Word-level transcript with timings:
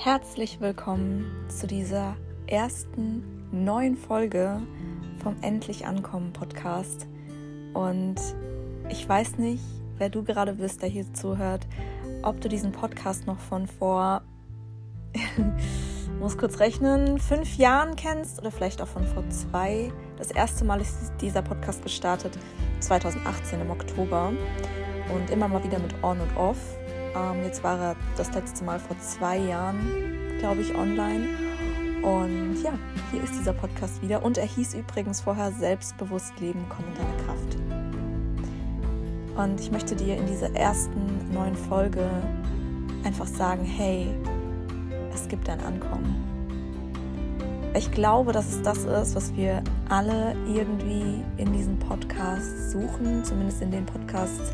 Herzlich 0.00 0.60
willkommen 0.60 1.26
zu 1.48 1.66
dieser 1.66 2.16
ersten 2.46 3.48
neuen 3.50 3.96
Folge 3.96 4.62
vom 5.20 5.34
Endlich 5.42 5.86
Ankommen 5.86 6.32
Podcast. 6.32 7.08
Und 7.74 8.14
ich 8.90 9.08
weiß 9.08 9.38
nicht, 9.38 9.64
wer 9.96 10.08
du 10.08 10.22
gerade 10.22 10.52
bist, 10.52 10.82
der 10.82 10.88
hier 10.88 11.12
zuhört, 11.14 11.66
ob 12.22 12.40
du 12.40 12.48
diesen 12.48 12.70
Podcast 12.70 13.26
noch 13.26 13.40
von 13.40 13.66
vor, 13.66 14.22
muss 16.20 16.38
kurz 16.38 16.60
rechnen, 16.60 17.18
fünf 17.18 17.56
Jahren 17.56 17.96
kennst 17.96 18.38
oder 18.38 18.52
vielleicht 18.52 18.80
auch 18.80 18.86
von 18.86 19.02
vor 19.02 19.28
zwei. 19.30 19.92
Das 20.16 20.30
erste 20.30 20.64
Mal 20.64 20.80
ist 20.80 21.10
dieser 21.20 21.42
Podcast 21.42 21.82
gestartet 21.82 22.38
2018 22.78 23.60
im 23.60 23.70
Oktober 23.72 24.32
und 25.12 25.30
immer 25.30 25.48
mal 25.48 25.64
wieder 25.64 25.80
mit 25.80 25.92
On 26.04 26.20
und 26.20 26.36
Off. 26.36 26.77
Ähm, 27.14 27.44
jetzt 27.44 27.62
war 27.62 27.78
er 27.78 27.96
das 28.16 28.32
letzte 28.34 28.64
Mal 28.64 28.78
vor 28.78 28.98
zwei 28.98 29.38
Jahren, 29.38 30.38
glaube 30.38 30.60
ich, 30.60 30.74
online. 30.74 31.28
Und 32.02 32.62
ja, 32.62 32.72
hier 33.10 33.22
ist 33.22 33.34
dieser 33.34 33.52
Podcast 33.52 34.02
wieder. 34.02 34.22
Und 34.22 34.38
er 34.38 34.46
hieß 34.46 34.74
übrigens 34.74 35.20
vorher 35.20 35.52
Selbstbewusst 35.52 36.38
Leben, 36.40 36.64
komm 36.68 36.84
in 36.86 36.94
deine 36.94 37.24
Kraft. 37.24 37.56
Und 39.36 39.60
ich 39.60 39.70
möchte 39.70 39.94
dir 39.94 40.16
in 40.16 40.26
dieser 40.26 40.54
ersten 40.54 41.32
neuen 41.32 41.54
Folge 41.54 42.08
einfach 43.04 43.26
sagen, 43.26 43.64
hey, 43.64 44.06
es 45.14 45.28
gibt 45.28 45.48
ein 45.48 45.60
Ankommen. 45.60 46.24
Ich 47.74 47.92
glaube, 47.92 48.32
dass 48.32 48.48
es 48.48 48.62
das 48.62 48.78
ist, 48.84 49.14
was 49.14 49.34
wir 49.36 49.62
alle 49.88 50.34
irgendwie 50.46 51.22
in 51.36 51.52
diesem 51.52 51.78
Podcast 51.78 52.72
suchen, 52.72 53.24
zumindest 53.24 53.62
in 53.62 53.70
den 53.70 53.86
Podcasts, 53.86 54.52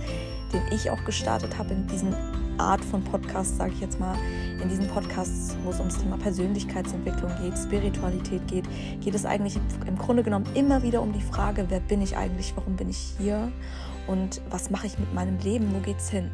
den 0.52 0.62
ich 0.72 0.90
auch 0.90 1.02
gestartet 1.04 1.56
habe, 1.56 1.72
in 1.72 1.86
diesen 1.86 2.14
Art 2.58 2.84
von 2.84 3.02
Podcast, 3.02 3.56
sage 3.56 3.72
ich 3.72 3.80
jetzt 3.80 3.98
mal, 3.98 4.16
in 4.62 4.68
diesen 4.68 4.88
Podcasts, 4.88 5.56
wo 5.64 5.70
es 5.70 5.78
ums 5.78 5.98
Thema 5.98 6.16
Persönlichkeitsentwicklung 6.16 7.30
geht, 7.42 7.58
Spiritualität 7.58 8.46
geht, 8.46 8.64
geht 9.00 9.14
es 9.14 9.24
eigentlich 9.24 9.58
im 9.86 9.98
Grunde 9.98 10.22
genommen 10.22 10.46
immer 10.54 10.82
wieder 10.82 11.02
um 11.02 11.12
die 11.12 11.20
Frage, 11.20 11.66
wer 11.68 11.80
bin 11.80 12.00
ich 12.02 12.16
eigentlich, 12.16 12.54
warum 12.56 12.76
bin 12.76 12.90
ich 12.90 13.14
hier 13.18 13.50
und 14.06 14.40
was 14.50 14.70
mache 14.70 14.86
ich 14.86 14.98
mit 14.98 15.12
meinem 15.14 15.38
Leben, 15.38 15.74
wo 15.74 15.80
geht's 15.80 16.08
hin? 16.08 16.30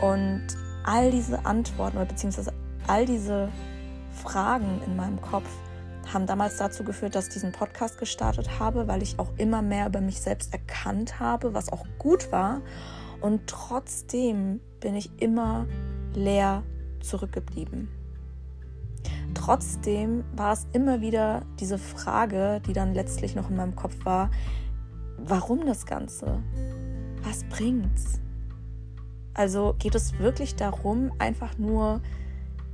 Und 0.00 0.46
all 0.84 1.10
diese 1.10 1.44
Antworten 1.44 1.96
oder 1.96 2.06
beziehungsweise 2.06 2.52
all 2.86 3.04
diese 3.04 3.48
Fragen 4.12 4.80
in 4.86 4.96
meinem 4.96 5.20
Kopf 5.20 5.48
haben 6.12 6.26
damals 6.26 6.56
dazu 6.56 6.84
geführt, 6.84 7.14
dass 7.14 7.28
ich 7.28 7.34
diesen 7.34 7.52
Podcast 7.52 7.98
gestartet 7.98 8.60
habe, 8.60 8.86
weil 8.88 9.02
ich 9.02 9.18
auch 9.18 9.32
immer 9.38 9.62
mehr 9.62 9.86
über 9.86 10.00
mich 10.00 10.20
selbst 10.20 10.52
erkannt 10.52 11.18
habe, 11.18 11.52
was 11.52 11.72
auch 11.72 11.84
gut 11.98 12.30
war. 12.30 12.62
Und 13.20 13.46
trotzdem 13.46 14.60
bin 14.80 14.94
ich 14.94 15.10
immer 15.20 15.66
leer 16.14 16.62
zurückgeblieben. 17.00 17.88
Trotzdem 19.34 20.24
war 20.34 20.52
es 20.52 20.66
immer 20.72 21.00
wieder 21.00 21.42
diese 21.60 21.78
Frage, 21.78 22.60
die 22.66 22.72
dann 22.72 22.94
letztlich 22.94 23.34
noch 23.34 23.50
in 23.50 23.56
meinem 23.56 23.76
Kopf 23.76 24.04
war, 24.04 24.30
warum 25.18 25.66
das 25.66 25.86
Ganze? 25.86 26.42
Was 27.22 27.44
bringt's? 27.44 28.20
Also 29.34 29.74
geht 29.78 29.94
es 29.94 30.18
wirklich 30.18 30.56
darum, 30.56 31.12
einfach 31.18 31.58
nur 31.58 32.00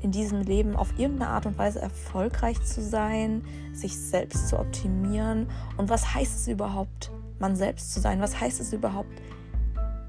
in 0.00 0.12
diesem 0.12 0.42
Leben 0.42 0.77
auf 0.77 0.98
irgendeine 0.98 1.31
Art 1.31 1.47
und 1.47 1.59
Weise 1.59 1.81
erfolgreich 1.81 2.62
zu 2.62 2.83
sein, 2.83 3.42
sich 3.72 3.97
selbst 3.98 4.48
zu 4.48 4.59
optimieren? 4.59 5.48
Und 5.77 5.91
was 5.91 6.14
heißt 6.14 6.37
es 6.37 6.48
überhaupt, 6.48 7.11
man 7.39 7.56
selbst 7.56 7.92
zu 7.92 8.00
sein? 8.00 8.20
Was 8.20 8.41
heißt 8.41 8.61
es 8.61 8.72
überhaupt, 8.72 9.11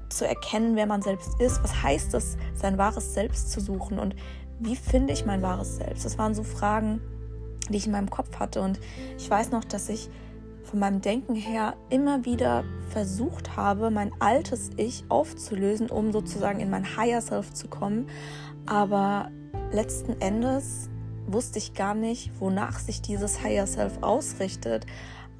zu 0.08 0.26
erkennen, 0.26 0.76
wer 0.76 0.86
man 0.86 1.02
selbst 1.02 1.40
ist. 1.40 1.62
Was 1.62 1.82
heißt 1.82 2.14
es, 2.14 2.36
sein 2.54 2.78
wahres 2.78 3.14
Selbst 3.14 3.50
zu 3.50 3.60
suchen 3.60 3.98
und 3.98 4.14
wie 4.60 4.76
finde 4.76 5.12
ich 5.12 5.26
mein 5.26 5.42
wahres 5.42 5.76
Selbst? 5.76 6.04
Das 6.04 6.18
waren 6.18 6.34
so 6.34 6.42
Fragen, 6.42 7.00
die 7.68 7.76
ich 7.76 7.86
in 7.86 7.92
meinem 7.92 8.10
Kopf 8.10 8.38
hatte 8.38 8.60
und 8.62 8.78
ich 9.18 9.28
weiß 9.28 9.50
noch, 9.50 9.64
dass 9.64 9.88
ich 9.88 10.10
von 10.64 10.78
meinem 10.78 11.00
Denken 11.00 11.34
her 11.34 11.74
immer 11.90 12.24
wieder 12.24 12.64
versucht 12.88 13.56
habe, 13.56 13.90
mein 13.90 14.10
altes 14.20 14.70
Ich 14.76 15.04
aufzulösen, 15.08 15.90
um 15.90 16.12
sozusagen 16.12 16.60
in 16.60 16.70
mein 16.70 16.96
Higher 16.96 17.20
Self 17.20 17.52
zu 17.52 17.68
kommen. 17.68 18.08
Aber 18.66 19.30
letzten 19.72 20.20
Endes 20.20 20.88
wusste 21.26 21.58
ich 21.58 21.74
gar 21.74 21.94
nicht, 21.94 22.30
wonach 22.40 22.78
sich 22.78 23.02
dieses 23.02 23.42
Higher 23.42 23.66
Self 23.66 23.98
ausrichtet, 24.02 24.86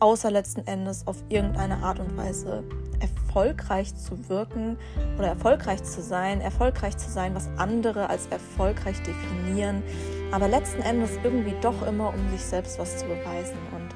außer 0.04 0.31
letzten 0.31 0.66
Endes 0.66 1.06
auf 1.06 1.16
irgendeine 1.31 1.78
Art 1.78 1.98
und 1.98 2.15
Weise 2.15 2.62
erfolgreich 3.00 3.97
zu 3.97 4.28
wirken 4.28 4.76
oder 5.16 5.28
erfolgreich 5.28 5.82
zu 5.82 6.03
sein, 6.03 6.42
erfolgreich 6.42 6.98
zu 6.98 7.10
sein, 7.10 7.34
was 7.34 7.48
andere 7.56 8.10
als 8.10 8.26
erfolgreich 8.26 8.98
definieren, 9.03 9.82
aber 10.31 10.47
letzten 10.47 10.82
Endes 10.82 11.12
irgendwie 11.25 11.54
doch 11.62 11.87
immer, 11.87 12.10
um 12.10 12.31
sich 12.32 12.42
selbst 12.42 12.78
was 12.78 12.98
zu 12.98 13.06
beweisen. 13.06 13.56
Und 13.75 13.94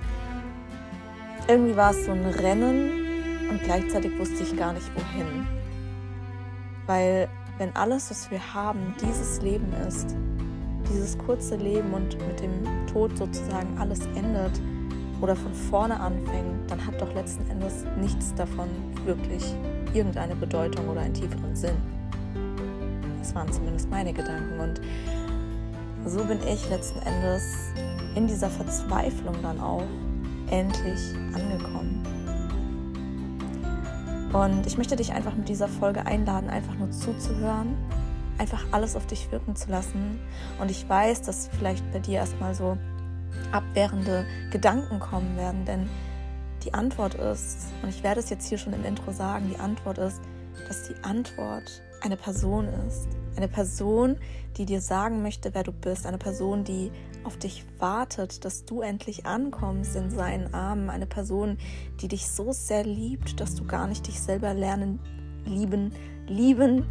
irgendwie 1.47 1.77
war 1.77 1.91
es 1.91 2.07
so 2.07 2.13
ein 2.13 2.25
Rennen 2.25 3.51
und 3.51 3.63
gleichzeitig 3.63 4.19
wusste 4.19 4.45
ich 4.45 4.57
gar 4.57 4.73
nicht 4.73 4.91
wohin. 4.95 5.47
Weil 6.87 7.29
wenn 7.59 7.77
alles, 7.77 8.11
was 8.11 8.31
wir 8.31 8.55
haben, 8.55 8.95
dieses 9.03 9.43
Leben 9.43 9.71
ist, 9.87 10.17
dieses 10.91 11.19
kurze 11.19 11.57
Leben 11.57 11.93
und 11.93 12.17
mit 12.27 12.41
dem 12.41 12.87
Tod 12.87 13.15
sozusagen 13.19 13.77
alles 13.77 14.07
endet, 14.17 14.59
oder 15.21 15.35
von 15.35 15.53
vorne 15.53 15.99
anfängt, 15.99 16.71
dann 16.71 16.85
hat 16.87 17.01
doch 17.01 17.13
letzten 17.15 17.49
Endes 17.51 17.85
nichts 18.01 18.35
davon 18.35 18.69
wirklich 19.05 19.55
irgendeine 19.95 20.37
Bedeutung 20.37 20.89
oder 20.89 21.01
einen 21.01 21.15
tieferen 21.15 21.57
Sinn. 21.57 21.77
Das 23.19 23.35
waren 23.35 23.51
zumindest 23.53 23.91
meine 23.91 24.13
Gedanken. 24.13 24.61
Und 24.61 24.81
so 26.07 26.25
bin 26.25 26.39
ich 26.47 26.69
letzten 26.71 27.01
Endes 27.01 27.73
in 28.15 28.27
dieser 28.27 28.49
Verzweiflung 28.49 29.35
dann 29.43 29.61
auch 29.61 29.83
endlich 30.51 31.01
angekommen. 31.35 32.03
Und 34.33 34.67
ich 34.67 34.77
möchte 34.77 34.97
dich 34.97 35.13
einfach 35.13 35.35
mit 35.35 35.49
dieser 35.49 35.69
Folge 35.69 36.05
einladen, 36.05 36.51
einfach 36.51 36.75
nur 36.75 36.91
zuzuhören, 36.91 37.77
einfach 38.39 38.63
alles 38.73 38.95
auf 38.95 39.07
dich 39.07 39.31
wirken 39.33 39.57
zu 39.57 39.71
lassen. 39.71 40.21
Und 40.61 40.71
ich 40.71 40.89
weiß, 40.89 41.23
dass 41.23 41.49
vielleicht 41.59 41.91
bei 41.93 41.99
dir 41.99 42.19
erstmal 42.19 42.55
so 42.55 42.77
abwehrende 43.53 44.25
Gedanken 44.51 45.01
kommen 45.01 45.37
werden. 45.37 45.65
Denn 45.65 45.89
die 46.65 46.75
Antwort 46.75 47.15
ist, 47.15 47.69
und 47.83 47.89
ich 47.89 48.03
werde 48.03 48.21
es 48.21 48.31
jetzt 48.31 48.49
hier 48.49 48.59
schon 48.59 48.73
im 48.73 48.85
Intro 48.85 49.13
sagen, 49.13 49.49
die 49.49 49.59
Antwort 49.59 49.99
ist, 49.99 50.21
dass 50.67 50.89
die 50.89 51.05
Antwort 51.05 51.83
eine 52.01 52.17
Person 52.17 52.67
ist. 52.87 53.09
Eine 53.37 53.49
Person, 53.49 54.17
die 54.57 54.67
dir 54.67 54.81
sagen 54.81 55.23
möchte, 55.23 55.55
wer 55.55 55.63
du 55.63 55.73
bist. 55.73 56.07
Eine 56.07 56.19
Person, 56.19 56.65
die 56.65 56.91
auf 57.25 57.37
dich 57.37 57.65
wartet, 57.79 58.45
dass 58.45 58.65
du 58.65 58.81
endlich 58.81 59.27
ankommst 59.27 59.97
in 59.97 60.11
seinen 60.11 60.53
Armen. 60.55 60.91
Eine 60.91 61.07
Person, 61.07 61.59
die 62.01 62.09
dich 62.09 62.29
so 62.29 62.53
sehr 62.53 62.85
liebt, 62.85 63.41
dass 63.41 63.55
du 63.55 63.65
gar 63.65 63.87
nicht 63.87 64.07
dich 64.07 64.21
selber 64.21 64.55
lernen, 64.55 64.99
lieben, 65.45 65.93
lieben 66.27 66.87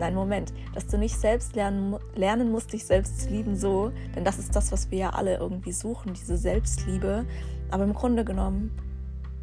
Nein, 0.00 0.14
Moment, 0.14 0.54
dass 0.72 0.86
du 0.86 0.96
nicht 0.96 1.20
selbst 1.20 1.54
lernen, 1.54 1.94
lernen 2.14 2.50
musst, 2.50 2.72
dich 2.72 2.86
selbst 2.86 3.20
zu 3.20 3.28
lieben, 3.28 3.54
so, 3.54 3.92
denn 4.16 4.24
das 4.24 4.38
ist 4.38 4.56
das, 4.56 4.72
was 4.72 4.90
wir 4.90 4.98
ja 4.98 5.10
alle 5.10 5.36
irgendwie 5.36 5.72
suchen, 5.72 6.14
diese 6.14 6.38
Selbstliebe. 6.38 7.26
Aber 7.70 7.84
im 7.84 7.92
Grunde 7.92 8.24
genommen 8.24 8.70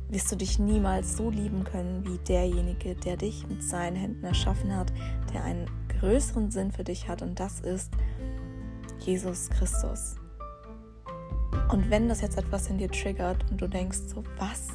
wirst 0.09 0.31
du 0.31 0.35
dich 0.35 0.57
niemals 0.57 1.15
so 1.15 1.29
lieben 1.29 1.63
können 1.63 2.03
wie 2.07 2.17
derjenige, 2.17 2.95
der 2.95 3.17
dich 3.17 3.47
mit 3.47 3.61
seinen 3.61 3.95
Händen 3.95 4.25
erschaffen 4.25 4.75
hat, 4.75 4.91
der 5.31 5.43
einen 5.43 5.69
größeren 5.99 6.49
Sinn 6.49 6.71
für 6.71 6.83
dich 6.83 7.07
hat 7.07 7.21
und 7.21 7.39
das 7.39 7.59
ist 7.59 7.93
Jesus 8.97 9.51
Christus. 9.51 10.15
Und 11.71 11.91
wenn 11.91 12.09
das 12.09 12.21
jetzt 12.21 12.37
etwas 12.37 12.67
in 12.67 12.79
dir 12.79 12.89
triggert 12.89 13.45
und 13.51 13.61
du 13.61 13.67
denkst 13.67 13.99
so, 14.07 14.23
was, 14.39 14.69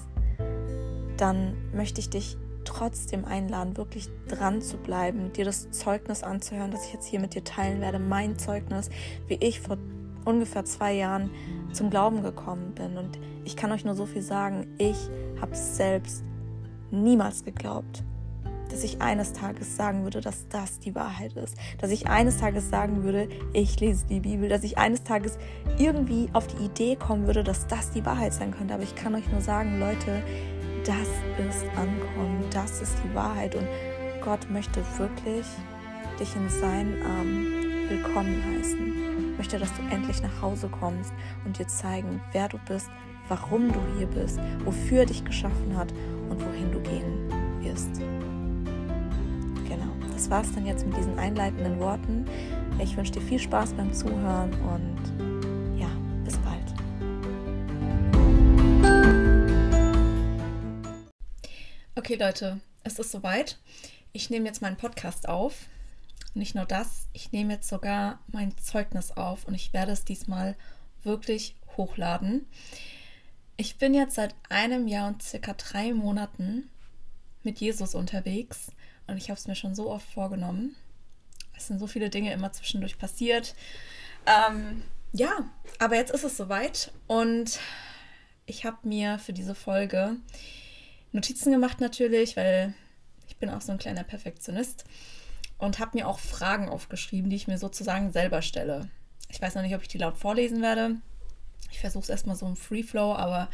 dann 1.16 1.56
möchte 1.74 2.00
ich 2.00 2.08
dich 2.08 2.36
trotzdem 2.64 3.24
einladen, 3.24 3.76
wirklich 3.76 4.08
dran 4.28 4.62
zu 4.62 4.76
bleiben, 4.76 5.32
dir 5.32 5.44
das 5.44 5.70
Zeugnis 5.70 6.22
anzuhören, 6.22 6.70
das 6.70 6.86
ich 6.86 6.92
jetzt 6.92 7.06
hier 7.06 7.20
mit 7.20 7.34
dir 7.34 7.44
teilen 7.44 7.80
werde, 7.80 7.98
mein 7.98 8.38
Zeugnis, 8.38 8.90
wie 9.28 9.34
ich 9.34 9.60
vor 9.60 9.78
ungefähr 10.24 10.64
zwei 10.64 10.92
Jahren 10.92 11.30
zum 11.72 11.90
Glauben 11.90 12.22
gekommen 12.22 12.74
bin. 12.74 12.96
Und 12.96 13.18
ich 13.44 13.56
kann 13.56 13.72
euch 13.72 13.84
nur 13.84 13.94
so 13.94 14.06
viel 14.06 14.22
sagen, 14.22 14.66
ich 14.78 14.96
habe 15.40 15.54
selbst 15.54 16.24
niemals 16.90 17.44
geglaubt, 17.44 18.04
dass 18.70 18.84
ich 18.84 19.02
eines 19.02 19.32
Tages 19.32 19.76
sagen 19.76 20.04
würde, 20.04 20.20
dass 20.20 20.48
das 20.48 20.78
die 20.78 20.94
Wahrheit 20.94 21.34
ist. 21.34 21.56
Dass 21.78 21.90
ich 21.90 22.08
eines 22.08 22.38
Tages 22.38 22.70
sagen 22.70 23.02
würde, 23.02 23.28
ich 23.52 23.78
lese 23.80 24.06
die 24.06 24.20
Bibel. 24.20 24.48
Dass 24.48 24.62
ich 24.62 24.78
eines 24.78 25.02
Tages 25.04 25.38
irgendwie 25.78 26.28
auf 26.32 26.46
die 26.46 26.64
Idee 26.64 26.96
kommen 26.96 27.26
würde, 27.26 27.44
dass 27.44 27.66
das 27.66 27.90
die 27.90 28.04
Wahrheit 28.06 28.32
sein 28.32 28.50
könnte. 28.50 28.74
Aber 28.74 28.82
ich 28.82 28.94
kann 28.94 29.14
euch 29.14 29.30
nur 29.30 29.42
sagen, 29.42 29.78
Leute, 29.78 30.22
das 30.84 31.08
ist 31.38 31.64
Ankommen, 31.76 32.44
das 32.50 32.82
ist 32.82 32.96
die 33.04 33.14
Wahrheit 33.14 33.54
und 33.54 33.66
Gott 34.24 34.50
möchte 34.50 34.82
wirklich 34.98 35.46
dich 36.18 36.34
in 36.34 36.48
seinen 36.48 37.00
Armen 37.02 37.88
willkommen 37.88 38.42
heißen. 38.50 39.36
Möchte, 39.36 39.58
dass 39.58 39.72
du 39.74 39.82
endlich 39.94 40.22
nach 40.22 40.42
Hause 40.42 40.68
kommst 40.68 41.12
und 41.44 41.58
dir 41.58 41.66
zeigen, 41.68 42.20
wer 42.32 42.48
du 42.48 42.58
bist, 42.66 42.90
warum 43.28 43.72
du 43.72 43.78
hier 43.96 44.06
bist, 44.06 44.40
wofür 44.64 45.00
er 45.00 45.06
dich 45.06 45.24
geschaffen 45.24 45.76
hat 45.76 45.92
und 46.28 46.40
wohin 46.44 46.72
du 46.72 46.80
gehen 46.80 47.30
wirst. 47.60 48.00
Genau, 49.68 49.92
das 50.12 50.30
war 50.30 50.42
es 50.42 50.52
dann 50.52 50.66
jetzt 50.66 50.86
mit 50.86 50.96
diesen 50.96 51.18
einleitenden 51.18 51.78
Worten. 51.78 52.24
Ich 52.80 52.96
wünsche 52.96 53.12
dir 53.12 53.22
viel 53.22 53.38
Spaß 53.38 53.74
beim 53.74 53.92
Zuhören 53.92 54.50
und 54.74 55.78
ja, 55.78 55.88
bis 56.24 56.36
bald. 56.38 56.62
Okay 61.94 62.14
Leute, 62.14 62.58
es 62.84 62.98
ist 62.98 63.12
soweit. 63.12 63.58
Ich 64.14 64.30
nehme 64.30 64.46
jetzt 64.46 64.62
meinen 64.62 64.78
Podcast 64.78 65.28
auf. 65.28 65.66
Nicht 66.32 66.54
nur 66.54 66.64
das, 66.64 67.06
ich 67.12 67.32
nehme 67.32 67.52
jetzt 67.52 67.68
sogar 67.68 68.18
mein 68.28 68.56
Zeugnis 68.56 69.10
auf 69.10 69.44
und 69.44 69.52
ich 69.52 69.74
werde 69.74 69.92
es 69.92 70.02
diesmal 70.02 70.56
wirklich 71.02 71.54
hochladen. 71.76 72.46
Ich 73.58 73.76
bin 73.76 73.92
jetzt 73.92 74.14
seit 74.14 74.34
einem 74.48 74.88
Jahr 74.88 75.06
und 75.06 75.22
circa 75.22 75.52
drei 75.52 75.92
Monaten 75.92 76.70
mit 77.42 77.60
Jesus 77.60 77.94
unterwegs 77.94 78.72
und 79.06 79.18
ich 79.18 79.28
habe 79.28 79.38
es 79.38 79.46
mir 79.46 79.54
schon 79.54 79.74
so 79.74 79.90
oft 79.90 80.08
vorgenommen. 80.08 80.74
Es 81.54 81.66
sind 81.66 81.78
so 81.78 81.86
viele 81.86 82.08
Dinge 82.08 82.32
immer 82.32 82.52
zwischendurch 82.52 82.96
passiert. 82.96 83.54
Ähm, 84.24 84.82
ja, 85.12 85.44
aber 85.78 85.96
jetzt 85.96 86.14
ist 86.14 86.24
es 86.24 86.38
soweit 86.38 86.90
und 87.06 87.60
ich 88.46 88.64
habe 88.64 88.88
mir 88.88 89.18
für 89.18 89.34
diese 89.34 89.54
Folge 89.54 90.16
Notizen 91.12 91.52
gemacht 91.52 91.80
natürlich, 91.80 92.36
weil 92.36 92.74
ich 93.28 93.36
bin 93.36 93.50
auch 93.50 93.60
so 93.60 93.72
ein 93.72 93.78
kleiner 93.78 94.04
Perfektionist 94.04 94.84
und 95.58 95.78
habe 95.78 95.98
mir 95.98 96.08
auch 96.08 96.18
Fragen 96.18 96.68
aufgeschrieben, 96.68 97.30
die 97.30 97.36
ich 97.36 97.48
mir 97.48 97.58
sozusagen 97.58 98.10
selber 98.12 98.42
stelle. 98.42 98.88
Ich 99.28 99.40
weiß 99.40 99.54
noch 99.54 99.62
nicht, 99.62 99.74
ob 99.74 99.82
ich 99.82 99.88
die 99.88 99.98
laut 99.98 100.16
vorlesen 100.16 100.60
werde. 100.60 100.96
Ich 101.70 101.80
versuche 101.80 102.02
es 102.02 102.10
erstmal 102.10 102.36
so 102.36 102.46
im 102.46 102.56
Free 102.56 102.82
Flow, 102.82 103.14
aber 103.14 103.48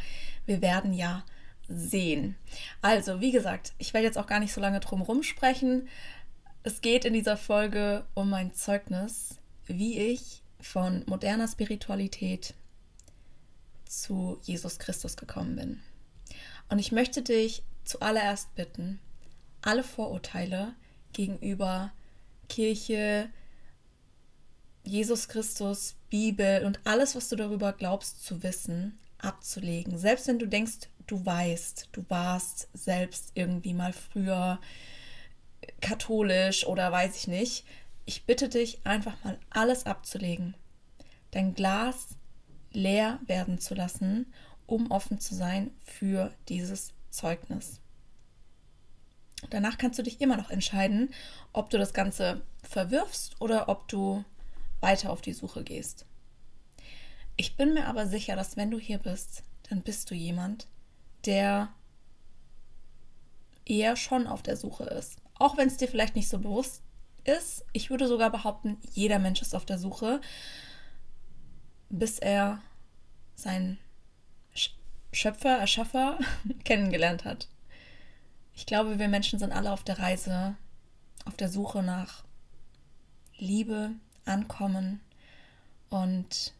wir 0.45 0.61
werden 0.61 0.93
ja 0.93 1.23
sehen. 1.67 2.35
Also, 2.81 3.21
wie 3.21 3.31
gesagt, 3.31 3.73
ich 3.77 3.93
werde 3.93 4.07
jetzt 4.07 4.17
auch 4.17 4.27
gar 4.27 4.39
nicht 4.39 4.53
so 4.53 4.59
lange 4.59 4.79
drum 4.79 5.01
rumsprechen. 5.01 5.87
Es 6.63 6.81
geht 6.81 7.05
in 7.05 7.13
dieser 7.13 7.37
Folge 7.37 8.05
um 8.15 8.29
mein 8.29 8.53
Zeugnis, 8.53 9.35
wie 9.65 9.99
ich 9.99 10.41
von 10.59 11.03
moderner 11.05 11.47
Spiritualität 11.47 12.53
zu 13.85 14.39
Jesus 14.43 14.79
Christus 14.79 15.15
gekommen 15.15 15.55
bin. 15.55 15.81
Und 16.69 16.79
ich 16.79 16.91
möchte 16.91 17.21
dich 17.21 17.63
zuallererst 17.83 18.53
bitten, 18.55 18.99
alle 19.61 19.83
Vorurteile 19.83 20.73
gegenüber 21.13 21.91
Kirche, 22.47 23.29
Jesus 24.83 25.27
Christus, 25.27 25.95
Bibel 26.09 26.65
und 26.65 26.79
alles, 26.85 27.15
was 27.15 27.29
du 27.29 27.35
darüber 27.35 27.73
glaubst 27.73 28.23
zu 28.23 28.43
wissen, 28.43 28.97
abzulegen. 29.17 29.97
Selbst 29.97 30.27
wenn 30.27 30.39
du 30.39 30.47
denkst, 30.47 30.89
du 31.07 31.25
weißt, 31.25 31.89
du 31.91 32.05
warst 32.09 32.69
selbst 32.73 33.31
irgendwie 33.33 33.73
mal 33.73 33.93
früher 33.93 34.59
katholisch 35.81 36.65
oder 36.65 36.91
weiß 36.91 37.15
ich 37.17 37.27
nicht. 37.27 37.65
Ich 38.05 38.25
bitte 38.25 38.49
dich 38.49 38.85
einfach 38.85 39.23
mal 39.23 39.39
alles 39.49 39.85
abzulegen. 39.85 40.55
Dein 41.31 41.53
Glas 41.53 42.07
leer 42.71 43.19
werden 43.25 43.59
zu 43.59 43.75
lassen, 43.75 44.31
um 44.69 44.91
offen 44.91 45.19
zu 45.19 45.35
sein 45.35 45.71
für 45.83 46.33
dieses 46.47 46.93
Zeugnis. 47.09 47.81
Danach 49.49 49.77
kannst 49.77 49.97
du 49.97 50.03
dich 50.03 50.21
immer 50.21 50.37
noch 50.37 50.49
entscheiden, 50.49 51.09
ob 51.53 51.69
du 51.69 51.77
das 51.77 51.93
Ganze 51.93 52.41
verwirfst 52.61 53.39
oder 53.39 53.69
ob 53.69 53.87
du 53.87 54.23
weiter 54.79 55.11
auf 55.11 55.21
die 55.21 55.33
Suche 55.33 55.63
gehst. 55.63 56.05
Ich 57.35 57.55
bin 57.55 57.73
mir 57.73 57.87
aber 57.87 58.05
sicher, 58.05 58.35
dass 58.35 58.57
wenn 58.57 58.69
du 58.69 58.77
hier 58.77 58.97
bist, 58.97 59.43
dann 59.69 59.81
bist 59.81 60.11
du 60.11 60.15
jemand, 60.15 60.67
der 61.25 61.69
eher 63.65 63.95
schon 63.95 64.27
auf 64.27 64.43
der 64.43 64.57
Suche 64.57 64.83
ist. 64.83 65.21
Auch 65.35 65.57
wenn 65.57 65.67
es 65.67 65.77
dir 65.77 65.87
vielleicht 65.87 66.15
nicht 66.15 66.27
so 66.27 66.39
bewusst 66.39 66.83
ist. 67.23 67.65
Ich 67.71 67.89
würde 67.89 68.07
sogar 68.07 68.29
behaupten, 68.29 68.77
jeder 68.93 69.19
Mensch 69.19 69.41
ist 69.41 69.55
auf 69.55 69.65
der 69.65 69.77
Suche, 69.77 70.19
bis 71.89 72.19
er 72.19 72.61
seinen 73.35 73.79
Schöpfer, 75.11 75.57
Erschaffer 75.57 76.19
kennengelernt 76.63 77.25
hat. 77.25 77.47
Ich 78.53 78.65
glaube, 78.65 78.99
wir 78.99 79.07
Menschen 79.07 79.39
sind 79.39 79.51
alle 79.51 79.71
auf 79.71 79.83
der 79.83 79.99
Reise, 79.99 80.55
auf 81.25 81.35
der 81.37 81.49
Suche 81.49 81.81
nach 81.81 82.23
Liebe, 83.37 83.91
Ankommen 84.25 84.99
und 85.89 86.53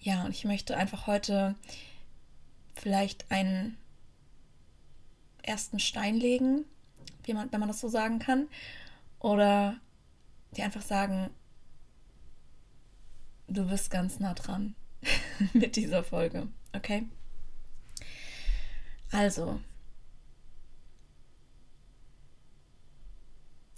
ja, 0.00 0.24
und 0.24 0.32
ich 0.32 0.44
möchte 0.44 0.76
einfach 0.76 1.06
heute 1.06 1.54
vielleicht 2.74 3.30
einen 3.30 3.76
ersten 5.42 5.78
Stein 5.78 6.16
legen, 6.16 6.64
wie 7.24 7.34
man, 7.34 7.52
wenn 7.52 7.60
man 7.60 7.68
das 7.68 7.80
so 7.80 7.88
sagen 7.88 8.18
kann, 8.18 8.48
oder 9.20 9.76
die 10.56 10.62
einfach 10.62 10.82
sagen, 10.82 11.30
du 13.46 13.68
bist 13.68 13.90
ganz 13.90 14.18
nah 14.18 14.34
dran 14.34 14.74
mit 15.52 15.76
dieser 15.76 16.02
Folge, 16.02 16.48
okay? 16.72 17.06
Also, 19.12 19.60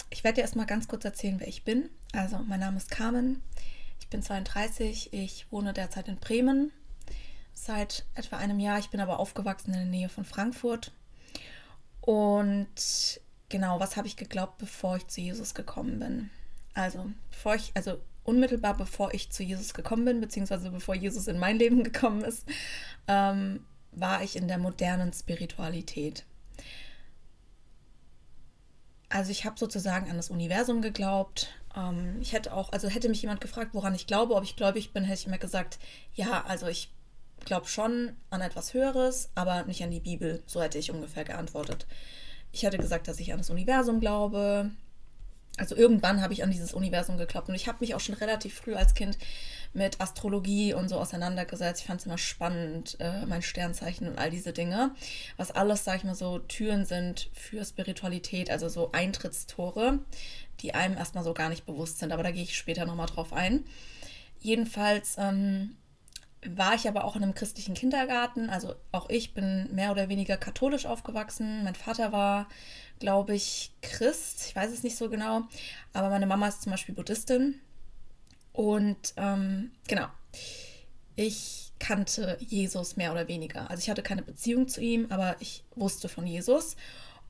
ich 0.09 0.23
werde 0.23 0.37
dir 0.37 0.43
erstmal 0.43 0.67
ganz 0.67 0.87
kurz 0.87 1.05
erzählen, 1.05 1.41
wer 1.41 1.49
ich 1.49 1.65
bin. 1.65 1.91
Also, 2.13 2.39
mein 2.39 2.61
Name 2.61 2.77
ist 2.77 2.91
Carmen, 2.91 3.43
ich 4.01 4.09
bin 4.09 4.23
32, 4.23 5.13
ich 5.13 5.51
wohne 5.51 5.73
derzeit 5.73 6.07
in 6.07 6.19
Bremen 6.19 6.71
seit 7.53 8.05
etwa 8.15 8.37
einem 8.37 8.61
Jahr. 8.61 8.79
Ich 8.79 8.91
bin 8.91 9.01
aber 9.01 9.19
aufgewachsen 9.19 9.73
in 9.73 9.81
der 9.81 9.87
Nähe 9.87 10.09
von 10.09 10.25
Frankfurt. 10.25 10.93
Und 12.01 13.21
genau, 13.49 13.81
was 13.81 13.97
habe 13.97 14.07
ich 14.07 14.17
geglaubt, 14.17 14.59
bevor 14.59 14.97
ich 14.97 15.09
zu 15.09 15.21
Jesus 15.21 15.55
gekommen 15.55 15.99
bin? 15.99 16.31
Also, 16.75 17.11
bevor 17.31 17.57
ich, 17.57 17.73
also 17.75 17.99
unmittelbar 18.23 18.77
bevor 18.77 19.13
ich 19.13 19.31
zu 19.31 19.43
Jesus 19.43 19.75
gekommen 19.75 20.05
bin, 20.05 20.21
beziehungsweise 20.21 20.71
bevor 20.71 20.95
Jesus 20.95 21.27
in 21.27 21.39
mein 21.39 21.59
Leben 21.59 21.83
gekommen 21.85 22.23
ist, 22.23 22.47
ähm, 23.09 23.65
war 23.97 24.23
ich 24.23 24.37
in 24.37 24.49
der 24.49 24.59
modernen 24.59 25.13
Spiritualität. 25.13 26.25
Also 29.09 29.31
ich 29.31 29.45
habe 29.45 29.59
sozusagen 29.59 30.11
an 30.11 30.17
das 30.17 30.31
Universum 30.31 30.83
geglaubt. 30.83 31.49
Ähm, 31.77 32.19
ich 32.21 32.33
hätte 32.33 32.53
auch, 32.53 32.73
also 32.73 32.89
hätte 32.89 33.09
mich 33.09 33.23
jemand 33.23 33.41
gefragt, 33.41 33.71
woran 33.73 33.95
ich 33.95 34.07
glaube, 34.07 34.35
ob 34.35 34.45
ich 34.45 34.57
gläubig 34.57 34.93
bin, 34.93 35.05
hätte 35.05 35.21
ich 35.21 35.27
mir 35.29 35.39
gesagt, 35.39 35.79
ja, 36.15 36.45
also 36.45 36.67
ich 36.67 36.93
glaube 37.45 37.69
schon 37.69 38.17
an 38.31 38.41
etwas 38.41 38.75
Höheres, 38.75 39.31
aber 39.35 39.65
nicht 39.65 39.83
an 39.83 39.91
die 39.91 40.01
Bibel. 40.01 40.43
So 40.47 40.63
hätte 40.63 40.79
ich 40.79 40.91
ungefähr 40.91 41.25
geantwortet. 41.25 41.87
Ich 42.53 42.63
hätte 42.63 42.79
gesagt, 42.79 43.09
dass 43.09 43.21
ich 43.21 43.33
an 43.33 43.39
das 43.39 43.51
Universum 43.51 44.01
glaube. 44.01 44.71
Also 45.57 45.77
irgendwann 45.77 46.21
habe 46.21 46.33
ich 46.33 46.43
an 46.43 46.51
dieses 46.51 46.75
Universum 46.75 47.17
geglaubt 47.17 47.49
und 47.49 47.55
ich 47.55 47.69
habe 47.69 47.79
mich 47.81 47.95
auch 47.95 48.01
schon 48.01 48.17
relativ 48.17 48.55
früh 48.55 48.75
als 48.75 48.95
Kind 48.95 49.17
mit 49.75 50.01
Astrologie 50.01 50.73
und 50.73 50.89
so 50.89 50.99
auseinandergesetzt. 50.99 51.83
Ich 51.83 51.87
fand 51.87 52.01
es 52.01 52.07
immer 52.07 52.19
spannend, 52.19 52.97
äh, 53.01 53.27
mein 53.27 53.43
Sternzeichen 53.43 54.09
und 54.09 54.19
all 54.19 54.31
diese 54.31 54.53
Dinge. 54.53 54.95
Was 55.37 55.51
alles, 55.51 55.85
sag 55.85 55.99
ich 55.99 56.05
mal 56.05 56.15
so, 56.15 56.39
Türen 56.39 56.87
sind 56.87 57.29
für 57.35 57.65
Spiritualität, 57.65 58.51
also 58.51 58.69
so 58.69 58.93
Eintrittstore, 58.93 59.99
die 60.61 60.75
einem 60.75 60.97
erstmal 60.97 61.25
so 61.25 61.35
gar 61.35 61.49
nicht 61.49 61.67
bewusst 61.67 61.99
sind. 61.99 62.13
Aber 62.13 62.23
da 62.23 62.31
gehe 62.31 62.45
ich 62.45 62.57
später 62.57 62.87
nochmal 62.87 63.07
drauf 63.07 63.33
ein. 63.33 63.65
Jedenfalls 64.39 65.17
ähm, 65.19 65.77
war 66.47 66.75
ich 66.75 66.87
aber 66.87 67.05
auch 67.05 67.17
in 67.17 67.23
einem 67.23 67.35
christlichen 67.35 67.75
Kindergarten. 67.75 68.51
Also 68.51 68.75
auch 68.93 69.09
ich 69.09 69.35
bin 69.35 69.75
mehr 69.75 69.91
oder 69.91 70.09
weniger 70.09 70.37
katholisch 70.37 70.87
aufgewachsen. 70.87 71.65
Mein 71.65 71.75
Vater 71.75 72.13
war, 72.13 72.49
glaube 73.01 73.35
ich, 73.35 73.73
Christ. 73.83 74.47
Ich 74.49 74.57
weiß 74.57 74.71
es 74.71 74.83
nicht 74.83 74.97
so 74.97 75.09
genau. 75.09 75.43
Aber 75.93 76.11
meine 76.11 76.27
Mama 76.27 76.47
ist 76.49 76.63
zum 76.63 76.71
Beispiel 76.73 76.95
Buddhistin. 76.95 77.61
Und 78.55 79.15
ähm, 79.17 79.73
genau, 79.89 80.07
ich 81.17 81.73
kannte 81.81 82.39
Jesus 82.41 82.97
mehr 82.97 83.11
oder 83.11 83.27
weniger. 83.27 83.69
Also 83.69 83.81
ich 83.81 83.91
hatte 83.91 84.03
keine 84.03 84.23
Beziehung 84.23 84.69
zu 84.69 84.81
ihm, 84.81 85.09
aber 85.11 85.37
ich 85.41 85.65
wusste 85.75 86.09
von 86.09 86.25
Jesus 86.25 86.77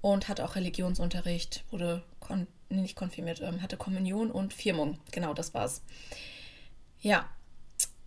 und 0.03 0.29
hatte 0.29 0.45
auch 0.45 0.55
Religionsunterricht, 0.55 1.65
wurde 1.71 2.05
kon 2.21 2.47
nicht 2.69 2.95
konfirmiert, 2.95 3.41
ähm, 3.41 3.63
hatte 3.63 3.79
Kommunion 3.79 4.31
und 4.31 4.53
Firmung. 4.53 4.99
Genau, 5.13 5.33
das 5.33 5.55
war's. 5.55 5.83
Ja, 7.01 7.29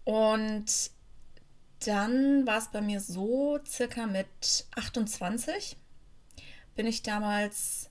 und 0.03 0.91
dann 1.85 2.45
war 2.45 2.59
es 2.59 2.69
bei 2.71 2.81
mir 2.81 3.01
so, 3.01 3.59
circa 3.65 4.05
mit 4.05 4.67
28 4.75 5.75
bin 6.75 6.85
ich 6.85 7.01
damals 7.01 7.89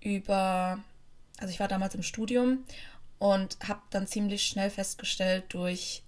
über, 0.00 0.78
also 1.38 1.52
ich 1.52 1.58
war 1.58 1.68
damals 1.68 1.96
im 1.96 2.04
Studium 2.04 2.64
und 3.20 3.58
habe 3.68 3.82
dann 3.90 4.06
ziemlich 4.06 4.42
schnell 4.42 4.70
festgestellt 4.70 5.44
durch 5.50 6.02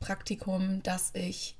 Praktikum, 0.00 0.82
dass 0.82 1.12
ich 1.14 1.56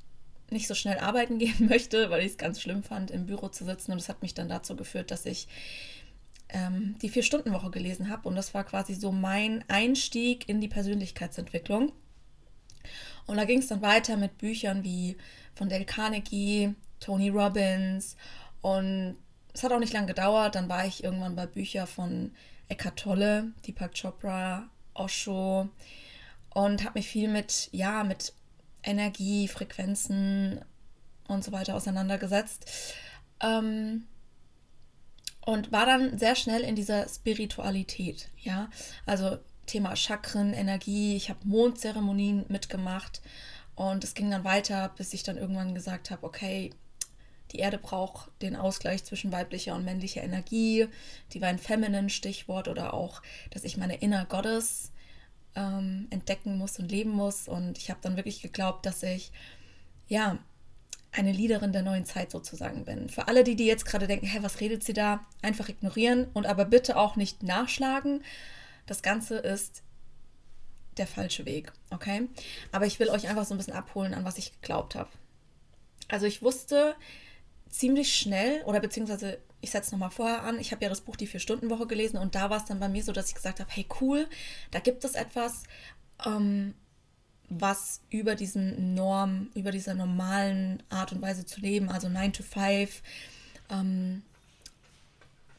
nicht 0.50 0.66
so 0.66 0.74
schnell 0.74 0.98
arbeiten 0.98 1.38
gehen 1.38 1.68
möchte, 1.68 2.10
weil 2.10 2.20
ich 2.20 2.32
es 2.32 2.38
ganz 2.38 2.60
schlimm 2.60 2.82
fand, 2.82 3.10
im 3.10 3.24
Büro 3.24 3.48
zu 3.48 3.64
sitzen. 3.64 3.92
Und 3.92 4.00
das 4.00 4.08
hat 4.08 4.20
mich 4.20 4.34
dann 4.34 4.48
dazu 4.48 4.74
geführt, 4.74 5.12
dass 5.12 5.26
ich 5.26 5.46
ähm, 6.48 6.96
die 7.00 7.08
Vier-Stunden-Woche 7.08 7.70
gelesen 7.70 8.10
habe. 8.10 8.28
Und 8.28 8.34
das 8.34 8.52
war 8.52 8.64
quasi 8.64 8.94
so 8.94 9.12
mein 9.12 9.64
Einstieg 9.68 10.48
in 10.48 10.60
die 10.60 10.68
Persönlichkeitsentwicklung. 10.68 11.92
Und 13.26 13.36
da 13.36 13.44
ging 13.44 13.60
es 13.60 13.68
dann 13.68 13.80
weiter 13.80 14.16
mit 14.16 14.38
Büchern 14.38 14.82
wie 14.82 15.16
von 15.54 15.68
Dale 15.68 15.84
Carnegie, 15.86 16.74
Tony 16.98 17.28
Robbins 17.28 18.16
und 18.60 19.16
es 19.52 19.62
hat 19.62 19.72
auch 19.72 19.78
nicht 19.78 19.92
lange 19.92 20.08
gedauert. 20.08 20.56
Dann 20.56 20.68
war 20.68 20.84
ich 20.84 21.04
irgendwann 21.04 21.36
bei 21.36 21.46
Büchern 21.46 21.86
von 21.86 22.32
Eckhart 22.68 22.98
Tolle, 22.98 23.52
Deepak 23.66 23.92
Chopra, 23.94 24.68
Osho 24.94 25.68
und 26.50 26.84
habe 26.84 26.98
mich 26.98 27.08
viel 27.08 27.28
mit, 27.28 27.68
ja, 27.72 28.04
mit 28.04 28.32
Energie, 28.82 29.48
Frequenzen 29.48 30.64
und 31.28 31.44
so 31.44 31.52
weiter 31.52 31.74
auseinandergesetzt. 31.74 32.94
Ähm, 33.40 34.04
und 35.44 35.72
war 35.72 35.84
dann 35.84 36.18
sehr 36.18 36.36
schnell 36.36 36.62
in 36.62 36.74
dieser 36.74 37.06
Spiritualität, 37.08 38.30
ja. 38.38 38.70
Also 39.04 39.38
Thema 39.66 39.94
Chakren, 39.96 40.54
Energie, 40.54 41.16
ich 41.16 41.28
habe 41.28 41.40
Mondzeremonien 41.44 42.46
mitgemacht 42.48 43.20
und 43.74 44.04
es 44.04 44.14
ging 44.14 44.30
dann 44.30 44.44
weiter, 44.44 44.92
bis 44.96 45.12
ich 45.12 45.22
dann 45.22 45.36
irgendwann 45.36 45.74
gesagt 45.74 46.10
habe, 46.10 46.24
okay, 46.24 46.70
die 47.54 47.60
Erde 47.60 47.78
braucht 47.78 48.30
den 48.42 48.56
Ausgleich 48.56 49.04
zwischen 49.04 49.32
weiblicher 49.32 49.74
und 49.74 49.84
männlicher 49.84 50.22
Energie, 50.22 50.88
Divine 51.32 51.58
Feminine 51.58 52.10
Stichwort 52.10 52.68
oder 52.68 52.92
auch, 52.92 53.22
dass 53.50 53.64
ich 53.64 53.76
meine 53.76 53.96
Inner 53.96 54.24
Goddess 54.26 54.90
ähm, 55.54 56.08
entdecken 56.10 56.58
muss 56.58 56.78
und 56.78 56.90
leben 56.90 57.10
muss 57.10 57.46
und 57.46 57.78
ich 57.78 57.90
habe 57.90 58.00
dann 58.02 58.16
wirklich 58.16 58.42
geglaubt, 58.42 58.84
dass 58.86 59.02
ich 59.04 59.30
ja 60.08 60.38
eine 61.12 61.30
Leaderin 61.30 61.72
der 61.72 61.82
neuen 61.82 62.04
Zeit 62.04 62.32
sozusagen 62.32 62.84
bin. 62.84 63.08
Für 63.08 63.28
alle, 63.28 63.44
die, 63.44 63.54
die 63.54 63.66
jetzt 63.66 63.86
gerade 63.86 64.08
denken, 64.08 64.26
hä, 64.26 64.38
was 64.42 64.60
redet 64.60 64.82
sie 64.82 64.94
da? 64.94 65.24
Einfach 65.42 65.68
ignorieren 65.68 66.26
und 66.34 66.46
aber 66.46 66.64
bitte 66.64 66.96
auch 66.96 67.14
nicht 67.14 67.44
nachschlagen. 67.44 68.24
Das 68.86 69.00
Ganze 69.00 69.36
ist 69.36 69.84
der 70.96 71.06
falsche 71.06 71.46
Weg, 71.46 71.72
okay? 71.90 72.28
Aber 72.72 72.86
ich 72.86 72.98
will 72.98 73.10
euch 73.10 73.28
einfach 73.28 73.44
so 73.44 73.54
ein 73.54 73.58
bisschen 73.58 73.74
abholen, 73.74 74.12
an 74.12 74.24
was 74.24 74.38
ich 74.38 74.60
geglaubt 74.60 74.96
habe. 74.96 75.10
Also 76.08 76.26
ich 76.26 76.42
wusste 76.42 76.96
ziemlich 77.74 78.14
schnell, 78.14 78.62
oder 78.62 78.78
beziehungsweise 78.78 79.38
ich 79.60 79.70
setze 79.70 79.92
nochmal 79.92 80.10
vorher 80.10 80.42
an, 80.42 80.60
ich 80.60 80.70
habe 80.70 80.84
ja 80.84 80.88
das 80.88 81.00
Buch 81.00 81.16
Die 81.16 81.26
Vier-Stunden-Woche 81.26 81.86
gelesen 81.86 82.18
und 82.18 82.34
da 82.34 82.48
war 82.48 82.58
es 82.58 82.66
dann 82.66 82.78
bei 82.78 82.88
mir 82.88 83.02
so, 83.02 83.12
dass 83.12 83.28
ich 83.28 83.34
gesagt 83.34 83.58
habe, 83.58 83.70
hey 83.72 83.86
cool, 84.00 84.28
da 84.70 84.78
gibt 84.78 85.04
es 85.04 85.14
etwas, 85.14 85.64
ähm, 86.24 86.74
was 87.48 88.00
über 88.10 88.36
diesen 88.36 88.94
Norm, 88.94 89.50
über 89.54 89.72
dieser 89.72 89.94
normalen 89.94 90.82
Art 90.88 91.12
und 91.12 91.20
Weise 91.20 91.44
zu 91.46 91.60
leben, 91.60 91.88
also 91.88 92.08
9 92.08 92.32
to 92.32 92.42
5, 92.42 93.02
ähm, 93.70 94.22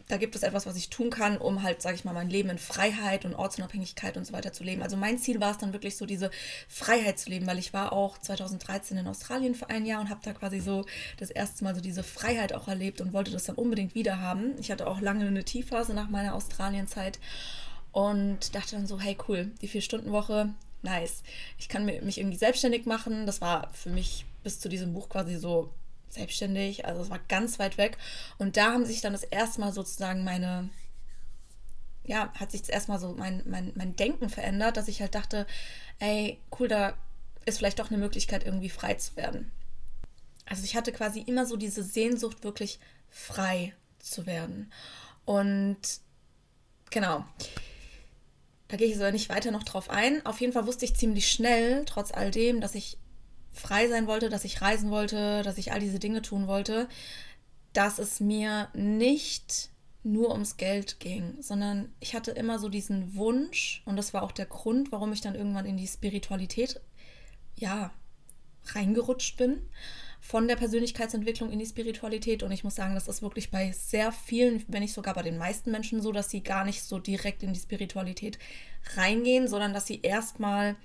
da 0.08 0.18
gibt 0.18 0.36
es 0.36 0.44
etwas, 0.44 0.66
was 0.66 0.76
ich 0.76 0.90
tun 0.90 1.10
kann, 1.10 1.38
um 1.38 1.64
halt, 1.64 1.82
sage 1.82 1.96
ich 1.96 2.06
mal, 2.06 2.14
mein 2.14 2.30
Leben 2.30 2.50
in 2.50 2.60
Freiheit 2.60 3.26
und 3.26 3.34
Ortsunabhängigkeit 3.34 4.18
und 4.18 4.26
so 4.26 4.34
weiter 4.34 4.54
zu 4.54 4.64
leben. 4.64 4.84
Also 4.84 4.98
mein 4.98 5.18
Ziel 5.18 5.40
war 5.40 5.52
es 5.52 5.58
dann 5.58 5.74
wirklich 5.74 5.98
so, 5.98 6.06
diese 6.06 6.30
Freiheit 6.68 7.18
zu 7.18 7.30
leben, 7.30 7.48
weil 7.48 7.58
ich 7.58 7.74
war 7.74 7.92
auch 7.92 8.18
2013 8.18 8.98
in 8.98 9.08
Australien 9.08 9.56
für 9.56 9.70
ein 9.70 9.86
Jahr 9.86 10.02
und 10.02 10.10
habe 10.10 10.22
da 10.24 10.34
quasi 10.34 10.60
so 10.60 10.86
das 11.18 11.32
erste 11.32 11.64
Mal 11.64 11.74
so 11.74 11.82
diese 11.82 12.04
Freiheit 12.04 12.54
auch 12.54 12.68
erlebt 12.68 13.02
und 13.02 13.14
wollte 13.14 13.32
das 13.32 13.46
dann 13.46 13.56
unbedingt 13.56 13.96
wieder 13.96 14.20
haben. 14.20 14.54
Ich 14.60 14.72
hatte 14.72 14.88
auch 14.88 15.02
lange 15.02 15.26
eine 15.26 15.44
Tiefphase 15.44 15.94
nach 15.94 16.10
meiner 16.10 16.36
Australienzeit 16.36 17.20
und 17.92 18.54
dachte 18.54 18.76
dann 18.76 18.88
so, 18.88 19.00
hey 19.00 19.18
cool, 19.28 19.52
die 19.62 19.68
Vier-Stunden-Woche, 19.68 20.54
nice. 20.84 21.24
Ich 21.58 21.68
kann 21.68 21.86
mich 21.86 22.20
irgendwie 22.20 22.38
selbstständig 22.38 22.86
machen. 22.86 23.26
Das 23.26 23.42
war 23.42 23.72
für 23.74 23.90
mich 23.90 24.26
bis 24.44 24.60
zu 24.60 24.70
diesem 24.70 24.94
Buch 24.94 25.10
quasi 25.10 25.38
so 25.38 25.74
selbstständig. 26.10 26.86
Also 26.86 27.02
es 27.02 27.10
war 27.10 27.20
ganz 27.28 27.60
weit 27.60 27.78
weg. 27.78 27.98
Und 28.38 28.58
da 28.58 28.74
haben 28.74 28.86
sich 28.86 29.02
dann 29.02 29.14
das 29.14 29.24
erste 29.24 29.62
Mal 29.62 29.74
sozusagen 29.74 30.24
meine, 30.24 30.70
ja, 32.06 32.32
hat 32.34 32.52
sich 32.52 32.62
das 32.62 32.70
erstmal 32.70 33.00
so 33.00 33.14
mein, 33.14 33.44
mein, 33.46 33.72
mein 33.76 33.96
Denken 33.96 34.30
verändert, 34.30 34.78
dass 34.78 34.88
ich 34.88 35.02
halt 35.02 35.16
dachte, 35.16 35.46
ey, 36.00 36.40
cool, 36.60 36.68
da 36.68 36.98
ist 37.46 37.60
vielleicht 37.60 37.80
doch 37.80 37.90
eine 37.90 38.00
Möglichkeit, 38.00 38.46
irgendwie 38.46 38.70
frei 38.70 38.96
zu 38.96 39.16
werden. 39.16 39.52
Also 40.46 40.64
ich 40.64 40.76
hatte 40.76 40.92
quasi 40.92 41.22
immer 41.22 41.46
so 41.46 41.58
diese 41.58 41.84
Sehnsucht, 41.84 42.44
wirklich 42.44 42.80
frei 43.10 43.74
zu 44.00 44.26
werden. 44.26 44.72
Und 45.26 45.78
genau. 46.92 47.26
Da 48.68 48.78
gehe 48.78 48.88
ich 48.88 48.98
so 48.98 49.10
nicht 49.12 49.30
weiter 49.30 49.52
noch 49.52 49.64
drauf 49.64 49.90
ein. 49.90 50.26
Auf 50.26 50.42
jeden 50.42 50.54
Fall 50.54 50.66
wusste 50.66 50.86
ich 50.86 50.96
ziemlich 50.96 51.32
schnell, 51.32 51.86
trotz 51.86 52.12
all 52.12 52.32
dem, 52.32 52.62
dass 52.62 52.76
ich 52.76 52.98
frei 53.56 53.88
sein 53.88 54.08
wollte, 54.08 54.30
dass 54.30 54.46
ich 54.46 54.62
reisen 54.62 54.92
wollte, 54.92 55.42
dass 55.44 55.58
ich 55.58 55.72
all 55.72 55.80
diese 55.80 56.00
Dinge 56.00 56.22
tun 56.22 56.48
wollte, 56.48 56.88
dass 57.74 58.00
es 58.00 58.20
mir 58.20 58.70
nicht 58.74 59.70
nur 60.04 60.32
ums 60.32 60.58
Geld 60.58 61.00
ging, 61.00 61.42
sondern 61.42 61.92
ich 62.00 62.14
hatte 62.14 62.32
immer 62.32 62.60
so 62.60 62.70
diesen 62.70 63.16
Wunsch 63.16 63.82
und 63.86 63.96
das 63.96 64.14
war 64.14 64.22
auch 64.22 64.32
der 64.32 64.46
Grund, 64.46 64.92
warum 64.92 65.12
ich 65.12 65.22
dann 65.22 65.36
irgendwann 65.36 65.66
in 65.66 65.78
die 65.78 65.88
Spiritualität 65.88 66.80
ja 67.56 67.92
reingerutscht 68.68 69.38
bin 69.38 69.62
von 70.20 70.48
der 70.48 70.56
Persönlichkeitsentwicklung 70.56 71.52
in 71.52 71.60
die 71.60 71.66
Spiritualität. 71.66 72.42
Und 72.42 72.52
ich 72.52 72.64
muss 72.64 72.76
sagen, 72.76 72.96
das 72.96 73.08
ist 73.08 73.22
wirklich 73.22 73.52
bei 73.52 73.72
sehr 73.72 74.12
vielen, 74.12 74.64
wenn 74.68 74.82
nicht 74.82 74.94
sogar 74.94 75.14
bei 75.14 75.22
den 75.22 75.38
meisten 75.38 75.72
Menschen 75.72 76.02
so, 76.02 76.12
dass 76.12 76.30
sie 76.30 76.42
gar 76.42 76.66
nicht 76.66 76.84
so 76.84 76.98
direkt 76.98 77.44
in 77.44 77.54
die 77.54 77.60
Spiritualität 77.60 78.40
reingehen, 78.96 79.48
sondern 79.48 79.74
dass 79.74 79.86
sie 79.86 80.02
erstmal 80.02 80.76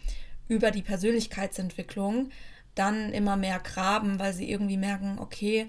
über 0.48 0.70
die 0.70 0.82
Persönlichkeitsentwicklung 0.82 2.30
dann 2.74 3.12
immer 3.12 3.36
mehr 3.36 3.58
graben, 3.60 4.18
weil 4.18 4.32
sie 4.32 4.50
irgendwie 4.50 4.76
merken, 4.76 5.18
okay, 5.18 5.68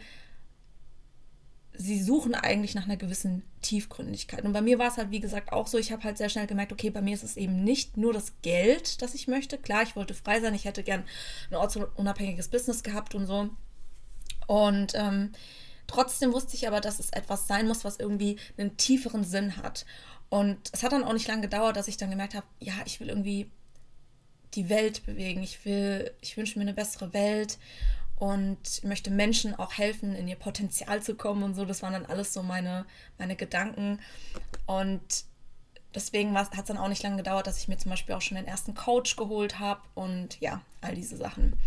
sie 1.73 2.01
suchen 2.01 2.35
eigentlich 2.35 2.75
nach 2.75 2.85
einer 2.85 2.97
gewissen 2.97 3.43
Tiefgründigkeit. 3.61 4.43
Und 4.43 4.53
bei 4.53 4.61
mir 4.61 4.79
war 4.79 4.87
es 4.87 4.97
halt, 4.97 5.11
wie 5.11 5.19
gesagt, 5.19 5.51
auch 5.51 5.67
so, 5.67 5.77
ich 5.77 5.91
habe 5.91 6.03
halt 6.03 6.17
sehr 6.17 6.29
schnell 6.29 6.47
gemerkt, 6.47 6.71
okay, 6.71 6.89
bei 6.89 7.01
mir 7.01 7.13
ist 7.13 7.23
es 7.23 7.37
eben 7.37 7.63
nicht 7.63 7.97
nur 7.97 8.13
das 8.13 8.33
Geld, 8.41 9.01
das 9.01 9.13
ich 9.13 9.27
möchte. 9.27 9.57
Klar, 9.57 9.83
ich 9.83 9.95
wollte 9.95 10.13
frei 10.13 10.39
sein, 10.41 10.53
ich 10.53 10.65
hätte 10.65 10.83
gern 10.83 11.03
ein 11.49 11.57
ortsunabhängiges 11.57 12.49
Business 12.49 12.83
gehabt 12.83 13.15
und 13.15 13.25
so. 13.25 13.49
Und 14.47 14.93
ähm, 14.95 15.31
trotzdem 15.87 16.33
wusste 16.33 16.55
ich 16.55 16.67
aber, 16.67 16.81
dass 16.81 16.99
es 16.99 17.11
etwas 17.11 17.47
sein 17.47 17.67
muss, 17.67 17.83
was 17.83 17.99
irgendwie 17.99 18.37
einen 18.57 18.77
tieferen 18.77 19.23
Sinn 19.23 19.57
hat. 19.57 19.85
Und 20.29 20.57
es 20.71 20.83
hat 20.83 20.91
dann 20.91 21.03
auch 21.03 21.13
nicht 21.13 21.27
lange 21.27 21.41
gedauert, 21.41 21.75
dass 21.77 21.87
ich 21.87 21.97
dann 21.97 22.09
gemerkt 22.09 22.35
habe, 22.35 22.45
ja, 22.59 22.73
ich 22.85 22.99
will 22.99 23.09
irgendwie 23.09 23.49
die 24.53 24.69
Welt 24.69 25.05
bewegen. 25.05 25.43
Ich 25.43 25.65
will, 25.65 26.11
ich 26.21 26.37
wünsche 26.37 26.57
mir 26.59 26.63
eine 26.63 26.73
bessere 26.73 27.13
Welt 27.13 27.57
und 28.17 28.83
möchte 28.83 29.09
Menschen 29.09 29.55
auch 29.55 29.73
helfen, 29.73 30.15
in 30.15 30.27
ihr 30.27 30.35
Potenzial 30.35 31.01
zu 31.01 31.15
kommen 31.15 31.43
und 31.43 31.55
so. 31.55 31.65
Das 31.65 31.81
waren 31.81 31.93
dann 31.93 32.05
alles 32.05 32.33
so 32.33 32.43
meine, 32.43 32.85
meine 33.17 33.35
Gedanken. 33.35 33.99
Und 34.67 35.25
deswegen 35.95 36.37
hat 36.37 36.53
es 36.55 36.63
dann 36.65 36.77
auch 36.77 36.87
nicht 36.87 37.03
lange 37.03 37.17
gedauert, 37.17 37.47
dass 37.47 37.57
ich 37.57 37.67
mir 37.67 37.77
zum 37.77 37.89
Beispiel 37.89 38.13
auch 38.13 38.21
schon 38.21 38.37
den 38.37 38.45
ersten 38.45 38.75
Coach 38.75 39.15
geholt 39.15 39.59
habe 39.59 39.81
und 39.95 40.39
ja, 40.39 40.61
all 40.81 40.95
diese 40.95 41.17
Sachen. 41.17 41.57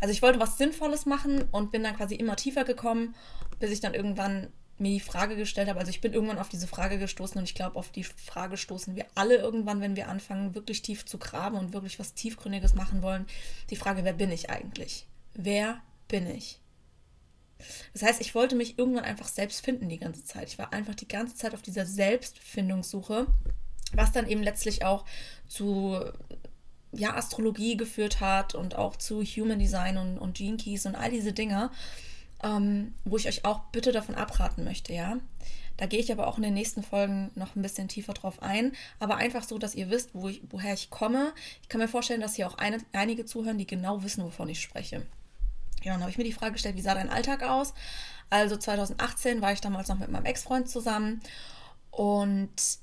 Also 0.00 0.12
ich 0.12 0.22
wollte 0.22 0.40
was 0.40 0.56
Sinnvolles 0.56 1.06
machen 1.06 1.42
und 1.50 1.72
bin 1.72 1.82
dann 1.82 1.96
quasi 1.96 2.14
immer 2.14 2.36
tiefer 2.36 2.64
gekommen, 2.64 3.14
bis 3.58 3.70
ich 3.70 3.80
dann 3.80 3.94
irgendwann 3.94 4.52
mir 4.78 4.90
die 4.90 5.00
Frage 5.00 5.36
gestellt 5.36 5.68
habe. 5.68 5.78
Also 5.78 5.90
ich 5.90 6.00
bin 6.00 6.12
irgendwann 6.12 6.38
auf 6.38 6.48
diese 6.48 6.66
Frage 6.66 6.98
gestoßen 6.98 7.38
und 7.38 7.44
ich 7.44 7.54
glaube, 7.54 7.76
auf 7.76 7.90
die 7.90 8.04
Frage 8.04 8.56
stoßen 8.56 8.96
wir 8.96 9.06
alle 9.14 9.36
irgendwann, 9.36 9.80
wenn 9.80 9.96
wir 9.96 10.08
anfangen, 10.08 10.54
wirklich 10.54 10.82
tief 10.82 11.04
zu 11.06 11.18
graben 11.18 11.56
und 11.56 11.72
wirklich 11.72 11.98
was 11.98 12.14
Tiefgründiges 12.14 12.74
machen 12.74 13.02
wollen. 13.02 13.26
Die 13.70 13.76
Frage, 13.76 14.04
wer 14.04 14.12
bin 14.12 14.32
ich 14.32 14.50
eigentlich? 14.50 15.06
Wer 15.34 15.80
bin 16.08 16.26
ich? 16.28 16.60
Das 17.92 18.02
heißt, 18.02 18.20
ich 18.20 18.34
wollte 18.34 18.56
mich 18.56 18.78
irgendwann 18.78 19.04
einfach 19.04 19.28
selbst 19.28 19.64
finden 19.64 19.88
die 19.88 19.98
ganze 19.98 20.24
Zeit. 20.24 20.48
Ich 20.48 20.58
war 20.58 20.72
einfach 20.72 20.94
die 20.94 21.08
ganze 21.08 21.36
Zeit 21.36 21.54
auf 21.54 21.62
dieser 21.62 21.86
Selbstfindungssuche, 21.86 23.26
was 23.92 24.12
dann 24.12 24.28
eben 24.28 24.42
letztlich 24.42 24.84
auch 24.84 25.04
zu 25.46 26.00
ja, 26.92 27.14
Astrologie 27.14 27.76
geführt 27.76 28.20
hat 28.20 28.54
und 28.54 28.74
auch 28.76 28.96
zu 28.96 29.22
Human 29.22 29.58
Design 29.58 29.96
und, 29.96 30.18
und 30.18 30.36
Gene 30.36 30.56
Keys 30.56 30.86
und 30.86 30.94
all 30.94 31.10
diese 31.10 31.32
Dinge 31.32 31.70
ähm, 32.44 32.94
wo 33.04 33.16
ich 33.16 33.26
euch 33.26 33.44
auch 33.44 33.60
bitte 33.72 33.90
davon 33.90 34.14
abraten 34.14 34.64
möchte, 34.64 34.92
ja. 34.92 35.16
Da 35.76 35.86
gehe 35.86 35.98
ich 35.98 36.12
aber 36.12 36.28
auch 36.28 36.36
in 36.36 36.44
den 36.44 36.54
nächsten 36.54 36.84
Folgen 36.84 37.32
noch 37.34 37.56
ein 37.56 37.62
bisschen 37.62 37.88
tiefer 37.88 38.12
drauf 38.12 38.40
ein. 38.42 38.72
Aber 39.00 39.16
einfach 39.16 39.42
so, 39.42 39.58
dass 39.58 39.74
ihr 39.74 39.90
wisst, 39.90 40.10
wo 40.12 40.28
ich, 40.28 40.40
woher 40.50 40.74
ich 40.74 40.90
komme. 40.90 41.32
Ich 41.62 41.68
kann 41.68 41.80
mir 41.80 41.88
vorstellen, 41.88 42.20
dass 42.20 42.36
hier 42.36 42.46
auch 42.46 42.58
eine, 42.58 42.78
einige 42.92 43.24
zuhören, 43.24 43.58
die 43.58 43.66
genau 43.66 44.04
wissen, 44.04 44.22
wovon 44.22 44.48
ich 44.48 44.60
spreche. 44.60 45.04
Ja, 45.82 45.92
dann 45.92 46.00
habe 46.02 46.10
ich 46.10 46.18
mir 46.18 46.24
die 46.24 46.32
Frage 46.32 46.52
gestellt, 46.52 46.76
wie 46.76 46.82
sah 46.82 46.94
dein 46.94 47.10
Alltag 47.10 47.42
aus? 47.42 47.74
Also 48.30 48.56
2018 48.56 49.42
war 49.42 49.52
ich 49.52 49.60
damals 49.60 49.88
noch 49.88 49.98
mit 49.98 50.10
meinem 50.10 50.24
Ex-Freund 50.26 50.68
zusammen 50.68 51.20
und 51.90 52.78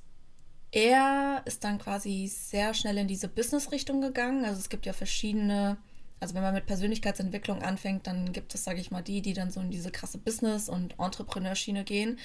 er 0.71 1.41
ist 1.45 1.63
dann 1.63 1.79
quasi 1.79 2.27
sehr 2.27 2.73
schnell 2.73 2.97
in 2.97 3.07
diese 3.07 3.27
Business-Richtung 3.27 4.01
gegangen. 4.01 4.45
Also 4.45 4.59
es 4.59 4.69
gibt 4.69 4.85
ja 4.85 4.93
verschiedene 4.93 5.77
also 6.21 6.35
wenn 6.35 6.43
man 6.43 6.53
mit 6.53 6.67
Persönlichkeitsentwicklung 6.67 7.63
anfängt, 7.63 8.05
dann 8.05 8.31
gibt 8.31 8.53
es, 8.53 8.63
sage 8.63 8.79
ich 8.79 8.91
mal, 8.91 9.01
die, 9.01 9.23
die 9.23 9.33
dann 9.33 9.49
so 9.49 9.59
in 9.59 9.71
diese 9.71 9.89
krasse 9.89 10.19
Business- 10.19 10.69
und 10.69 10.99
Entrepreneurschiene 10.99 11.83
gehen. 11.83 12.19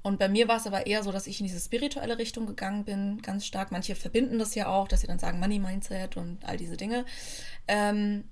Und 0.00 0.18
bei 0.18 0.28
mir 0.30 0.48
war 0.48 0.56
es 0.56 0.66
aber 0.66 0.86
eher 0.86 1.02
so, 1.02 1.12
dass 1.12 1.26
ich 1.26 1.38
in 1.38 1.46
diese 1.46 1.60
spirituelle 1.60 2.16
Richtung 2.16 2.46
gegangen 2.46 2.84
bin, 2.84 3.20
ganz 3.20 3.44
stark. 3.44 3.70
Manche 3.70 3.94
verbinden 3.94 4.38
das 4.38 4.54
ja 4.54 4.68
auch, 4.68 4.88
dass 4.88 5.02
sie 5.02 5.06
dann 5.06 5.18
sagen 5.18 5.38
Money 5.38 5.58
Mindset 5.58 6.16
und 6.16 6.42
all 6.46 6.56
diese 6.56 6.78
Dinge. 6.78 7.04
Ähm, 7.68 8.24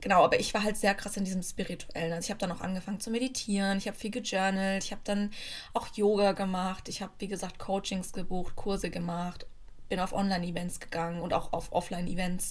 genau, 0.00 0.24
aber 0.24 0.40
ich 0.40 0.54
war 0.54 0.62
halt 0.62 0.78
sehr 0.78 0.94
krass 0.94 1.18
in 1.18 1.26
diesem 1.26 1.42
Spirituellen. 1.42 2.14
Also 2.14 2.24
ich 2.24 2.30
habe 2.30 2.40
dann 2.40 2.52
auch 2.52 2.62
angefangen 2.62 3.00
zu 3.00 3.10
meditieren, 3.10 3.76
ich 3.76 3.86
habe 3.86 3.98
viel 3.98 4.12
gejournalt, 4.12 4.82
ich 4.82 4.92
habe 4.92 5.02
dann 5.04 5.30
auch 5.74 5.88
Yoga 5.94 6.32
gemacht, 6.32 6.88
ich 6.88 7.02
habe, 7.02 7.12
wie 7.18 7.28
gesagt, 7.28 7.58
Coachings 7.58 8.14
gebucht, 8.14 8.56
Kurse 8.56 8.88
gemacht, 8.88 9.46
bin 9.94 10.02
auf 10.02 10.12
Online-Events 10.12 10.80
gegangen 10.80 11.20
und 11.20 11.32
auch 11.32 11.52
auf 11.52 11.70
Offline-Events. 11.70 12.50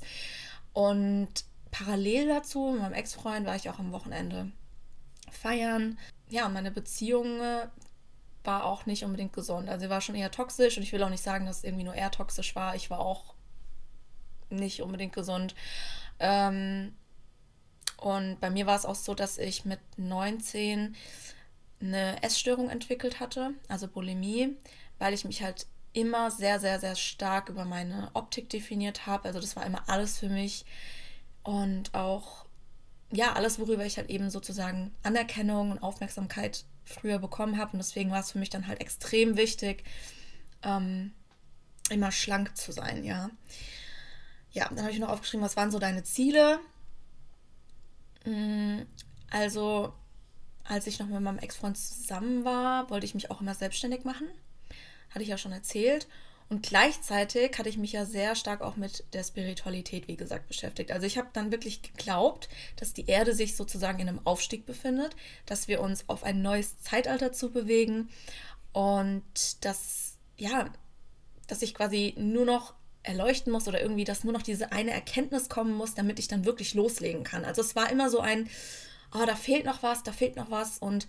Und 0.71 1.27
parallel 1.71 2.29
dazu, 2.29 2.71
mit 2.71 2.81
meinem 2.81 2.93
Ex-Freund, 2.93 3.45
war 3.45 3.57
ich 3.57 3.69
auch 3.69 3.79
am 3.79 3.91
Wochenende 3.91 4.49
feiern. 5.29 5.99
Ja, 6.29 6.47
meine 6.47 6.71
Beziehung 6.71 7.41
war 8.45 8.63
auch 8.63 8.85
nicht 8.85 9.03
unbedingt 9.03 9.33
gesund. 9.33 9.67
Also 9.67 9.83
sie 9.83 9.89
war 9.89 9.99
schon 9.99 10.15
eher 10.15 10.31
toxisch 10.31 10.77
und 10.77 10.83
ich 10.83 10.93
will 10.93 11.03
auch 11.03 11.09
nicht 11.09 11.21
sagen, 11.21 11.45
dass 11.45 11.65
irgendwie 11.65 11.83
nur 11.83 11.95
er 11.95 12.11
toxisch 12.11 12.55
war. 12.55 12.75
Ich 12.75 12.89
war 12.89 12.99
auch 12.99 13.33
nicht 14.49 14.81
unbedingt 14.81 15.11
gesund. 15.11 15.53
Ähm, 16.19 16.95
und 17.97 18.39
bei 18.39 18.49
mir 18.49 18.67
war 18.67 18.77
es 18.77 18.85
auch 18.85 18.95
so, 18.95 19.15
dass 19.15 19.37
ich 19.37 19.65
mit 19.65 19.81
19 19.97 20.95
eine 21.81 22.23
Essstörung 22.23 22.69
entwickelt 22.69 23.19
hatte, 23.19 23.51
also 23.67 23.89
Bulimie, 23.89 24.55
weil 24.97 25.13
ich 25.13 25.25
mich 25.25 25.43
halt 25.43 25.67
immer 25.93 26.31
sehr, 26.31 26.59
sehr, 26.59 26.79
sehr 26.79 26.95
stark 26.95 27.49
über 27.49 27.65
meine 27.65 28.09
Optik 28.13 28.49
definiert 28.49 29.05
habe. 29.05 29.25
Also 29.25 29.39
das 29.39 29.55
war 29.55 29.65
immer 29.65 29.87
alles 29.87 30.17
für 30.17 30.29
mich 30.29 30.65
und 31.43 31.93
auch, 31.93 32.45
ja, 33.11 33.33
alles, 33.33 33.59
worüber 33.59 33.85
ich 33.85 33.97
halt 33.97 34.09
eben 34.09 34.29
sozusagen 34.29 34.93
Anerkennung 35.03 35.71
und 35.71 35.83
Aufmerksamkeit 35.83 36.65
früher 36.83 37.19
bekommen 37.19 37.57
habe. 37.57 37.73
Und 37.73 37.79
deswegen 37.79 38.11
war 38.11 38.21
es 38.21 38.31
für 38.31 38.39
mich 38.39 38.49
dann 38.49 38.67
halt 38.67 38.81
extrem 38.81 39.37
wichtig, 39.37 39.83
ähm, 40.63 41.11
immer 41.89 42.11
schlank 42.11 42.57
zu 42.57 42.71
sein, 42.71 43.03
ja. 43.03 43.29
Ja, 44.51 44.69
dann 44.69 44.81
habe 44.81 44.91
ich 44.91 44.99
noch 44.99 45.09
aufgeschrieben, 45.09 45.45
was 45.45 45.57
waren 45.57 45.71
so 45.71 45.79
deine 45.79 46.03
Ziele? 46.03 46.59
Mm, 48.25 48.81
also, 49.29 49.93
als 50.63 50.87
ich 50.87 50.99
noch 50.99 51.07
mit 51.07 51.21
meinem 51.21 51.39
Ex-Freund 51.39 51.77
zusammen 51.77 52.45
war, 52.45 52.89
wollte 52.89 53.05
ich 53.05 53.15
mich 53.15 53.31
auch 53.31 53.41
immer 53.41 53.55
selbstständig 53.55 54.05
machen. 54.05 54.27
Hatte 55.13 55.23
ich 55.23 55.29
ja 55.29 55.37
schon 55.37 55.51
erzählt. 55.51 56.07
Und 56.49 56.61
gleichzeitig 56.61 57.57
hatte 57.57 57.69
ich 57.69 57.77
mich 57.77 57.93
ja 57.93 58.05
sehr 58.05 58.35
stark 58.35 58.61
auch 58.61 58.75
mit 58.75 59.05
der 59.13 59.23
Spiritualität, 59.23 60.07
wie 60.07 60.17
gesagt, 60.17 60.47
beschäftigt. 60.47 60.91
Also 60.91 61.07
ich 61.07 61.17
habe 61.17 61.29
dann 61.33 61.51
wirklich 61.51 61.81
geglaubt, 61.81 62.49
dass 62.75 62.93
die 62.93 63.07
Erde 63.07 63.33
sich 63.33 63.55
sozusagen 63.55 63.99
in 63.99 64.09
einem 64.09 64.25
Aufstieg 64.25 64.65
befindet, 64.65 65.15
dass 65.45 65.67
wir 65.67 65.81
uns 65.81 66.07
auf 66.09 66.23
ein 66.23 66.41
neues 66.41 66.79
Zeitalter 66.79 67.31
zu 67.31 67.51
bewegen 67.51 68.09
und 68.71 69.23
dass, 69.65 70.17
ja, 70.37 70.71
dass 71.47 71.61
ich 71.61 71.73
quasi 71.73 72.13
nur 72.17 72.45
noch 72.45 72.73
erleuchten 73.03 73.51
muss 73.51 73.67
oder 73.67 73.81
irgendwie, 73.81 74.05
dass 74.05 74.23
nur 74.23 74.33
noch 74.33 74.41
diese 74.41 74.71
eine 74.71 74.91
Erkenntnis 74.91 75.49
kommen 75.49 75.73
muss, 75.73 75.93
damit 75.93 76.19
ich 76.19 76.27
dann 76.27 76.45
wirklich 76.45 76.73
loslegen 76.73 77.23
kann. 77.23 77.45
Also 77.45 77.61
es 77.61 77.75
war 77.75 77.91
immer 77.91 78.09
so 78.09 78.19
ein, 78.19 78.49
oh, 79.13 79.25
da 79.25 79.35
fehlt 79.35 79.65
noch 79.65 79.83
was, 79.83 80.03
da 80.03 80.11
fehlt 80.11 80.35
noch 80.35 80.51
was 80.51 80.77
und 80.77 81.07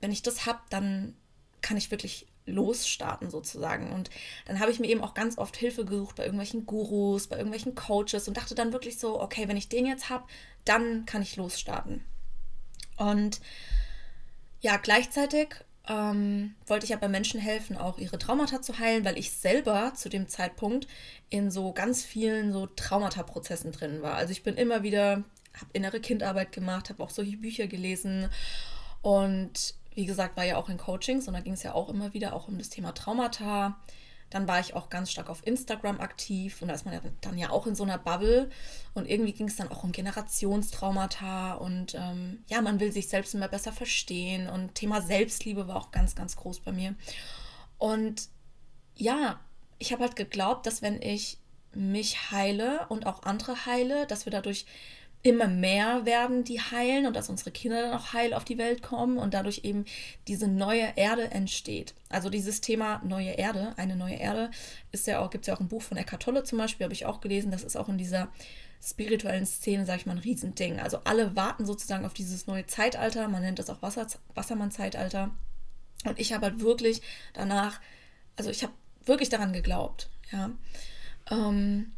wenn 0.00 0.12
ich 0.12 0.22
das 0.22 0.46
habe, 0.46 0.60
dann 0.70 1.14
kann 1.62 1.76
ich 1.76 1.90
wirklich 1.90 2.26
losstarten 2.44 3.30
sozusagen. 3.30 3.92
Und 3.92 4.10
dann 4.46 4.60
habe 4.60 4.70
ich 4.70 4.80
mir 4.80 4.88
eben 4.88 5.02
auch 5.02 5.14
ganz 5.14 5.38
oft 5.38 5.56
Hilfe 5.56 5.84
gesucht 5.84 6.16
bei 6.16 6.24
irgendwelchen 6.24 6.66
Gurus, 6.66 7.28
bei 7.28 7.36
irgendwelchen 7.36 7.74
Coaches 7.74 8.28
und 8.28 8.36
dachte 8.36 8.54
dann 8.54 8.72
wirklich 8.72 8.98
so, 8.98 9.20
okay, 9.20 9.48
wenn 9.48 9.56
ich 9.56 9.68
den 9.68 9.86
jetzt 9.86 10.10
habe, 10.10 10.24
dann 10.64 11.06
kann 11.06 11.22
ich 11.22 11.36
losstarten. 11.36 12.04
Und 12.96 13.40
ja, 14.60 14.76
gleichzeitig 14.76 15.56
ähm, 15.88 16.54
wollte 16.66 16.84
ich 16.84 16.90
ja 16.90 16.96
bei 16.96 17.08
Menschen 17.08 17.40
helfen, 17.40 17.76
auch 17.76 17.98
ihre 17.98 18.18
Traumata 18.18 18.62
zu 18.62 18.78
heilen, 18.78 19.04
weil 19.04 19.18
ich 19.18 19.32
selber 19.32 19.94
zu 19.94 20.08
dem 20.08 20.28
Zeitpunkt 20.28 20.86
in 21.30 21.50
so 21.50 21.72
ganz 21.72 22.04
vielen 22.04 22.52
so 22.52 22.66
Traumata-Prozessen 22.66 23.72
drin 23.72 24.02
war. 24.02 24.14
Also 24.14 24.32
ich 24.32 24.42
bin 24.42 24.56
immer 24.56 24.82
wieder, 24.82 25.24
habe 25.54 25.70
innere 25.72 26.00
Kindarbeit 26.00 26.52
gemacht, 26.52 26.90
habe 26.90 27.02
auch 27.02 27.10
solche 27.10 27.36
Bücher 27.36 27.66
gelesen 27.66 28.28
und 29.00 29.74
wie 29.94 30.06
gesagt, 30.06 30.36
war 30.36 30.44
ja 30.44 30.56
auch 30.56 30.68
in 30.68 30.78
Coachings 30.78 31.28
und 31.28 31.34
da 31.34 31.40
ging 31.40 31.54
es 31.54 31.62
ja 31.62 31.74
auch 31.74 31.88
immer 31.88 32.14
wieder 32.14 32.34
auch 32.34 32.48
um 32.48 32.58
das 32.58 32.68
Thema 32.68 32.92
Traumata. 32.92 33.78
Dann 34.30 34.48
war 34.48 34.60
ich 34.60 34.74
auch 34.74 34.88
ganz 34.88 35.10
stark 35.10 35.28
auf 35.28 35.46
Instagram 35.46 36.00
aktiv 36.00 36.62
und 36.62 36.68
da 36.68 36.74
ist 36.74 36.86
man 36.86 36.94
ja 36.94 37.00
dann 37.20 37.36
ja 37.36 37.50
auch 37.50 37.66
in 37.66 37.74
so 37.74 37.82
einer 37.82 37.98
Bubble 37.98 38.48
und 38.94 39.06
irgendwie 39.06 39.32
ging 39.34 39.48
es 39.48 39.56
dann 39.56 39.70
auch 39.70 39.84
um 39.84 39.92
Generationstraumata 39.92 41.54
und 41.54 41.94
ähm, 41.94 42.42
ja, 42.48 42.62
man 42.62 42.80
will 42.80 42.92
sich 42.92 43.08
selbst 43.08 43.34
immer 43.34 43.48
besser 43.48 43.72
verstehen 43.72 44.48
und 44.48 44.74
Thema 44.74 45.02
Selbstliebe 45.02 45.68
war 45.68 45.76
auch 45.76 45.90
ganz, 45.90 46.14
ganz 46.14 46.36
groß 46.36 46.60
bei 46.60 46.72
mir. 46.72 46.94
Und 47.76 48.28
ja, 48.96 49.38
ich 49.78 49.92
habe 49.92 50.04
halt 50.04 50.16
geglaubt, 50.16 50.66
dass 50.66 50.80
wenn 50.80 51.02
ich 51.02 51.38
mich 51.74 52.30
heile 52.30 52.86
und 52.88 53.06
auch 53.06 53.24
andere 53.24 53.66
heile, 53.66 54.06
dass 54.06 54.24
wir 54.26 54.30
dadurch 54.30 54.66
immer 55.22 55.46
mehr 55.46 56.04
werden, 56.04 56.42
die 56.42 56.60
heilen 56.60 57.06
und 57.06 57.14
dass 57.14 57.28
unsere 57.28 57.52
Kinder 57.52 57.82
dann 57.82 57.94
auch 57.94 58.12
heil 58.12 58.34
auf 58.34 58.44
die 58.44 58.58
Welt 58.58 58.82
kommen 58.82 59.18
und 59.18 59.34
dadurch 59.34 59.60
eben 59.62 59.84
diese 60.26 60.48
neue 60.48 60.92
Erde 60.96 61.30
entsteht. 61.30 61.94
Also 62.08 62.28
dieses 62.28 62.60
Thema 62.60 63.00
neue 63.04 63.30
Erde, 63.30 63.74
eine 63.76 63.94
neue 63.94 64.16
Erde, 64.16 64.50
ist 64.90 65.06
ja 65.06 65.20
auch, 65.20 65.30
gibt 65.30 65.44
es 65.44 65.46
ja 65.46 65.54
auch 65.54 65.60
ein 65.60 65.68
Buch 65.68 65.82
von 65.82 65.96
Eckhart 65.96 66.22
Tolle 66.22 66.42
zum 66.42 66.58
Beispiel, 66.58 66.84
habe 66.84 66.94
ich 66.94 67.06
auch 67.06 67.20
gelesen, 67.20 67.52
das 67.52 67.62
ist 67.62 67.76
auch 67.76 67.88
in 67.88 67.98
dieser 67.98 68.32
spirituellen 68.84 69.46
Szene, 69.46 69.86
sage 69.86 70.00
ich 70.00 70.06
mal, 70.06 70.12
ein 70.12 70.18
Riesending. 70.18 70.80
Also 70.80 70.98
alle 71.04 71.36
warten 71.36 71.66
sozusagen 71.66 72.04
auf 72.04 72.14
dieses 72.14 72.48
neue 72.48 72.66
Zeitalter, 72.66 73.28
man 73.28 73.42
nennt 73.42 73.60
das 73.60 73.70
auch 73.70 73.80
Wasser, 73.80 74.08
Wassermann-Zeitalter. 74.34 75.30
Und 76.04 76.18
ich 76.18 76.32
habe 76.32 76.46
halt 76.46 76.60
wirklich 76.60 77.00
danach, 77.32 77.80
also 78.36 78.50
ich 78.50 78.64
habe 78.64 78.72
wirklich 79.04 79.28
daran 79.28 79.52
geglaubt, 79.52 80.10
ja. 80.32 80.50
Ähm, 81.30 81.92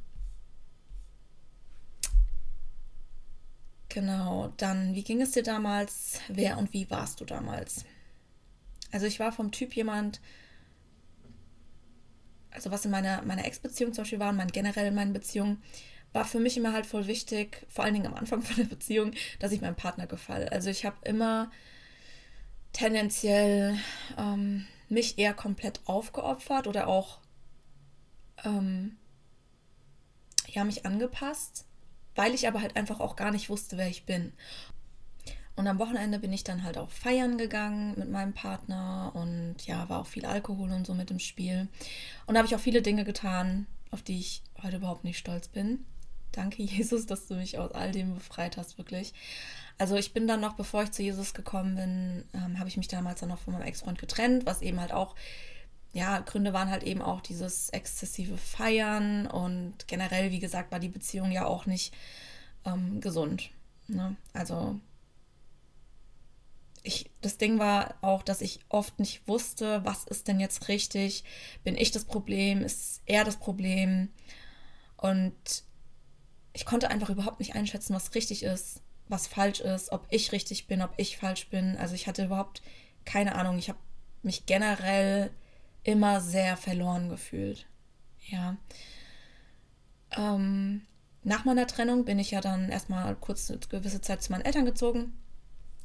Genau, 3.95 4.53
dann, 4.57 4.97
wie 4.97 5.05
ging 5.05 5.23
es 5.23 5.31
dir 5.31 5.45
damals? 5.45 6.19
Wer 6.27 6.59
und 6.59 6.73
wie 6.73 6.91
warst 6.91 7.21
du 7.21 7.25
damals? 7.25 7.85
Also 8.91 9.07
ich 9.07 9.21
war 9.21 9.31
vom 9.31 9.53
Typ 9.53 9.77
jemand, 9.77 10.21
also 12.51 12.73
was 12.73 12.85
in 12.85 12.91
meiner, 12.91 13.23
meiner 13.23 13.45
Ex-Beziehung 13.45 13.93
zum 13.93 14.03
Beispiel 14.03 14.19
war 14.19 14.31
und 14.31 14.37
mein, 14.37 14.51
generell 14.51 14.89
in 14.89 14.97
meinen 14.97 15.13
Beziehungen, 15.13 15.63
war 16.13 16.25
für 16.25 16.41
mich 16.41 16.57
immer 16.57 16.73
halt 16.73 16.87
voll 16.87 17.07
wichtig, 17.07 17.65
vor 17.69 17.85
allen 17.85 17.95
Dingen 17.95 18.09
am 18.09 18.15
Anfang 18.15 18.43
von 18.43 18.57
der 18.57 18.65
Beziehung, 18.65 19.13
dass 19.39 19.53
ich 19.53 19.61
meinem 19.61 19.77
Partner 19.77 20.09
gefalle. 20.09 20.51
Also 20.51 20.71
ich 20.71 20.85
habe 20.85 20.97
immer 21.05 21.53
tendenziell 22.73 23.79
ähm, 24.19 24.67
mich 24.89 25.19
eher 25.19 25.35
komplett 25.35 25.79
aufgeopfert 25.85 26.67
oder 26.67 26.89
auch 26.89 27.21
ähm, 28.45 28.97
ja, 30.49 30.65
mich 30.65 30.85
angepasst 30.85 31.65
weil 32.15 32.35
ich 32.35 32.47
aber 32.49 32.61
halt 32.61 32.77
einfach 32.77 33.01
auch 33.01 33.17
gar 33.17 33.31
nicht 33.31 33.51
wusste, 33.51 33.77
wer 33.77 33.89
ich 33.89 34.05
bin. 34.05 34.33
Und 35.57 35.69
am 35.69 35.79
Wochenende 35.79 36.19
bin 36.19 36.33
ich 36.33 36.43
dann 36.43 36.65
halt 36.65 36.79
auch 36.79 36.91
feiern 36.91 37.39
gegangen 37.39 37.95
mit 37.97 38.11
meinem 38.11 38.33
Partner 38.33 39.13
und 39.15 39.57
ja, 39.67 39.89
war 39.89 40.01
auch 40.01 40.07
viel 40.07 40.27
Alkohol 40.27 40.73
und 40.73 40.87
so 40.87 40.95
mit 40.95 41.11
im 41.11 41.21
Spiel. 41.21 41.69
Und 42.27 42.35
da 42.35 42.39
habe 42.39 42.49
ich 42.49 42.57
auch 42.57 42.61
viele 42.61 42.83
Dinge 42.83 43.05
getan, 43.05 43.67
auf 43.91 44.03
die 44.03 44.19
ich 44.19 44.43
heute 44.63 44.77
überhaupt 44.77 45.05
nicht 45.05 45.19
stolz 45.19 45.47
bin. 45.47 45.85
Danke, 46.33 46.63
Jesus, 46.65 47.07
dass 47.07 47.27
du 47.27 47.35
mich 47.35 47.59
aus 47.59 47.71
all 47.73 47.93
dem 47.93 48.15
befreit 48.15 48.57
hast, 48.57 48.79
wirklich. 48.79 49.15
Also 49.79 49.97
ich 49.97 50.13
bin 50.13 50.27
dann 50.27 50.41
noch, 50.41 50.55
bevor 50.55 50.83
ich 50.83 50.93
zu 50.93 51.03
Jesus 51.03 51.35
gekommen 51.35 51.77
bin, 51.77 52.25
ähm, 52.35 52.59
habe 52.59 52.69
ich 52.69 52.77
mich 52.77 52.89
damals 52.89 53.21
dann 53.21 53.29
noch 53.29 53.39
von 53.39 53.55
meinem 53.55 53.67
Ex-Freund 53.67 53.99
getrennt, 53.99 54.47
was 54.47 54.63
eben 54.63 54.81
halt 54.81 54.93
auch 54.93 55.15
ja, 55.95 56.19
Gründe 56.19 56.53
waren 56.53 56.71
halt 56.71 56.83
eben 56.83 57.01
auch 57.01 57.21
dieses 57.21 57.71
exzessive 57.71 58.37
Feiern 58.37 59.29
und 59.29 59.87
generell, 59.87 60.33
wie 60.33 60.41
gesagt, 60.41 60.73
war 60.73 60.81
die 60.81 60.89
Beziehung 60.89 61.31
ja 61.31 61.47
auch 61.47 61.67
nicht 61.67 61.95
ähm, 62.65 63.01
gesund. 63.01 63.51
Ne? 63.87 64.17
Also 64.33 64.81
ich, 66.83 67.11
das 67.21 67.39
Ding 67.39 67.61
war 67.61 67.95
auch, 68.01 68.25
dass 68.25 68.41
ich 68.41 68.59
oft 68.69 68.99
nicht 68.99 69.29
wusste, 69.29 69.85
was 69.85 70.03
ist 70.05 70.27
denn 70.27 70.41
jetzt 70.41 70.67
richtig? 70.67 71.23
Bin 71.63 71.77
ich 71.77 71.93
das 71.93 72.05
Problem? 72.05 72.63
Ist 72.63 73.01
er 73.07 73.23
das 73.23 73.37
Problem? 73.37 74.09
Und 74.97 75.63
ich 76.55 76.67
konnte 76.67 76.91
einfach 76.91 77.09
überhaupt 77.09 77.39
nicht 77.39 77.55
einschätzen, 77.55 77.95
was 77.95 78.17
richtig 78.17 78.43
ist, 78.43 78.83
was 79.07 79.29
falsch 79.29 79.61
ist, 79.61 79.93
ob 79.93 80.09
ich 80.11 80.33
richtig 80.33 80.67
bin, 80.67 80.83
ob 80.83 80.93
ich 80.97 81.19
falsch 81.19 81.49
bin. 81.51 81.77
Also 81.77 81.95
ich 81.95 82.09
hatte 82.09 82.25
überhaupt 82.25 82.63
keine 83.05 83.37
Ahnung. 83.37 83.59
Ich 83.59 83.69
habe 83.69 83.79
mich 84.23 84.45
generell 84.47 85.31
immer 85.85 86.21
sehr 86.21 86.57
verloren 86.57 87.09
gefühlt. 87.09 87.67
Ja. 88.29 88.57
Ähm, 90.17 90.83
nach 91.23 91.45
meiner 91.45 91.67
Trennung 91.67 92.05
bin 92.05 92.19
ich 92.19 92.33
ja 92.33 92.41
dann 92.41 92.69
erstmal 92.69 93.15
kurz 93.17 93.51
eine 93.51 93.61
gewisse 93.61 94.01
Zeit 94.01 94.23
zu 94.23 94.33
meinen 94.33 94.45
Eltern 94.45 94.65
gezogen. 94.65 95.13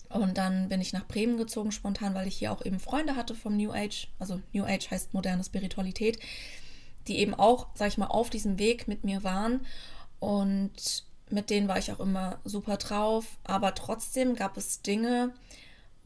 Und 0.10 0.38
dann 0.38 0.70
bin 0.70 0.82
ich 0.82 0.92
nach 0.92 1.08
Bremen 1.08 1.38
gezogen, 1.38 1.72
spontan, 1.72 2.16
weil 2.16 2.28
ich 2.28 2.38
hier 2.38 2.52
auch 2.52 2.66
eben 2.66 2.80
Freunde 2.80 3.16
hatte 3.16 3.36
vom 3.36 3.56
New 3.56 3.72
Age. 3.72 4.08
Also 4.18 4.42
New 4.54 4.66
Age 4.66 4.90
heißt 4.90 5.14
moderne 5.14 5.44
Spiritualität, 5.44 6.20
die 7.08 7.20
eben 7.20 7.36
auch, 7.36 7.68
sag 7.76 7.90
ich 7.90 7.98
mal, 7.98 8.08
auf 8.08 8.30
diesem 8.30 8.58
Weg 8.58 8.88
mit 8.88 9.04
mir 9.04 9.24
waren. 9.24 9.66
Und 10.20 11.06
mit 11.30 11.50
denen 11.50 11.68
war 11.68 11.78
ich 11.78 11.92
auch 11.92 12.00
immer 12.00 12.40
super 12.44 12.78
drauf. 12.78 13.38
Aber 13.44 13.76
trotzdem 13.76 14.36
gab 14.36 14.58
es 14.58 14.82
Dinge, 14.82 15.34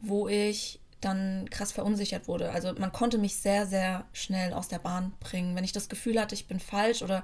wo 0.00 0.28
ich 0.28 0.80
dann 1.04 1.48
krass 1.50 1.72
verunsichert 1.72 2.28
wurde. 2.28 2.50
Also 2.52 2.72
man 2.74 2.92
konnte 2.92 3.18
mich 3.18 3.36
sehr, 3.36 3.66
sehr 3.66 4.04
schnell 4.12 4.52
aus 4.52 4.68
der 4.68 4.78
Bahn 4.78 5.12
bringen. 5.20 5.54
Wenn 5.56 5.64
ich 5.64 5.72
das 5.72 5.88
Gefühl 5.88 6.20
hatte, 6.20 6.34
ich 6.34 6.46
bin 6.46 6.60
falsch 6.60 7.02
oder 7.02 7.22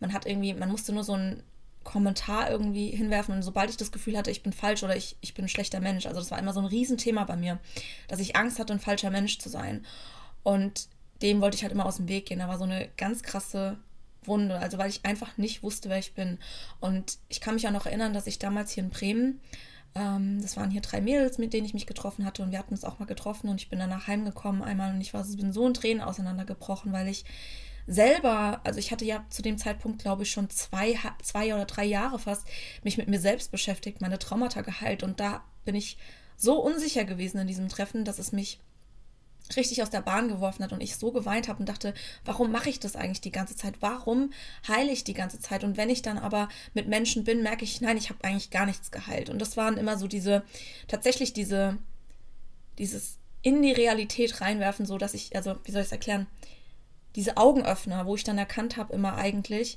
man 0.00 0.12
hat 0.12 0.26
irgendwie, 0.26 0.54
man 0.54 0.70
musste 0.70 0.92
nur 0.92 1.04
so 1.04 1.14
einen 1.14 1.42
Kommentar 1.84 2.50
irgendwie 2.50 2.88
hinwerfen 2.88 3.34
und 3.34 3.42
sobald 3.42 3.70
ich 3.70 3.76
das 3.76 3.92
Gefühl 3.92 4.16
hatte, 4.16 4.30
ich 4.30 4.42
bin 4.42 4.52
falsch 4.52 4.82
oder 4.82 4.96
ich, 4.96 5.16
ich 5.20 5.34
bin 5.34 5.46
ein 5.46 5.48
schlechter 5.48 5.80
Mensch, 5.80 6.06
also 6.06 6.20
das 6.20 6.30
war 6.30 6.38
immer 6.38 6.52
so 6.52 6.60
ein 6.60 6.66
Riesenthema 6.66 7.24
bei 7.24 7.36
mir, 7.36 7.58
dass 8.08 8.20
ich 8.20 8.36
Angst 8.36 8.58
hatte, 8.58 8.72
ein 8.72 8.80
falscher 8.80 9.10
Mensch 9.10 9.38
zu 9.38 9.48
sein. 9.48 9.84
Und 10.42 10.88
dem 11.22 11.40
wollte 11.40 11.56
ich 11.56 11.62
halt 11.62 11.72
immer 11.72 11.86
aus 11.86 11.96
dem 11.96 12.08
Weg 12.08 12.26
gehen. 12.26 12.40
Da 12.40 12.48
war 12.48 12.58
so 12.58 12.64
eine 12.64 12.88
ganz 12.96 13.22
krasse 13.22 13.78
Wunde, 14.24 14.58
also 14.58 14.78
weil 14.78 14.90
ich 14.90 15.04
einfach 15.04 15.36
nicht 15.38 15.62
wusste, 15.62 15.88
wer 15.88 15.98
ich 15.98 16.14
bin. 16.14 16.38
Und 16.80 17.18
ich 17.28 17.40
kann 17.40 17.54
mich 17.54 17.66
auch 17.66 17.72
noch 17.72 17.86
erinnern, 17.86 18.12
dass 18.12 18.26
ich 18.26 18.38
damals 18.38 18.72
hier 18.72 18.84
in 18.84 18.90
Bremen 18.90 19.40
Ähm, 19.94 20.40
das 20.40 20.56
waren 20.56 20.70
hier 20.70 20.80
drei 20.80 21.00
Mädels, 21.00 21.38
mit 21.38 21.52
denen 21.52 21.66
ich 21.66 21.74
mich 21.74 21.86
getroffen 21.86 22.24
hatte 22.24 22.42
und 22.42 22.50
wir 22.50 22.58
hatten 22.58 22.74
uns 22.74 22.84
auch 22.84 22.98
mal 22.98 23.06
getroffen 23.06 23.48
und 23.48 23.60
ich 23.60 23.68
bin 23.68 23.78
danach 23.78 24.06
heimgekommen 24.06 24.62
einmal 24.62 24.94
und 24.94 25.00
ich 25.00 25.12
war 25.14 25.24
bin 25.24 25.52
so 25.52 25.66
in 25.66 25.74
Tränen 25.74 26.02
auseinandergebrochen, 26.02 26.92
weil 26.92 27.08
ich 27.08 27.24
selber, 27.86 28.60
also 28.64 28.78
ich 28.78 28.92
hatte 28.92 29.04
ja 29.04 29.24
zu 29.28 29.42
dem 29.42 29.58
Zeitpunkt, 29.58 30.00
glaube 30.00 30.22
ich, 30.22 30.30
schon 30.30 30.48
zwei, 30.50 30.96
zwei 31.22 31.54
oder 31.54 31.64
drei 31.64 31.84
Jahre 31.84 32.18
fast 32.18 32.46
mich 32.84 32.96
mit 32.96 33.08
mir 33.08 33.20
selbst 33.20 33.50
beschäftigt, 33.50 34.00
meine 34.00 34.18
Traumata 34.18 34.62
geheilt 34.62 35.02
und 35.02 35.20
da 35.20 35.42
bin 35.64 35.74
ich 35.74 35.98
so 36.36 36.60
unsicher 36.60 37.04
gewesen 37.04 37.38
in 37.38 37.46
diesem 37.46 37.68
Treffen, 37.68 38.04
dass 38.04 38.18
es 38.18 38.32
mich 38.32 38.60
richtig 39.56 39.82
aus 39.82 39.90
der 39.90 40.00
Bahn 40.00 40.28
geworfen 40.28 40.64
hat 40.64 40.72
und 40.72 40.80
ich 40.80 40.96
so 40.96 41.12
geweint 41.12 41.48
habe 41.48 41.60
und 41.60 41.68
dachte, 41.68 41.94
warum 42.24 42.50
mache 42.50 42.70
ich 42.70 42.80
das 42.80 42.96
eigentlich 42.96 43.20
die 43.20 43.32
ganze 43.32 43.56
Zeit? 43.56 43.74
Warum 43.80 44.32
heile 44.66 44.92
ich 44.92 45.04
die 45.04 45.14
ganze 45.14 45.40
Zeit? 45.40 45.64
Und 45.64 45.76
wenn 45.76 45.90
ich 45.90 46.02
dann 46.02 46.18
aber 46.18 46.48
mit 46.74 46.88
Menschen 46.88 47.24
bin, 47.24 47.42
merke 47.42 47.64
ich, 47.64 47.80
nein, 47.80 47.96
ich 47.96 48.10
habe 48.10 48.22
eigentlich 48.24 48.50
gar 48.50 48.66
nichts 48.66 48.90
geheilt. 48.90 49.30
Und 49.30 49.40
das 49.40 49.56
waren 49.56 49.76
immer 49.76 49.98
so 49.98 50.06
diese, 50.06 50.42
tatsächlich 50.88 51.32
diese, 51.32 51.78
dieses 52.78 53.18
in 53.42 53.60
die 53.62 53.72
Realität 53.72 54.40
reinwerfen, 54.40 54.86
so 54.86 54.98
dass 54.98 55.14
ich, 55.14 55.34
also 55.34 55.56
wie 55.64 55.72
soll 55.72 55.82
ich 55.82 55.88
es 55.88 55.92
erklären, 55.92 56.26
diese 57.16 57.36
Augenöffner, 57.36 58.06
wo 58.06 58.14
ich 58.14 58.24
dann 58.24 58.38
erkannt 58.38 58.76
habe, 58.76 58.94
immer 58.94 59.16
eigentlich, 59.16 59.76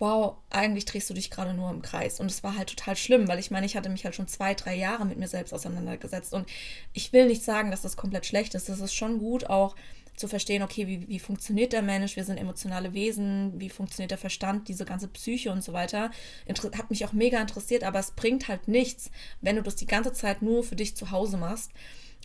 wow, 0.00 0.38
eigentlich 0.48 0.86
drehst 0.86 1.08
du 1.10 1.14
dich 1.14 1.30
gerade 1.30 1.54
nur 1.54 1.70
im 1.70 1.82
Kreis. 1.82 2.20
Und 2.20 2.30
es 2.30 2.42
war 2.42 2.56
halt 2.56 2.70
total 2.70 2.96
schlimm, 2.96 3.28
weil 3.28 3.38
ich 3.38 3.50
meine, 3.50 3.66
ich 3.66 3.76
hatte 3.76 3.90
mich 3.90 4.04
halt 4.04 4.14
schon 4.14 4.26
zwei, 4.26 4.54
drei 4.54 4.74
Jahre 4.74 5.04
mit 5.04 5.18
mir 5.18 5.28
selbst 5.28 5.52
auseinandergesetzt. 5.52 6.32
Und 6.32 6.48
ich 6.94 7.12
will 7.12 7.26
nicht 7.26 7.44
sagen, 7.44 7.70
dass 7.70 7.82
das 7.82 7.98
komplett 7.98 8.24
schlecht 8.24 8.54
ist. 8.54 8.70
Es 8.70 8.80
ist 8.80 8.94
schon 8.94 9.18
gut, 9.18 9.48
auch 9.48 9.76
zu 10.16 10.26
verstehen, 10.26 10.62
okay, 10.62 10.86
wie, 10.86 11.06
wie 11.08 11.18
funktioniert 11.18 11.72
der 11.72 11.82
Mensch, 11.82 12.16
wir 12.16 12.24
sind 12.24 12.38
emotionale 12.38 12.94
Wesen, 12.94 13.52
wie 13.58 13.70
funktioniert 13.70 14.10
der 14.10 14.18
Verstand, 14.18 14.68
diese 14.68 14.84
ganze 14.84 15.08
Psyche 15.08 15.52
und 15.52 15.62
so 15.62 15.72
weiter. 15.72 16.10
Inter 16.46 16.70
hat 16.76 16.90
mich 16.90 17.04
auch 17.04 17.12
mega 17.12 17.40
interessiert, 17.40 17.84
aber 17.84 17.98
es 17.98 18.12
bringt 18.12 18.48
halt 18.48 18.68
nichts, 18.68 19.10
wenn 19.40 19.56
du 19.56 19.62
das 19.62 19.76
die 19.76 19.86
ganze 19.86 20.12
Zeit 20.12 20.42
nur 20.42 20.62
für 20.62 20.76
dich 20.76 20.96
zu 20.96 21.10
Hause 21.10 21.36
machst 21.36 21.72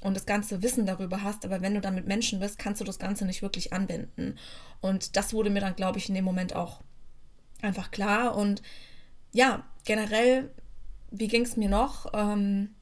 und 0.02 0.16
das 0.16 0.26
ganze 0.26 0.62
Wissen 0.62 0.86
darüber 0.86 1.24
hast, 1.24 1.46
aber 1.46 1.62
wenn 1.62 1.74
du 1.74 1.82
dann 1.82 1.96
mit 1.96 2.06
Menschen 2.06 2.40
bist, 2.40 2.60
kannst 2.60 2.82
du 2.82 2.86
das 2.86 3.00
Ganze 3.00 3.26
nicht 3.26 3.42
wirklich 3.42 3.72
anwenden. 3.72 4.38
Und 4.82 5.16
das 5.16 5.34
wurde 5.34 5.50
mir 5.50 5.62
dann, 5.62 5.76
glaube 5.76 5.98
ich, 5.98 6.10
in 6.10 6.16
dem 6.16 6.26
Moment 6.26 6.56
auch 6.56 6.82
einfach 7.66 7.92
klar. 7.92 8.36
Und 8.36 8.62
ja, 9.32 9.66
generell, 9.84 10.52
wie 11.12 11.28
ging 11.28 11.44
es 11.44 11.58
mir 11.58 11.70
noch? 11.70 12.14
Ähm, 12.14 12.76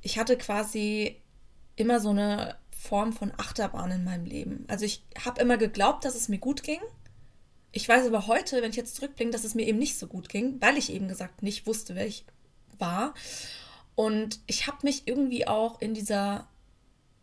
ich 0.00 0.18
hatte 0.18 0.36
quasi 0.36 1.16
immer 1.76 2.00
so 2.00 2.10
eine 2.10 2.56
Form 2.70 3.12
von 3.12 3.32
Achterbahn 3.36 3.90
in 3.90 4.04
meinem 4.04 4.24
Leben. 4.24 4.64
Also 4.68 4.84
ich 4.84 5.02
habe 5.24 5.40
immer 5.40 5.56
geglaubt, 5.56 6.04
dass 6.04 6.14
es 6.14 6.28
mir 6.28 6.38
gut 6.38 6.62
ging. 6.62 6.80
Ich 7.72 7.88
weiß 7.88 8.06
aber 8.06 8.26
heute, 8.26 8.62
wenn 8.62 8.70
ich 8.70 8.76
jetzt 8.76 8.96
zurückblicke, 8.96 9.30
dass 9.30 9.44
es 9.44 9.54
mir 9.54 9.66
eben 9.66 9.78
nicht 9.78 9.98
so 9.98 10.06
gut 10.06 10.28
ging, 10.28 10.60
weil 10.60 10.78
ich 10.78 10.92
eben 10.92 11.08
gesagt 11.08 11.42
nicht 11.42 11.66
wusste, 11.66 11.94
wer 11.94 12.06
ich 12.06 12.24
war. 12.78 13.14
Und 13.94 14.40
ich 14.46 14.66
habe 14.66 14.78
mich 14.82 15.06
irgendwie 15.06 15.46
auch 15.46 15.80
in 15.80 15.92
dieser 15.92 16.48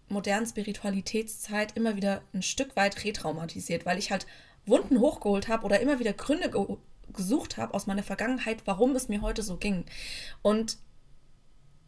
modernen 0.08 0.45
Spiritualitätszeit 0.45 1.76
immer 1.76 1.95
wieder 1.95 2.21
ein 2.34 2.41
Stück 2.41 2.76
weit 2.76 3.04
retraumatisiert, 3.04 3.86
weil 3.86 3.98
ich 3.98 4.12
halt 4.12 4.28
Wunden 4.65 4.99
hochgeholt 4.99 5.47
habe 5.47 5.65
oder 5.65 5.80
immer 5.80 5.99
wieder 5.99 6.13
Gründe 6.13 6.49
ge 6.49 6.78
gesucht 7.13 7.58
habe 7.58 7.73
aus 7.73 7.88
meiner 7.88 8.04
Vergangenheit, 8.04 8.63
warum 8.65 8.95
es 8.95 9.08
mir 9.08 9.21
heute 9.21 9.41
so 9.41 9.58
ging. 9.58 9.86
Und 10.41 10.78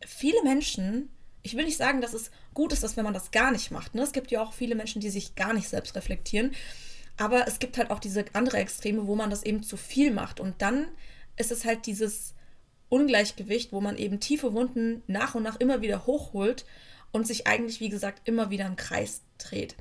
viele 0.06 0.42
Menschen, 0.44 1.10
ich 1.42 1.58
will 1.58 1.66
nicht 1.66 1.78
sagen, 1.78 2.02
dass 2.02 2.14
es 2.14 2.32
gut 2.54 2.72
ist, 2.72 2.84
dass 2.84 2.96
wenn 2.96 3.04
man 3.04 3.14
das 3.14 3.32
gar 3.32 3.52
nicht 3.52 3.72
macht. 3.72 3.96
Ne? 3.96 4.04
Es 4.04 4.14
gibt 4.14 4.32
ja 4.32 4.42
auch 4.42 4.54
viele 4.54 4.76
Menschen, 4.76 5.02
die 5.02 5.10
sich 5.10 5.36
gar 5.36 5.54
nicht 5.54 5.68
selbst 5.68 5.96
reflektieren. 5.96 6.52
Aber 7.18 7.48
es 7.48 7.60
gibt 7.60 7.78
halt 7.78 7.90
auch 7.90 8.00
diese 8.00 8.24
andere 8.34 8.58
Extreme, 8.58 9.08
wo 9.08 9.16
man 9.16 9.30
das 9.30 9.44
eben 9.44 9.64
zu 9.64 9.76
viel 9.76 10.12
macht. 10.12 10.40
Und 10.40 10.62
dann 10.62 10.88
ist 11.36 11.52
es 11.52 11.66
halt 11.66 11.88
dieses 11.88 12.36
Ungleichgewicht, 12.90 13.74
wo 13.74 13.82
man 13.82 13.98
eben 13.98 14.20
tiefe 14.20 14.54
Wunden 14.54 15.04
nach 15.08 15.36
und 15.36 15.44
nach 15.44 15.60
immer 15.60 15.82
wieder 15.82 16.06
hochholt 16.06 16.66
und 17.12 17.28
sich 17.28 17.48
eigentlich, 17.48 17.80
wie 17.80 17.90
gesagt, 17.90 18.28
immer 18.28 18.50
wieder 18.50 18.66
im 18.66 18.76
Kreis 18.76 19.24
dreht. 19.40 19.76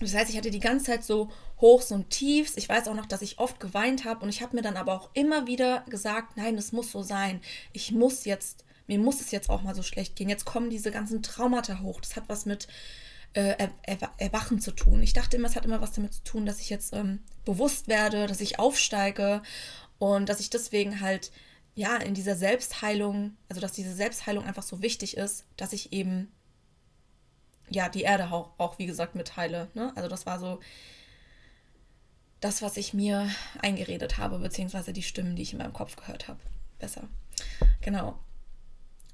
Das 0.00 0.14
heißt, 0.14 0.30
ich 0.30 0.36
hatte 0.36 0.50
die 0.50 0.60
ganze 0.60 0.86
Zeit 0.86 1.04
so 1.04 1.30
Hochs 1.62 1.90
und 1.92 2.10
Tiefs. 2.10 2.58
Ich 2.58 2.68
weiß 2.68 2.88
auch 2.88 2.94
noch, 2.94 3.06
dass 3.06 3.22
ich 3.22 3.38
oft 3.38 3.60
geweint 3.60 4.04
habe 4.04 4.22
und 4.22 4.28
ich 4.28 4.42
habe 4.42 4.54
mir 4.54 4.62
dann 4.62 4.76
aber 4.76 4.92
auch 4.92 5.08
immer 5.14 5.46
wieder 5.46 5.84
gesagt, 5.88 6.36
nein, 6.36 6.58
es 6.58 6.72
muss 6.72 6.92
so 6.92 7.02
sein. 7.02 7.40
Ich 7.72 7.92
muss 7.92 8.26
jetzt, 8.26 8.66
mir 8.86 8.98
muss 8.98 9.22
es 9.22 9.30
jetzt 9.30 9.48
auch 9.48 9.62
mal 9.62 9.74
so 9.74 9.82
schlecht 9.82 10.16
gehen. 10.16 10.28
Jetzt 10.28 10.44
kommen 10.44 10.68
diese 10.68 10.90
ganzen 10.90 11.22
Traumata 11.22 11.80
hoch. 11.80 12.00
Das 12.02 12.16
hat 12.16 12.24
was 12.26 12.44
mit 12.44 12.68
äh, 13.32 13.54
er, 13.56 13.70
er, 13.82 14.10
Erwachen 14.18 14.60
zu 14.60 14.72
tun. 14.72 15.02
Ich 15.02 15.12
dachte 15.12 15.36
immer, 15.36 15.48
es 15.48 15.56
hat 15.56 15.64
immer 15.64 15.80
was 15.80 15.92
damit 15.92 16.12
zu 16.12 16.24
tun, 16.24 16.44
dass 16.44 16.60
ich 16.60 16.68
jetzt 16.68 16.92
ähm, 16.92 17.20
bewusst 17.44 17.88
werde, 17.88 18.26
dass 18.26 18.40
ich 18.40 18.58
aufsteige 18.58 19.42
und 19.98 20.28
dass 20.28 20.40
ich 20.40 20.50
deswegen 20.50 21.00
halt 21.00 21.30
ja 21.74 21.96
in 21.96 22.12
dieser 22.12 22.36
Selbstheilung, 22.36 23.36
also 23.48 23.60
dass 23.60 23.72
diese 23.72 23.94
Selbstheilung 23.94 24.44
einfach 24.44 24.64
so 24.64 24.82
wichtig 24.82 25.16
ist, 25.16 25.46
dass 25.56 25.72
ich 25.72 25.92
eben 25.92 26.30
ja, 27.70 27.88
die 27.88 28.02
Erde 28.02 28.30
auch, 28.30 28.50
auch 28.58 28.78
wie 28.78 28.86
gesagt, 28.86 29.14
mitteile. 29.14 29.70
Ne? 29.74 29.92
Also 29.94 30.08
das 30.08 30.26
war 30.26 30.38
so 30.38 30.60
das, 32.42 32.60
was 32.60 32.76
ich 32.76 32.92
mir 32.92 33.30
eingeredet 33.60 34.18
habe, 34.18 34.38
beziehungsweise 34.38 34.92
die 34.92 35.02
Stimmen, 35.02 35.36
die 35.36 35.42
ich 35.42 35.52
in 35.52 35.58
meinem 35.58 35.72
Kopf 35.72 35.96
gehört 35.96 36.28
habe. 36.28 36.40
Besser. 36.78 37.08
Genau. 37.80 38.18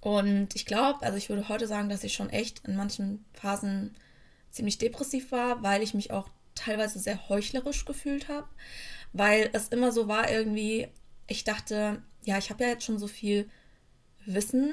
Und 0.01 0.57
ich 0.57 0.65
glaube, 0.65 1.03
also 1.03 1.19
ich 1.19 1.29
würde 1.29 1.49
heute 1.49 1.67
sagen, 1.67 1.89
dass 1.89 2.05
ich 2.05 2.15
schon 2.15 2.31
echt 2.31 2.67
in 2.67 2.75
manchen 2.75 3.25
Phasen 3.35 3.95
ziemlich 4.51 4.79
depressiv 4.79 5.31
war, 5.31 5.63
weil 5.63 5.83
ich 5.83 5.93
mich 5.93 6.11
auch 6.11 6.31
teilweise 6.55 6.99
sehr 6.99 7.29
heuchlerisch 7.29 7.85
gefühlt 7.85 8.29
habe, 8.29 8.49
weil 9.13 9.51
es 9.53 9.69
immer 9.69 9.93
so 9.93 10.09
war 10.09 10.31
irgendwie, 10.31 10.89
ich 11.27 11.45
dachte, 11.45 12.03
ja, 12.25 12.39
ich 12.39 12.49
habe 12.49 12.65
ja 12.65 12.71
jetzt 12.71 12.85
schon 12.85 12.99
so 12.99 13.09
viel 13.09 13.49
Wissen 14.25 14.73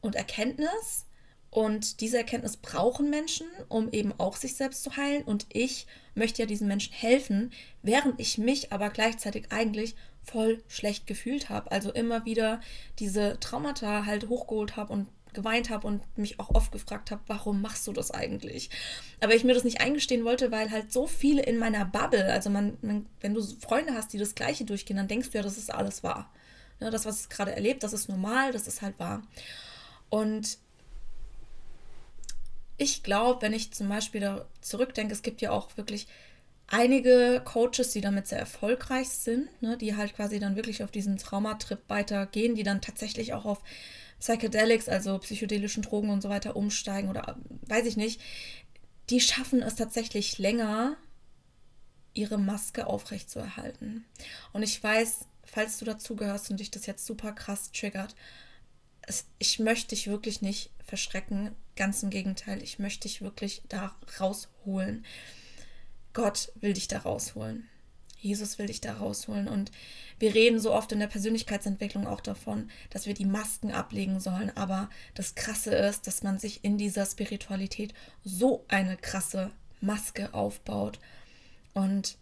und 0.00 0.14
Erkenntnis 0.14 1.06
und 1.50 2.00
diese 2.00 2.18
Erkenntnis 2.18 2.56
brauchen 2.56 3.10
Menschen, 3.10 3.46
um 3.68 3.90
eben 3.90 4.12
auch 4.18 4.36
sich 4.36 4.54
selbst 4.54 4.84
zu 4.84 4.96
heilen. 4.96 5.24
Und 5.24 5.46
ich 5.48 5.86
möchte 6.16 6.42
ja 6.42 6.46
diesen 6.46 6.68
Menschen 6.68 6.92
helfen, 6.92 7.52
während 7.82 8.20
ich 8.20 8.38
mich 8.38 8.72
aber 8.72 8.90
gleichzeitig 8.90 9.46
eigentlich 9.50 9.94
voll 10.22 10.62
schlecht 10.68 11.06
gefühlt 11.06 11.48
habe. 11.48 11.70
Also 11.70 11.92
immer 11.92 12.24
wieder 12.24 12.60
diese 12.98 13.38
Traumata 13.40 14.06
halt 14.06 14.28
hochgeholt 14.28 14.76
habe 14.76 14.92
und 14.92 15.06
geweint 15.36 15.70
habe 15.70 15.86
und 15.86 16.02
mich 16.16 16.40
auch 16.40 16.50
oft 16.54 16.72
gefragt 16.72 17.10
habe, 17.10 17.20
warum 17.26 17.60
machst 17.60 17.86
du 17.86 17.92
das 17.92 18.10
eigentlich? 18.10 18.70
Aber 19.20 19.34
ich 19.34 19.44
mir 19.44 19.54
das 19.54 19.64
nicht 19.64 19.80
eingestehen 19.80 20.24
wollte, 20.24 20.50
weil 20.50 20.70
halt 20.70 20.92
so 20.92 21.06
viele 21.06 21.42
in 21.42 21.58
meiner 21.58 21.84
Bubble, 21.84 22.32
also 22.32 22.50
man, 22.50 22.78
man 22.80 23.06
wenn 23.20 23.34
du 23.34 23.42
Freunde 23.42 23.92
hast, 23.94 24.12
die 24.12 24.18
das 24.18 24.34
Gleiche 24.34 24.64
durchgehen, 24.64 24.96
dann 24.96 25.08
denkst 25.08 25.30
du 25.30 25.38
ja, 25.38 25.44
das 25.44 25.58
ist 25.58 25.72
alles 25.72 26.02
wahr. 26.02 26.32
Ja, 26.80 26.90
das, 26.90 27.06
was 27.06 27.22
ich 27.22 27.28
gerade 27.28 27.54
erlebt, 27.54 27.82
das 27.82 27.92
ist 27.92 28.08
normal, 28.08 28.52
das 28.52 28.66
ist 28.66 28.82
halt 28.82 28.98
wahr. 28.98 29.22
Und 30.08 30.58
ich 32.78 33.02
glaube, 33.02 33.42
wenn 33.42 33.52
ich 33.52 33.72
zum 33.72 33.88
Beispiel 33.88 34.20
da 34.20 34.46
zurückdenke, 34.60 35.12
es 35.12 35.22
gibt 35.22 35.40
ja 35.40 35.50
auch 35.50 35.76
wirklich 35.76 36.06
einige 36.68 37.42
Coaches, 37.44 37.92
die 37.92 38.00
damit 38.00 38.26
sehr 38.26 38.38
erfolgreich 38.38 39.08
sind, 39.08 39.48
ne, 39.62 39.76
die 39.76 39.96
halt 39.96 40.14
quasi 40.14 40.40
dann 40.40 40.56
wirklich 40.56 40.82
auf 40.82 40.90
diesen 40.90 41.16
Traumatrip 41.16 41.80
weitergehen, 41.88 42.54
die 42.54 42.64
dann 42.64 42.80
tatsächlich 42.80 43.32
auch 43.34 43.44
auf 43.44 43.62
Psychedelics, 44.18 44.88
also 44.88 45.18
psychedelischen 45.18 45.82
Drogen 45.82 46.10
und 46.10 46.22
so 46.22 46.28
weiter 46.28 46.56
umsteigen 46.56 47.08
oder 47.08 47.38
weiß 47.66 47.86
ich 47.86 47.96
nicht, 47.96 48.20
die 49.10 49.20
schaffen 49.20 49.62
es 49.62 49.76
tatsächlich 49.76 50.38
länger, 50.38 50.96
ihre 52.14 52.38
Maske 52.38 52.86
aufrechtzuerhalten. 52.86 54.04
Und 54.52 54.62
ich 54.62 54.82
weiß, 54.82 55.26
falls 55.44 55.78
du 55.78 55.84
dazugehörst 55.84 56.50
und 56.50 56.60
dich 56.60 56.70
das 56.70 56.86
jetzt 56.86 57.06
super 57.06 57.32
krass 57.32 57.70
triggert, 57.72 58.14
es, 59.02 59.26
ich 59.38 59.58
möchte 59.58 59.90
dich 59.90 60.08
wirklich 60.08 60.42
nicht 60.42 60.70
verschrecken. 60.84 61.54
Ganz 61.76 62.02
im 62.02 62.10
Gegenteil, 62.10 62.62
ich 62.62 62.78
möchte 62.78 63.06
dich 63.06 63.20
wirklich 63.20 63.62
da 63.68 63.94
rausholen. 64.18 65.04
Gott 66.14 66.50
will 66.56 66.72
dich 66.72 66.88
da 66.88 67.00
rausholen. 67.00 67.68
Jesus 68.18 68.58
will 68.58 68.66
dich 68.66 68.80
da 68.80 68.94
rausholen. 68.94 69.46
Und 69.46 69.70
wir 70.18 70.34
reden 70.34 70.58
so 70.58 70.72
oft 70.72 70.90
in 70.92 71.00
der 71.00 71.06
Persönlichkeitsentwicklung 71.06 72.06
auch 72.06 72.22
davon, 72.22 72.70
dass 72.88 73.06
wir 73.06 73.12
die 73.12 73.26
Masken 73.26 73.70
ablegen 73.70 74.20
sollen. 74.20 74.50
Aber 74.56 74.88
das 75.14 75.34
Krasse 75.34 75.74
ist, 75.74 76.06
dass 76.06 76.22
man 76.22 76.38
sich 76.38 76.64
in 76.64 76.78
dieser 76.78 77.04
Spiritualität 77.04 77.92
so 78.24 78.64
eine 78.68 78.96
krasse 78.96 79.50
Maske 79.82 80.32
aufbaut. 80.32 80.98
Und 81.74 82.16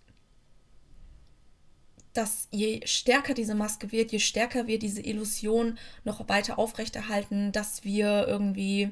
dass 2.13 2.49
je 2.51 2.81
stärker 2.87 3.35
diese 3.35 3.55
Maske 3.55 3.93
wird, 3.93 4.11
je 4.11 4.19
stärker 4.21 4.67
wir 4.67 4.81
diese 4.81 5.01
Illusion 5.01 5.79
noch 6.05 6.29
weiter 6.29 6.59
aufrechterhalten, 6.59 7.53
dass 7.53 7.85
wir 7.85 8.27
irgendwie 8.27 8.91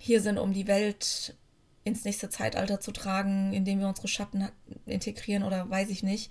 hier 0.00 0.20
sind, 0.22 0.38
um 0.38 0.52
die 0.52 0.66
Welt 0.66 1.36
ins 1.84 2.04
nächste 2.04 2.30
Zeitalter 2.30 2.80
zu 2.80 2.90
tragen, 2.90 3.52
indem 3.52 3.80
wir 3.80 3.88
unsere 3.88 4.08
Schatten 4.08 4.48
integrieren 4.86 5.42
oder 5.42 5.68
weiß 5.68 5.90
ich 5.90 6.02
nicht, 6.02 6.30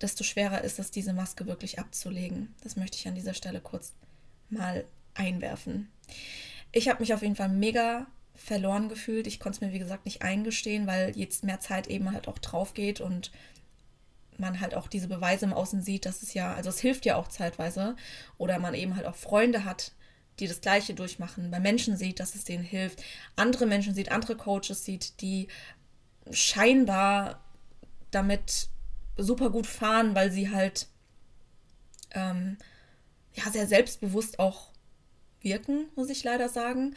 desto 0.00 0.22
schwerer 0.22 0.62
ist 0.62 0.78
es, 0.78 0.90
diese 0.90 1.12
Maske 1.12 1.46
wirklich 1.46 1.78
abzulegen. 1.78 2.54
Das 2.62 2.76
möchte 2.76 2.96
ich 2.96 3.08
an 3.08 3.14
dieser 3.14 3.34
Stelle 3.34 3.60
kurz 3.60 3.94
mal 4.50 4.84
einwerfen. 5.14 5.90
Ich 6.70 6.88
habe 6.88 7.00
mich 7.00 7.14
auf 7.14 7.22
jeden 7.22 7.36
Fall 7.36 7.48
mega 7.48 8.06
verloren 8.34 8.88
gefühlt. 8.88 9.26
Ich 9.26 9.40
konnte 9.40 9.56
es 9.56 9.60
mir, 9.60 9.72
wie 9.72 9.80
gesagt, 9.80 10.04
nicht 10.04 10.22
eingestehen, 10.22 10.86
weil 10.86 11.16
jetzt 11.16 11.44
mehr 11.44 11.60
Zeit 11.60 11.88
eben 11.88 12.12
halt 12.12 12.28
auch 12.28 12.38
drauf 12.38 12.74
geht 12.74 13.00
und 13.00 13.32
man 14.36 14.60
halt 14.60 14.74
auch 14.74 14.86
diese 14.86 15.08
Beweise 15.08 15.46
im 15.46 15.52
Außen 15.52 15.82
sieht, 15.82 16.06
dass 16.06 16.22
es 16.22 16.34
ja, 16.34 16.54
also 16.54 16.70
es 16.70 16.78
hilft 16.78 17.04
ja 17.04 17.16
auch 17.16 17.28
zeitweise. 17.28 17.96
Oder 18.36 18.58
man 18.58 18.74
eben 18.74 18.94
halt 18.94 19.06
auch 19.06 19.16
Freunde 19.16 19.64
hat, 19.64 19.92
die 20.40 20.48
das 20.48 20.60
Gleiche 20.60 20.94
durchmachen, 20.94 21.50
bei 21.50 21.60
Menschen 21.60 21.96
sieht, 21.96 22.20
dass 22.20 22.34
es 22.34 22.44
denen 22.44 22.64
hilft, 22.64 23.02
andere 23.36 23.66
Menschen 23.66 23.94
sieht, 23.94 24.10
andere 24.10 24.36
Coaches 24.36 24.84
sieht, 24.84 25.20
die 25.20 25.48
scheinbar 26.30 27.42
damit 28.10 28.68
super 29.16 29.50
gut 29.50 29.66
fahren, 29.66 30.14
weil 30.14 30.30
sie 30.30 30.50
halt 30.50 30.86
ähm, 32.12 32.56
ja 33.34 33.50
sehr 33.50 33.66
selbstbewusst 33.66 34.38
auch 34.38 34.70
wirken, 35.40 35.86
muss 35.96 36.10
ich 36.10 36.24
leider 36.24 36.48
sagen. 36.48 36.94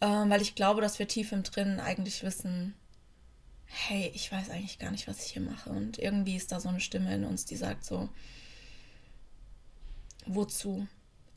Ähm, 0.00 0.30
weil 0.30 0.42
ich 0.42 0.54
glaube, 0.54 0.80
dass 0.80 0.98
wir 0.98 1.08
tief 1.08 1.32
im 1.32 1.42
Drin 1.42 1.80
eigentlich 1.80 2.22
wissen, 2.22 2.74
hey, 3.66 4.10
ich 4.14 4.30
weiß 4.30 4.50
eigentlich 4.50 4.78
gar 4.78 4.90
nicht, 4.90 5.08
was 5.08 5.24
ich 5.24 5.32
hier 5.32 5.42
mache. 5.42 5.70
Und 5.70 5.98
irgendwie 5.98 6.36
ist 6.36 6.52
da 6.52 6.60
so 6.60 6.68
eine 6.68 6.80
Stimme 6.80 7.14
in 7.14 7.24
uns, 7.24 7.44
die 7.44 7.56
sagt 7.56 7.84
so, 7.84 8.08
wozu? 10.26 10.86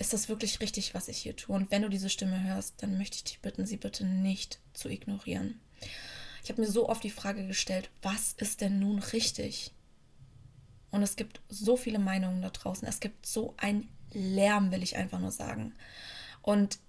Ist 0.01 0.13
das 0.13 0.29
wirklich 0.29 0.61
richtig, 0.61 0.95
was 0.95 1.09
ich 1.09 1.19
hier 1.19 1.35
tue? 1.35 1.55
Und 1.55 1.69
wenn 1.69 1.83
du 1.83 1.87
diese 1.87 2.09
Stimme 2.09 2.43
hörst, 2.43 2.81
dann 2.81 2.97
möchte 2.97 3.17
ich 3.17 3.23
dich 3.23 3.39
bitten, 3.39 3.67
sie 3.67 3.77
bitte 3.77 4.03
nicht 4.03 4.59
zu 4.73 4.89
ignorieren. 4.89 5.61
Ich 6.43 6.49
habe 6.49 6.59
mir 6.59 6.67
so 6.67 6.89
oft 6.89 7.03
die 7.03 7.11
Frage 7.11 7.45
gestellt, 7.45 7.91
was 8.01 8.33
ist 8.33 8.61
denn 8.61 8.79
nun 8.79 8.97
richtig? 8.97 9.75
Und 10.89 11.03
es 11.03 11.15
gibt 11.15 11.39
so 11.49 11.77
viele 11.77 11.99
Meinungen 11.99 12.41
da 12.41 12.49
draußen. 12.49 12.87
Es 12.87 12.99
gibt 12.99 13.27
so 13.27 13.53
ein 13.57 13.89
Lärm, 14.11 14.71
will 14.71 14.81
ich 14.81 14.97
einfach 14.97 15.19
nur 15.19 15.29
sagen. 15.29 15.75
Und 16.41 16.79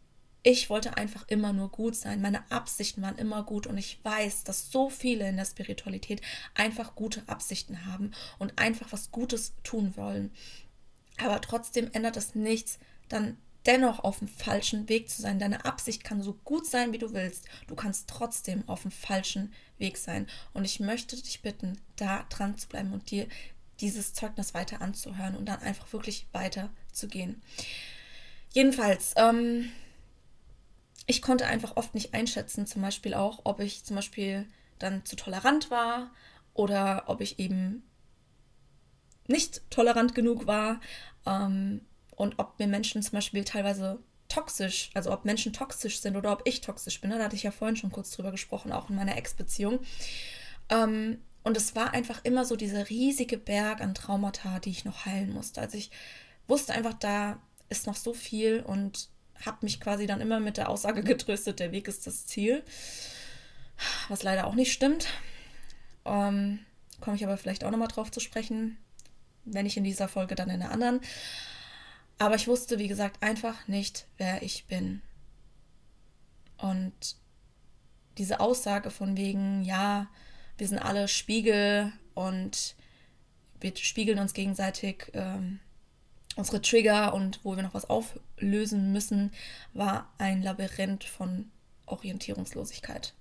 ich 0.42 0.70
wollte 0.70 0.96
einfach 0.96 1.29
immer 1.29 1.53
nur 1.53 1.68
gut 1.68 1.94
sein. 1.94 2.22
Meine 2.22 2.51
Absichten 2.51 3.03
waren 3.03 3.18
immer 3.18 3.42
gut 3.42 3.66
und 3.66 3.77
ich 3.77 4.03
weiß, 4.03 4.44
dass 4.44 4.70
so 4.70 4.88
viele 4.88 5.29
in 5.29 5.37
der 5.37 5.44
Spiritualität 5.44 6.22
einfach 6.55 6.94
gute 6.94 7.29
Absichten 7.29 7.85
haben 7.85 8.12
und 8.38 8.59
einfach 8.59 8.90
was 8.90 9.11
Gutes 9.11 9.53
tun 9.64 9.98
wollen. 9.98 10.33
Aber 11.18 11.42
trotzdem 11.42 11.90
ändert 11.92 12.16
das 12.16 12.35
nichts, 12.35 12.79
dann 13.12 13.37
dennoch 13.66 14.01
auf 14.01 14.18
dem 14.18 14.29
falschen 14.29 14.88
Weg 14.88 15.09
zu 15.09 15.22
sein. 15.22 15.38
Deine 15.38 15.64
Absicht 15.64 16.03
kann 16.03 16.22
so 16.22 16.35
gut 16.44 16.66
sein, 16.66 16.92
wie 16.92 16.98
du 16.98 17.12
willst. 17.12 17.46
Du 17.68 17.75
kannst 17.75 18.09
trotzdem 18.09 18.68
auf 18.68 18.83
dem 18.83 18.90
falschen 18.90 19.53
Weg 19.79 19.98
sein. 19.98 20.27
Und 20.53 20.64
ich 20.64 20.81
möchte 20.81 21.16
dich 21.16 21.42
bitten, 21.42 21.79
da 21.96 22.25
dran 22.29 22.59
zu 22.59 22.68
bleiben 22.68 22.92
und 22.92 23.11
dir 23.11 23.29
dieses 23.81 24.14
Zeugnis 24.14 24.55
weiter 24.55 24.81
anzuhören 24.81 25.37
und 25.37 25.46
dann 25.46 25.61
einfach 25.61 25.92
wirklich 25.92 26.27
weiter 26.33 26.70
zu 26.92 27.09
gehen. 27.09 27.42
Jedenfalls, 28.53 29.14
ähm, 29.16 29.70
ich 31.07 31.22
konnte 31.22 31.46
einfach 31.46 31.77
oft 31.77 31.94
nicht 31.94 32.14
einschätzen, 32.14 32.66
zum 32.66 32.83
Beispiel 32.83 33.14
auch, 33.14 33.40
ob 33.44 33.61
ich 33.61 33.85
zum 33.85 33.96
Beispiel 33.96 34.46
dann 34.79 35.05
zu 35.05 35.16
tolerant 35.16 35.70
war 35.70 36.11
oder 36.55 37.05
ob 37.07 37.20
ich 37.20 37.38
eben 37.38 37.83
nicht 39.27 39.62
tolerant 39.70 40.14
genug 40.14 40.46
war 40.46 40.81
ähm, 41.27 41.81
und 42.16 42.38
ob 42.38 42.59
mir 42.59 42.66
Menschen 42.66 43.03
zum 43.03 43.12
Beispiel 43.12 43.44
teilweise 43.44 43.98
toxisch, 44.29 44.90
also 44.94 45.12
ob 45.12 45.25
Menschen 45.25 45.53
toxisch 45.53 46.01
sind 46.01 46.16
oder 46.16 46.33
ob 46.33 46.42
ich 46.46 46.61
toxisch 46.61 47.01
bin. 47.01 47.11
Ne? 47.11 47.18
Da 47.18 47.25
hatte 47.25 47.37
ich 47.37 47.42
ja 47.42 47.51
vorhin 47.51 47.77
schon 47.77 47.92
kurz 47.92 48.11
drüber 48.11 48.31
gesprochen, 48.31 48.72
auch 48.72 48.88
in 48.88 48.96
meiner 48.96 49.16
Ex-Beziehung. 49.16 49.81
Ähm, 50.68 51.20
und 51.42 51.57
es 51.57 51.75
war 51.75 51.92
einfach 51.92 52.25
immer 52.25 52.44
so 52.44 52.57
dieser 52.57 52.88
riesige 52.88 53.37
Berg 53.37 53.81
an 53.81 53.94
Traumata, 53.94 54.61
die 54.61 54.70
ich 54.70 54.85
noch 54.85 55.05
heilen 55.05 55.33
musste. 55.33 55.61
Also 55.61 55.77
ich 55.77 55.90
wusste 56.46 56.72
einfach, 56.72 56.94
da 56.94 57.40
ist 57.68 57.87
noch 57.87 57.96
so 57.96 58.14
viel 58.14 58.61
und 58.61 59.09
habe 59.44 59.59
mich 59.62 59.81
quasi 59.81 60.07
dann 60.07 60.20
immer 60.20 60.40
mit 60.40 60.57
der 60.57 60.68
Aussage 60.68 61.03
getröstet, 61.05 61.61
der 61.61 61.72
Weg 61.72 61.88
ist 61.88 62.07
das 62.07 62.27
Ziel. 62.27 62.62
Was 64.09 64.22
leider 64.22 64.46
auch 64.46 64.55
nicht 64.55 64.72
stimmt. 64.72 65.09
Ähm, 66.05 66.61
Komme 67.03 67.16
ich 67.16 67.25
aber 67.25 67.37
vielleicht 67.37 67.64
auch 67.64 67.70
nochmal 67.70 67.88
drauf 67.88 68.12
zu 68.12 68.20
sprechen, 68.20 68.79
wenn 69.44 69.66
ich 69.66 69.77
in 69.77 69.83
dieser 69.83 70.07
Folge, 70.07 70.37
dann 70.37 70.51
in 70.51 70.61
der 70.61 70.70
anderen. 70.70 71.01
Aber 72.22 72.37
ich 72.37 72.46
wusste, 72.46 72.78
wie 72.78 72.87
gesagt, 72.87 73.20
einfach 73.20 73.66
nicht, 73.66 74.06
wer 74.16 74.44
ich 74.44 74.66
bin. 74.66 75.02
Und 76.56 77.16
diese 78.16 78.38
Aussage 78.38 78.92
von 78.92 79.16
wegen, 79.16 79.64
ja, 79.64 80.06
wir 80.56 80.68
sind 80.68 80.78
alle 80.78 81.08
Spiegel 81.08 81.92
und 82.14 82.76
wir 83.58 83.76
spiegeln 83.76 84.20
uns 84.20 84.35
gegenseitig 84.35 85.11
ähm, 85.14 85.58
unsere 86.37 86.62
Trigger 86.62 87.12
und 87.12 87.40
wo 87.42 87.56
wir 87.56 87.64
noch 87.64 87.74
was 87.74 87.90
auflösen 87.90 88.92
müssen, 88.92 89.32
war 89.72 90.08
ein 90.18 90.44
Labyrinth 90.44 91.02
von 91.02 91.50
Orientierungslosigkeit. 91.87 93.14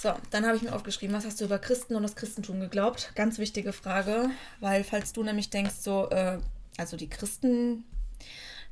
So, 0.00 0.12
dann 0.30 0.46
habe 0.46 0.56
ich 0.56 0.62
mir 0.62 0.74
aufgeschrieben, 0.74 1.16
was 1.16 1.24
hast 1.24 1.40
du 1.40 1.44
über 1.44 1.58
Christen 1.58 1.96
und 1.96 2.04
das 2.04 2.14
Christentum 2.14 2.60
geglaubt? 2.60 3.10
Ganz 3.16 3.38
wichtige 3.38 3.72
Frage, 3.72 4.30
weil 4.60 4.84
falls 4.84 5.12
du 5.12 5.24
nämlich 5.24 5.50
denkst, 5.50 5.74
so, 5.80 6.08
äh, 6.10 6.38
also 6.76 6.96
die 6.96 7.10
Christen, 7.10 7.84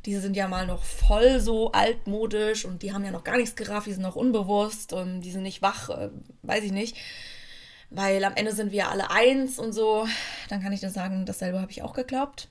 die 0.05 0.15
sind 0.17 0.37
ja 0.37 0.47
mal 0.47 0.69
noch 0.69 0.85
voll 0.85 1.41
so 1.41 1.73
altmodisch 1.73 2.65
und 2.65 2.83
die 2.83 2.93
haben 2.93 3.05
ja 3.05 3.11
noch 3.11 3.25
gar 3.25 3.39
nichts 3.39 3.57
gerafft, 3.57 3.89
die 3.89 3.93
sind 3.93 4.03
noch 4.03 4.15
unbewusst 4.15 4.93
und 4.93 5.23
die 5.23 5.33
sind 5.33 5.43
nicht 5.43 5.63
wach, 5.63 5.91
äh, 5.91 6.11
weiß 6.43 6.63
ich 6.63 6.73
nicht 6.73 6.97
weil 7.91 8.25
am 8.25 8.35
Ende 8.35 8.53
sind 8.53 8.73
wir 8.73 8.91
alle 8.91 9.11
eins 9.11 9.59
und 9.59 9.73
so, 9.73 10.07
dann 10.49 10.63
kann 10.63 10.73
ich 10.73 10.81
dir 10.81 10.91
sagen, 10.91 11.25
dasselbe 11.25 11.61
habe 11.61 11.71
ich 11.71 11.83
auch 11.83 11.95
geglaubt. 11.95 12.49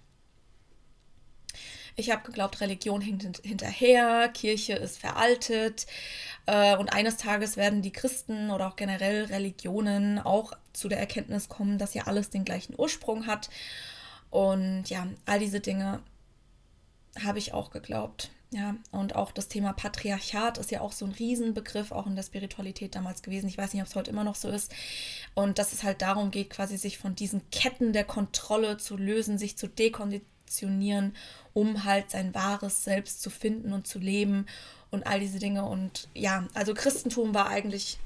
Ich 1.96 2.12
habe 2.12 2.24
geglaubt, 2.24 2.60
Religion 2.60 3.00
hinkt 3.00 3.42
hinterher, 3.44 4.30
Kirche 4.30 4.74
ist 4.74 4.98
veraltet 4.98 5.88
äh, 6.46 6.76
und 6.76 6.92
eines 6.92 7.18
Tages 7.18 7.56
werden 7.56 7.82
die 7.82 7.94
Christen 7.94 8.52
oder 8.52 8.68
auch 8.68 8.76
generell 8.76 9.26
Religionen 9.26 10.20
auch 10.20 10.54
zu 10.74 10.90
der 10.90 11.00
Erkenntnis 11.00 11.48
kommen, 11.48 11.78
dass 11.78 11.94
ja 11.94 12.04
alles 12.04 12.30
den 12.30 12.44
gleichen 12.44 12.76
Ursprung 12.78 13.28
hat. 13.28 13.50
Und 14.30 14.90
ja, 14.90 15.08
all 15.26 15.40
diese 15.40 15.62
Dinge 15.62 16.02
habe 17.24 17.40
ich 17.40 17.54
auch 17.54 17.72
geglaubt. 17.72 18.30
Ja, 18.52 18.76
und 18.92 19.16
auch 19.16 19.32
das 19.32 19.48
Thema 19.48 19.74
Patriarchat 19.74 20.58
ist 20.58 20.72
ja 20.72 20.80
auch 20.80 20.92
so 20.92 21.06
ein 21.06 21.12
Riesenbegriff, 21.12 21.92
auch 21.92 22.06
in 22.06 22.16
der 22.16 22.24
Spiritualität 22.24 22.96
damals 22.96 23.22
gewesen. 23.22 23.48
Ich 23.48 23.58
weiß 23.58 23.74
nicht, 23.74 23.82
ob 23.82 23.88
es 23.88 23.96
heute 23.96 24.12
immer 24.12 24.24
noch 24.24 24.36
so 24.36 24.50
ist. 24.50 24.74
Und 25.34 25.60
dass 25.60 25.74
es 25.74 25.84
halt 25.84 26.02
darum 26.02 26.32
geht, 26.32 26.52
quasi 26.52 26.78
sich 26.78 26.98
von 26.98 27.16
diesen 27.16 27.50
Ketten 27.50 27.92
der 27.92 28.06
Kontrolle 28.06 28.78
zu 28.78 28.96
lösen, 28.96 29.38
sich 29.38 29.58
zu 29.58 29.68
dekonditionieren, 30.46 31.16
um 31.54 31.84
halt 31.84 32.12
sein 32.12 32.34
wahres 32.34 32.84
Selbst 32.84 33.22
zu 33.22 33.30
finden 33.30 33.74
und 33.74 33.88
zu 33.88 34.00
leben 34.00 34.46
und 34.92 35.06
all 35.08 35.20
diese 35.20 35.40
Dinge. 35.40 35.66
Und 35.66 36.08
ja, 36.14 36.48
also 36.54 36.74
Christentum 36.74 37.34
war 37.34 37.48
eigentlich 37.48 37.98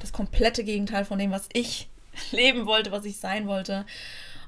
das 0.00 0.12
komplette 0.12 0.64
Gegenteil 0.64 1.04
von 1.04 1.18
dem, 1.18 1.30
was 1.30 1.48
ich 1.52 1.88
leben 2.30 2.66
wollte, 2.66 2.92
was 2.92 3.04
ich 3.04 3.18
sein 3.18 3.46
wollte. 3.46 3.86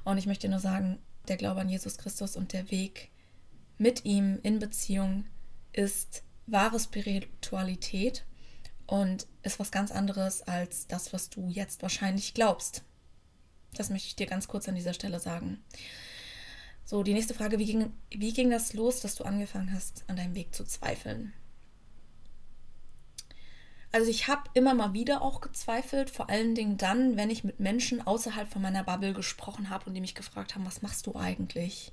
Und 0.03 0.17
ich 0.17 0.27
möchte 0.27 0.49
nur 0.49 0.59
sagen, 0.59 0.99
der 1.27 1.37
Glaube 1.37 1.61
an 1.61 1.69
Jesus 1.69 1.97
Christus 1.97 2.35
und 2.35 2.53
der 2.53 2.69
Weg 2.69 3.09
mit 3.77 4.05
ihm 4.05 4.39
in 4.43 4.59
Beziehung 4.59 5.25
ist 5.73 6.23
wahre 6.45 6.79
Spiritualität 6.79 8.23
und 8.85 9.25
ist 9.41 9.59
was 9.59 9.71
ganz 9.71 9.91
anderes 9.91 10.43
als 10.43 10.85
das, 10.87 11.11
was 11.11 11.29
du 11.29 11.49
jetzt 11.49 11.81
wahrscheinlich 11.81 12.35
glaubst. 12.35 12.83
Das 13.73 13.89
möchte 13.89 14.07
ich 14.07 14.15
dir 14.15 14.27
ganz 14.27 14.47
kurz 14.47 14.69
an 14.69 14.75
dieser 14.75 14.93
Stelle 14.93 15.19
sagen. 15.19 15.61
So, 16.85 17.03
die 17.03 17.13
nächste 17.13 17.33
Frage, 17.33 17.59
wie 17.59 17.65
ging, 17.65 17.93
wie 18.11 18.31
ging 18.31 18.51
das 18.51 18.73
los, 18.73 19.01
dass 19.01 19.15
du 19.15 19.23
angefangen 19.23 19.73
hast, 19.73 20.03
an 20.07 20.15
deinem 20.15 20.35
Weg 20.35 20.53
zu 20.53 20.63
zweifeln? 20.63 21.33
Also 23.91 24.09
ich 24.09 24.27
habe 24.27 24.43
immer 24.53 24.73
mal 24.73 24.93
wieder 24.93 25.21
auch 25.21 25.41
gezweifelt, 25.41 26.09
vor 26.09 26.29
allen 26.29 26.53
Dingen 26.53 26.77
dann, 26.77 27.17
wenn 27.17 27.29
ich 27.29 27.43
mit 27.43 27.59
Menschen 27.59 28.05
außerhalb 28.05 28.47
von 28.47 28.61
meiner 28.61 28.83
Bubble 28.83 29.13
gesprochen 29.13 29.69
habe 29.69 29.85
und 29.85 29.93
die 29.93 30.01
mich 30.01 30.15
gefragt 30.15 30.53
haben, 30.53 30.65
was 30.65 30.81
machst 30.81 31.07
du 31.07 31.15
eigentlich? 31.15 31.91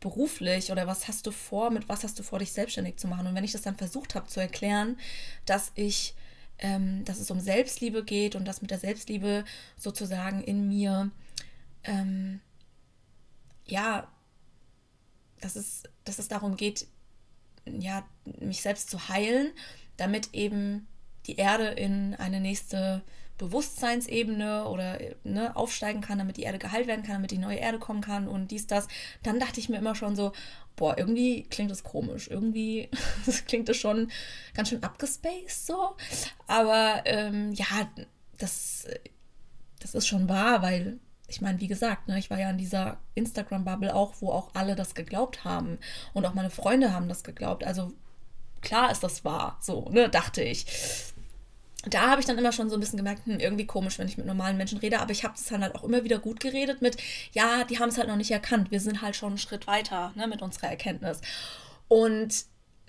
beruflich 0.00 0.72
oder 0.72 0.86
was 0.86 1.06
hast 1.06 1.26
du 1.26 1.30
vor, 1.30 1.70
mit 1.70 1.88
was 1.88 2.02
hast 2.02 2.18
du 2.18 2.22
vor, 2.22 2.38
dich 2.38 2.52
selbstständig 2.52 2.96
zu 2.96 3.06
machen? 3.06 3.26
Und 3.26 3.34
wenn 3.34 3.44
ich 3.44 3.52
das 3.52 3.62
dann 3.62 3.76
versucht 3.76 4.14
habe 4.14 4.26
zu 4.26 4.40
erklären, 4.40 4.96
dass 5.46 5.72
ich, 5.74 6.14
ähm, 6.58 7.04
dass 7.04 7.20
es 7.20 7.30
um 7.30 7.38
Selbstliebe 7.38 8.02
geht 8.02 8.34
und 8.34 8.46
dass 8.46 8.62
mit 8.62 8.70
der 8.70 8.78
Selbstliebe 8.78 9.44
sozusagen 9.76 10.42
in 10.42 10.68
mir, 10.68 11.10
ähm, 11.84 12.40
ja, 13.70 14.08
dass 15.40 15.56
es, 15.56 15.84
dass 16.04 16.18
es 16.18 16.28
darum 16.28 16.56
geht, 16.56 16.86
ja, 17.66 18.06
mich 18.40 18.62
selbst 18.62 18.90
zu 18.90 19.08
heilen, 19.08 19.52
damit 19.96 20.34
eben 20.34 20.86
die 21.26 21.36
Erde 21.36 21.68
in 21.68 22.14
eine 22.14 22.40
nächste 22.40 23.02
Bewusstseinsebene 23.38 24.68
oder 24.68 24.98
ne, 25.24 25.56
aufsteigen 25.56 26.02
kann, 26.02 26.18
damit 26.18 26.36
die 26.36 26.42
Erde 26.42 26.58
geheilt 26.58 26.86
werden 26.86 27.04
kann, 27.04 27.14
damit 27.14 27.30
die 27.30 27.38
neue 27.38 27.56
Erde 27.56 27.78
kommen 27.78 28.02
kann 28.02 28.28
und 28.28 28.50
dies, 28.50 28.66
das, 28.66 28.86
dann 29.22 29.40
dachte 29.40 29.60
ich 29.60 29.70
mir 29.70 29.78
immer 29.78 29.94
schon 29.94 30.14
so, 30.14 30.32
boah, 30.76 30.96
irgendwie 30.98 31.44
klingt 31.44 31.70
das 31.70 31.82
komisch. 31.82 32.28
Irgendwie 32.28 32.90
das 33.26 33.44
klingt 33.46 33.68
das 33.68 33.76
schon 33.76 34.10
ganz 34.54 34.68
schön 34.68 34.82
abgespaced 34.82 35.66
so. 35.66 35.96
Aber 36.46 37.02
ähm, 37.06 37.52
ja, 37.52 37.66
das, 38.38 38.86
das 39.80 39.94
ist 39.94 40.06
schon 40.06 40.28
wahr, 40.28 40.60
weil 40.60 40.98
ich 41.30 41.40
meine, 41.40 41.60
wie 41.60 41.68
gesagt, 41.68 42.08
ne, 42.08 42.18
ich 42.18 42.28
war 42.28 42.38
ja 42.38 42.50
in 42.50 42.58
dieser 42.58 42.98
Instagram-Bubble 43.14 43.94
auch, 43.94 44.14
wo 44.20 44.30
auch 44.30 44.50
alle 44.54 44.74
das 44.74 44.94
geglaubt 44.94 45.44
haben. 45.44 45.78
Und 46.12 46.26
auch 46.26 46.34
meine 46.34 46.50
Freunde 46.50 46.92
haben 46.92 47.08
das 47.08 47.22
geglaubt. 47.22 47.64
Also 47.64 47.92
klar 48.60 48.90
ist 48.90 49.02
das 49.02 49.24
wahr, 49.24 49.58
so, 49.60 49.88
ne, 49.90 50.08
dachte 50.08 50.42
ich. 50.42 50.66
da 51.86 52.10
habe 52.10 52.20
ich 52.20 52.26
dann 52.26 52.36
immer 52.36 52.52
schon 52.52 52.68
so 52.68 52.76
ein 52.76 52.80
bisschen 52.80 52.98
gemerkt, 52.98 53.24
hm, 53.26 53.38
irgendwie 53.40 53.66
komisch, 53.66 53.98
wenn 53.98 54.08
ich 54.08 54.18
mit 54.18 54.26
normalen 54.26 54.58
Menschen 54.58 54.78
rede, 54.78 55.00
aber 55.00 55.12
ich 55.12 55.24
habe 55.24 55.34
es 55.34 55.46
dann 55.46 55.62
halt 55.62 55.74
auch 55.74 55.84
immer 55.84 56.04
wieder 56.04 56.18
gut 56.18 56.40
geredet 56.40 56.82
mit, 56.82 56.96
ja, 57.32 57.64
die 57.64 57.78
haben 57.78 57.88
es 57.88 57.96
halt 57.96 58.08
noch 58.08 58.16
nicht 58.16 58.30
erkannt, 58.30 58.70
wir 58.70 58.80
sind 58.80 59.00
halt 59.00 59.16
schon 59.16 59.30
einen 59.30 59.38
Schritt 59.38 59.66
weiter 59.66 60.12
ne, 60.14 60.26
mit 60.26 60.42
unserer 60.42 60.68
Erkenntnis. 60.68 61.20
Und 61.88 62.44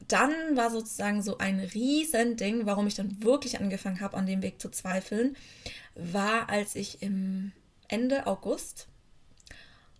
dann 0.07 0.31
war 0.55 0.71
sozusagen 0.71 1.21
so 1.21 1.37
ein 1.37 1.59
Riesending, 1.59 2.65
warum 2.65 2.87
ich 2.87 2.95
dann 2.95 3.23
wirklich 3.23 3.59
angefangen 3.59 4.01
habe, 4.01 4.17
an 4.17 4.25
dem 4.25 4.41
Weg 4.41 4.59
zu 4.59 4.69
zweifeln, 4.69 5.37
war, 5.95 6.49
als 6.49 6.75
ich 6.75 7.01
im 7.01 7.53
Ende 7.91 8.25
August 8.25 8.87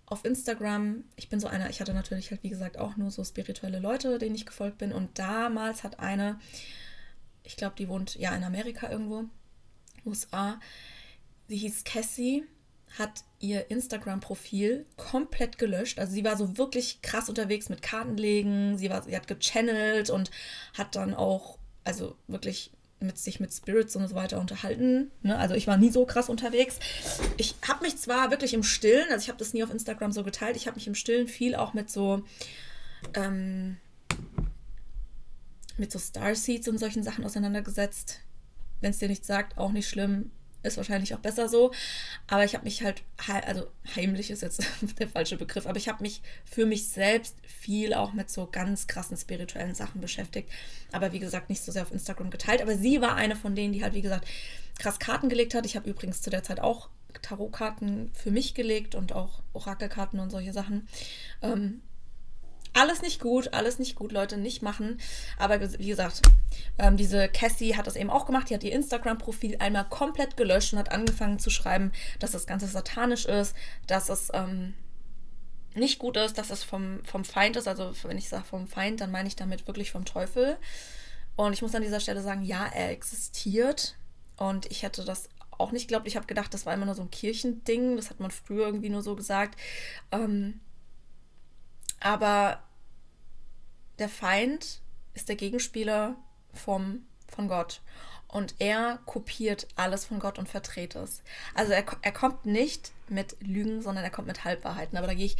auf 0.08 0.26
Instagram, 0.26 1.06
ich 1.16 1.30
bin 1.30 1.40
so 1.40 1.48
einer, 1.48 1.70
ich 1.70 1.80
hatte 1.80 1.94
natürlich 1.94 2.32
halt 2.32 2.44
wie 2.44 2.50
gesagt 2.50 2.78
auch 2.78 2.98
nur 2.98 3.12
so 3.12 3.24
spirituelle 3.24 3.80
Leute, 3.80 4.18
denen 4.18 4.36
ich 4.36 4.46
gefolgt 4.46 4.80
bin 4.80 4.92
und 4.92 5.18
damals 5.20 5.84
hat 5.84 6.00
eine 6.00 6.40
ich 7.44 7.58
glaube, 7.58 7.76
die 7.78 7.90
wohnt 7.90 8.16
ja 8.16 8.36
in 8.36 8.44
Amerika 8.44 8.90
irgendwo, 8.90 9.26
USA. 10.06 10.60
Sie 11.48 11.58
hieß 11.58 11.84
Cassie, 11.84 12.44
hat 12.98 13.24
ihr 13.40 13.70
Instagram-Profil 13.72 14.86
komplett 14.98 15.58
gelöscht. 15.58 16.00
Also 16.00 16.14
sie 16.14 16.24
war 16.24 16.38
so 16.38 16.58
wirklich 16.58 17.02
krass 17.02 17.30
unterwegs 17.30 17.70
mit 17.70 17.82
Kartenlegen. 17.82 18.78
Sie, 18.78 18.90
war, 18.90 19.04
sie 19.04 19.16
hat 19.16 19.28
gechannelt 19.28 20.10
und 20.10 20.32
hat 20.78 20.96
dann 20.96 21.14
auch, 21.14 21.58
also 21.84 22.16
wirklich 22.28 22.72
mit 23.02 23.18
sich 23.18 23.40
mit 23.40 23.52
Spirits 23.54 23.96
und 23.96 24.08
so 24.08 24.16
weiter 24.16 24.40
unterhalten. 24.40 25.12
Ne? 25.22 25.38
Also 25.38 25.56
ich 25.56 25.68
war 25.68 25.78
nie 25.78 25.90
so 25.90 26.06
krass 26.06 26.30
unterwegs. 26.30 26.80
Ich 27.38 27.56
habe 27.68 27.84
mich 27.84 27.98
zwar 27.98 28.32
wirklich 28.32 28.54
im 28.54 28.64
Stillen, 28.64 29.08
also 29.12 29.24
ich 29.24 29.30
habe 29.30 29.40
das 29.40 29.54
nie 29.54 29.64
auf 29.64 29.72
Instagram 29.72 30.12
so 30.12 30.24
geteilt, 30.24 30.56
ich 30.56 30.68
habe 30.68 30.76
mich 30.76 30.88
im 30.88 30.96
Stillen 30.96 31.28
viel 31.28 31.56
auch 31.56 31.74
mit 31.74 31.90
so 31.90 32.24
ähm, 33.14 33.78
mit 35.78 35.92
so 35.92 36.00
Starseeds 36.00 36.68
und 36.68 36.78
solchen 36.78 37.04
Sachen 37.04 37.26
auseinandergesetzt. 37.26 38.22
Wenn 38.82 38.92
es 38.92 39.00
dir 39.00 39.08
nicht 39.08 39.26
sagt, 39.26 39.58
auch 39.58 39.72
nicht 39.72 39.90
schlimm. 39.90 40.32
Ist 40.63 40.78
wahrscheinlich 40.78 41.13
auch 41.15 41.19
besser 41.19 41.50
so. 41.50 41.71
Aber 42.28 42.43
ich 42.43 42.54
habe 42.54 42.65
mich 42.65 42.84
halt, 42.84 43.04
also 43.47 43.67
heimlich 43.95 44.30
ist 44.30 44.41
jetzt 44.41 44.63
der 45.00 45.08
falsche 45.08 45.38
Begriff, 45.38 45.65
aber 45.65 45.78
ich 45.78 45.89
habe 45.89 46.04
mich 46.04 46.21
für 46.45 46.65
mich 46.65 46.88
selbst 46.89 47.36
viel 47.43 47.93
auch 47.93 48.13
mit 48.13 48.30
so 48.30 48.47
ganz 48.52 48.88
krassen 48.88 49.17
spirituellen 49.17 49.74
Sachen 49.74 50.02
beschäftigt. 50.02 50.50
Aber 50.91 51.13
wie 51.13 51.19
gesagt, 51.19 51.50
nicht 51.50 51.63
so 51.63 51.71
sehr 51.71 51.84
auf 51.84 51.91
Instagram 51.91 52.30
geteilt. 52.30 52.62
Aber 52.62 52.78
sie 52.78 53.02
war 53.02 53.15
eine 53.15 53.36
von 53.36 53.56
denen, 53.56 53.74
die 53.74 53.84
halt, 53.84 53.93
wie 53.93 54.02
gesagt, 54.02 54.28
krass 54.78 55.00
Karten 55.00 55.30
gelegt 55.30 55.54
hat. 55.54 55.65
Ich 55.65 55.76
habe 55.76 55.89
übrigens 55.89 56.21
zu 56.21 56.30
der 56.30 56.43
Zeit 56.43 56.60
auch 56.60 56.89
Tarotkarten 57.21 58.12
für 58.13 58.32
mich 58.32 58.54
gelegt 58.54 58.95
und 58.95 59.13
auch 59.13 59.41
Orakelkarten 59.54 60.19
und 60.19 60.30
solche 60.30 60.54
Sachen. 60.54 60.88
Ähm, 61.41 61.82
alles 62.74 63.02
nicht 63.02 63.20
gut, 63.20 63.54
alles 63.54 63.80
nicht 63.80 63.96
gut, 63.96 64.12
Leute, 64.12 64.38
nicht 64.38 64.62
machen. 64.62 65.00
Aber 65.38 65.60
wie 65.60 65.88
gesagt, 65.88 66.22
ähm, 66.78 66.96
diese 66.98 67.28
Cassie 67.28 67.76
hat 67.76 67.88
das 67.88 67.96
eben 67.96 68.10
auch 68.10 68.26
gemacht. 68.26 68.50
Die 68.50 68.54
hat 68.54 68.64
ihr 68.64 68.72
Instagram-Profil 68.72 69.58
einmal 69.60 69.86
komplett 69.90 70.38
gelöscht 70.38 70.74
und 70.74 70.80
hat 70.80 70.92
angefangen 70.92 71.40
zu 71.40 71.50
schreiben, 71.50 71.92
dass 72.20 72.32
das 72.32 72.48
Ganze 72.48 72.68
satanisch 72.68 73.26
ist, 73.26 73.56
dass 73.88 74.10
es 74.10 74.30
ähm, 74.34 74.74
nicht 75.74 76.00
gut 76.00 76.18
ist, 76.18 76.38
dass 76.38 76.50
es 76.50 76.64
vom, 76.64 77.04
vom 77.04 77.26
Feind 77.26 77.56
ist. 77.56 77.68
Also 77.68 77.94
wenn 78.04 78.18
ich 78.18 78.30
sage 78.30 78.46
vom 78.46 78.68
Feind, 78.68 79.02
dann 79.02 79.12
meine 79.12 79.28
ich 79.28 79.36
damit 79.36 79.68
wirklich 79.68 79.92
vom 79.92 80.06
Teufel. 80.06 80.58
Und 81.36 81.54
ich 81.54 81.62
muss 81.62 81.76
an 81.76 81.82
dieser 81.82 82.00
Stelle 82.00 82.22
sagen, 82.22 82.44
ja, 82.44 82.68
er 82.68 82.92
existiert. 82.92 83.96
Und 84.38 84.66
ich 84.72 84.84
hätte 84.84 85.04
das 85.04 85.30
auch 85.52 85.72
nicht 85.72 85.88
geglaubt. 85.88 86.08
Ich 86.08 86.16
habe 86.16 86.26
gedacht, 86.26 86.54
das 86.54 86.66
war 86.66 86.74
immer 86.74 86.86
nur 86.86 86.96
so 86.96 87.02
ein 87.02 87.12
Kirchending. 87.12 87.96
Das 87.96 88.10
hat 88.10 88.20
man 88.20 88.32
früher 88.32 88.66
irgendwie 88.66 88.90
nur 88.90 89.02
so 89.02 89.16
gesagt. 89.16 89.60
Ähm, 90.12 90.60
aber 92.02 92.62
der 94.00 94.10
Feind 94.10 94.82
ist 95.14 95.30
der 95.30 95.36
Gegenspieler 95.36 96.16
vom, 96.54 97.06
von 97.28 97.48
Gott. 97.48 97.82
Und 98.28 98.56
er 98.60 99.00
kopiert 99.06 99.68
alles 99.76 100.06
von 100.06 100.20
Gott 100.20 100.40
und 100.40 100.48
verdreht 100.48 100.96
es. 100.96 101.22
Also 101.54 101.74
er, 101.74 101.86
er 102.02 102.12
kommt 102.12 102.46
nicht 102.46 102.92
mit 103.10 103.36
Lügen, 103.42 103.82
sondern 103.82 104.04
er 104.04 104.10
kommt 104.10 104.28
mit 104.28 104.46
Halbwahrheiten. 104.46 104.98
Aber 104.98 105.08
da 105.08 105.14
gehe 105.14 105.26
ich 105.26 105.38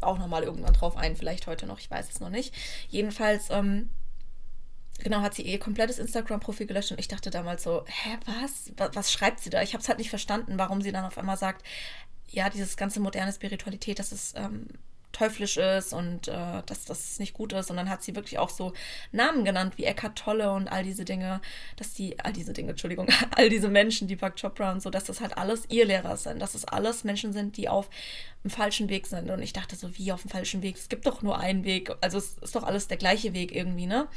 auch 0.00 0.18
nochmal 0.18 0.42
irgendwann 0.42 0.74
drauf 0.74 0.96
ein, 0.96 1.16
vielleicht 1.16 1.46
heute 1.46 1.66
noch, 1.66 1.78
ich 1.78 1.90
weiß 1.90 2.10
es 2.10 2.20
noch 2.20 2.28
nicht. 2.28 2.54
Jedenfalls, 2.88 3.48
ähm, 3.50 3.88
genau, 4.98 5.20
hat 5.20 5.34
sie 5.34 5.42
ihr 5.42 5.58
komplettes 5.58 5.98
Instagram-Profil 5.98 6.66
gelöscht 6.66 6.90
und 6.90 7.00
ich 7.00 7.08
dachte 7.08 7.30
damals 7.30 7.62
so, 7.62 7.84
hä, 7.86 8.18
was? 8.26 8.72
was? 8.76 8.94
Was 8.94 9.12
schreibt 9.12 9.40
sie 9.40 9.50
da? 9.50 9.62
Ich 9.62 9.72
habe 9.72 9.82
es 9.82 9.88
halt 9.88 9.98
nicht 9.98 10.10
verstanden, 10.10 10.58
warum 10.58 10.82
sie 10.82 10.92
dann 10.92 11.04
auf 11.04 11.18
einmal 11.18 11.38
sagt, 11.38 11.64
ja, 12.28 12.50
dieses 12.50 12.76
ganze 12.76 13.00
moderne 13.00 13.32
Spiritualität, 13.32 13.98
das 13.98 14.12
ist 14.12 14.36
ähm, 14.36 14.66
teuflisch 15.12 15.56
ist 15.56 15.92
und 15.92 16.28
äh, 16.28 16.62
dass 16.66 16.84
das 16.84 17.18
nicht 17.18 17.34
gut 17.34 17.52
ist. 17.52 17.70
Und 17.70 17.76
dann 17.76 17.90
hat 17.90 18.02
sie 18.02 18.16
wirklich 18.16 18.38
auch 18.38 18.50
so 18.50 18.72
Namen 19.12 19.44
genannt 19.44 19.74
wie 19.76 19.84
Eckhart 19.84 20.18
Tolle 20.18 20.52
und 20.52 20.68
all 20.68 20.82
diese 20.82 21.04
Dinge, 21.04 21.40
dass 21.76 21.94
die, 21.94 22.18
all 22.20 22.32
diese 22.32 22.52
Dinge, 22.52 22.70
Entschuldigung, 22.70 23.08
all 23.36 23.48
diese 23.48 23.68
Menschen, 23.68 24.08
die 24.08 24.16
Deepak 24.16 24.40
Chopra 24.40 24.72
und 24.72 24.82
so, 24.82 24.90
dass 24.90 25.04
das 25.04 25.20
halt 25.20 25.36
alles 25.36 25.64
ihr 25.68 25.84
Lehrer 25.84 26.16
sind, 26.16 26.40
dass 26.40 26.52
das 26.52 26.64
alles 26.64 27.04
Menschen 27.04 27.32
sind, 27.32 27.56
die 27.56 27.68
auf 27.68 27.88
dem 28.42 28.50
falschen 28.50 28.88
Weg 28.88 29.06
sind. 29.06 29.30
Und 29.30 29.42
ich 29.42 29.52
dachte 29.52 29.76
so, 29.76 29.96
wie 29.96 30.12
auf 30.12 30.22
dem 30.22 30.30
falschen 30.30 30.62
Weg? 30.62 30.76
Es 30.76 30.88
gibt 30.88 31.06
doch 31.06 31.22
nur 31.22 31.38
einen 31.38 31.64
Weg. 31.64 31.90
Also 32.00 32.18
es 32.18 32.38
ist 32.38 32.56
doch 32.56 32.64
alles 32.64 32.88
der 32.88 32.96
gleiche 32.96 33.32
Weg 33.34 33.54
irgendwie, 33.54 33.86
ne? 33.86 34.08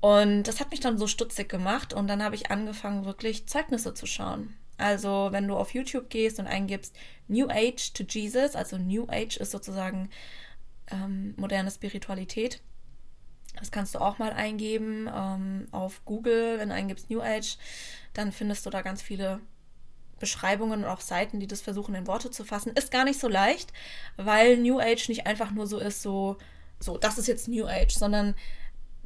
Und 0.00 0.44
das 0.44 0.58
hat 0.58 0.72
mich 0.72 0.80
dann 0.80 0.98
so 0.98 1.06
stutzig 1.06 1.48
gemacht 1.48 1.94
und 1.94 2.08
dann 2.08 2.24
habe 2.24 2.34
ich 2.34 2.50
angefangen, 2.50 3.04
wirklich 3.04 3.46
Zeugnisse 3.46 3.94
zu 3.94 4.06
schauen. 4.06 4.52
Also 4.82 5.28
wenn 5.30 5.46
du 5.46 5.56
auf 5.56 5.74
YouTube 5.74 6.10
gehst 6.10 6.40
und 6.40 6.46
eingibst 6.46 6.96
New 7.28 7.48
Age 7.48 7.92
to 7.94 8.02
Jesus, 8.02 8.56
also 8.56 8.76
New 8.78 9.06
Age 9.08 9.36
ist 9.36 9.52
sozusagen 9.52 10.10
ähm, 10.90 11.34
moderne 11.36 11.70
Spiritualität. 11.70 12.60
Das 13.58 13.70
kannst 13.70 13.94
du 13.94 14.00
auch 14.00 14.18
mal 14.18 14.32
eingeben 14.32 15.08
ähm, 15.14 15.68
auf 15.70 16.04
Google. 16.04 16.58
Wenn 16.58 16.70
du 16.70 16.74
eingibst 16.74 17.10
New 17.10 17.20
Age, 17.20 17.58
dann 18.12 18.32
findest 18.32 18.66
du 18.66 18.70
da 18.70 18.82
ganz 18.82 19.02
viele 19.02 19.40
Beschreibungen 20.18 20.82
und 20.84 20.88
auch 20.88 21.00
Seiten, 21.00 21.38
die 21.38 21.46
das 21.46 21.60
versuchen 21.60 21.94
in 21.94 22.06
Worte 22.06 22.30
zu 22.30 22.44
fassen. 22.44 22.72
Ist 22.72 22.90
gar 22.90 23.04
nicht 23.04 23.20
so 23.20 23.28
leicht, 23.28 23.72
weil 24.16 24.56
New 24.56 24.80
Age 24.80 25.08
nicht 25.08 25.26
einfach 25.26 25.52
nur 25.52 25.66
so 25.66 25.78
ist, 25.78 26.02
so, 26.02 26.38
so, 26.80 26.98
das 26.98 27.18
ist 27.18 27.28
jetzt 27.28 27.46
New 27.46 27.66
Age, 27.66 27.94
sondern 27.94 28.34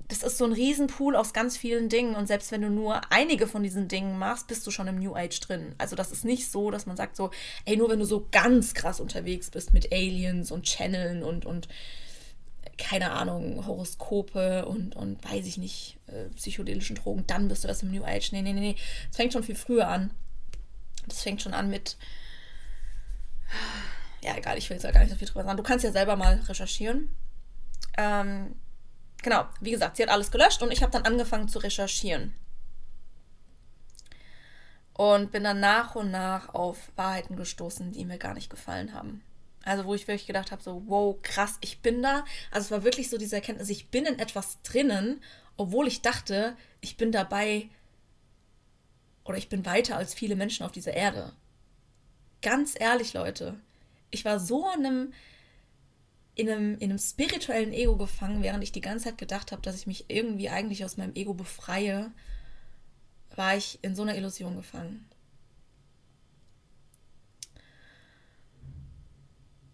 das 0.08 0.22
ist 0.22 0.38
so 0.38 0.44
ein 0.44 0.52
Riesenpool 0.52 1.16
aus 1.16 1.32
ganz 1.32 1.56
vielen 1.56 1.88
Dingen 1.88 2.14
und 2.14 2.26
selbst 2.26 2.52
wenn 2.52 2.62
du 2.62 2.70
nur 2.70 3.00
einige 3.10 3.48
von 3.48 3.62
diesen 3.62 3.88
Dingen 3.88 4.18
machst, 4.18 4.46
bist 4.46 4.66
du 4.66 4.70
schon 4.70 4.86
im 4.86 4.98
New 4.98 5.16
Age 5.16 5.40
drin. 5.40 5.74
Also 5.78 5.96
das 5.96 6.12
ist 6.12 6.24
nicht 6.24 6.50
so, 6.50 6.70
dass 6.70 6.86
man 6.86 6.96
sagt 6.96 7.16
so, 7.16 7.30
ey, 7.64 7.76
nur 7.76 7.90
wenn 7.90 7.98
du 7.98 8.04
so 8.04 8.28
ganz 8.30 8.74
krass 8.74 9.00
unterwegs 9.00 9.50
bist 9.50 9.72
mit 9.72 9.92
Aliens 9.92 10.52
und 10.52 10.64
Channeln 10.64 11.24
und, 11.24 11.44
und 11.44 11.66
keine 12.78 13.12
Ahnung, 13.12 13.66
Horoskope 13.66 14.66
und, 14.66 14.94
und 14.94 15.24
weiß 15.24 15.46
ich 15.46 15.56
nicht, 15.56 15.96
äh, 16.06 16.28
psychedelischen 16.36 16.96
Drogen, 16.96 17.26
dann 17.26 17.48
bist 17.48 17.64
du 17.64 17.68
erst 17.68 17.82
im 17.82 17.90
New 17.90 18.04
Age. 18.04 18.30
Nee, 18.32 18.42
nee, 18.42 18.52
nee, 18.52 18.60
nee. 18.60 18.76
Das 19.08 19.16
fängt 19.16 19.32
schon 19.32 19.42
viel 19.42 19.56
früher 19.56 19.88
an. 19.88 20.10
Das 21.08 21.22
fängt 21.22 21.42
schon 21.42 21.54
an 21.54 21.70
mit. 21.70 21.96
Ja, 24.22 24.36
egal, 24.36 24.58
ich 24.58 24.68
will 24.68 24.76
jetzt 24.76 24.92
gar 24.92 25.00
nicht 25.00 25.10
so 25.10 25.16
viel 25.16 25.28
drüber 25.28 25.44
sagen. 25.44 25.56
Du 25.56 25.62
kannst 25.62 25.84
ja 25.84 25.92
selber 25.92 26.16
mal 26.16 26.34
recherchieren. 26.48 27.08
Ähm, 27.96 28.54
genau, 29.26 29.44
wie 29.60 29.72
gesagt, 29.72 29.96
sie 29.96 30.04
hat 30.04 30.10
alles 30.10 30.30
gelöscht 30.30 30.62
und 30.62 30.70
ich 30.70 30.82
habe 30.82 30.92
dann 30.92 31.02
angefangen 31.02 31.48
zu 31.48 31.58
recherchieren. 31.58 32.32
Und 34.92 35.32
bin 35.32 35.42
dann 35.42 35.58
nach 35.58 35.96
und 35.96 36.12
nach 36.12 36.54
auf 36.54 36.92
Wahrheiten 36.94 37.34
gestoßen, 37.34 37.90
die 37.90 38.04
mir 38.04 38.18
gar 38.18 38.34
nicht 38.34 38.50
gefallen 38.50 38.94
haben. 38.94 39.24
Also 39.64 39.84
wo 39.84 39.94
ich 39.94 40.06
wirklich 40.06 40.28
gedacht 40.28 40.52
habe, 40.52 40.62
so, 40.62 40.84
wow, 40.86 41.16
krass, 41.22 41.58
ich 41.60 41.80
bin 41.82 42.04
da. 42.04 42.24
Also 42.52 42.66
es 42.66 42.70
war 42.70 42.84
wirklich 42.84 43.10
so 43.10 43.18
diese 43.18 43.34
Erkenntnis, 43.34 43.68
ich 43.68 43.88
bin 43.88 44.06
in 44.06 44.20
etwas 44.20 44.62
drinnen, 44.62 45.20
obwohl 45.56 45.88
ich 45.88 46.02
dachte, 46.02 46.56
ich 46.80 46.96
bin 46.96 47.10
dabei 47.10 47.68
oder 49.24 49.38
ich 49.38 49.48
bin 49.48 49.66
weiter 49.66 49.96
als 49.96 50.14
viele 50.14 50.36
Menschen 50.36 50.64
auf 50.64 50.70
dieser 50.70 50.94
Erde. 50.94 51.32
Ganz 52.42 52.78
ehrlich, 52.78 53.12
Leute, 53.12 53.58
ich 54.12 54.24
war 54.24 54.38
so 54.38 54.70
in 54.70 54.86
einem 54.86 55.12
in 56.36 56.50
einem, 56.50 56.74
in 56.74 56.90
einem 56.90 56.98
spirituellen 56.98 57.72
Ego 57.72 57.96
gefangen, 57.96 58.42
während 58.42 58.62
ich 58.62 58.70
die 58.70 58.82
ganze 58.82 59.06
Zeit 59.06 59.18
gedacht 59.18 59.52
habe, 59.52 59.62
dass 59.62 59.74
ich 59.74 59.86
mich 59.86 60.04
irgendwie 60.08 60.50
eigentlich 60.50 60.84
aus 60.84 60.98
meinem 60.98 61.14
Ego 61.14 61.32
befreie, 61.34 62.12
war 63.34 63.56
ich 63.56 63.78
in 63.82 63.96
so 63.96 64.02
einer 64.02 64.16
Illusion 64.16 64.54
gefangen. 64.54 65.08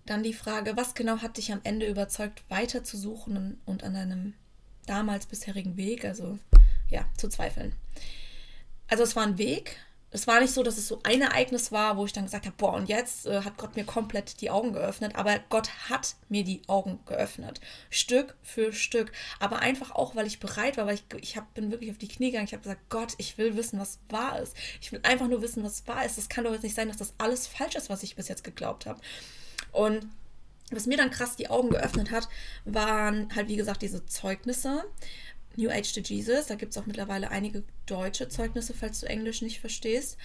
Dann 0.07 0.23
die 0.23 0.33
Frage, 0.33 0.77
was 0.77 0.95
genau 0.95 1.19
hat 1.19 1.37
dich 1.37 1.53
am 1.53 1.61
Ende 1.65 1.87
überzeugt, 1.87 2.43
weiter 2.49 2.85
zu 2.85 2.97
suchen 2.97 3.61
und 3.65 3.83
an 3.83 3.95
deinem 3.95 4.35
damals 4.87 5.27
bisherigen 5.27 5.77
Weg, 5.77 6.05
also 6.05 6.39
ja, 6.89 7.05
zu 7.17 7.29
zweifeln. 7.29 7.75
Also 8.87 9.03
es 9.03 9.17
war 9.17 9.25
ein 9.25 9.39
Weg, 9.39 9.79
es 10.15 10.27
war 10.27 10.41
nicht 10.41 10.53
so, 10.53 10.63
dass 10.63 10.77
es 10.77 10.89
so 10.89 11.01
ein 11.05 11.23
Ereignis 11.23 11.73
war, 11.73 11.97
wo 11.97 12.05
ich 12.05 12.13
dann 12.13 12.25
gesagt 12.25 12.45
habe, 12.45 12.55
boah, 12.59 12.75
und 12.75 12.89
jetzt 12.89 13.27
äh, 13.27 13.41
hat 13.43 13.57
Gott 13.57 13.77
mir 13.77 13.85
komplett 13.85 14.43
die 14.43 14.51
Augen 14.51 14.75
geöffnet. 14.75 15.17
Aber 15.17 15.41
Gott 15.49 15.71
hat 15.89 16.17
mir 16.29 16.45
die 16.45 16.61
Augen 16.67 17.01
geöffnet. 17.07 17.63
Stück 17.89 18.37
für 18.43 18.75
Stück. 18.75 19.11
Aber 19.41 19.61
einfach 19.61 19.93
auch, 19.93 20.15
weil 20.15 20.27
ich 20.27 20.39
bereit 20.39 20.77
war, 20.77 20.87
weil 20.87 20.97
ich, 20.97 21.05
ich 21.19 21.37
hab, 21.39 21.55
bin 21.55 21.71
wirklich 21.71 21.91
auf 21.91 21.99
die 21.99 22.09
Knie 22.09 22.27
gegangen. 22.27 22.45
Ich 22.45 22.53
habe 22.53 22.63
gesagt, 22.63 22.91
Gott, 22.91 23.15
ich 23.17 23.39
will 23.39 23.57
wissen, 23.57 23.81
was 23.81 24.01
wahr 24.11 24.39
ist. 24.39 24.55
Ich 24.83 24.93
will 24.93 25.01
einfach 25.03 25.29
nur 25.29 25.41
wissen, 25.41 25.65
was 25.65 25.87
wahr 25.89 26.05
ist. 26.05 26.19
Es 26.19 26.29
kann 26.29 26.45
doch 26.45 26.53
jetzt 26.53 26.63
nicht 26.63 26.77
sein, 26.77 26.89
dass 26.89 26.99
das 26.99 27.15
alles 27.17 27.47
falsch 27.47 27.75
ist, 27.75 27.89
was 27.89 28.03
ich 28.03 28.15
bis 28.15 28.29
jetzt 28.29 28.45
geglaubt 28.45 28.85
habe. 28.85 29.01
Und 29.73 30.07
was 30.71 30.87
mir 30.87 30.99
dann 30.99 31.11
krass 31.11 31.37
die 31.37 31.49
Augen 31.49 31.71
geöffnet 31.71 32.11
hat, 32.11 32.29
waren 32.67 33.35
halt, 33.35 33.49
wie 33.49 33.57
gesagt, 33.57 33.81
diese 33.81 34.05
Zeugnisse 34.05 34.85
New 35.57 35.71
Age 35.71 35.93
to 35.95 36.01
Jesus. 36.01 36.47
Da 36.47 36.55
gibt 36.55 36.73
es 36.73 36.79
auch 36.79 36.87
mittlerweile 36.87 37.31
einige 37.31 37.65
deutsche 37.87 38.29
Zeugnisse, 38.29 38.75
falls 38.75 39.01
du 39.01 39.07
Englisch 39.07 39.43
nicht 39.43 39.61
verstehst. 39.61 40.17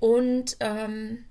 Und 0.00 0.56
ähm, 0.60 1.24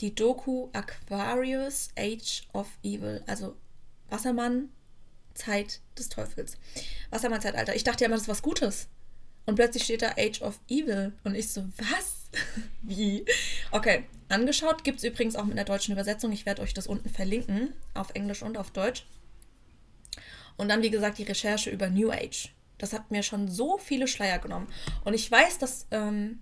die 0.00 0.14
Doku 0.14 0.68
Aquarius 0.72 1.90
Age 1.96 2.42
of 2.52 2.68
Evil, 2.82 3.22
also 3.26 3.56
Wassermann, 4.08 4.70
Zeit 5.34 5.80
des 5.98 6.08
Teufels. 6.08 6.56
Wassermann-Zeitalter. 7.10 7.74
Ich 7.74 7.84
dachte 7.84 8.04
ja 8.04 8.06
immer, 8.06 8.16
das 8.16 8.22
ist 8.24 8.28
was 8.28 8.42
Gutes. 8.42 8.88
Und 9.46 9.56
plötzlich 9.56 9.84
steht 9.84 10.02
da 10.02 10.14
Age 10.16 10.42
of 10.42 10.60
Evil. 10.68 11.12
Und 11.24 11.34
ich 11.34 11.50
so, 11.50 11.64
was? 11.78 12.28
Wie? 12.82 13.24
Okay, 13.70 14.04
angeschaut. 14.28 14.84
Gibt 14.84 14.98
es 14.98 15.04
übrigens 15.04 15.36
auch 15.36 15.44
mit 15.44 15.52
einer 15.52 15.64
deutschen 15.64 15.92
Übersetzung. 15.92 16.32
Ich 16.32 16.46
werde 16.46 16.62
euch 16.62 16.74
das 16.74 16.86
unten 16.86 17.08
verlinken. 17.08 17.72
Auf 17.94 18.10
Englisch 18.14 18.42
und 18.42 18.56
auf 18.56 18.70
Deutsch. 18.70 19.04
Und 20.56 20.68
dann, 20.68 20.82
wie 20.82 20.90
gesagt, 20.90 21.18
die 21.18 21.24
Recherche 21.24 21.70
über 21.70 21.88
New 21.88 22.10
Age. 22.10 22.50
Das 22.78 22.92
hat 22.92 23.10
mir 23.10 23.22
schon 23.22 23.48
so 23.48 23.78
viele 23.78 24.08
Schleier 24.08 24.38
genommen. 24.38 24.66
Und 25.04 25.14
ich 25.14 25.30
weiß, 25.30 25.58
dass 25.58 25.86
ähm, 25.90 26.40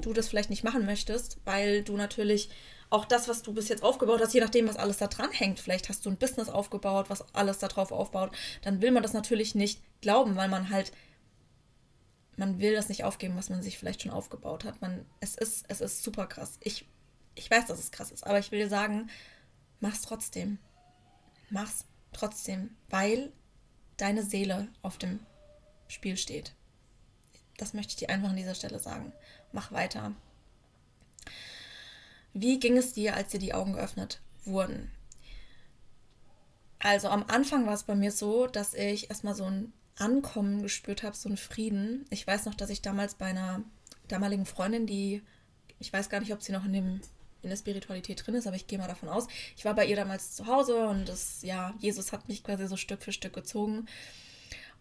du 0.00 0.12
das 0.12 0.28
vielleicht 0.28 0.50
nicht 0.50 0.64
machen 0.64 0.86
möchtest, 0.86 1.38
weil 1.44 1.82
du 1.82 1.96
natürlich 1.96 2.48
auch 2.90 3.04
das, 3.04 3.28
was 3.28 3.42
du 3.42 3.54
bis 3.54 3.68
jetzt 3.68 3.84
aufgebaut 3.84 4.20
hast, 4.20 4.34
je 4.34 4.40
nachdem, 4.40 4.68
was 4.68 4.76
alles 4.76 4.98
da 4.98 5.06
dran 5.06 5.30
hängt, 5.30 5.60
vielleicht 5.60 5.88
hast 5.88 6.04
du 6.04 6.10
ein 6.10 6.16
Business 6.16 6.48
aufgebaut, 6.48 7.08
was 7.08 7.24
alles 7.34 7.58
da 7.58 7.68
drauf 7.68 7.92
aufbaut, 7.92 8.32
dann 8.62 8.82
will 8.82 8.90
man 8.90 9.02
das 9.02 9.12
natürlich 9.12 9.54
nicht 9.54 9.80
glauben, 10.00 10.34
weil 10.34 10.48
man 10.48 10.70
halt, 10.70 10.92
man 12.36 12.58
will 12.58 12.74
das 12.74 12.88
nicht 12.88 13.04
aufgeben, 13.04 13.36
was 13.36 13.48
man 13.48 13.62
sich 13.62 13.78
vielleicht 13.78 14.02
schon 14.02 14.10
aufgebaut 14.10 14.64
hat. 14.64 14.80
Man, 14.80 15.06
es 15.20 15.36
ist, 15.36 15.64
es 15.68 15.80
ist 15.80 16.02
super 16.02 16.26
krass. 16.26 16.58
Ich, 16.62 16.84
ich 17.36 17.48
weiß, 17.48 17.66
dass 17.66 17.78
es 17.78 17.92
krass 17.92 18.10
ist, 18.10 18.26
aber 18.26 18.40
ich 18.40 18.50
will 18.50 18.58
dir 18.58 18.68
sagen, 18.68 19.08
mach's 19.78 20.02
trotzdem. 20.02 20.58
Mach's 21.48 21.84
trotzdem, 22.12 22.76
weil 22.88 23.32
deine 23.96 24.24
Seele 24.24 24.68
auf 24.82 24.98
dem 24.98 25.20
Spiel 25.88 26.16
steht. 26.16 26.52
Das 27.58 27.74
möchte 27.74 27.90
ich 27.90 27.96
dir 27.96 28.10
einfach 28.10 28.30
an 28.30 28.36
dieser 28.36 28.54
Stelle 28.54 28.78
sagen. 28.78 29.12
Mach 29.52 29.72
weiter. 29.72 30.12
Wie 32.32 32.58
ging 32.58 32.76
es 32.76 32.92
dir, 32.92 33.14
als 33.14 33.30
dir 33.30 33.40
die 33.40 33.52
Augen 33.52 33.74
geöffnet 33.74 34.20
wurden? 34.44 34.90
Also 36.78 37.08
am 37.08 37.24
Anfang 37.28 37.66
war 37.66 37.74
es 37.74 37.82
bei 37.82 37.94
mir 37.94 38.12
so, 38.12 38.46
dass 38.46 38.72
ich 38.72 39.10
erstmal 39.10 39.34
so 39.34 39.44
ein 39.44 39.72
Ankommen 39.96 40.62
gespürt 40.62 41.02
habe, 41.02 41.14
so 41.14 41.28
einen 41.28 41.36
Frieden. 41.36 42.06
Ich 42.08 42.26
weiß 42.26 42.46
noch, 42.46 42.54
dass 42.54 42.70
ich 42.70 42.80
damals 42.80 43.14
bei 43.14 43.26
einer 43.26 43.62
damaligen 44.08 44.46
Freundin, 44.46 44.86
die, 44.86 45.22
ich 45.78 45.92
weiß 45.92 46.08
gar 46.08 46.20
nicht, 46.20 46.32
ob 46.32 46.42
sie 46.42 46.52
noch 46.52 46.64
in 46.64 46.72
dem 46.72 47.00
in 47.42 47.50
der 47.50 47.56
Spiritualität 47.56 48.26
drin 48.26 48.34
ist, 48.34 48.46
aber 48.46 48.56
ich 48.56 48.66
gehe 48.66 48.78
mal 48.78 48.88
davon 48.88 49.08
aus. 49.08 49.26
Ich 49.56 49.64
war 49.64 49.74
bei 49.74 49.86
ihr 49.86 49.96
damals 49.96 50.34
zu 50.34 50.46
Hause 50.46 50.86
und 50.88 51.08
das, 51.08 51.42
ja, 51.42 51.74
Jesus 51.78 52.12
hat 52.12 52.28
mich 52.28 52.44
quasi 52.44 52.66
so 52.66 52.76
Stück 52.76 53.02
für 53.02 53.12
Stück 53.12 53.32
gezogen. 53.32 53.86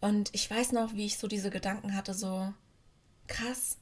Und 0.01 0.29
ich 0.33 0.49
weiß 0.49 0.71
noch, 0.71 0.93
wie 0.93 1.05
ich 1.05 1.17
so 1.17 1.27
diese 1.27 1.49
Gedanken 1.49 1.95
hatte, 1.95 2.13
so 2.13 2.53
krass, 3.27 3.77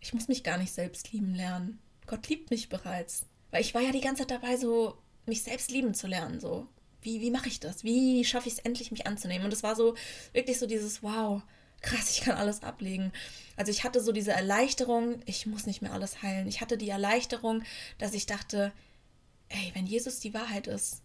ich 0.00 0.14
muss 0.14 0.28
mich 0.28 0.44
gar 0.44 0.58
nicht 0.58 0.72
selbst 0.72 1.12
lieben 1.12 1.34
lernen. 1.34 1.78
Gott 2.06 2.28
liebt 2.28 2.50
mich 2.50 2.68
bereits. 2.68 3.26
Weil 3.50 3.60
ich 3.60 3.74
war 3.74 3.82
ja 3.82 3.92
die 3.92 4.00
ganze 4.00 4.22
Zeit 4.22 4.30
dabei, 4.30 4.56
so 4.56 4.98
mich 5.26 5.42
selbst 5.42 5.70
lieben 5.70 5.94
zu 5.94 6.06
lernen. 6.06 6.40
So, 6.40 6.68
wie, 7.02 7.20
wie 7.20 7.30
mache 7.30 7.48
ich 7.48 7.60
das? 7.60 7.84
Wie 7.84 8.24
schaffe 8.24 8.48
ich 8.48 8.54
es 8.54 8.60
endlich, 8.60 8.90
mich 8.90 9.06
anzunehmen? 9.06 9.44
Und 9.44 9.52
es 9.52 9.62
war 9.62 9.76
so 9.76 9.94
wirklich 10.32 10.58
so 10.58 10.66
dieses 10.66 11.02
Wow, 11.02 11.42
krass, 11.82 12.10
ich 12.10 12.22
kann 12.22 12.36
alles 12.36 12.62
ablegen. 12.62 13.12
Also 13.56 13.70
ich 13.70 13.84
hatte 13.84 14.00
so 14.00 14.12
diese 14.12 14.32
Erleichterung, 14.32 15.20
ich 15.26 15.46
muss 15.46 15.66
nicht 15.66 15.82
mehr 15.82 15.92
alles 15.92 16.22
heilen. 16.22 16.46
Ich 16.46 16.60
hatte 16.60 16.76
die 16.76 16.88
Erleichterung, 16.88 17.62
dass 17.98 18.14
ich 18.14 18.26
dachte, 18.26 18.72
ey, 19.48 19.70
wenn 19.74 19.86
Jesus 19.86 20.20
die 20.20 20.34
Wahrheit 20.34 20.66
ist. 20.66 21.02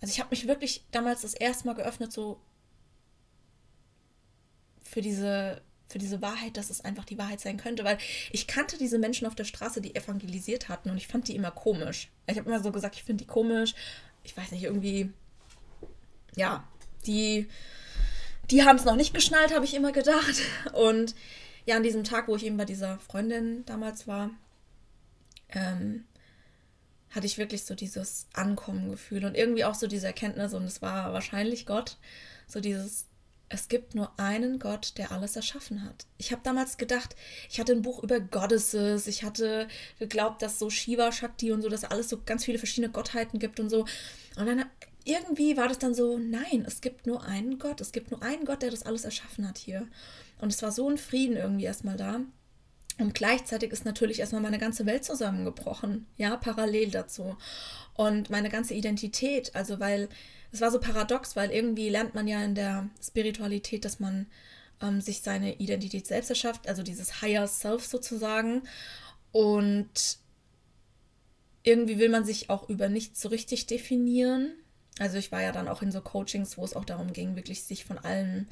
Also 0.00 0.12
ich 0.12 0.20
habe 0.20 0.30
mich 0.30 0.46
wirklich 0.46 0.84
damals 0.90 1.22
das 1.22 1.34
erste 1.34 1.66
Mal 1.66 1.74
geöffnet, 1.74 2.12
so 2.12 2.40
für 4.82 5.00
diese 5.00 5.62
für 5.86 5.98
diese 5.98 6.22
Wahrheit, 6.22 6.56
dass 6.56 6.70
es 6.70 6.80
einfach 6.80 7.04
die 7.04 7.18
Wahrheit 7.18 7.40
sein 7.40 7.56
könnte, 7.56 7.84
weil 7.84 7.98
ich 8.32 8.46
kannte 8.46 8.78
diese 8.78 8.98
Menschen 8.98 9.26
auf 9.26 9.34
der 9.34 9.44
Straße, 9.44 9.80
die 9.80 9.94
evangelisiert 9.94 10.68
hatten 10.68 10.90
und 10.90 10.96
ich 10.96 11.06
fand 11.06 11.28
die 11.28 11.36
immer 11.36 11.50
komisch. 11.50 12.10
Ich 12.26 12.38
habe 12.38 12.48
immer 12.48 12.62
so 12.62 12.72
gesagt, 12.72 12.96
ich 12.96 13.04
finde 13.04 13.24
die 13.24 13.30
komisch. 13.30 13.74
Ich 14.22 14.36
weiß 14.36 14.50
nicht, 14.52 14.64
irgendwie, 14.64 15.10
ja, 16.36 16.66
die, 17.06 17.48
die 18.50 18.64
haben 18.64 18.76
es 18.76 18.84
noch 18.84 18.96
nicht 18.96 19.14
geschnallt, 19.14 19.54
habe 19.54 19.64
ich 19.64 19.74
immer 19.74 19.92
gedacht. 19.92 20.34
Und 20.72 21.14
ja, 21.66 21.76
an 21.76 21.82
diesem 21.82 22.04
Tag, 22.04 22.28
wo 22.28 22.36
ich 22.36 22.44
eben 22.44 22.56
bei 22.56 22.64
dieser 22.64 22.98
Freundin 22.98 23.64
damals 23.64 24.06
war, 24.06 24.30
ähm, 25.50 26.04
hatte 27.10 27.26
ich 27.26 27.38
wirklich 27.38 27.64
so 27.64 27.74
dieses 27.74 28.26
Ankommen-Gefühl 28.32 29.24
und 29.24 29.36
irgendwie 29.36 29.64
auch 29.64 29.74
so 29.74 29.86
diese 29.86 30.06
Erkenntnis, 30.06 30.52
und 30.52 30.64
es 30.64 30.82
war 30.82 31.12
wahrscheinlich 31.12 31.64
Gott, 31.64 31.96
so 32.46 32.60
dieses, 32.60 33.06
es 33.48 33.68
gibt 33.68 33.94
nur 33.94 34.12
einen 34.18 34.58
Gott, 34.58 34.94
der 34.98 35.12
alles 35.12 35.36
erschaffen 35.36 35.84
hat. 35.84 36.06
Ich 36.18 36.32
habe 36.32 36.42
damals 36.42 36.76
gedacht, 36.76 37.14
ich 37.48 37.60
hatte 37.60 37.72
ein 37.72 37.82
Buch 37.82 38.02
über 38.02 38.18
Goddesses, 38.18 39.06
ich 39.06 39.22
hatte 39.22 39.68
geglaubt, 39.98 40.42
dass 40.42 40.58
so 40.58 40.70
Shiva, 40.70 41.12
Shakti 41.12 41.52
und 41.52 41.62
so, 41.62 41.68
dass 41.68 41.84
alles 41.84 42.08
so 42.08 42.20
ganz 42.24 42.44
viele 42.44 42.58
verschiedene 42.58 42.92
Gottheiten 42.92 43.38
gibt 43.38 43.60
und 43.60 43.70
so. 43.70 43.86
Und 44.36 44.46
dann 44.46 44.64
irgendwie 45.04 45.56
war 45.56 45.68
das 45.68 45.78
dann 45.78 45.94
so, 45.94 46.18
nein, 46.18 46.64
es 46.66 46.80
gibt 46.80 47.06
nur 47.06 47.24
einen 47.24 47.58
Gott, 47.58 47.80
es 47.80 47.92
gibt 47.92 48.10
nur 48.10 48.22
einen 48.22 48.44
Gott, 48.44 48.62
der 48.62 48.70
das 48.70 48.84
alles 48.84 49.04
erschaffen 49.04 49.46
hat 49.46 49.58
hier. 49.58 49.86
Und 50.40 50.52
es 50.52 50.62
war 50.62 50.72
so 50.72 50.88
ein 50.88 50.98
Frieden 50.98 51.36
irgendwie 51.36 51.64
erstmal 51.64 51.96
da. 51.96 52.20
Und 52.98 53.14
gleichzeitig 53.14 53.72
ist 53.72 53.84
natürlich 53.84 54.20
erstmal 54.20 54.40
meine 54.40 54.58
ganze 54.58 54.86
Welt 54.86 55.04
zusammengebrochen, 55.04 56.06
ja, 56.16 56.36
parallel 56.36 56.90
dazu. 56.90 57.36
Und 57.94 58.30
meine 58.30 58.50
ganze 58.50 58.74
Identität, 58.74 59.54
also 59.54 59.80
weil 59.80 60.08
es 60.52 60.60
war 60.60 60.70
so 60.70 60.78
paradox, 60.78 61.34
weil 61.34 61.50
irgendwie 61.50 61.88
lernt 61.88 62.14
man 62.14 62.28
ja 62.28 62.42
in 62.44 62.54
der 62.54 62.88
Spiritualität, 63.02 63.84
dass 63.84 63.98
man 63.98 64.26
ähm, 64.80 65.00
sich 65.00 65.20
seine 65.22 65.56
Identität 65.56 66.06
selbst 66.06 66.30
erschafft, 66.30 66.68
also 66.68 66.82
dieses 66.82 67.20
Higher 67.20 67.48
Self 67.48 67.84
sozusagen. 67.84 68.62
Und 69.32 70.18
irgendwie 71.64 71.98
will 71.98 72.10
man 72.10 72.24
sich 72.24 72.50
auch 72.50 72.68
über 72.68 72.88
nichts 72.88 73.20
so 73.20 73.28
richtig 73.28 73.66
definieren. 73.66 74.52
Also 74.98 75.18
ich 75.18 75.32
war 75.32 75.42
ja 75.42 75.52
dann 75.52 75.68
auch 75.68 75.82
in 75.82 75.92
so 75.92 76.00
Coachings, 76.00 76.56
wo 76.56 76.64
es 76.64 76.74
auch 76.74 76.84
darum 76.84 77.12
ging, 77.12 77.36
wirklich 77.36 77.64
sich 77.64 77.84
von 77.84 77.98
allen, 77.98 78.48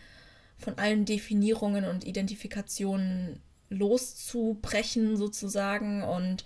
von 0.59 0.79
allen 0.79 1.05
Definierungen 1.05 1.85
und 1.85 2.05
Identifikationen 2.05 3.41
loszubrechen 3.69 5.17
sozusagen 5.17 6.03
und 6.03 6.45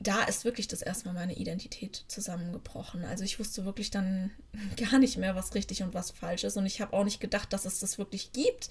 da 0.00 0.24
ist 0.24 0.44
wirklich 0.44 0.68
das 0.68 0.82
erste 0.82 1.06
Mal 1.06 1.14
meine 1.14 1.36
Identität 1.36 2.04
zusammengebrochen. 2.08 3.04
Also 3.04 3.24
ich 3.24 3.38
wusste 3.38 3.64
wirklich 3.64 3.90
dann 3.90 4.30
gar 4.76 4.98
nicht 4.98 5.16
mehr, 5.16 5.36
was 5.36 5.54
richtig 5.54 5.82
und 5.82 5.94
was 5.94 6.10
falsch 6.10 6.44
ist. 6.44 6.56
Und 6.56 6.66
ich 6.66 6.80
habe 6.80 6.92
auch 6.92 7.04
nicht 7.04 7.20
gedacht, 7.20 7.52
dass 7.52 7.64
es 7.64 7.78
das 7.78 7.96
wirklich 7.96 8.32
gibt. 8.32 8.70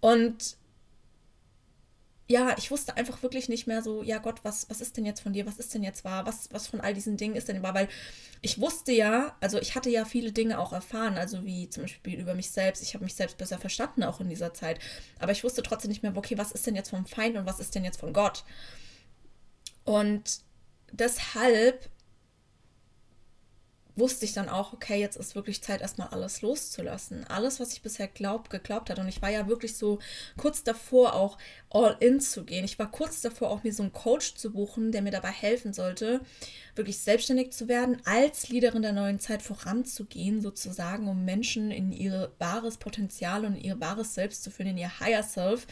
Und 0.00 0.56
ja, 2.28 2.54
ich 2.58 2.70
wusste 2.70 2.94
einfach 2.98 3.22
wirklich 3.22 3.48
nicht 3.48 3.66
mehr 3.66 3.82
so, 3.82 4.02
ja 4.02 4.18
Gott, 4.18 4.40
was, 4.42 4.68
was 4.68 4.82
ist 4.82 4.98
denn 4.98 5.06
jetzt 5.06 5.20
von 5.20 5.32
dir? 5.32 5.46
Was 5.46 5.56
ist 5.56 5.72
denn 5.72 5.82
jetzt 5.82 6.04
wahr? 6.04 6.26
Was, 6.26 6.50
was 6.52 6.66
von 6.66 6.80
all 6.82 6.92
diesen 6.92 7.16
Dingen 7.16 7.34
ist 7.34 7.48
denn 7.48 7.62
wahr? 7.62 7.72
Weil 7.72 7.88
ich 8.42 8.60
wusste 8.60 8.92
ja, 8.92 9.34
also 9.40 9.58
ich 9.58 9.74
hatte 9.74 9.88
ja 9.88 10.04
viele 10.04 10.30
Dinge 10.30 10.58
auch 10.58 10.74
erfahren, 10.74 11.16
also 11.16 11.46
wie 11.46 11.70
zum 11.70 11.84
Beispiel 11.84 12.20
über 12.20 12.34
mich 12.34 12.50
selbst. 12.50 12.82
Ich 12.82 12.92
habe 12.92 13.04
mich 13.04 13.14
selbst 13.14 13.38
besser 13.38 13.58
verstanden 13.58 14.02
auch 14.02 14.20
in 14.20 14.28
dieser 14.28 14.52
Zeit. 14.52 14.78
Aber 15.18 15.32
ich 15.32 15.42
wusste 15.42 15.62
trotzdem 15.62 15.88
nicht 15.88 16.02
mehr, 16.02 16.14
okay, 16.14 16.36
was 16.36 16.52
ist 16.52 16.66
denn 16.66 16.76
jetzt 16.76 16.90
vom 16.90 17.06
Feind 17.06 17.36
und 17.36 17.46
was 17.46 17.60
ist 17.60 17.74
denn 17.74 17.84
jetzt 17.84 18.00
von 18.00 18.12
Gott? 18.12 18.44
Und 19.84 20.40
deshalb 20.92 21.88
wusste 23.98 24.24
ich 24.24 24.32
dann 24.32 24.48
auch, 24.48 24.72
okay, 24.72 25.00
jetzt 25.00 25.16
ist 25.16 25.34
wirklich 25.34 25.62
Zeit, 25.62 25.80
erstmal 25.80 26.08
alles 26.08 26.42
loszulassen. 26.42 27.26
Alles, 27.28 27.60
was 27.60 27.72
ich 27.72 27.82
bisher 27.82 28.08
glaub, 28.08 28.50
geglaubt 28.50 28.90
hatte. 28.90 29.00
Und 29.00 29.08
ich 29.08 29.22
war 29.22 29.30
ja 29.30 29.48
wirklich 29.48 29.76
so 29.76 29.98
kurz 30.36 30.62
davor, 30.62 31.14
auch 31.14 31.38
all 31.70 31.96
in 32.00 32.20
zu 32.20 32.44
gehen. 32.44 32.64
Ich 32.64 32.78
war 32.78 32.90
kurz 32.90 33.20
davor, 33.20 33.50
auch 33.50 33.62
mir 33.62 33.72
so 33.72 33.82
einen 33.82 33.92
Coach 33.92 34.34
zu 34.34 34.52
buchen, 34.52 34.92
der 34.92 35.02
mir 35.02 35.10
dabei 35.10 35.30
helfen 35.30 35.72
sollte, 35.72 36.20
wirklich 36.74 36.98
selbstständig 36.98 37.52
zu 37.52 37.68
werden, 37.68 38.00
als 38.04 38.48
Leaderin 38.48 38.82
der 38.82 38.92
neuen 38.92 39.20
Zeit 39.20 39.42
voranzugehen, 39.42 40.40
sozusagen, 40.40 41.08
um 41.08 41.24
Menschen 41.24 41.70
in 41.70 41.92
ihr 41.92 42.32
wahres 42.38 42.78
Potenzial 42.78 43.44
und 43.44 43.56
ihr 43.56 43.80
wahres 43.80 44.14
Selbst 44.14 44.42
zu 44.42 44.50
führen, 44.50 44.70
in 44.70 44.78
ihr 44.78 45.00
Higher 45.00 45.22
Self. 45.22 45.66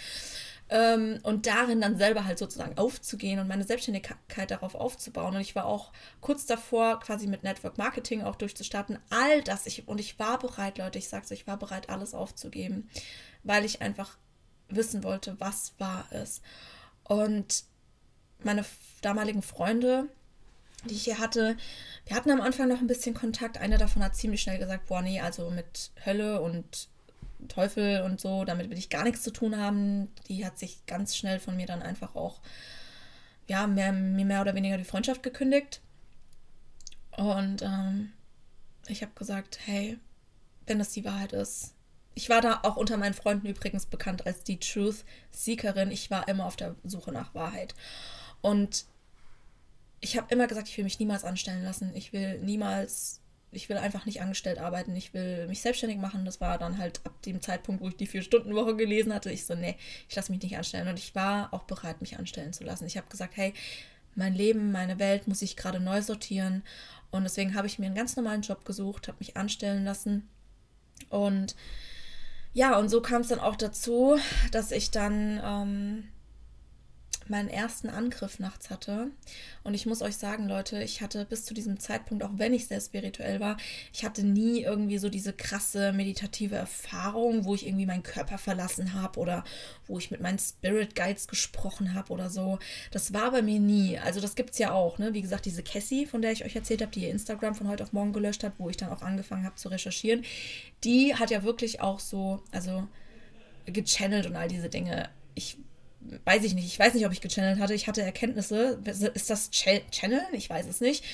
Ähm, 0.69 1.21
und 1.23 1.47
darin 1.47 1.81
dann 1.81 1.97
selber 1.97 2.25
halt 2.25 2.39
sozusagen 2.39 2.77
aufzugehen 2.77 3.39
und 3.39 3.47
meine 3.47 3.63
Selbstständigkeit 3.65 4.51
darauf 4.51 4.75
aufzubauen. 4.75 5.37
Und 5.37 5.41
ich 5.41 5.55
war 5.55 5.67
auch 5.67 5.93
kurz 6.21 6.45
davor, 6.45 6.99
quasi 6.99 7.29
mit 7.29 7.45
Network 7.45 7.79
Marketing 7.79 8.23
auch 8.23 8.35
durchzustarten. 8.35 8.99
All 9.11 9.43
das, 9.43 9.67
ich, 9.67 9.87
und 9.87 10.01
ich 10.01 10.19
war 10.19 10.39
bereit, 10.39 10.79
Leute, 10.79 10.99
ich 10.99 11.09
sag's, 11.09 11.31
ich 11.31 11.47
war 11.47 11.57
bereit, 11.57 11.89
alles 11.89 12.15
aufzugeben, 12.15 12.89
weil 13.45 13.65
ich 13.65 13.81
einfach 13.81 14.19
wissen 14.69 15.05
wollte, 15.05 15.39
was 15.39 15.75
war 15.79 16.07
es. 16.11 16.43
Und 17.05 17.65
meine 18.43 18.65
damaligen 19.03 19.43
Freunde, 19.43 20.09
die 20.85 20.95
ich 20.95 21.05
hier 21.05 21.19
hatte, 21.19 21.57
wir 22.07 22.17
hatten 22.17 22.31
am 22.31 22.41
Anfang 22.41 22.69
noch 22.69 22.81
ein 22.81 22.87
bisschen 22.87 23.15
Kontakt. 23.15 23.59
Einer 23.59 23.79
davon 23.79 24.03
hat 24.03 24.17
ziemlich 24.17 24.43
schnell 24.43 24.59
gesagt, 24.59 24.87
boah, 24.87 25.03
nee, 25.03 25.21
also 25.21 25.51
mit 25.51 25.93
Hölle 26.05 26.41
und 26.41 26.89
Teufel 27.49 28.03
und 28.03 28.21
so, 28.21 28.45
damit 28.45 28.71
will 28.71 28.79
ich 28.79 28.89
gar 28.89 29.05
nichts 29.05 29.23
zu 29.23 29.33
tun 29.33 29.57
haben. 29.57 30.15
Die 30.29 30.45
hat 30.45 30.59
sich 30.59 30.85
ganz 30.87 31.17
schnell 31.17 31.39
von 31.39 31.57
mir 31.57 31.67
dann 31.67 31.83
einfach 31.83 32.15
auch, 32.15 32.41
ja, 33.47 33.67
mehr, 33.67 33.93
mir 33.93 34.25
mehr 34.25 34.41
oder 34.41 34.55
weniger 34.55 34.79
die 34.79 34.85
Freundschaft 34.85 35.23
gekündigt. 35.23 35.81
Und 37.17 37.63
ähm, 37.63 38.13
ich 38.89 39.03
habe 39.03 39.13
gesagt, 39.15 39.59
hey, 39.65 39.99
wenn 40.67 40.79
das 40.79 40.91
die 40.91 41.05
Wahrheit 41.05 41.33
ist. 41.33 41.75
Ich 42.15 42.29
war 42.29 42.41
da 42.41 42.61
auch 42.63 42.77
unter 42.77 42.97
meinen 42.97 43.15
Freunden 43.15 43.47
übrigens 43.47 43.87
bekannt 43.87 44.27
als 44.27 44.43
die 44.43 44.59
Truth 44.59 45.05
Seekerin. 45.31 45.91
Ich 45.91 46.11
war 46.11 46.29
immer 46.29 46.47
auf 46.47 46.57
der 46.57 46.75
Suche 46.83 47.13
nach 47.13 47.35
Wahrheit. 47.35 47.75
Und 48.41 48.87
ich 50.01 50.17
habe 50.17 50.33
immer 50.33 50.47
gesagt, 50.47 50.69
ich 50.69 50.77
will 50.77 50.85
mich 50.85 50.99
niemals 50.99 51.25
anstellen 51.25 51.63
lassen. 51.63 51.95
Ich 51.95 52.13
will 52.13 52.39
niemals, 52.39 53.21
ich 53.57 53.69
will 53.69 53.79
einfach 53.79 54.07
nicht 54.07 54.21
angestellt 54.21 54.59
arbeiten. 54.59 54.95
Ich 54.95 55.15
will 55.15 55.49
mich 55.49 55.63
selbstständig 55.63 55.99
machen. 55.99 56.25
Das 56.25 56.41
war 56.41 56.59
dann 56.59 56.79
halt 56.79 57.01
ab 57.05 57.21
dem 57.23 57.41
Zeitpunkt, 57.41 57.83
wo 57.83 57.89
ich 57.89 57.97
die 57.97 58.07
Vier-Stunden-Woche 58.07 58.77
gelesen 58.77 59.13
hatte. 59.13 59.31
Ich 59.31 59.47
so, 59.47 59.55
nee, 59.55 59.77
ich 60.09 60.15
lasse 60.15 60.31
mich 60.31 60.43
nicht 60.43 60.57
anstellen. 60.57 60.89
Und 60.89 60.99
ich 60.99 61.15
war 61.15 61.53
auch 61.53 61.65
bereit, 61.65 62.01
mich 62.01 62.19
anstellen 62.19 62.53
zu 62.53 62.65
lassen. 62.65 62.87
Ich 62.87 62.97
habe 62.97 63.09
gesagt, 63.09 63.37
hey, 63.37 63.55
mein 64.15 64.35
Leben, 64.35 64.73
meine 64.73 64.99
Welt 64.99 65.27
muss 65.27 65.43
ich 65.43 65.57
gerade 65.57 65.81
neu 65.81 66.03
sortieren. 66.03 66.63
Und 67.11 67.25
deswegen 67.25 67.55
habe 67.55 67.67
ich 67.67 67.79
mir 67.79 67.87
einen 67.87 67.95
ganz 67.95 68.15
normalen 68.17 68.43
Job 68.43 68.65
gesucht, 68.65 69.09
habe 69.09 69.19
mich 69.21 69.37
anstellen 69.37 69.85
lassen. 69.85 70.29
Und 71.09 71.57
ja, 72.53 72.79
und 72.79 72.89
so 72.89 73.03
kam 73.03 73.23
es 73.23 73.29
dann 73.29 73.41
auch 73.41 73.57
dazu, 73.57 74.19
dass 74.53 74.71
ich 74.71 74.91
dann 74.91 75.41
ähm, 75.45 76.09
meinen 77.31 77.49
ersten 77.49 77.89
Angriff 77.89 78.39
nachts 78.39 78.71
hatte. 78.71 79.11
Und 79.65 79.75
ich 79.75 79.87
muss 79.87 80.03
euch 80.03 80.17
sagen, 80.17 80.49
Leute, 80.49 80.83
ich 80.83 81.01
hatte 81.03 81.25
bis 81.25 81.45
zu 81.45 81.55
diesem 81.55 81.79
Zeitpunkt, 81.81 82.25
auch 82.25 82.33
wenn 82.35 82.55
ich 82.55 82.67
sehr 82.67 82.81
spirituell 82.81 83.41
war, 83.41 83.57
ich 83.93 84.05
hatte 84.05 84.25
nie 84.25 84.63
irgendwie 84.63 84.99
so 84.99 85.09
diese 85.09 85.33
krasse 85.33 85.93
meditative 85.93 86.57
Erfahrung, 86.57 87.45
wo 87.45 87.55
ich 87.55 87.67
irgendwie 87.67 87.87
meinen 87.87 88.03
Körper 88.03 88.39
verlassen 88.39 88.95
habe 88.95 89.19
oder 89.21 89.45
wo 89.87 89.99
ich 89.99 90.11
mit 90.11 90.21
meinen 90.21 90.39
Spirit 90.39 90.95
Guides 90.95 91.29
gesprochen 91.29 91.95
habe 91.95 92.13
oder 92.13 92.31
so. 92.31 92.59
Das 92.91 93.13
war 93.13 93.31
bei 93.31 93.43
mir 93.43 93.61
nie. 93.61 93.99
Also 93.99 94.21
das 94.21 94.35
gibt 94.35 94.51
es 94.51 94.59
ja 94.59 94.73
auch, 94.73 94.99
ne? 94.99 95.15
Wie 95.15 95.23
gesagt, 95.23 95.47
diese 95.47 95.63
Cassie, 95.63 96.07
von 96.07 96.23
der 96.23 96.33
ich 96.33 96.45
euch 96.45 96.57
erzählt 96.57 96.83
habe, 96.83 96.93
die 96.93 97.05
ihr 97.05 97.11
Instagram 97.11 97.55
von 97.55 97.69
heute 97.69 97.83
auf 97.83 97.93
morgen 97.93 98.13
gelöscht 98.13 98.45
hat, 98.45 98.55
wo 98.59 98.69
ich 98.71 98.77
dann 98.77 98.91
auch 98.91 99.03
angefangen 99.03 99.45
habe 99.45 99.57
zu 99.57 99.69
recherchieren, 99.69 100.25
die 100.85 101.15
hat 101.15 101.31
ja 101.31 101.43
wirklich 101.43 101.81
auch 101.81 102.01
so, 102.01 102.43
also 102.53 102.87
gechannelt 103.67 104.27
und 104.27 104.37
all 104.37 104.49
diese 104.49 104.69
Dinge. 104.69 105.09
Ich 105.35 105.59
weiß 106.25 106.45
ich 106.45 106.55
nicht. 106.55 106.67
Ich 106.67 106.79
weiß 106.79 106.95
nicht, 106.95 107.07
ob 107.07 107.13
ich 107.13 107.21
gechannelt 107.21 107.61
hatte. 107.61 107.75
Ich 107.75 107.87
hatte 107.87 108.03
Erkenntnisse. 108.03 108.81
Ist 109.15 109.31
das 109.31 109.51
Ch 109.51 109.83
Channel? 109.91 110.23
Ich 110.33 110.51
weiß 110.51 110.67
es 110.67 110.81
nicht. 110.81 111.05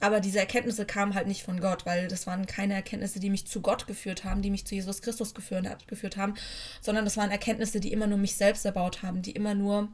Aber 0.00 0.20
diese 0.20 0.38
Erkenntnisse 0.38 0.86
kamen 0.86 1.14
halt 1.14 1.26
nicht 1.26 1.42
von 1.42 1.60
Gott, 1.60 1.84
weil 1.84 2.08
das 2.08 2.26
waren 2.26 2.46
keine 2.46 2.74
Erkenntnisse, 2.74 3.20
die 3.20 3.28
mich 3.28 3.46
zu 3.46 3.60
Gott 3.60 3.86
geführt 3.86 4.24
haben, 4.24 4.40
die 4.40 4.50
mich 4.50 4.66
zu 4.66 4.74
Jesus 4.74 5.02
Christus 5.02 5.34
geführt, 5.34 5.66
geführt 5.86 6.16
haben, 6.16 6.34
sondern 6.80 7.04
das 7.04 7.18
waren 7.18 7.30
Erkenntnisse, 7.30 7.80
die 7.80 7.92
immer 7.92 8.06
nur 8.06 8.16
mich 8.16 8.34
selbst 8.34 8.64
erbaut 8.64 9.02
haben, 9.02 9.20
die 9.20 9.32
immer 9.32 9.54
nur 9.54 9.88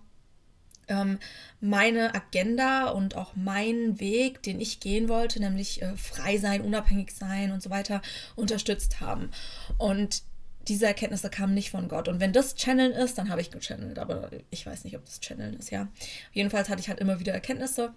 ähm, 0.88 1.18
meine 1.60 2.14
Agenda 2.14 2.90
und 2.90 3.16
auch 3.16 3.34
meinen 3.34 3.98
Weg, 3.98 4.42
den 4.44 4.60
ich 4.60 4.78
gehen 4.78 5.08
wollte, 5.08 5.40
nämlich 5.40 5.82
äh, 5.82 5.96
frei 5.96 6.38
sein, 6.38 6.60
unabhängig 6.60 7.10
sein 7.10 7.50
und 7.50 7.60
so 7.60 7.70
weiter, 7.70 8.00
unterstützt 8.36 9.00
haben. 9.00 9.30
Und 9.78 10.22
diese 10.68 10.86
Erkenntnisse 10.86 11.30
kamen 11.30 11.54
nicht 11.54 11.70
von 11.70 11.88
Gott. 11.88 12.08
Und 12.08 12.20
wenn 12.20 12.32
das 12.32 12.54
Channeln 12.54 12.92
ist, 12.92 13.18
dann 13.18 13.28
habe 13.30 13.40
ich 13.40 13.50
gechannelt. 13.50 13.98
Aber 13.98 14.30
ich 14.50 14.66
weiß 14.66 14.84
nicht, 14.84 14.96
ob 14.96 15.04
das 15.04 15.20
Channeln 15.20 15.54
ist, 15.54 15.70
ja. 15.70 15.88
Jedenfalls 16.32 16.68
hatte 16.68 16.80
ich 16.80 16.88
halt 16.88 17.00
immer 17.00 17.20
wieder 17.20 17.32
Erkenntnisse. 17.32 17.92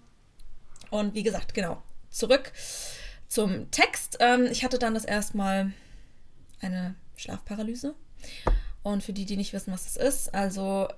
Und 0.90 1.14
wie 1.14 1.22
gesagt, 1.22 1.54
genau, 1.54 1.82
zurück 2.10 2.52
zum 3.28 3.70
Text. 3.70 4.18
Ähm, 4.20 4.46
ich 4.50 4.64
hatte 4.64 4.78
dann 4.78 4.94
das 4.94 5.04
erstmal 5.04 5.72
eine 6.60 6.94
Schlafparalyse. 7.16 7.94
Und 8.82 9.02
für 9.02 9.12
die, 9.12 9.24
die 9.24 9.36
nicht 9.36 9.52
wissen, 9.52 9.72
was 9.72 9.84
das 9.84 9.96
ist, 9.96 10.34
also 10.34 10.88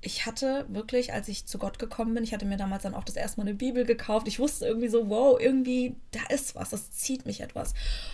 ich 0.00 0.26
hatte 0.26 0.66
wirklich, 0.68 1.12
als 1.12 1.28
ich 1.28 1.46
zu 1.46 1.58
Gott 1.58 1.78
gekommen 1.78 2.14
bin, 2.14 2.22
ich 2.22 2.32
hatte 2.32 2.46
mir 2.46 2.56
damals 2.56 2.84
dann 2.84 2.94
auch 2.94 3.04
das 3.04 3.16
erste 3.16 3.40
Mal 3.40 3.48
eine 3.48 3.56
Bibel 3.56 3.84
gekauft. 3.84 4.28
Ich 4.28 4.38
wusste 4.38 4.66
irgendwie 4.66 4.88
so, 4.88 5.08
wow, 5.08 5.38
irgendwie, 5.40 5.96
da 6.12 6.20
ist 6.28 6.54
was, 6.54 6.70
das 6.70 6.92
zieht 6.92 7.26
mich 7.26 7.40
etwas. 7.40 7.72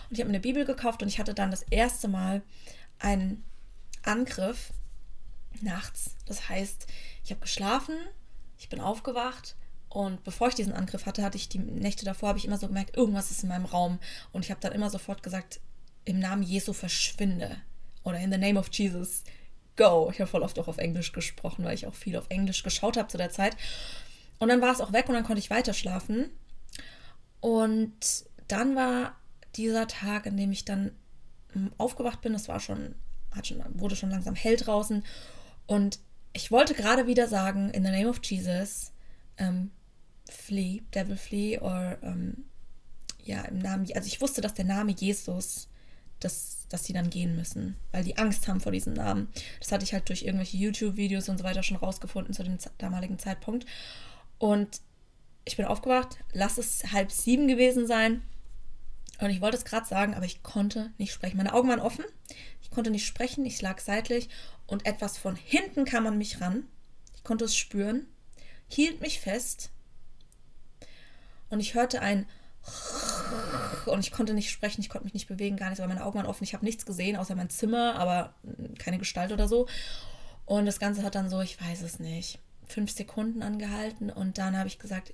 Und 0.09 0.13
ich 0.13 0.21
habe 0.21 0.31
mir 0.31 0.37
eine 0.37 0.41
Bibel 0.41 0.65
gekauft 0.65 1.03
und 1.03 1.09
ich 1.09 1.19
hatte 1.19 1.35
dann 1.35 1.51
das 1.51 1.63
erste 1.65 2.09
Mal 2.09 2.43
einen 2.99 3.45
Angriff 4.03 4.73
nachts. 5.61 6.17
Das 6.27 6.49
heißt, 6.49 6.87
ich 7.23 7.31
habe 7.31 7.41
geschlafen, 7.41 7.97
ich 8.59 8.71
bin 8.71 8.81
aufgewacht 8.81 9.57
und 9.91 10.25
bevor 10.25 10.49
ich 10.49 10.55
diesen 10.55 10.73
Angriff 10.73 11.05
hatte, 11.05 11.23
hatte 11.23 11.37
ich 11.37 11.51
die 11.51 11.59
Nächte 11.59 12.07
davor, 12.07 12.31
habe 12.31 12.39
ich 12.39 12.47
immer 12.47 12.59
so 12.59 12.67
gemerkt, 12.67 12.97
irgendwas 12.97 13.31
ist 13.31 13.43
in 13.43 13.51
meinem 13.51 13.67
Raum. 13.67 13.99
Und 14.33 14.45
ich 14.45 14.51
habe 14.51 14.61
dann 14.61 14.73
immer 14.73 14.91
sofort 14.91 15.23
gesagt, 15.23 15.61
im 16.05 16.19
Namen 16.19 16.43
Jesu 16.43 16.73
verschwinde. 16.73 17.59
Oder 18.03 18.19
in 18.19 18.33
the 18.33 18.39
name 18.39 18.59
of 18.59 18.69
Jesus 18.73 19.23
go. 19.77 20.09
Ich 20.13 20.21
habe 20.21 20.31
voll 20.31 20.43
oft 20.43 20.59
auch 20.59 20.69
auf 20.69 20.79
Englisch 20.79 21.13
gesprochen, 21.13 21.65
weil 21.65 21.75
ich 21.75 21.87
auch 21.87 21.95
viel 21.95 22.17
auf 22.17 22.27
Englisch 22.29 22.63
geschaut 22.63 22.97
habe 22.97 23.09
zu 23.09 23.19
der 23.19 23.31
Zeit. 23.31 23.57
Und 24.39 24.49
dann 24.49 24.61
war 24.61 24.73
es 24.73 24.81
auch 24.81 24.93
weg 24.93 25.09
und 25.09 25.15
dann 25.15 25.25
konnte 25.25 25.41
ich 25.41 25.51
weiter 25.51 25.75
schlafen. 25.75 26.31
Und 27.41 28.25
dann 28.49 28.77
war 28.77 29.17
dieser 29.57 29.87
Tag, 29.87 30.27
in 30.27 30.37
dem 30.37 30.53
ich 30.53 30.65
dann 30.65 30.93
hm, 31.53 31.73
aufgewacht 31.79 32.21
bin, 32.21 32.35
es 32.35 32.49
war 32.49 32.61
schon, 32.61 32.95
hat 33.35 33.47
schon, 33.47 33.63
wurde 33.75 33.97
schon 33.97 34.11
langsam 34.11 34.35
hell 34.35 34.57
draußen. 34.57 35.05
Und 35.67 35.99
ich 36.33 36.51
wollte 36.51 36.75
gerade 36.75 37.07
wieder 37.07 37.29
sagen, 37.29 37.71
in 37.71 37.85
the 37.85 37.91
name 37.91 38.09
of 38.09 38.21
Jesus, 38.23 38.93
ähm, 39.39 39.71
flee, 40.29 40.83
devil 40.95 41.17
flee, 41.17 41.59
oder 41.59 41.99
ähm, 42.03 42.45
ja, 43.23 43.43
im 43.43 43.59
Namen, 43.59 43.87
also 43.95 44.07
ich 44.07 44.21
wusste, 44.21 44.41
dass 44.41 44.55
der 44.55 44.65
Name 44.65 44.93
Jesus 44.93 45.69
dass, 46.25 46.67
dass 46.69 46.85
sie 46.85 46.93
dann 46.93 47.11
gehen 47.11 47.37
müssen, 47.37 47.77
weil 47.93 48.05
die 48.05 48.17
Angst 48.17 48.49
haben 48.49 48.61
vor 48.61 48.73
diesem 48.73 48.95
Namen. 48.95 49.29
Das 49.61 49.73
hatte 49.73 49.85
ich 49.85 49.93
halt 49.93 50.09
durch 50.09 50.23
irgendwelche 50.23 50.57
YouTube-Videos 50.57 51.29
und 51.29 51.39
so 51.39 51.45
weiter 51.45 51.63
schon 51.63 51.77
rausgefunden 51.77 52.35
zu 52.35 52.43
dem 52.43 52.59
damaligen 52.79 53.19
Zeitpunkt. 53.19 53.67
Und 54.39 54.81
ich 55.45 55.57
bin 55.57 55.67
aufgewacht, 55.67 56.19
lass 56.33 56.59
es 56.59 56.93
halb 56.93 57.13
sieben 57.13 57.49
gewesen 57.49 57.87
sein. 57.87 58.23
Und 59.21 59.31
ich 59.31 59.41
wollte 59.41 59.57
es 59.57 59.65
gerade 59.65 59.87
sagen, 59.87 60.15
aber 60.15 60.25
ich 60.25 60.43
konnte 60.43 60.91
nicht 60.99 61.13
sprechen. 61.13 61.37
Meine 61.37 61.53
Augen 61.53 61.69
waren 61.69 61.81
offen, 61.81 62.05
ich 62.63 62.71
konnte 62.71 62.91
nicht 62.91 63.07
sprechen, 63.07 63.45
ich 63.45 63.63
lag 63.63 63.79
seitlich 63.79 64.29
und 64.67 64.87
etwas 64.87 65.19
von 65.19 65.37
hinten 65.37 65.85
kam 65.85 66.07
an 66.07 66.19
mich 66.19 66.41
ran. 66.41 66.65
Ich 67.15 67.23
konnte 67.23 67.45
es 67.45 67.57
spüren, 67.57 68.07
hielt 68.67 69.01
mich 69.01 69.21
fest 69.21 69.71
und 71.49 71.61
ich 71.61 71.75
hörte 71.75 72.01
ein 72.01 72.27
und 73.87 74.01
ich 74.01 74.13
konnte 74.13 74.35
nicht 74.35 74.51
sprechen, 74.51 74.81
ich 74.81 74.89
konnte 74.89 75.05
mich 75.05 75.15
nicht 75.15 75.29
bewegen, 75.29 75.57
gar 75.57 75.69
nichts, 75.69 75.81
weil 75.81 75.89
meine 75.89 76.05
Augen 76.05 76.19
waren 76.19 76.27
offen. 76.27 76.45
Ich 76.45 76.55
habe 76.55 76.65
nichts 76.65 76.87
gesehen, 76.87 77.17
außer 77.17 77.35
mein 77.35 77.51
Zimmer, 77.51 77.97
aber 77.97 78.35
keine 78.79 78.99
Gestalt 78.99 79.33
oder 79.33 79.49
so. 79.49 79.67
Und 80.47 80.67
das 80.67 80.79
Ganze 80.79 81.03
hat 81.03 81.15
dann 81.15 81.29
so, 81.29 81.41
ich 81.41 81.61
weiß 81.61 81.83
es 81.83 81.99
nicht, 81.99 82.39
fünf 82.67 82.91
Sekunden 82.91 83.43
angehalten 83.43 84.11
und 84.11 84.39
dann 84.39 84.57
habe 84.57 84.69
ich 84.69 84.79
gesagt, 84.79 85.13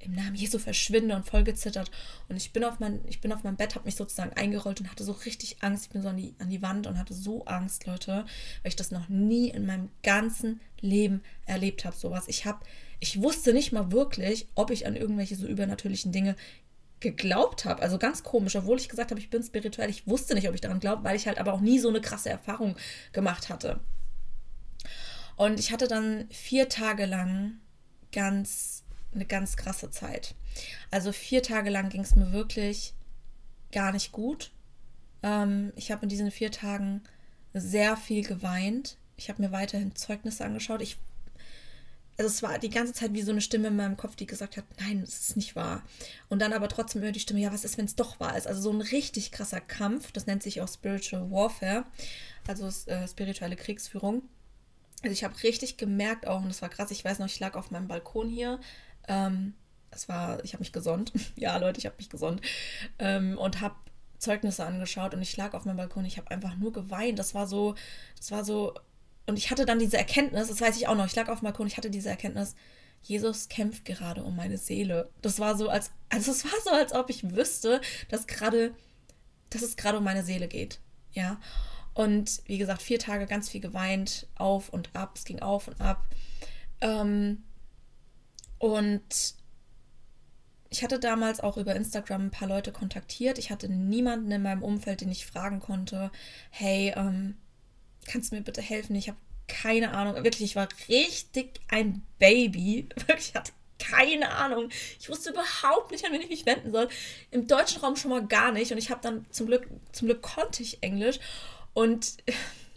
im 0.00 0.12
Namen 0.12 0.36
Jesu 0.36 0.58
verschwinde 0.58 1.16
und 1.16 1.26
voll 1.26 1.42
gezittert. 1.42 1.90
Und 2.28 2.36
ich 2.36 2.52
bin 2.52 2.64
auf 2.64 2.78
mein, 2.78 3.00
ich 3.08 3.20
bin 3.20 3.32
auf 3.32 3.42
meinem 3.42 3.56
Bett, 3.56 3.74
habe 3.74 3.84
mich 3.84 3.96
sozusagen 3.96 4.32
eingerollt 4.34 4.80
und 4.80 4.90
hatte 4.90 5.04
so 5.04 5.12
richtig 5.12 5.56
Angst. 5.60 5.86
Ich 5.86 5.90
bin 5.90 6.02
so 6.02 6.08
an 6.08 6.16
die, 6.16 6.34
an 6.38 6.50
die 6.50 6.62
Wand 6.62 6.86
und 6.86 6.98
hatte 6.98 7.14
so 7.14 7.44
Angst, 7.46 7.86
Leute, 7.86 8.24
weil 8.62 8.68
ich 8.68 8.76
das 8.76 8.92
noch 8.92 9.08
nie 9.08 9.48
in 9.48 9.66
meinem 9.66 9.90
ganzen 10.02 10.60
Leben 10.80 11.22
erlebt 11.46 11.84
habe. 11.84 11.96
Sowas. 11.96 12.24
Ich 12.28 12.44
habe, 12.44 12.60
ich 13.00 13.20
wusste 13.20 13.52
nicht 13.52 13.72
mal 13.72 13.90
wirklich, 13.90 14.46
ob 14.54 14.70
ich 14.70 14.86
an 14.86 14.94
irgendwelche 14.94 15.34
so 15.34 15.46
übernatürlichen 15.46 16.12
Dinge 16.12 16.36
geglaubt 17.00 17.64
habe. 17.64 17.82
Also 17.82 17.98
ganz 17.98 18.22
komisch, 18.22 18.56
obwohl 18.56 18.78
ich 18.78 18.88
gesagt 18.88 19.10
habe, 19.10 19.20
ich 19.20 19.30
bin 19.30 19.42
spirituell. 19.42 19.90
Ich 19.90 20.06
wusste 20.06 20.34
nicht, 20.34 20.48
ob 20.48 20.54
ich 20.54 20.60
daran 20.60 20.80
glaube, 20.80 21.04
weil 21.04 21.16
ich 21.16 21.26
halt 21.26 21.38
aber 21.38 21.52
auch 21.52 21.60
nie 21.60 21.78
so 21.78 21.88
eine 21.88 22.00
krasse 22.00 22.30
Erfahrung 22.30 22.76
gemacht 23.12 23.48
hatte. 23.48 23.80
Und 25.36 25.60
ich 25.60 25.70
hatte 25.72 25.86
dann 25.86 26.28
vier 26.30 26.68
Tage 26.68 27.06
lang 27.06 27.60
ganz 28.12 28.84
eine 29.14 29.24
ganz 29.24 29.56
krasse 29.56 29.90
Zeit. 29.90 30.34
Also 30.90 31.12
vier 31.12 31.42
Tage 31.42 31.70
lang 31.70 31.88
ging 31.88 32.02
es 32.02 32.16
mir 32.16 32.32
wirklich 32.32 32.94
gar 33.72 33.92
nicht 33.92 34.12
gut. 34.12 34.50
Ähm, 35.22 35.72
ich 35.76 35.90
habe 35.90 36.02
in 36.02 36.08
diesen 36.08 36.30
vier 36.30 36.50
Tagen 36.50 37.02
sehr 37.54 37.96
viel 37.96 38.24
geweint. 38.24 38.98
Ich 39.16 39.28
habe 39.28 39.42
mir 39.42 39.52
weiterhin 39.52 39.94
Zeugnisse 39.94 40.44
angeschaut. 40.44 40.82
Ich 40.82 40.98
also 42.18 42.28
es 42.28 42.42
war 42.42 42.58
die 42.58 42.68
ganze 42.68 42.92
Zeit 42.92 43.14
wie 43.14 43.22
so 43.22 43.30
eine 43.30 43.40
Stimme 43.40 43.68
in 43.68 43.76
meinem 43.76 43.96
Kopf, 43.96 44.16
die 44.16 44.26
gesagt 44.26 44.56
hat, 44.56 44.64
nein, 44.80 45.02
das 45.02 45.20
ist 45.20 45.36
nicht 45.36 45.54
wahr. 45.54 45.84
Und 46.28 46.40
dann 46.40 46.52
aber 46.52 46.68
trotzdem 46.68 47.02
immer 47.02 47.12
die 47.12 47.20
Stimme, 47.20 47.40
ja, 47.40 47.52
was 47.52 47.64
ist, 47.64 47.78
wenn 47.78 47.84
es 47.84 47.94
doch 47.94 48.18
wahr 48.18 48.36
ist? 48.36 48.48
Also 48.48 48.60
so 48.60 48.72
ein 48.72 48.80
richtig 48.80 49.30
krasser 49.30 49.60
Kampf, 49.60 50.10
das 50.10 50.26
nennt 50.26 50.42
sich 50.42 50.60
auch 50.60 50.66
Spiritual 50.68 51.30
Warfare, 51.30 51.84
also 52.48 52.66
äh, 52.90 53.06
spirituelle 53.06 53.54
Kriegsführung. 53.54 54.22
Also 55.02 55.12
ich 55.12 55.22
habe 55.22 55.40
richtig 55.44 55.76
gemerkt 55.76 56.26
auch, 56.26 56.42
und 56.42 56.48
das 56.48 56.60
war 56.60 56.68
krass, 56.68 56.90
ich 56.90 57.04
weiß 57.04 57.20
noch, 57.20 57.26
ich 57.26 57.38
lag 57.38 57.54
auf 57.54 57.70
meinem 57.70 57.86
Balkon 57.86 58.28
hier, 58.28 58.58
ähm, 59.06 59.54
es 59.92 60.08
war, 60.08 60.42
ich 60.44 60.54
habe 60.54 60.62
mich 60.62 60.72
gesonnt, 60.72 61.12
ja 61.36 61.56
Leute, 61.56 61.78
ich 61.78 61.86
habe 61.86 61.96
mich 61.98 62.10
gesonnt 62.10 62.42
ähm, 62.98 63.38
und 63.38 63.60
habe 63.60 63.76
Zeugnisse 64.18 64.66
angeschaut 64.66 65.14
und 65.14 65.22
ich 65.22 65.36
lag 65.36 65.54
auf 65.54 65.64
meinem 65.64 65.76
Balkon, 65.76 66.04
ich 66.04 66.18
habe 66.18 66.32
einfach 66.32 66.56
nur 66.56 66.72
geweint. 66.72 67.20
Das 67.20 67.34
war 67.34 67.46
so, 67.46 67.76
das 68.16 68.32
war 68.32 68.44
so 68.44 68.74
und 69.28 69.36
ich 69.36 69.50
hatte 69.50 69.66
dann 69.66 69.78
diese 69.78 69.98
Erkenntnis, 69.98 70.48
das 70.48 70.60
weiß 70.60 70.76
ich 70.78 70.88
auch 70.88 70.94
noch, 70.94 71.04
ich 71.04 71.14
lag 71.14 71.28
auf 71.28 71.40
dem 71.40 71.44
Balkon, 71.44 71.66
ich 71.66 71.76
hatte 71.76 71.90
diese 71.90 72.08
Erkenntnis, 72.08 72.54
Jesus 73.02 73.50
kämpft 73.50 73.84
gerade 73.84 74.24
um 74.24 74.34
meine 74.34 74.56
Seele. 74.56 75.10
Das 75.20 75.38
war 75.38 75.54
so, 75.54 75.68
als, 75.68 75.90
also 76.08 76.30
es 76.32 76.44
war 76.44 76.58
so, 76.64 76.70
als 76.70 76.94
ob 76.94 77.10
ich 77.10 77.30
wüsste, 77.30 77.82
dass 78.08 78.26
gerade, 78.26 78.74
dass 79.50 79.60
es 79.60 79.76
gerade 79.76 79.98
um 79.98 80.04
meine 80.04 80.24
Seele 80.24 80.48
geht. 80.48 80.80
Ja. 81.12 81.38
Und 81.92 82.40
wie 82.46 82.56
gesagt, 82.56 82.80
vier 82.80 82.98
Tage 82.98 83.26
ganz 83.26 83.50
viel 83.50 83.60
geweint, 83.60 84.26
auf 84.34 84.70
und 84.70 84.96
ab, 84.96 85.12
es 85.16 85.24
ging 85.24 85.40
auf 85.40 85.68
und 85.68 85.78
ab. 85.78 86.06
Ähm, 86.80 87.42
und 88.56 89.34
ich 90.70 90.82
hatte 90.82 90.98
damals 90.98 91.40
auch 91.40 91.58
über 91.58 91.76
Instagram 91.76 92.26
ein 92.26 92.30
paar 92.30 92.48
Leute 92.48 92.72
kontaktiert. 92.72 93.38
Ich 93.38 93.50
hatte 93.50 93.68
niemanden 93.68 94.30
in 94.30 94.42
meinem 94.42 94.62
Umfeld, 94.62 95.02
den 95.02 95.10
ich 95.10 95.26
fragen 95.26 95.60
konnte, 95.60 96.10
hey, 96.50 96.94
ähm, 96.96 97.36
kannst 98.08 98.32
du 98.32 98.36
mir 98.36 98.42
bitte 98.42 98.62
helfen? 98.62 98.96
Ich 98.96 99.08
habe 99.08 99.18
keine 99.46 99.92
Ahnung. 99.92 100.16
Wirklich, 100.16 100.42
ich 100.42 100.56
war 100.56 100.68
richtig 100.88 101.60
ein 101.68 102.02
Baby. 102.18 102.88
Wirklich, 103.06 103.30
ich 103.30 103.34
hatte 103.34 103.52
keine 103.78 104.30
Ahnung. 104.30 104.68
Ich 104.98 105.08
wusste 105.08 105.30
überhaupt 105.30 105.92
nicht, 105.92 106.04
an 106.04 106.12
wen 106.12 106.20
ich 106.20 106.28
mich 106.28 106.46
wenden 106.46 106.72
soll. 106.72 106.88
Im 107.30 107.46
deutschen 107.46 107.80
Raum 107.80 107.96
schon 107.96 108.10
mal 108.10 108.26
gar 108.26 108.52
nicht. 108.52 108.72
Und 108.72 108.78
ich 108.78 108.90
habe 108.90 109.00
dann 109.02 109.26
zum 109.30 109.46
Glück, 109.46 109.68
zum 109.92 110.08
Glück 110.08 110.22
konnte 110.22 110.62
ich 110.62 110.82
Englisch. 110.82 111.18
Und 111.74 112.16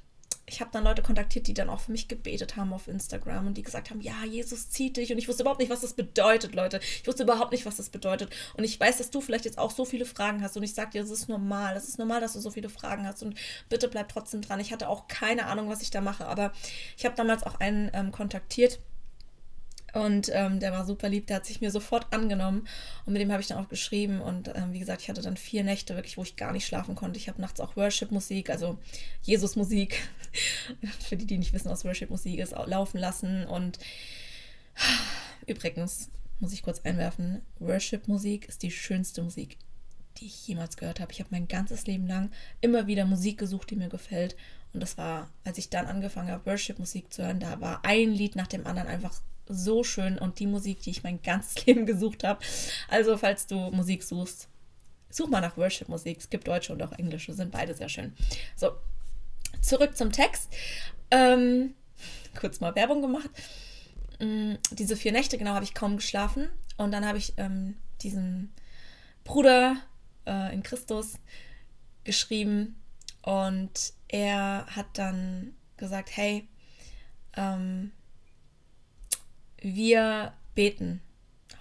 ich 0.51 0.59
habe 0.59 0.69
dann 0.73 0.83
Leute 0.83 1.01
kontaktiert, 1.01 1.47
die 1.47 1.53
dann 1.53 1.69
auch 1.69 1.79
für 1.79 1.93
mich 1.93 2.09
gebetet 2.09 2.57
haben 2.57 2.73
auf 2.73 2.89
Instagram 2.89 3.47
und 3.47 3.53
die 3.55 3.63
gesagt 3.63 3.89
haben, 3.89 4.01
ja, 4.01 4.25
Jesus 4.25 4.69
zieht 4.69 4.97
dich. 4.97 5.11
Und 5.11 5.17
ich 5.17 5.29
wusste 5.29 5.43
überhaupt 5.43 5.61
nicht, 5.61 5.71
was 5.71 5.79
das 5.79 5.93
bedeutet, 5.93 6.53
Leute. 6.55 6.81
Ich 7.01 7.07
wusste 7.07 7.23
überhaupt 7.23 7.53
nicht, 7.53 7.65
was 7.65 7.77
das 7.77 7.89
bedeutet. 7.89 8.29
Und 8.57 8.65
ich 8.65 8.77
weiß, 8.77 8.97
dass 8.97 9.11
du 9.11 9.21
vielleicht 9.21 9.45
jetzt 9.45 9.57
auch 9.57 9.71
so 9.71 9.85
viele 9.85 10.05
Fragen 10.05 10.43
hast. 10.43 10.57
Und 10.57 10.63
ich 10.63 10.73
sage 10.73 10.91
dir, 10.91 11.01
das 11.01 11.09
ist 11.09 11.29
normal. 11.29 11.73
Das 11.73 11.87
ist 11.87 11.97
normal, 11.99 12.19
dass 12.19 12.33
du 12.33 12.41
so 12.41 12.51
viele 12.51 12.67
Fragen 12.67 13.07
hast. 13.07 13.23
Und 13.23 13.35
bitte 13.69 13.87
bleib 13.87 14.09
trotzdem 14.09 14.41
dran. 14.41 14.59
Ich 14.59 14.73
hatte 14.73 14.89
auch 14.89 15.07
keine 15.07 15.45
Ahnung, 15.45 15.69
was 15.69 15.81
ich 15.81 15.89
da 15.89 16.01
mache. 16.01 16.25
Aber 16.25 16.51
ich 16.97 17.05
habe 17.05 17.15
damals 17.15 17.43
auch 17.43 17.61
einen 17.61 17.89
ähm, 17.93 18.11
kontaktiert 18.11 18.79
und 19.93 20.29
ähm, 20.33 20.59
der 20.59 20.71
war 20.71 20.85
super 20.85 21.09
lieb, 21.09 21.27
der 21.27 21.37
hat 21.37 21.45
sich 21.45 21.59
mir 21.59 21.71
sofort 21.71 22.07
angenommen. 22.13 22.67
Und 23.05 23.13
mit 23.13 23.21
dem 23.21 23.31
habe 23.31 23.41
ich 23.41 23.47
dann 23.47 23.57
auch 23.57 23.67
geschrieben. 23.67 24.21
Und 24.21 24.49
ähm, 24.55 24.71
wie 24.71 24.79
gesagt, 24.79 25.01
ich 25.01 25.09
hatte 25.09 25.21
dann 25.21 25.37
vier 25.37 25.63
Nächte 25.63 25.95
wirklich, 25.95 26.17
wo 26.17 26.23
ich 26.23 26.37
gar 26.37 26.53
nicht 26.53 26.65
schlafen 26.65 26.95
konnte. 26.95 27.17
Ich 27.17 27.27
habe 27.27 27.41
nachts 27.41 27.59
auch 27.59 27.75
Worship-Musik, 27.75 28.49
also 28.49 28.77
Jesus-Musik, 29.23 30.01
für 30.99 31.17
die, 31.17 31.25
die 31.25 31.37
nicht 31.37 31.53
wissen, 31.53 31.69
was 31.69 31.83
Worship-Musik 31.83 32.39
ist, 32.39 32.53
laufen 32.65 32.99
lassen. 32.99 33.45
Und 33.45 33.79
übrigens, 35.45 36.09
muss 36.39 36.53
ich 36.53 36.63
kurz 36.63 36.79
einwerfen, 36.81 37.41
Worship-Musik 37.59 38.47
ist 38.47 38.63
die 38.63 38.71
schönste 38.71 39.21
Musik, 39.21 39.57
die 40.17 40.25
ich 40.25 40.47
jemals 40.47 40.77
gehört 40.77 40.99
habe. 40.99 41.11
Ich 41.11 41.19
habe 41.19 41.29
mein 41.31 41.47
ganzes 41.47 41.85
Leben 41.85 42.07
lang 42.07 42.31
immer 42.61 42.87
wieder 42.87 43.05
Musik 43.05 43.37
gesucht, 43.37 43.69
die 43.69 43.75
mir 43.75 43.89
gefällt. 43.89 44.37
Und 44.73 44.79
das 44.81 44.97
war, 44.97 45.29
als 45.43 45.57
ich 45.57 45.69
dann 45.69 45.85
angefangen 45.85 46.31
habe, 46.31 46.45
Worship-Musik 46.45 47.11
zu 47.11 47.23
hören, 47.23 47.41
da 47.41 47.59
war 47.59 47.83
ein 47.83 48.11
Lied 48.11 48.37
nach 48.37 48.47
dem 48.47 48.65
anderen 48.65 48.87
einfach 48.87 49.13
so 49.53 49.83
schön 49.83 50.17
und 50.17 50.39
die 50.39 50.47
Musik, 50.47 50.81
die 50.81 50.91
ich 50.91 51.03
mein 51.03 51.21
ganzes 51.21 51.65
Leben 51.65 51.85
gesucht 51.85 52.23
habe. 52.23 52.39
Also, 52.89 53.17
falls 53.17 53.47
du 53.47 53.55
Musik 53.71 54.03
suchst, 54.03 54.47
such 55.09 55.29
mal 55.29 55.41
nach 55.41 55.57
Worship-Musik. 55.57 56.19
Es 56.19 56.29
gibt 56.29 56.47
deutsche 56.47 56.73
und 56.73 56.81
auch 56.81 56.93
englische, 56.93 57.33
sind 57.33 57.51
beide 57.51 57.73
sehr 57.73 57.89
schön. 57.89 58.13
So, 58.55 58.71
zurück 59.61 59.97
zum 59.97 60.11
Text. 60.11 60.53
Ähm, 61.11 61.75
kurz 62.39 62.59
mal 62.59 62.75
Werbung 62.75 63.01
gemacht. 63.01 63.29
Ähm, 64.19 64.57
diese 64.71 64.95
vier 64.95 65.11
Nächte, 65.11 65.37
genau, 65.37 65.51
habe 65.51 65.65
ich 65.65 65.73
kaum 65.73 65.97
geschlafen. 65.97 66.49
Und 66.77 66.91
dann 66.91 67.05
habe 67.05 67.17
ich 67.17 67.33
ähm, 67.37 67.75
diesem 68.01 68.51
Bruder 69.23 69.77
äh, 70.25 70.53
in 70.53 70.63
Christus 70.63 71.13
geschrieben 72.03 72.75
und 73.21 73.93
er 74.07 74.65
hat 74.67 74.87
dann 74.93 75.53
gesagt, 75.77 76.09
hey, 76.15 76.47
ähm, 77.35 77.91
wir 79.61 80.33
beten 80.55 81.01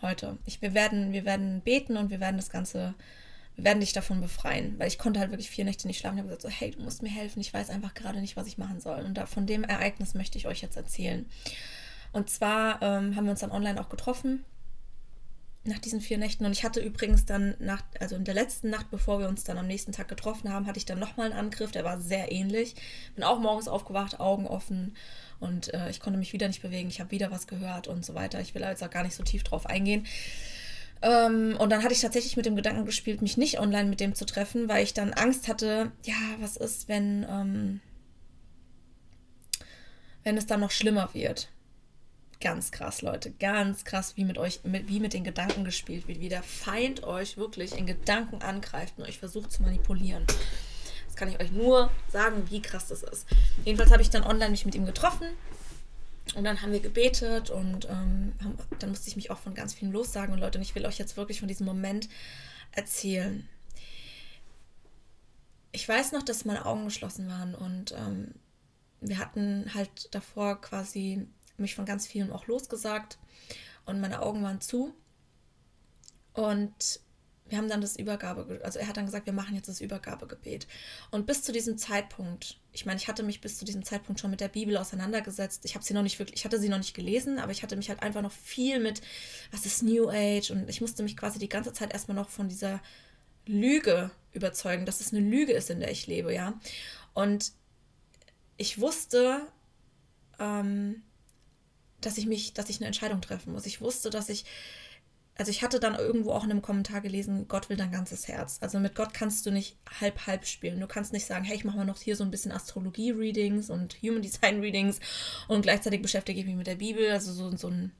heute. 0.02 0.38
Ich, 0.46 0.60
wir, 0.62 0.74
werden, 0.74 1.12
wir 1.12 1.24
werden 1.24 1.60
beten 1.60 1.96
und 1.96 2.10
wir 2.10 2.20
werden 2.20 2.36
das 2.36 2.50
Ganze, 2.50 2.94
wir 3.56 3.64
werden 3.64 3.80
dich 3.80 3.92
davon 3.92 4.20
befreien. 4.20 4.78
Weil 4.78 4.88
ich 4.88 4.98
konnte 4.98 5.20
halt 5.20 5.30
wirklich 5.30 5.50
vier 5.50 5.64
Nächte 5.64 5.86
nicht 5.86 5.98
schlafen. 5.98 6.16
Ich 6.16 6.22
habe 6.22 6.28
gesagt, 6.34 6.42
so, 6.42 6.48
hey, 6.48 6.72
du 6.72 6.82
musst 6.82 7.02
mir 7.02 7.10
helfen. 7.10 7.40
Ich 7.40 7.54
weiß 7.54 7.70
einfach 7.70 7.94
gerade 7.94 8.20
nicht, 8.20 8.36
was 8.36 8.46
ich 8.46 8.58
machen 8.58 8.80
soll. 8.80 9.00
Und 9.00 9.14
da, 9.14 9.26
von 9.26 9.46
dem 9.46 9.64
Ereignis 9.64 10.14
möchte 10.14 10.38
ich 10.38 10.46
euch 10.46 10.62
jetzt 10.62 10.76
erzählen. 10.76 11.26
Und 12.12 12.28
zwar 12.28 12.82
ähm, 12.82 13.14
haben 13.14 13.24
wir 13.24 13.30
uns 13.30 13.40
dann 13.40 13.52
online 13.52 13.80
auch 13.80 13.88
getroffen 13.88 14.44
nach 15.64 15.78
diesen 15.78 16.00
vier 16.00 16.18
Nächten. 16.18 16.46
Und 16.46 16.52
ich 16.52 16.64
hatte 16.64 16.80
übrigens 16.80 17.26
dann 17.26 17.54
nach, 17.58 17.82
also 17.98 18.16
in 18.16 18.24
der 18.24 18.34
letzten 18.34 18.70
Nacht, 18.70 18.90
bevor 18.90 19.20
wir 19.20 19.28
uns 19.28 19.44
dann 19.44 19.58
am 19.58 19.66
nächsten 19.66 19.92
Tag 19.92 20.08
getroffen 20.08 20.52
haben, 20.52 20.66
hatte 20.66 20.78
ich 20.78 20.86
dann 20.86 20.98
nochmal 20.98 21.26
einen 21.26 21.38
Angriff, 21.38 21.70
der 21.70 21.84
war 21.84 22.00
sehr 22.00 22.32
ähnlich. 22.32 22.74
Bin 23.14 23.24
auch 23.24 23.38
morgens 23.38 23.68
aufgewacht, 23.68 24.20
Augen 24.20 24.46
offen 24.46 24.96
und 25.38 25.72
äh, 25.74 25.90
ich 25.90 26.00
konnte 26.00 26.18
mich 26.18 26.32
wieder 26.32 26.48
nicht 26.48 26.62
bewegen. 26.62 26.88
Ich 26.88 27.00
habe 27.00 27.10
wieder 27.10 27.30
was 27.30 27.46
gehört 27.46 27.88
und 27.88 28.04
so 28.04 28.14
weiter. 28.14 28.40
Ich 28.40 28.54
will 28.54 28.62
jetzt 28.62 28.82
auch 28.82 28.90
gar 28.90 29.02
nicht 29.02 29.14
so 29.14 29.22
tief 29.22 29.42
drauf 29.42 29.66
eingehen. 29.66 30.06
Ähm, 31.02 31.56
und 31.58 31.70
dann 31.70 31.82
hatte 31.82 31.94
ich 31.94 32.00
tatsächlich 32.00 32.36
mit 32.36 32.46
dem 32.46 32.56
Gedanken 32.56 32.84
gespielt, 32.84 33.22
mich 33.22 33.36
nicht 33.36 33.58
online 33.58 33.88
mit 33.88 34.00
dem 34.00 34.14
zu 34.14 34.26
treffen, 34.26 34.68
weil 34.68 34.84
ich 34.84 34.94
dann 34.94 35.12
Angst 35.12 35.48
hatte, 35.48 35.92
ja, 36.04 36.14
was 36.40 36.56
ist, 36.56 36.88
wenn, 36.88 37.26
ähm, 37.28 37.80
wenn 40.24 40.36
es 40.36 40.46
dann 40.46 40.60
noch 40.60 40.70
schlimmer 40.70 41.10
wird. 41.12 41.48
Ganz 42.40 42.70
krass, 42.70 43.02
Leute, 43.02 43.30
ganz 43.32 43.84
krass, 43.84 44.16
wie 44.16 44.24
mit 44.24 44.38
euch, 44.38 44.60
mit, 44.64 44.88
wie 44.88 44.98
mit 44.98 45.12
den 45.12 45.24
Gedanken 45.24 45.64
gespielt 45.64 46.08
wird, 46.08 46.20
wie 46.20 46.30
der 46.30 46.42
Feind 46.42 47.04
euch 47.04 47.36
wirklich 47.36 47.76
in 47.76 47.86
Gedanken 47.86 48.40
angreift 48.40 48.94
und 48.96 49.04
euch 49.04 49.18
versucht 49.18 49.52
zu 49.52 49.62
manipulieren 49.62 50.26
kann 51.20 51.28
ich 51.28 51.38
euch 51.38 51.52
nur 51.52 51.90
sagen, 52.08 52.50
wie 52.50 52.62
krass 52.62 52.88
das 52.88 53.02
ist. 53.02 53.26
Jedenfalls 53.66 53.92
habe 53.92 54.00
ich 54.00 54.08
dann 54.08 54.24
online 54.24 54.50
mich 54.50 54.64
mit 54.64 54.74
ihm 54.74 54.86
getroffen 54.86 55.28
und 56.34 56.44
dann 56.44 56.62
haben 56.62 56.72
wir 56.72 56.80
gebetet 56.80 57.50
und 57.50 57.84
ähm, 57.90 58.32
haben, 58.42 58.58
dann 58.78 58.88
musste 58.88 59.08
ich 59.08 59.16
mich 59.16 59.30
auch 59.30 59.38
von 59.38 59.52
ganz 59.52 59.74
vielen 59.74 59.92
lossagen. 59.92 60.32
Und 60.32 60.40
Leute, 60.40 60.58
ich 60.60 60.74
will 60.74 60.86
euch 60.86 60.98
jetzt 60.98 61.18
wirklich 61.18 61.40
von 61.40 61.48
diesem 61.48 61.66
Moment 61.66 62.08
erzählen. 62.72 63.46
Ich 65.72 65.86
weiß 65.86 66.12
noch, 66.12 66.22
dass 66.22 66.46
meine 66.46 66.64
Augen 66.64 66.86
geschlossen 66.86 67.28
waren 67.28 67.54
und 67.54 67.92
ähm, 67.92 68.34
wir 69.02 69.18
hatten 69.18 69.70
halt 69.74 70.08
davor 70.14 70.58
quasi 70.62 71.26
mich 71.60 71.74
von 71.74 71.84
ganz 71.84 72.06
vielen 72.06 72.32
auch 72.32 72.46
losgesagt 72.46 73.18
und 73.86 74.00
meine 74.00 74.22
Augen 74.22 74.42
waren 74.42 74.60
zu. 74.60 74.94
Und 76.32 77.00
wir 77.50 77.58
haben 77.58 77.68
dann 77.68 77.80
das 77.80 77.96
Übergabe, 77.96 78.60
also 78.62 78.78
er 78.78 78.86
hat 78.86 78.96
dann 78.96 79.06
gesagt, 79.06 79.26
wir 79.26 79.32
machen 79.32 79.56
jetzt 79.56 79.68
das 79.68 79.80
Übergabegebet. 79.80 80.68
Und 81.10 81.26
bis 81.26 81.42
zu 81.42 81.52
diesem 81.52 81.76
Zeitpunkt, 81.76 82.60
ich 82.72 82.86
meine, 82.86 82.98
ich 82.98 83.08
hatte 83.08 83.24
mich 83.24 83.40
bis 83.40 83.58
zu 83.58 83.64
diesem 83.64 83.84
Zeitpunkt 83.84 84.20
schon 84.20 84.30
mit 84.30 84.40
der 84.40 84.48
Bibel 84.48 84.76
auseinandergesetzt. 84.76 85.64
Ich 85.64 85.74
habe 85.74 85.84
sie 85.84 85.92
noch 85.92 86.04
nicht 86.04 86.18
wirklich, 86.20 86.38
ich 86.38 86.44
hatte 86.44 86.60
sie 86.60 86.68
noch 86.68 86.78
nicht 86.78 86.94
gelesen, 86.94 87.40
aber 87.40 87.50
ich 87.50 87.64
hatte 87.64 87.76
mich 87.76 87.88
halt 87.88 88.02
einfach 88.02 88.22
noch 88.22 88.30
viel 88.30 88.78
mit, 88.78 89.02
was 89.50 89.66
ist 89.66 89.82
New 89.82 90.08
Age? 90.08 90.52
Und 90.52 90.70
ich 90.70 90.80
musste 90.80 91.02
mich 91.02 91.16
quasi 91.16 91.40
die 91.40 91.48
ganze 91.48 91.72
Zeit 91.72 91.92
erstmal 91.92 92.14
noch 92.14 92.28
von 92.28 92.48
dieser 92.48 92.80
Lüge 93.46 94.12
überzeugen, 94.32 94.86
dass 94.86 95.00
es 95.00 95.12
eine 95.12 95.28
Lüge 95.28 95.52
ist, 95.52 95.70
in 95.70 95.80
der 95.80 95.90
ich 95.90 96.06
lebe, 96.06 96.32
ja. 96.32 96.54
Und 97.14 97.52
ich 98.56 98.80
wusste, 98.80 99.40
ähm, 100.38 101.02
dass 102.00 102.18
ich 102.18 102.26
mich, 102.26 102.54
dass 102.54 102.68
ich 102.68 102.78
eine 102.78 102.86
Entscheidung 102.86 103.20
treffen 103.20 103.52
muss. 103.52 103.66
Ich 103.66 103.80
wusste, 103.80 104.10
dass 104.10 104.28
ich 104.28 104.44
also 105.40 105.50
ich 105.50 105.62
hatte 105.62 105.80
dann 105.80 105.94
irgendwo 105.94 106.32
auch 106.32 106.44
in 106.44 106.50
einem 106.50 106.60
Kommentar 106.60 107.00
gelesen, 107.00 107.48
Gott 107.48 107.70
will 107.70 107.78
dein 107.78 107.90
ganzes 107.90 108.28
Herz. 108.28 108.58
Also 108.60 108.78
mit 108.78 108.94
Gott 108.94 109.14
kannst 109.14 109.46
du 109.46 109.50
nicht 109.50 109.74
halb-halb 109.98 110.44
spielen. 110.44 110.78
Du 110.80 110.86
kannst 110.86 111.14
nicht 111.14 111.24
sagen, 111.24 111.46
hey, 111.46 111.56
ich 111.56 111.64
mache 111.64 111.78
mal 111.78 111.86
noch 111.86 111.98
hier 111.98 112.14
so 112.14 112.24
ein 112.24 112.30
bisschen 112.30 112.52
Astrologie-Readings 112.52 113.70
und 113.70 113.94
Human 114.02 114.20
Design-Readings 114.20 115.00
und 115.48 115.62
gleichzeitig 115.62 116.02
beschäftige 116.02 116.38
ich 116.38 116.44
mich 116.44 116.56
mit 116.56 116.66
der 116.66 116.74
Bibel. 116.74 117.10
Also 117.10 117.32
so, 117.32 117.56
so 117.56 117.68
ein, 117.68 117.92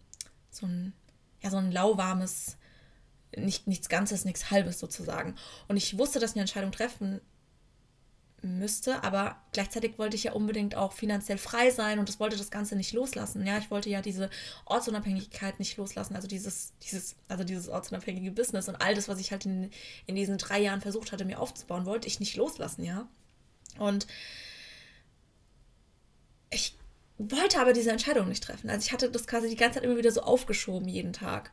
so 0.51 0.66
ein, 0.66 0.92
ja, 1.42 1.48
so 1.48 1.57
ein 1.57 1.72
lauwarmes, 1.72 2.59
nicht, 3.34 3.66
nichts 3.66 3.88
Ganzes, 3.88 4.26
nichts 4.26 4.51
Halbes 4.51 4.78
sozusagen. 4.78 5.34
Und 5.66 5.78
ich 5.78 5.96
wusste, 5.96 6.18
dass 6.18 6.32
ich 6.32 6.36
eine 6.36 6.42
Entscheidung 6.42 6.72
treffen 6.72 7.22
müsste, 8.43 9.03
aber 9.05 9.36
gleichzeitig 9.53 9.99
wollte 9.99 10.16
ich 10.16 10.24
ja 10.24 10.32
unbedingt 10.32 10.74
auch 10.74 10.93
finanziell 10.93 11.38
frei 11.38 11.70
sein 11.70 11.99
und 11.99 12.09
das 12.09 12.20
wollte 12.20 12.36
das 12.36 12.51
Ganze 12.51 12.76
nicht 12.76 12.93
loslassen. 12.93 13.47
Ja, 13.47 13.59
ich 13.59 13.70
wollte 13.70 13.91
ja 13.91 14.03
diese 14.03 14.30
Ortsunabhängigkeit 14.64 15.59
nicht 15.59 15.76
loslassen, 15.76 16.16
also 16.16 16.28
dieses, 16.28 16.72
dieses, 16.82 17.16
also 17.28 17.45
dieses 17.45 17.68
ortsunabhängige 17.68 18.30
Business 18.30 18.68
und 18.68 18.76
all 18.76 18.95
das, 18.95 19.09
was 19.09 19.20
ich 19.20 19.32
halt 19.32 19.47
in, 19.47 19.70
in 20.07 20.16
diesen 20.16 20.38
drei 20.38 20.61
Jahren 20.61 20.80
versucht 20.80 21.12
hatte, 21.12 21.24
mir 21.24 21.41
aufzubauen, 21.41 21.86
wollte 21.86 22.09
ich 22.09 22.20
nicht 22.20 22.36
loslassen, 22.36 22.84
ja. 22.84 23.09
Und 23.78 24.07
ich 26.51 26.76
wollte 27.18 27.61
aber 27.61 27.72
diese 27.72 27.91
Entscheidung 27.91 28.28
nicht 28.28 28.43
treffen. 28.43 28.70
Also 28.70 28.86
ich 28.86 28.93
hatte 28.93 29.11
das 29.11 29.26
quasi 29.26 29.49
die 29.49 29.57
ganze 29.57 29.76
Zeit 29.76 29.84
immer 29.84 29.99
wieder 29.99 30.11
so 30.11 30.22
aufgeschoben, 30.22 30.88
jeden 30.88 31.12
Tag. 31.12 31.53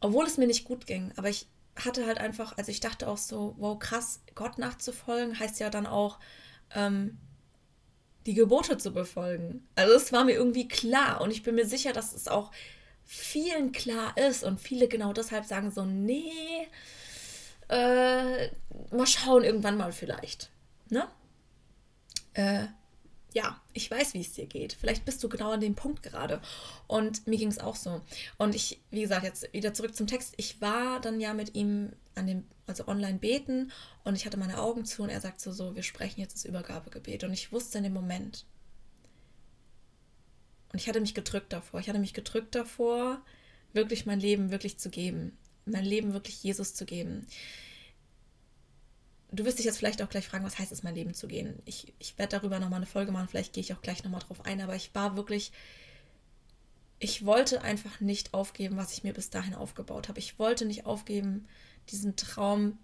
Obwohl 0.00 0.26
es 0.26 0.36
mir 0.36 0.46
nicht 0.46 0.64
gut 0.64 0.86
ging. 0.86 1.12
Aber 1.16 1.28
ich 1.28 1.46
hatte 1.84 2.06
halt 2.06 2.18
einfach, 2.18 2.56
also 2.56 2.70
ich 2.70 2.80
dachte 2.80 3.08
auch 3.08 3.18
so, 3.18 3.54
wow, 3.58 3.78
krass, 3.78 4.20
Gott 4.34 4.58
nachzufolgen 4.58 5.38
heißt 5.38 5.60
ja 5.60 5.70
dann 5.70 5.86
auch, 5.86 6.18
ähm, 6.74 7.18
die 8.26 8.34
Gebote 8.34 8.76
zu 8.76 8.92
befolgen. 8.92 9.66
Also 9.76 9.94
es 9.94 10.12
war 10.12 10.24
mir 10.24 10.32
irgendwie 10.34 10.68
klar 10.68 11.20
und 11.20 11.30
ich 11.30 11.42
bin 11.42 11.54
mir 11.54 11.66
sicher, 11.66 11.92
dass 11.92 12.12
es 12.12 12.28
auch 12.28 12.50
vielen 13.04 13.70
klar 13.70 14.16
ist 14.16 14.42
und 14.42 14.60
viele 14.60 14.88
genau 14.88 15.12
deshalb 15.12 15.44
sagen 15.44 15.70
so, 15.70 15.84
nee, 15.84 16.66
äh, 17.68 18.48
mal 18.90 19.06
schauen 19.06 19.44
irgendwann 19.44 19.76
mal 19.76 19.92
vielleicht. 19.92 20.50
Ne? 20.90 21.06
Äh, 22.34 22.66
ja, 23.36 23.60
ich 23.74 23.90
weiß, 23.90 24.14
wie 24.14 24.22
es 24.22 24.32
dir 24.32 24.46
geht. 24.46 24.72
Vielleicht 24.72 25.04
bist 25.04 25.22
du 25.22 25.28
genau 25.28 25.50
an 25.50 25.60
dem 25.60 25.74
Punkt 25.74 26.02
gerade. 26.02 26.40
Und 26.86 27.26
mir 27.26 27.36
ging 27.36 27.48
es 27.48 27.58
auch 27.58 27.76
so. 27.76 28.00
Und 28.38 28.54
ich, 28.54 28.80
wie 28.90 29.02
gesagt, 29.02 29.24
jetzt 29.24 29.52
wieder 29.52 29.74
zurück 29.74 29.94
zum 29.94 30.06
Text. 30.06 30.32
Ich 30.38 30.62
war 30.62 31.02
dann 31.02 31.20
ja 31.20 31.34
mit 31.34 31.54
ihm 31.54 31.92
an 32.14 32.26
dem, 32.26 32.44
also 32.66 32.88
online 32.88 33.18
beten 33.18 33.72
und 34.04 34.14
ich 34.14 34.24
hatte 34.24 34.38
meine 34.38 34.58
Augen 34.58 34.86
zu 34.86 35.02
und 35.02 35.10
er 35.10 35.20
sagte 35.20 35.42
so, 35.42 35.52
so, 35.52 35.76
wir 35.76 35.82
sprechen 35.82 36.18
jetzt 36.18 36.34
das 36.34 36.46
Übergabegebet. 36.46 37.24
Und 37.24 37.34
ich 37.34 37.52
wusste 37.52 37.76
in 37.76 37.84
dem 37.84 37.92
Moment. 37.92 38.46
Und 40.72 40.80
ich 40.80 40.88
hatte 40.88 41.02
mich 41.02 41.12
gedrückt 41.12 41.52
davor. 41.52 41.78
Ich 41.80 41.90
hatte 41.90 41.98
mich 41.98 42.14
gedrückt 42.14 42.54
davor, 42.54 43.20
wirklich 43.74 44.06
mein 44.06 44.18
Leben 44.18 44.50
wirklich 44.50 44.78
zu 44.78 44.88
geben. 44.88 45.36
mein 45.66 45.84
Leben 45.84 46.14
wirklich 46.14 46.42
Jesus 46.42 46.74
zu 46.74 46.86
geben. 46.86 47.26
Du 49.36 49.44
wirst 49.44 49.58
dich 49.58 49.66
jetzt 49.66 49.78
vielleicht 49.78 50.02
auch 50.02 50.08
gleich 50.08 50.26
fragen, 50.26 50.44
was 50.44 50.58
heißt 50.58 50.72
es, 50.72 50.82
mein 50.82 50.94
Leben 50.94 51.12
zu 51.12 51.28
gehen? 51.28 51.60
Ich, 51.66 51.92
ich 51.98 52.18
werde 52.18 52.38
darüber 52.38 52.58
nochmal 52.58 52.78
eine 52.78 52.86
Folge 52.86 53.12
machen, 53.12 53.28
vielleicht 53.28 53.52
gehe 53.52 53.60
ich 53.60 53.74
auch 53.74 53.82
gleich 53.82 54.02
nochmal 54.02 54.20
drauf 54.20 54.44
ein, 54.44 54.60
aber 54.60 54.74
ich 54.74 54.94
war 54.94 55.16
wirklich, 55.16 55.52
ich 56.98 57.26
wollte 57.26 57.62
einfach 57.62 58.00
nicht 58.00 58.32
aufgeben, 58.32 58.76
was 58.76 58.92
ich 58.92 59.04
mir 59.04 59.12
bis 59.12 59.28
dahin 59.28 59.54
aufgebaut 59.54 60.08
habe. 60.08 60.18
Ich 60.18 60.38
wollte 60.38 60.64
nicht 60.64 60.86
aufgeben, 60.86 61.46
diesen 61.90 62.16
Traum, 62.16 62.78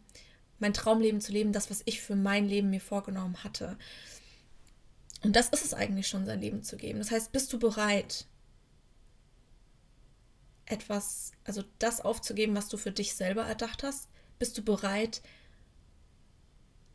mein 0.59 0.75
Traumleben 0.75 1.21
zu 1.21 1.33
leben, 1.33 1.53
das, 1.53 1.71
was 1.71 1.83
ich 1.87 2.03
für 2.03 2.17
mein 2.17 2.47
Leben 2.47 2.71
mir 2.71 2.81
vorgenommen 2.81 3.43
hatte. 3.43 3.79
Und 5.23 5.35
das 5.37 5.49
ist 5.49 5.65
es 5.65 5.73
eigentlich 5.73 6.09
schon, 6.09 6.27
sein 6.27 6.41
Leben 6.41 6.63
zu 6.63 6.77
geben. 6.77 6.99
Das 6.99 7.11
heißt, 7.11 7.33
bist 7.33 7.53
du 7.53 7.59
bereit, 7.59 8.27
etwas, 10.67 11.33
also 11.45 11.65
das 11.79 12.01
aufzugeben, 12.01 12.55
was 12.55 12.69
du 12.69 12.77
für 12.77 12.93
dich 12.93 13.15
selber 13.15 13.43
erdacht 13.45 13.83
hast? 13.83 14.09
Bist 14.39 14.59
du 14.59 14.63
bereit, 14.63 15.23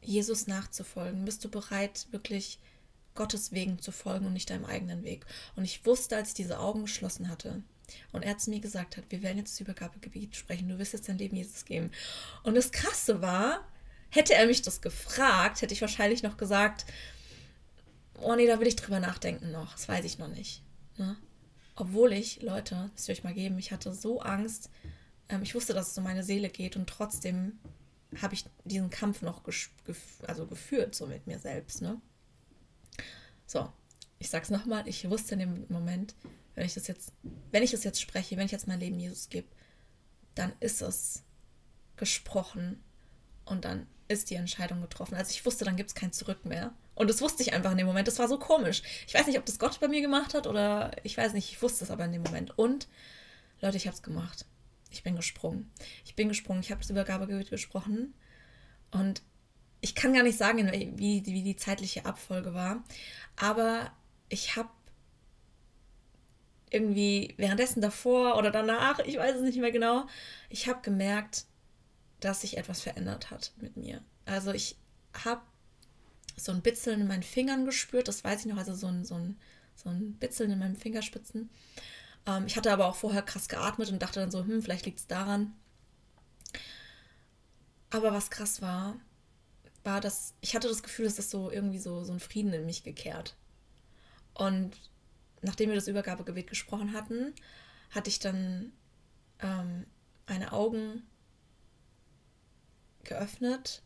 Jesus 0.08 0.48
nachzufolgen? 0.48 1.26
Bist 1.26 1.44
du 1.44 1.50
bereit, 1.50 2.08
wirklich 2.12 2.60
Gottes 3.16 3.52
Wegen 3.52 3.80
zu 3.80 3.92
folgen 3.92 4.26
und 4.26 4.34
nicht 4.34 4.50
deinem 4.50 4.66
eigenen 4.66 5.04
Weg? 5.04 5.26
Und 5.56 5.66
ich 5.66 5.86
wusste, 5.86 6.16
als 6.16 6.30
ich 6.30 6.36
diese 6.36 6.60
Augen 6.60 6.84
geschlossen 6.84 7.30
hatte 7.30 7.62
und 8.12 8.24
er 8.24 8.38
zu 8.38 8.50
mir 8.50 8.60
gesagt 8.60 8.98
hat, 8.98 9.06
wir 9.10 9.22
werden 9.22 9.38
jetzt 9.38 9.54
das 9.54 9.62
Übergabegebiet 9.62 10.36
sprechen, 10.36 10.70
du 10.70 10.80
wirst 10.80 10.94
jetzt 10.94 11.10
dein 11.10 11.18
Leben 11.18 11.36
Jesus 11.36 11.66
geben. 11.66 11.92
Und 12.44 12.56
das 12.56 12.72
Krasse 12.72 13.22
war, 13.22 13.66
hätte 14.10 14.34
er 14.34 14.48
mich 14.48 14.62
das 14.62 14.82
gefragt, 14.82 15.62
hätte 15.62 15.74
ich 15.74 15.82
wahrscheinlich 15.82 16.24
noch 16.24 16.38
gesagt, 16.38 16.86
oh 18.22 18.36
nee, 18.36 18.48
da 18.48 18.60
will 18.60 18.68
ich 18.68 18.76
drüber 18.76 19.00
nachdenken 19.00 19.52
noch. 19.52 19.74
Das 19.74 19.88
weiß 19.88 20.06
ich 20.06 20.18
noch 20.18 20.30
nicht. 20.30 20.62
Ne? 20.98 21.16
Obwohl 21.76 22.14
ich, 22.14 22.42
Leute, 22.42 22.90
das 22.96 23.08
will 23.08 23.14
ich 23.14 23.24
mal 23.24 23.34
geben, 23.34 23.60
ich 23.60 23.72
hatte 23.72 23.94
so 23.94 24.22
Angst. 24.22 24.70
Ähm, 25.30 25.44
ich 25.44 25.54
wusste, 25.54 25.74
dass 25.74 25.92
es 25.92 25.98
um 25.98 26.04
meine 26.04 26.24
Seele 26.24 26.50
geht 26.50 26.76
und 26.76 26.90
trotzdem 26.90 27.60
habe 28.22 28.34
ich 28.34 28.46
diesen 28.66 28.90
Kampf 28.90 29.22
noch 29.22 29.44
gef 29.44 29.70
also 30.26 30.46
geführt, 30.46 30.96
so 30.96 31.08
mit 31.08 31.28
mir 31.28 31.40
selbst. 31.40 31.82
Ne? 31.82 32.02
So, 33.46 33.72
ich 34.20 34.30
sag's 34.30 34.50
nochmal, 34.50 34.88
ich 34.88 35.10
wusste 35.10 35.36
in 35.36 35.40
dem 35.40 35.66
Moment, 35.70 36.16
wenn 36.56 36.66
ich 36.66 36.74
das 36.74 36.88
jetzt, 36.88 37.14
wenn 37.52 37.64
ich 37.64 37.72
das 37.72 37.84
jetzt 37.84 38.02
spreche, 38.02 38.38
wenn 38.38 38.46
ich 38.46 38.52
jetzt 38.52 38.68
mein 38.68 38.80
Leben 38.80 39.00
Jesus 39.00 39.30
gebe, 39.30 39.48
dann 40.36 40.54
ist 40.60 40.82
es 40.82 41.24
gesprochen 41.96 42.84
und 43.46 43.66
dann 43.66 43.88
ist 44.08 44.30
die 44.30 44.36
Entscheidung 44.36 44.82
getroffen. 44.82 45.16
Also 45.16 45.32
ich 45.32 45.46
wusste, 45.46 45.66
dann 45.66 45.76
gibt 45.76 45.90
es 45.90 45.96
kein 45.96 46.14
Zurück 46.14 46.46
mehr. 46.46 46.74
Und 46.96 47.10
das 47.10 47.22
wusste 47.22 47.44
ich 47.44 47.54
einfach 47.54 47.72
in 47.72 47.78
dem 47.78 47.88
Moment. 47.88 48.08
Das 48.08 48.20
war 48.20 48.28
so 48.28 48.40
komisch. 48.40 48.82
Ich 49.06 49.14
weiß 49.14 49.28
nicht, 49.28 49.38
ob 49.38 49.46
das 49.46 49.60
Gott 49.60 49.80
bei 49.80 49.88
mir 49.88 50.02
gemacht 50.02 50.34
hat 50.34 50.48
oder 50.48 50.92
ich 51.04 51.18
weiß 51.18 51.34
nicht, 51.34 51.52
ich 51.52 51.62
wusste 51.62 51.84
es 51.84 51.92
aber 51.92 52.06
in 52.06 52.14
dem 52.14 52.24
Moment. 52.24 52.58
Und 52.58 52.88
Leute, 53.62 53.78
ich 53.78 53.86
habe 53.86 53.96
es 53.96 54.02
gemacht. 54.02 54.46
Ich 54.92 55.04
bin 55.04 55.16
gesprungen. 55.16 55.72
Ich 56.06 56.16
bin 56.16 56.28
gesprungen. 56.28 56.62
Ich 56.62 56.72
habe 56.72 56.82
das 56.82 56.90
Übergabegebet 56.90 57.50
gesprochen. 57.50 58.14
Und 58.92 59.22
ich 59.82 59.96
kann 59.96 60.14
gar 60.14 60.24
nicht 60.24 60.38
sagen, 60.38 60.72
wie, 60.72 61.26
wie 61.26 61.44
die 61.44 61.56
zeitliche 61.56 62.06
Abfolge 62.06 62.54
war. 62.54 62.84
Aber 63.36 63.92
ich 64.30 64.56
habe 64.56 64.70
irgendwie 66.70 67.34
währenddessen 67.38 67.82
davor 67.82 68.38
oder 68.38 68.52
danach, 68.52 69.00
ich 69.00 69.18
weiß 69.18 69.38
es 69.38 69.42
nicht 69.42 69.60
mehr 69.60 69.72
genau, 69.72 70.08
ich 70.50 70.68
habe 70.68 70.82
gemerkt, 70.82 71.46
dass 72.20 72.42
sich 72.42 72.58
etwas 72.58 72.82
verändert 72.82 73.32
hat 73.32 73.54
mit 73.58 73.78
mir. 73.78 74.04
Also 74.26 74.52
ich 74.52 74.76
habe 75.24 75.42
so 76.36 76.52
ein 76.52 76.62
Bitzeln 76.62 77.02
in 77.02 77.08
meinen 77.08 77.24
Fingern 77.24 77.66
gespürt, 77.66 78.08
das 78.08 78.24
weiß 78.24 78.42
ich 78.42 78.46
noch, 78.48 78.58
also 78.58 78.74
so 78.74 78.88
ein, 78.88 79.06
so 79.06 79.16
ein, 79.16 79.38
so 79.76 79.90
ein 79.90 80.14
Bitzeln 80.14 80.52
in 80.52 80.60
meinen 80.60 80.76
Fingerspitzen. 80.76 81.50
Ähm, 82.28 82.46
ich 82.46 82.56
hatte 82.56 82.72
aber 82.72 82.86
auch 82.86 82.96
vorher 82.96 83.24
krass 83.24 83.48
geatmet 83.48 83.90
und 83.92 84.02
dachte 84.02 84.20
dann 84.20 84.32
so, 84.32 84.44
hm, 84.44 84.62
vielleicht 84.62 84.86
liegt 84.86 85.00
es 85.00 85.08
daran. 85.08 85.54
Aber 87.90 88.12
was 88.14 88.30
krass 88.30 88.62
war, 88.62 88.98
war, 89.84 90.02
dass 90.02 90.34
ich 90.42 90.54
hatte 90.54 90.68
das 90.68 90.84
Gefühl, 90.84 91.06
dass 91.06 91.16
das 91.16 91.32
so 91.32 91.50
irgendwie 91.50 91.80
so, 91.80 92.04
so 92.04 92.12
ein 92.12 92.20
Frieden 92.20 92.54
in 92.54 92.66
mich 92.66 92.84
gekehrt. 92.84 93.36
Und 94.34 94.78
nachdem 95.42 95.70
wir 95.70 95.76
das 95.76 95.88
Übergabegebet 95.88 96.48
gesprochen 96.48 96.94
hatten, 96.94 97.34
hatte 97.92 98.10
ich 98.10 98.20
dann 98.20 98.74
ähm, 99.40 99.86
meine 100.28 100.52
Augen 100.52 101.04
geöffnet 103.04 103.82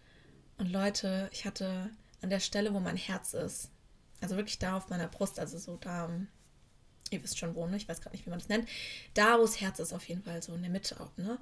und 0.57 0.71
Leute, 0.71 1.29
ich 1.31 1.45
hatte 1.45 1.91
an 2.21 2.31
der 2.31 2.39
Stelle, 2.39 2.73
wo 2.73 2.79
mein 2.79 2.97
Herz 2.97 3.33
ist. 3.33 3.69
Also 4.19 4.35
wirklich 4.35 4.59
da 4.59 4.77
auf 4.77 4.89
meiner 4.89 5.07
Brust, 5.07 5.39
also 5.39 5.57
so 5.57 5.77
da, 5.77 6.09
ihr 7.11 7.23
wisst 7.23 7.37
schon 7.37 7.55
wo, 7.55 7.67
ne? 7.67 7.77
ich 7.77 7.87
weiß 7.87 8.01
gerade 8.01 8.15
nicht, 8.15 8.25
wie 8.25 8.29
man 8.31 8.39
das 8.39 8.49
nennt. 8.49 8.67
Da, 9.13 9.37
wo 9.37 9.41
das 9.41 9.61
Herz 9.61 9.79
ist, 9.79 9.93
auf 9.93 10.07
jeden 10.07 10.23
Fall, 10.23 10.41
so 10.41 10.53
in 10.55 10.61
der 10.61 10.71
Mitte 10.71 10.99
auch, 10.99 11.15
ne? 11.17 11.37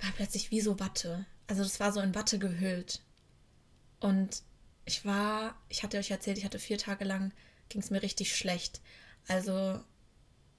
War 0.00 0.12
plötzlich 0.12 0.50
wie 0.50 0.60
so 0.60 0.78
Watte. 0.78 1.26
Also 1.46 1.62
das 1.62 1.80
war 1.80 1.92
so 1.92 2.00
in 2.00 2.14
Watte 2.14 2.38
gehüllt. 2.38 3.02
Und 3.98 4.42
ich 4.84 5.04
war, 5.04 5.56
ich 5.68 5.82
hatte 5.82 5.98
euch 5.98 6.10
erzählt, 6.10 6.38
ich 6.38 6.44
hatte 6.44 6.58
vier 6.58 6.78
Tage 6.78 7.04
lang, 7.04 7.32
ging 7.68 7.80
es 7.82 7.90
mir 7.90 8.02
richtig 8.02 8.36
schlecht. 8.36 8.80
Also 9.28 9.80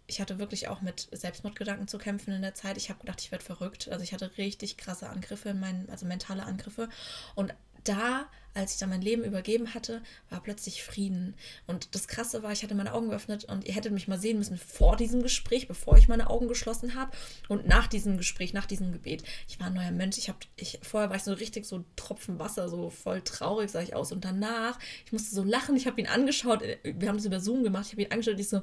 ich 0.07 0.19
hatte 0.19 0.39
wirklich 0.39 0.67
auch 0.67 0.81
mit 0.81 1.07
Selbstmordgedanken 1.11 1.87
zu 1.87 1.97
kämpfen 1.97 2.33
in 2.33 2.41
der 2.41 2.53
Zeit. 2.53 2.77
Ich 2.77 2.89
habe 2.89 2.99
gedacht, 2.99 3.21
ich 3.21 3.31
werde 3.31 3.43
verrückt. 3.43 3.87
Also 3.89 4.03
ich 4.03 4.13
hatte 4.13 4.37
richtig 4.37 4.77
krasse 4.77 5.09
Angriffe 5.09 5.49
in 5.49 5.59
meinen, 5.59 5.89
also 5.89 6.05
mentale 6.05 6.43
Angriffe. 6.43 6.89
Und 7.33 7.53
da, 7.83 8.29
als 8.53 8.73
ich 8.73 8.79
dann 8.79 8.89
mein 8.89 9.01
Leben 9.01 9.23
übergeben 9.23 9.73
hatte, 9.73 10.01
war 10.29 10.41
plötzlich 10.41 10.83
Frieden. 10.83 11.35
Und 11.67 11.95
das 11.95 12.07
Krasse 12.07 12.43
war, 12.43 12.51
ich 12.51 12.63
hatte 12.63 12.75
meine 12.75 12.93
Augen 12.93 13.09
geöffnet 13.09 13.45
und 13.45 13.65
ihr 13.65 13.73
hättet 13.73 13.93
mich 13.93 14.07
mal 14.07 14.19
sehen 14.19 14.37
müssen 14.37 14.57
vor 14.57 14.97
diesem 14.97 15.23
Gespräch, 15.23 15.67
bevor 15.67 15.97
ich 15.97 16.07
meine 16.07 16.29
Augen 16.29 16.47
geschlossen 16.47 16.95
habe 16.95 17.11
und 17.47 17.67
nach 17.67 17.87
diesem 17.87 18.17
Gespräch, 18.17 18.53
nach 18.53 18.65
diesem 18.65 18.91
Gebet. 18.91 19.23
Ich 19.47 19.59
war 19.59 19.67
ein 19.67 19.73
neuer 19.73 19.91
Mensch. 19.91 20.17
Ich 20.17 20.27
habe, 20.27 20.39
ich, 20.57 20.79
vorher 20.81 21.09
war 21.09 21.15
ich 21.15 21.23
so 21.23 21.33
richtig 21.33 21.65
so 21.65 21.85
Tropfen 21.95 22.39
Wasser, 22.39 22.67
so 22.67 22.89
voll 22.89 23.21
traurig 23.21 23.71
sah 23.71 23.81
ich 23.81 23.95
aus. 23.95 24.11
Und 24.11 24.25
danach, 24.25 24.77
ich 25.05 25.13
musste 25.13 25.33
so 25.33 25.43
lachen. 25.43 25.77
Ich 25.77 25.87
habe 25.87 26.01
ihn 26.01 26.07
angeschaut. 26.07 26.61
Wir 26.83 27.07
haben 27.07 27.17
das 27.17 27.25
über 27.25 27.39
Zoom 27.39 27.63
gemacht. 27.63 27.85
Ich 27.87 27.91
habe 27.93 28.01
ihn 28.01 28.11
angeschaut 28.11 28.33
und 28.33 28.41
ich 28.41 28.49
so, 28.49 28.61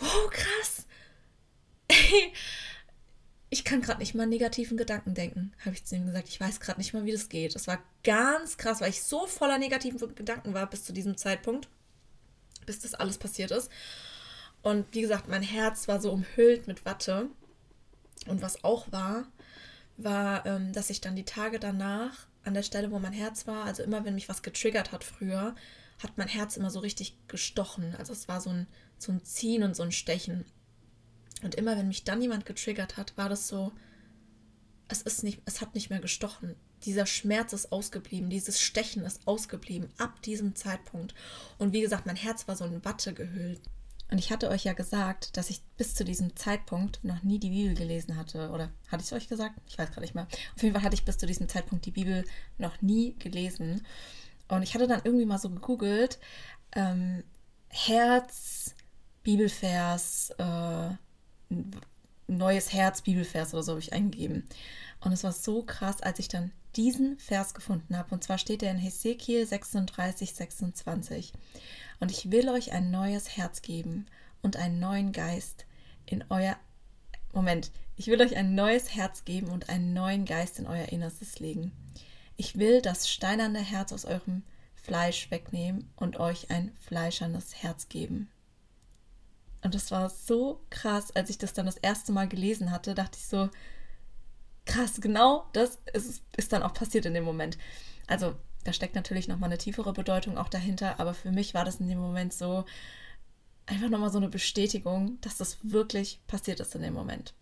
oh 0.00 0.28
krass. 0.30 0.86
Ich 3.50 3.64
kann 3.64 3.80
gerade 3.80 4.00
nicht 4.00 4.14
mal 4.14 4.24
an 4.24 4.28
negativen 4.28 4.76
Gedanken 4.76 5.14
denken, 5.14 5.52
habe 5.64 5.74
ich 5.74 5.84
zu 5.84 5.96
ihm 5.96 6.06
gesagt. 6.06 6.28
Ich 6.28 6.38
weiß 6.38 6.60
gerade 6.60 6.78
nicht 6.78 6.92
mal, 6.92 7.04
wie 7.04 7.12
das 7.12 7.30
geht. 7.30 7.54
Das 7.54 7.66
war 7.66 7.78
ganz 8.04 8.58
krass, 8.58 8.80
weil 8.80 8.90
ich 8.90 9.02
so 9.02 9.26
voller 9.26 9.58
negativen 9.58 9.98
Gedanken 10.14 10.52
war 10.52 10.68
bis 10.68 10.84
zu 10.84 10.92
diesem 10.92 11.16
Zeitpunkt, 11.16 11.68
bis 12.66 12.80
das 12.80 12.94
alles 12.94 13.16
passiert 13.16 13.50
ist. 13.50 13.70
Und 14.62 14.86
wie 14.92 15.00
gesagt, 15.00 15.28
mein 15.28 15.42
Herz 15.42 15.88
war 15.88 16.00
so 16.00 16.12
umhüllt 16.12 16.66
mit 16.66 16.84
Watte. 16.84 17.28
Und 18.26 18.42
was 18.42 18.64
auch 18.64 18.92
war, 18.92 19.26
war, 19.96 20.44
ähm, 20.44 20.72
dass 20.72 20.90
ich 20.90 21.00
dann 21.00 21.16
die 21.16 21.24
Tage 21.24 21.58
danach 21.58 22.26
an 22.44 22.54
der 22.54 22.62
Stelle, 22.62 22.90
wo 22.90 22.98
mein 22.98 23.12
Herz 23.12 23.46
war, 23.46 23.64
also 23.64 23.82
immer 23.82 24.04
wenn 24.04 24.14
mich 24.14 24.28
was 24.28 24.42
getriggert 24.42 24.92
hat 24.92 25.04
früher, 25.04 25.54
hat 26.02 26.16
mein 26.16 26.28
Herz 26.28 26.56
immer 26.56 26.70
so 26.70 26.80
richtig 26.80 27.16
gestochen. 27.28 27.94
Also 27.96 28.12
es 28.12 28.28
war 28.28 28.40
so 28.40 28.50
ein, 28.50 28.66
so 28.98 29.12
ein 29.12 29.24
Ziehen 29.24 29.62
und 29.62 29.74
so 29.74 29.82
ein 29.82 29.92
Stechen. 29.92 30.44
Und 31.42 31.54
immer 31.54 31.76
wenn 31.76 31.88
mich 31.88 32.04
dann 32.04 32.22
jemand 32.22 32.46
getriggert 32.46 32.96
hat, 32.96 33.16
war 33.16 33.28
das 33.28 33.48
so, 33.48 33.72
es 34.88 35.02
ist 35.02 35.22
nicht, 35.22 35.40
es 35.44 35.60
hat 35.60 35.74
nicht 35.74 35.90
mehr 35.90 36.00
gestochen. 36.00 36.56
Dieser 36.84 37.06
Schmerz 37.06 37.52
ist 37.52 37.72
ausgeblieben, 37.72 38.30
dieses 38.30 38.60
Stechen 38.60 39.04
ist 39.04 39.26
ausgeblieben 39.26 39.88
ab 39.98 40.22
diesem 40.22 40.54
Zeitpunkt. 40.54 41.14
Und 41.58 41.72
wie 41.72 41.80
gesagt, 41.80 42.06
mein 42.06 42.16
Herz 42.16 42.48
war 42.48 42.56
so 42.56 42.64
in 42.64 42.84
Watte 42.84 43.12
gehüllt. 43.12 43.60
Und 44.10 44.18
ich 44.18 44.32
hatte 44.32 44.48
euch 44.48 44.64
ja 44.64 44.72
gesagt, 44.72 45.36
dass 45.36 45.50
ich 45.50 45.62
bis 45.76 45.94
zu 45.94 46.04
diesem 46.04 46.34
Zeitpunkt 46.34 47.04
noch 47.04 47.22
nie 47.22 47.38
die 47.38 47.50
Bibel 47.50 47.74
gelesen 47.74 48.16
hatte. 48.16 48.50
Oder 48.50 48.70
hatte 48.90 49.02
ich 49.02 49.08
es 49.08 49.12
euch 49.12 49.28
gesagt? 49.28 49.60
Ich 49.66 49.76
weiß 49.76 49.90
gerade 49.90 50.00
nicht 50.00 50.14
mehr. 50.14 50.26
Auf 50.56 50.62
jeden 50.62 50.74
Fall 50.74 50.82
hatte 50.82 50.94
ich 50.94 51.04
bis 51.04 51.18
zu 51.18 51.26
diesem 51.26 51.48
Zeitpunkt 51.48 51.84
die 51.84 51.90
Bibel 51.90 52.24
noch 52.56 52.80
nie 52.80 53.16
gelesen. 53.18 53.84
Und 54.48 54.62
ich 54.62 54.74
hatte 54.74 54.86
dann 54.86 55.02
irgendwie 55.04 55.26
mal 55.26 55.38
so 55.38 55.50
gegoogelt, 55.50 56.18
ähm, 56.72 57.22
Herz, 57.68 58.74
Bibelvers, 59.22 60.30
äh, 60.38 60.90
neues 62.28 62.72
Herz, 62.72 63.02
Bibelvers 63.02 63.54
oder 63.54 63.62
so 63.62 63.72
habe 63.72 63.80
ich 63.80 63.92
eingegeben. 63.92 64.46
Und 65.00 65.12
es 65.12 65.24
war 65.24 65.32
so 65.32 65.62
krass, 65.62 66.02
als 66.02 66.18
ich 66.18 66.28
dann 66.28 66.52
diesen 66.76 67.18
Vers 67.18 67.54
gefunden 67.54 67.96
habe. 67.96 68.14
Und 68.14 68.22
zwar 68.22 68.38
steht 68.38 68.62
er 68.62 68.70
in 68.70 68.78
Hesekiel 68.78 69.46
36, 69.46 70.34
26. 70.34 71.32
Und 72.00 72.10
ich 72.10 72.30
will 72.30 72.48
euch 72.48 72.72
ein 72.72 72.90
neues 72.90 73.36
Herz 73.36 73.62
geben 73.62 74.06
und 74.42 74.56
einen 74.56 74.78
neuen 74.78 75.12
Geist 75.12 75.66
in 76.06 76.24
euer. 76.28 76.56
Moment, 77.32 77.70
ich 77.96 78.06
will 78.06 78.20
euch 78.20 78.36
ein 78.36 78.54
neues 78.54 78.94
Herz 78.94 79.24
geben 79.24 79.48
und 79.48 79.68
einen 79.68 79.92
neuen 79.92 80.24
Geist 80.24 80.58
in 80.58 80.66
euer 80.66 80.86
Innerstes 80.86 81.40
legen. 81.40 81.72
Ich 82.36 82.58
will 82.58 82.80
das 82.80 83.08
steinerne 83.10 83.60
Herz 83.60 83.92
aus 83.92 84.04
eurem 84.04 84.42
Fleisch 84.74 85.30
wegnehmen 85.30 85.90
und 85.96 86.20
euch 86.20 86.50
ein 86.50 86.72
fleischernes 86.78 87.62
Herz 87.62 87.88
geben. 87.88 88.30
Und 89.62 89.74
das 89.74 89.90
war 89.90 90.08
so 90.08 90.64
krass, 90.70 91.14
als 91.14 91.30
ich 91.30 91.38
das 91.38 91.52
dann 91.52 91.66
das 91.66 91.76
erste 91.76 92.12
Mal 92.12 92.28
gelesen 92.28 92.70
hatte, 92.70 92.94
dachte 92.94 93.18
ich 93.18 93.26
so, 93.26 93.48
krass, 94.64 95.00
genau 95.00 95.48
das 95.52 95.78
ist, 95.92 96.22
ist 96.36 96.52
dann 96.52 96.62
auch 96.62 96.74
passiert 96.74 97.06
in 97.06 97.14
dem 97.14 97.24
Moment. 97.24 97.58
Also 98.06 98.36
da 98.64 98.72
steckt 98.72 98.94
natürlich 98.94 99.28
nochmal 99.28 99.48
eine 99.48 99.58
tiefere 99.58 99.92
Bedeutung 99.92 100.38
auch 100.38 100.48
dahinter, 100.48 101.00
aber 101.00 101.14
für 101.14 101.32
mich 101.32 101.54
war 101.54 101.64
das 101.64 101.80
in 101.80 101.88
dem 101.88 101.98
Moment 101.98 102.32
so 102.32 102.64
einfach 103.66 103.88
nochmal 103.88 104.10
so 104.10 104.18
eine 104.18 104.28
Bestätigung, 104.28 105.20
dass 105.20 105.36
das 105.36 105.58
wirklich 105.62 106.20
passiert 106.26 106.60
ist 106.60 106.74
in 106.74 106.82
dem 106.82 106.94
Moment. 106.94 107.34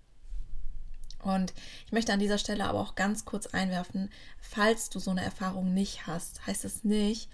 Und 1.23 1.53
ich 1.87 1.93
möchte 1.93 2.13
an 2.13 2.21
dieser 2.21 2.39
Stelle 2.39 2.65
aber 2.65 2.81
auch 2.81 2.95
ganz 2.95 3.25
kurz 3.25 3.49
einwerfen, 3.49 4.11
falls 4.39 4.91
du 4.91 5.01
so 5.01 5.11
eine 5.11 5.25
Erfahrung 5.25 5.75
nicht 5.75 6.07
hast, 6.07 6.47
heißt 6.47 6.65
es 6.65 6.85
nicht, 6.85 7.29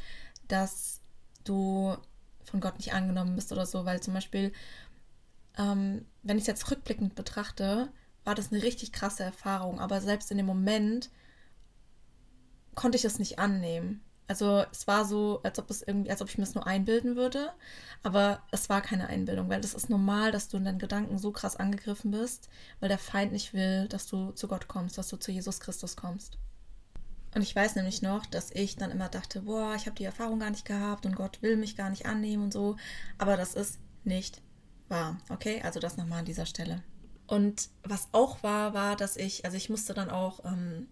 dass 0.49 1.01
du 1.45 1.97
von 2.45 2.61
Gott 2.61 2.77
nicht 2.79 2.93
angenommen 2.93 3.35
bist 3.35 3.53
oder 3.53 3.67
so, 3.67 3.85
weil 3.85 4.01
zum 4.01 4.15
Beispiel, 4.15 4.53
ähm, 5.59 6.07
wenn 6.23 6.37
ich 6.37 6.43
es 6.43 6.49
jetzt 6.49 6.71
rückblickend 6.71 7.15
betrachte, 7.15 7.91
war 8.25 8.35
das 8.35 8.53
eine 8.53 8.63
richtig 8.63 8.93
krasse 8.93 9.25
Erfahrung, 9.25 9.81
aber 9.81 10.01
selbst 10.01 10.31
in 10.31 10.37
dem 10.37 10.47
Moment 10.47 11.11
konnte 12.75 12.97
ich 12.97 13.03
das 13.03 13.19
nicht 13.19 13.39
annehmen. 13.39 14.03
Also 14.29 14.65
es 14.71 14.87
war 14.87 15.05
so, 15.05 15.41
als 15.43 15.59
ob 15.59 15.69
es 15.69 15.83
irgendwie, 15.83 16.11
als 16.11 16.23
ob 16.23 16.29
ich 16.29 16.39
mir 16.39 16.45
das 16.45 16.55
nur 16.55 16.67
einbilden 16.67 17.17
würde, 17.17 17.53
aber 18.03 18.43
es 18.51 18.69
war 18.71 18.81
keine 18.81 19.09
Einbildung, 19.09 19.49
weil 19.51 19.61
das 19.61 19.75
ist 19.75 19.91
normal, 19.91 20.33
dass 20.33 20.49
du 20.49 20.57
in 20.57 20.65
deinen 20.65 20.79
Gedanken 20.79 21.19
so 21.19 21.33
krass 21.33 21.57
angegriffen 21.57 22.13
bist, 22.13 22.49
weil 22.81 22.89
der 22.89 22.99
Feind 22.99 23.33
nicht 23.33 23.53
will, 23.53 23.89
dass 23.89 24.07
du 24.07 24.31
zu 24.31 24.49
Gott 24.49 24.69
kommst, 24.69 24.97
dass 24.97 25.09
du 25.09 25.17
zu 25.17 25.33
Jesus 25.33 25.61
Christus 25.61 25.97
kommst. 25.97 26.39
Und 27.35 27.43
ich 27.43 27.57
weiß 27.57 27.77
nämlich 27.77 28.03
noch, 28.03 28.27
dass 28.27 28.51
ich 28.51 28.77
dann 28.77 28.91
immer 28.91 29.09
dachte, 29.09 29.43
boah, 29.43 29.75
ich 29.75 29.87
habe 29.87 29.97
die 29.97 30.05
Erfahrung 30.05 30.39
gar 30.39 30.51
nicht 30.51 30.67
gehabt 30.67 31.07
und 31.07 31.17
Gott 31.17 31.41
will 31.41 31.57
mich 31.57 31.77
gar 31.77 31.89
nicht 31.91 32.07
annehmen 32.07 32.45
und 32.45 32.53
so, 32.53 32.77
aber 33.19 33.37
das 33.37 33.55
ist 33.55 33.79
nicht 34.05 34.43
wahr, 34.89 35.19
okay? 35.31 35.63
Also 35.63 35.81
das 35.81 35.97
nochmal 35.97 36.21
an 36.21 36.25
dieser 36.27 36.47
Stelle. 36.47 36.83
Und 37.27 37.71
was 37.83 38.09
auch 38.13 38.43
war, 38.43 38.75
war, 38.75 38.97
dass 38.97 39.17
ich, 39.17 39.45
also 39.45 39.57
ich 39.57 39.71
musste 39.71 39.95
dann 39.95 40.11
auch 40.11 40.45
ähm, 40.45 40.89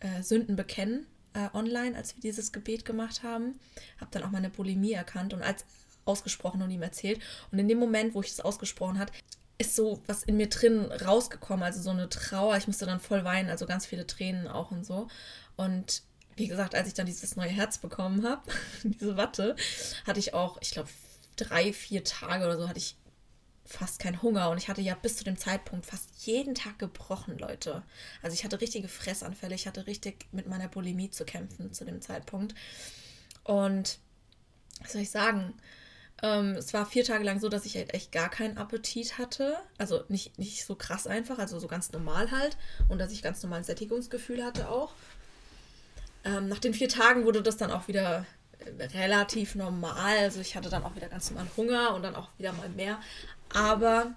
äh, 0.00 0.22
Sünden 0.22 0.56
bekennen 0.56 1.06
äh, 1.34 1.48
online, 1.52 1.96
als 1.96 2.16
wir 2.16 2.20
dieses 2.20 2.52
Gebet 2.52 2.84
gemacht 2.84 3.22
haben. 3.22 3.60
Habe 4.00 4.10
dann 4.10 4.24
auch 4.24 4.30
meine 4.30 4.50
Bulimie 4.50 4.92
erkannt 4.92 5.32
und 5.32 5.42
als 5.42 5.64
ausgesprochen 6.04 6.62
und 6.62 6.70
ihm 6.70 6.82
erzählt. 6.82 7.20
Und 7.52 7.58
in 7.58 7.68
dem 7.68 7.78
Moment, 7.78 8.14
wo 8.14 8.22
ich 8.22 8.30
das 8.30 8.40
ausgesprochen 8.40 8.98
hat, 8.98 9.12
ist 9.60 9.76
so 9.76 10.00
was 10.06 10.22
in 10.22 10.38
mir 10.38 10.48
drin 10.48 10.90
rausgekommen, 10.90 11.62
also 11.62 11.82
so 11.82 11.90
eine 11.90 12.08
Trauer. 12.08 12.56
Ich 12.56 12.66
musste 12.66 12.86
dann 12.86 12.98
voll 12.98 13.24
weinen, 13.24 13.50
also 13.50 13.66
ganz 13.66 13.84
viele 13.84 14.06
Tränen 14.06 14.48
auch 14.48 14.70
und 14.70 14.86
so. 14.86 15.08
Und 15.56 16.02
wie 16.36 16.48
gesagt, 16.48 16.74
als 16.74 16.88
ich 16.88 16.94
dann 16.94 17.04
dieses 17.04 17.36
neue 17.36 17.50
Herz 17.50 17.76
bekommen 17.76 18.26
habe, 18.26 18.42
diese 18.82 19.18
Watte, 19.18 19.56
hatte 20.06 20.18
ich 20.18 20.32
auch, 20.32 20.56
ich 20.62 20.70
glaube, 20.70 20.88
drei, 21.36 21.74
vier 21.74 22.02
Tage 22.04 22.46
oder 22.46 22.56
so 22.56 22.68
hatte 22.70 22.78
ich 22.78 22.96
fast 23.66 23.98
keinen 24.00 24.22
Hunger 24.22 24.48
und 24.48 24.56
ich 24.56 24.68
hatte 24.68 24.80
ja 24.80 24.94
bis 24.94 25.18
zu 25.18 25.24
dem 25.24 25.36
Zeitpunkt 25.36 25.84
fast 25.84 26.08
jeden 26.24 26.54
Tag 26.54 26.78
gebrochen, 26.78 27.38
Leute. 27.38 27.82
Also 28.22 28.32
ich 28.32 28.44
hatte 28.44 28.62
richtige 28.62 28.88
Fressanfälle, 28.88 29.54
ich 29.54 29.66
hatte 29.66 29.86
richtig 29.86 30.26
mit 30.32 30.48
meiner 30.48 30.68
Bulimie 30.68 31.10
zu 31.10 31.26
kämpfen 31.26 31.74
zu 31.74 31.84
dem 31.84 32.00
Zeitpunkt. 32.00 32.54
Und 33.44 33.98
was 34.80 34.92
soll 34.92 35.02
ich 35.02 35.10
sagen? 35.10 35.52
Ähm, 36.22 36.50
es 36.56 36.74
war 36.74 36.86
vier 36.86 37.04
Tage 37.04 37.24
lang 37.24 37.40
so, 37.40 37.48
dass 37.48 37.64
ich 37.64 37.76
halt 37.76 37.94
echt 37.94 38.12
gar 38.12 38.28
keinen 38.28 38.58
Appetit 38.58 39.18
hatte. 39.18 39.56
Also 39.78 40.04
nicht, 40.08 40.38
nicht 40.38 40.64
so 40.64 40.74
krass 40.74 41.06
einfach, 41.06 41.38
also 41.38 41.58
so 41.58 41.66
ganz 41.66 41.92
normal 41.92 42.30
halt. 42.30 42.56
Und 42.88 42.98
dass 42.98 43.12
ich 43.12 43.22
ganz 43.22 43.42
normal 43.42 43.58
ein 43.58 43.64
Sättigungsgefühl 43.64 44.44
hatte 44.44 44.68
auch. 44.68 44.92
Ähm, 46.24 46.48
nach 46.48 46.58
den 46.58 46.74
vier 46.74 46.88
Tagen 46.88 47.24
wurde 47.24 47.42
das 47.42 47.56
dann 47.56 47.70
auch 47.70 47.88
wieder 47.88 48.26
relativ 48.94 49.54
normal. 49.54 50.18
Also 50.18 50.40
ich 50.40 50.56
hatte 50.56 50.68
dann 50.68 50.84
auch 50.84 50.94
wieder 50.94 51.08
ganz 51.08 51.30
normal 51.30 51.46
Hunger 51.56 51.94
und 51.94 52.02
dann 52.02 52.14
auch 52.14 52.28
wieder 52.38 52.52
mal 52.52 52.68
mehr. 52.68 53.00
Aber 53.54 54.14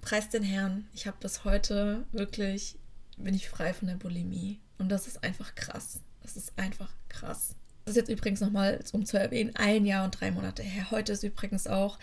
preis 0.00 0.28
den 0.30 0.42
Herrn, 0.42 0.88
ich 0.94 1.06
habe 1.06 1.16
bis 1.20 1.44
heute 1.44 2.04
wirklich, 2.12 2.76
bin 3.18 3.34
ich 3.34 3.48
frei 3.48 3.74
von 3.74 3.88
der 3.88 3.96
Bulimie. 3.96 4.60
Und 4.78 4.88
das 4.88 5.06
ist 5.06 5.22
einfach 5.22 5.54
krass. 5.54 6.00
Das 6.22 6.36
ist 6.36 6.52
einfach 6.56 6.90
krass. 7.08 7.54
Das 7.86 7.92
ist 7.92 8.08
jetzt 8.08 8.10
übrigens 8.10 8.40
nochmal, 8.40 8.80
um 8.90 9.06
zu 9.06 9.16
erwähnen, 9.16 9.54
ein 9.54 9.86
Jahr 9.86 10.04
und 10.04 10.20
drei 10.20 10.32
Monate 10.32 10.64
her. 10.64 10.90
Heute 10.90 11.12
ist 11.12 11.22
übrigens 11.22 11.68
auch, 11.68 12.00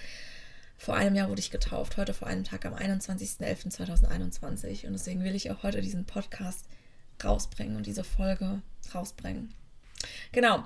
vor 0.78 0.96
einem 0.96 1.14
Jahr 1.14 1.28
wurde 1.28 1.42
ich 1.42 1.52
getauft. 1.52 1.98
Heute 1.98 2.14
vor 2.14 2.30
einem 2.30 2.46
Tag 2.46 2.66
am 2.66 2.74
21.11.2021. 2.74 4.88
Und 4.88 4.94
deswegen 4.94 5.26
will 5.26 5.36
ich 5.36 5.52
auch 5.52 5.62
heute 5.62 5.82
diesen 5.82 6.06
Podcast 6.06 6.68
rausbringen 7.22 7.76
und 7.76 7.86
diese 7.86 8.06
Folge 8.06 8.62
rausbringen. 8.96 9.54
Genau. 10.32 10.64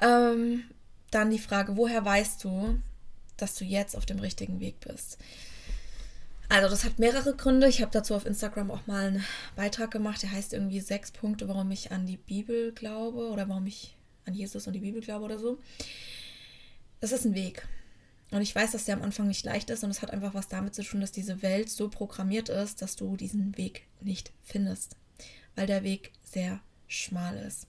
Ähm, 0.00 0.64
dann 1.12 1.30
die 1.30 1.38
Frage, 1.38 1.76
woher 1.76 2.04
weißt 2.04 2.42
du, 2.42 2.80
dass 3.36 3.54
du 3.54 3.64
jetzt 3.64 3.96
auf 3.96 4.06
dem 4.06 4.18
richtigen 4.18 4.58
Weg 4.58 4.80
bist. 4.80 5.18
Also 6.48 6.68
das 6.68 6.82
hat 6.82 6.98
mehrere 6.98 7.36
Gründe. 7.36 7.68
Ich 7.68 7.80
habe 7.80 7.92
dazu 7.92 8.16
auf 8.16 8.26
Instagram 8.26 8.72
auch 8.72 8.88
mal 8.88 9.06
einen 9.06 9.24
Beitrag 9.54 9.92
gemacht, 9.92 10.24
der 10.24 10.32
heißt 10.32 10.52
irgendwie 10.52 10.80
sechs 10.80 11.12
Punkte, 11.12 11.46
warum 11.46 11.70
ich 11.70 11.92
an 11.92 12.06
die 12.06 12.16
Bibel 12.16 12.72
glaube 12.72 13.28
oder 13.28 13.48
warum 13.48 13.68
ich 13.68 13.94
an 14.28 14.34
Jesus 14.34 14.66
und 14.66 14.74
die 14.74 14.80
Bibel 14.80 15.00
glaube 15.00 15.24
oder 15.24 15.38
so. 15.38 15.58
Das 17.00 17.12
ist 17.12 17.24
ein 17.24 17.34
Weg. 17.34 17.66
Und 18.30 18.42
ich 18.42 18.54
weiß, 18.54 18.72
dass 18.72 18.84
der 18.84 18.96
am 18.96 19.02
Anfang 19.02 19.26
nicht 19.26 19.44
leicht 19.44 19.70
ist 19.70 19.82
und 19.84 19.90
es 19.90 20.02
hat 20.02 20.10
einfach 20.10 20.34
was 20.34 20.48
damit 20.48 20.74
zu 20.74 20.82
tun, 20.82 21.00
dass 21.00 21.12
diese 21.12 21.42
Welt 21.42 21.70
so 21.70 21.88
programmiert 21.88 22.50
ist, 22.50 22.82
dass 22.82 22.94
du 22.94 23.16
diesen 23.16 23.56
Weg 23.56 23.86
nicht 24.00 24.32
findest, 24.42 24.96
weil 25.56 25.66
der 25.66 25.82
Weg 25.82 26.12
sehr 26.22 26.60
schmal 26.86 27.38
ist. 27.38 27.66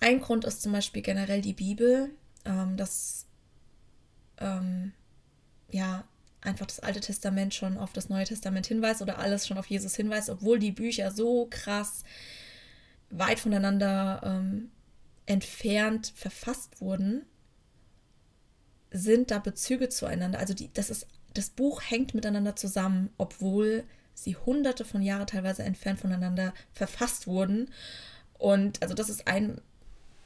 Ein 0.00 0.20
Grund 0.20 0.44
ist 0.44 0.62
zum 0.62 0.72
Beispiel 0.72 1.02
generell 1.02 1.42
die 1.42 1.52
Bibel 1.54 2.10
ähm, 2.48 2.76
dass 2.76 3.26
ähm, 4.38 4.92
ja 5.70 6.04
einfach 6.40 6.66
das 6.66 6.80
Alte 6.80 7.00
Testament 7.00 7.54
schon 7.54 7.76
auf 7.76 7.92
das 7.92 8.08
Neue 8.08 8.24
Testament 8.24 8.66
hinweist 8.66 9.02
oder 9.02 9.18
alles 9.18 9.46
schon 9.46 9.58
auf 9.58 9.66
Jesus 9.66 9.94
hinweist, 9.96 10.30
obwohl 10.30 10.58
die 10.58 10.72
Bücher 10.72 11.10
so 11.10 11.46
krass 11.50 12.04
weit 13.10 13.40
voneinander 13.40 14.20
ähm, 14.24 14.70
entfernt 15.26 16.12
verfasst 16.14 16.80
wurden, 16.80 17.24
sind 18.90 19.30
da 19.30 19.38
Bezüge 19.38 19.88
zueinander. 19.88 20.38
Also 20.38 20.54
die, 20.54 20.72
das 20.72 20.90
ist, 20.90 21.06
das 21.34 21.50
Buch 21.50 21.82
hängt 21.82 22.14
miteinander 22.14 22.56
zusammen, 22.56 23.10
obwohl 23.18 23.84
sie 24.14 24.36
hunderte 24.36 24.84
von 24.84 25.02
Jahren 25.02 25.26
teilweise 25.26 25.62
entfernt 25.62 26.00
voneinander 26.00 26.52
verfasst 26.72 27.26
wurden. 27.26 27.70
Und 28.38 28.82
also 28.82 28.94
das 28.94 29.10
ist 29.10 29.28
ein 29.28 29.60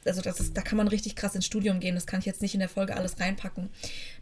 also 0.05 0.21
das 0.21 0.39
ist, 0.39 0.57
da 0.57 0.61
kann 0.61 0.77
man 0.77 0.87
richtig 0.87 1.15
krass 1.15 1.35
ins 1.35 1.45
Studium 1.45 1.79
gehen. 1.79 1.95
Das 1.95 2.05
kann 2.05 2.19
ich 2.19 2.25
jetzt 2.25 2.41
nicht 2.41 2.53
in 2.53 2.59
der 2.59 2.69
Folge 2.69 2.95
alles 2.95 3.19
reinpacken. 3.19 3.69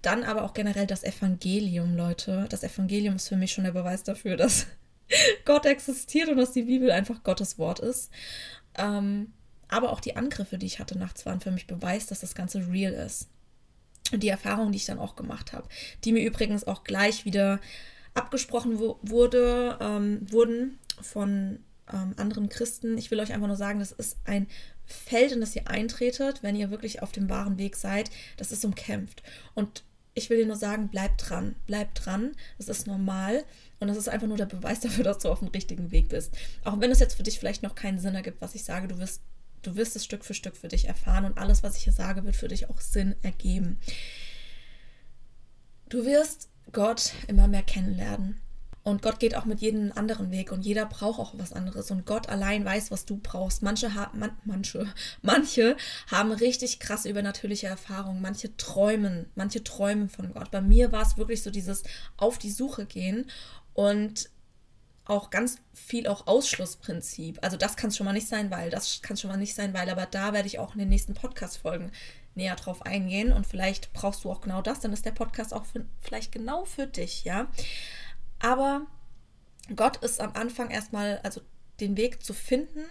Dann 0.01 0.23
aber 0.23 0.43
auch 0.43 0.53
generell 0.53 0.87
das 0.87 1.03
Evangelium, 1.03 1.95
Leute. 1.95 2.45
Das 2.49 2.63
Evangelium 2.63 3.15
ist 3.15 3.29
für 3.29 3.35
mich 3.35 3.51
schon 3.51 3.63
der 3.63 3.71
Beweis 3.71 4.03
dafür, 4.03 4.37
dass 4.37 4.67
Gott 5.45 5.65
existiert 5.65 6.29
und 6.29 6.37
dass 6.37 6.51
die 6.51 6.63
Bibel 6.63 6.91
einfach 6.91 7.23
Gottes 7.23 7.57
Wort 7.57 7.79
ist. 7.79 8.11
Ähm, 8.77 9.33
aber 9.67 9.91
auch 9.91 10.01
die 10.01 10.15
Angriffe, 10.15 10.57
die 10.57 10.65
ich 10.65 10.79
hatte 10.79 10.97
nachts, 10.97 11.25
waren 11.25 11.39
für 11.39 11.51
mich 11.51 11.67
Beweis, 11.67 12.07
dass 12.07 12.19
das 12.19 12.35
Ganze 12.35 12.67
real 12.67 12.93
ist. 12.93 13.29
Und 14.11 14.23
die 14.23 14.29
Erfahrungen, 14.29 14.73
die 14.73 14.77
ich 14.77 14.85
dann 14.85 14.99
auch 14.99 15.15
gemacht 15.15 15.53
habe, 15.53 15.67
die 16.03 16.11
mir 16.11 16.25
übrigens 16.25 16.65
auch 16.65 16.83
gleich 16.83 17.23
wieder 17.23 17.59
abgesprochen 18.13 18.79
wurde, 18.79 19.77
ähm, 19.79 20.29
wurden 20.29 20.79
von 21.01 21.59
ähm, 21.91 22.13
anderen 22.17 22.49
Christen. 22.49 22.97
Ich 22.97 23.09
will 23.11 23.19
euch 23.21 23.31
einfach 23.31 23.47
nur 23.47 23.55
sagen, 23.55 23.79
das 23.79 23.93
ist 23.93 24.17
ein 24.25 24.47
Feld, 24.85 25.31
in 25.31 25.39
das 25.39 25.55
ihr 25.55 25.69
eintretet, 25.69 26.43
wenn 26.43 26.57
ihr 26.57 26.71
wirklich 26.71 27.01
auf 27.01 27.13
dem 27.13 27.29
wahren 27.29 27.57
Weg 27.57 27.77
seid, 27.77 28.11
das 28.35 28.51
ist 28.51 28.65
umkämpft. 28.65 29.23
Und 29.53 29.83
ich 30.13 30.29
will 30.29 30.37
dir 30.37 30.45
nur 30.45 30.57
sagen, 30.57 30.89
bleib 30.91 31.17
dran, 31.17 31.55
bleib 31.65 31.95
dran. 31.95 32.33
Das 32.57 32.67
ist 32.67 32.87
normal 32.87 33.45
und 33.81 33.87
das 33.87 33.97
ist 33.97 34.09
einfach 34.09 34.27
nur 34.27 34.37
der 34.37 34.45
Beweis 34.45 34.79
dafür, 34.79 35.03
dass 35.05 35.19
du 35.19 35.29
auf 35.29 35.39
dem 35.39 35.49
richtigen 35.49 35.91
Weg 35.91 36.09
bist. 36.09 36.33
Auch 36.63 36.79
wenn 36.79 36.91
es 36.91 36.99
jetzt 36.99 37.15
für 37.15 37.23
dich 37.23 37.39
vielleicht 37.39 37.63
noch 37.63 37.75
keinen 37.75 37.99
Sinn 37.99 38.15
ergibt, 38.15 38.39
was 38.39 38.55
ich 38.55 38.63
sage, 38.63 38.87
du 38.87 38.99
wirst, 38.99 39.21
du 39.63 39.75
wirst 39.75 39.95
es 39.95 40.05
Stück 40.05 40.23
für 40.23 40.35
Stück 40.35 40.55
für 40.55 40.67
dich 40.67 40.87
erfahren 40.87 41.25
und 41.25 41.37
alles, 41.37 41.63
was 41.63 41.75
ich 41.75 41.83
hier 41.83 41.93
sage, 41.93 42.23
wird 42.23 42.35
für 42.35 42.47
dich 42.47 42.69
auch 42.69 42.79
Sinn 42.79 43.15
ergeben. 43.23 43.79
Du 45.89 46.05
wirst 46.05 46.47
Gott 46.71 47.13
immer 47.27 47.47
mehr 47.47 47.63
kennenlernen. 47.63 48.39
Und 48.83 49.03
Gott 49.03 49.19
geht 49.19 49.35
auch 49.35 49.45
mit 49.45 49.61
jedem 49.61 49.91
anderen 49.93 50.31
Weg 50.31 50.51
und 50.51 50.65
jeder 50.65 50.87
braucht 50.87 51.19
auch 51.19 51.33
was 51.37 51.53
anderes. 51.53 51.91
Und 51.91 52.05
Gott 52.07 52.29
allein 52.29 52.65
weiß, 52.65 52.89
was 52.89 53.05
du 53.05 53.19
brauchst. 53.21 53.61
Manche, 53.61 53.93
ha 53.93 54.09
man, 54.15 54.31
manche, 54.43 54.87
manche 55.21 55.77
haben 56.07 56.31
richtig 56.31 56.79
krasse 56.79 57.09
übernatürliche 57.09 57.67
Erfahrungen. 57.67 58.21
Manche 58.21 58.57
träumen, 58.57 59.27
manche 59.35 59.63
träumen 59.63 60.09
von 60.09 60.33
Gott. 60.33 60.49
Bei 60.49 60.61
mir 60.61 60.91
war 60.91 61.03
es 61.03 61.17
wirklich 61.17 61.43
so 61.43 61.51
dieses 61.51 61.83
auf 62.17 62.39
die 62.39 62.49
Suche 62.49 62.87
gehen 62.87 63.29
und 63.73 64.29
auch 65.05 65.29
ganz 65.29 65.57
viel 65.73 66.07
auch 66.07 66.27
Ausschlussprinzip. 66.27 67.39
Also 67.41 67.57
das 67.57 67.75
kann 67.75 67.89
es 67.89 67.97
schon 67.97 68.05
mal 68.05 68.13
nicht 68.13 68.27
sein, 68.27 68.51
weil 68.51 68.69
das 68.69 69.01
kann 69.01 69.17
schon 69.17 69.29
mal 69.29 69.37
nicht 69.37 69.55
sein, 69.55 69.73
weil 69.73 69.89
aber 69.89 70.05
da 70.05 70.33
werde 70.33 70.47
ich 70.47 70.59
auch 70.59 70.73
in 70.73 70.79
den 70.79 70.89
nächsten 70.89 71.13
Podcast-Folgen 71.13 71.91
näher 72.35 72.55
drauf 72.55 72.85
eingehen 72.85 73.33
und 73.33 73.45
vielleicht 73.45 73.91
brauchst 73.93 74.23
du 74.23 74.31
auch 74.31 74.41
genau 74.41 74.61
das, 74.61 74.79
dann 74.79 74.93
ist 74.93 75.05
der 75.05 75.11
Podcast 75.11 75.53
auch 75.53 75.65
für, 75.65 75.85
vielleicht 75.99 76.31
genau 76.31 76.63
für 76.65 76.87
dich, 76.87 77.25
ja. 77.25 77.49
Aber 78.39 78.87
Gott 79.75 79.97
ist 79.97 80.21
am 80.21 80.33
Anfang 80.33 80.69
erstmal, 80.69 81.19
also 81.23 81.41
den 81.79 81.97
Weg 81.97 82.23
zu 82.23 82.33
finden, 82.33 82.85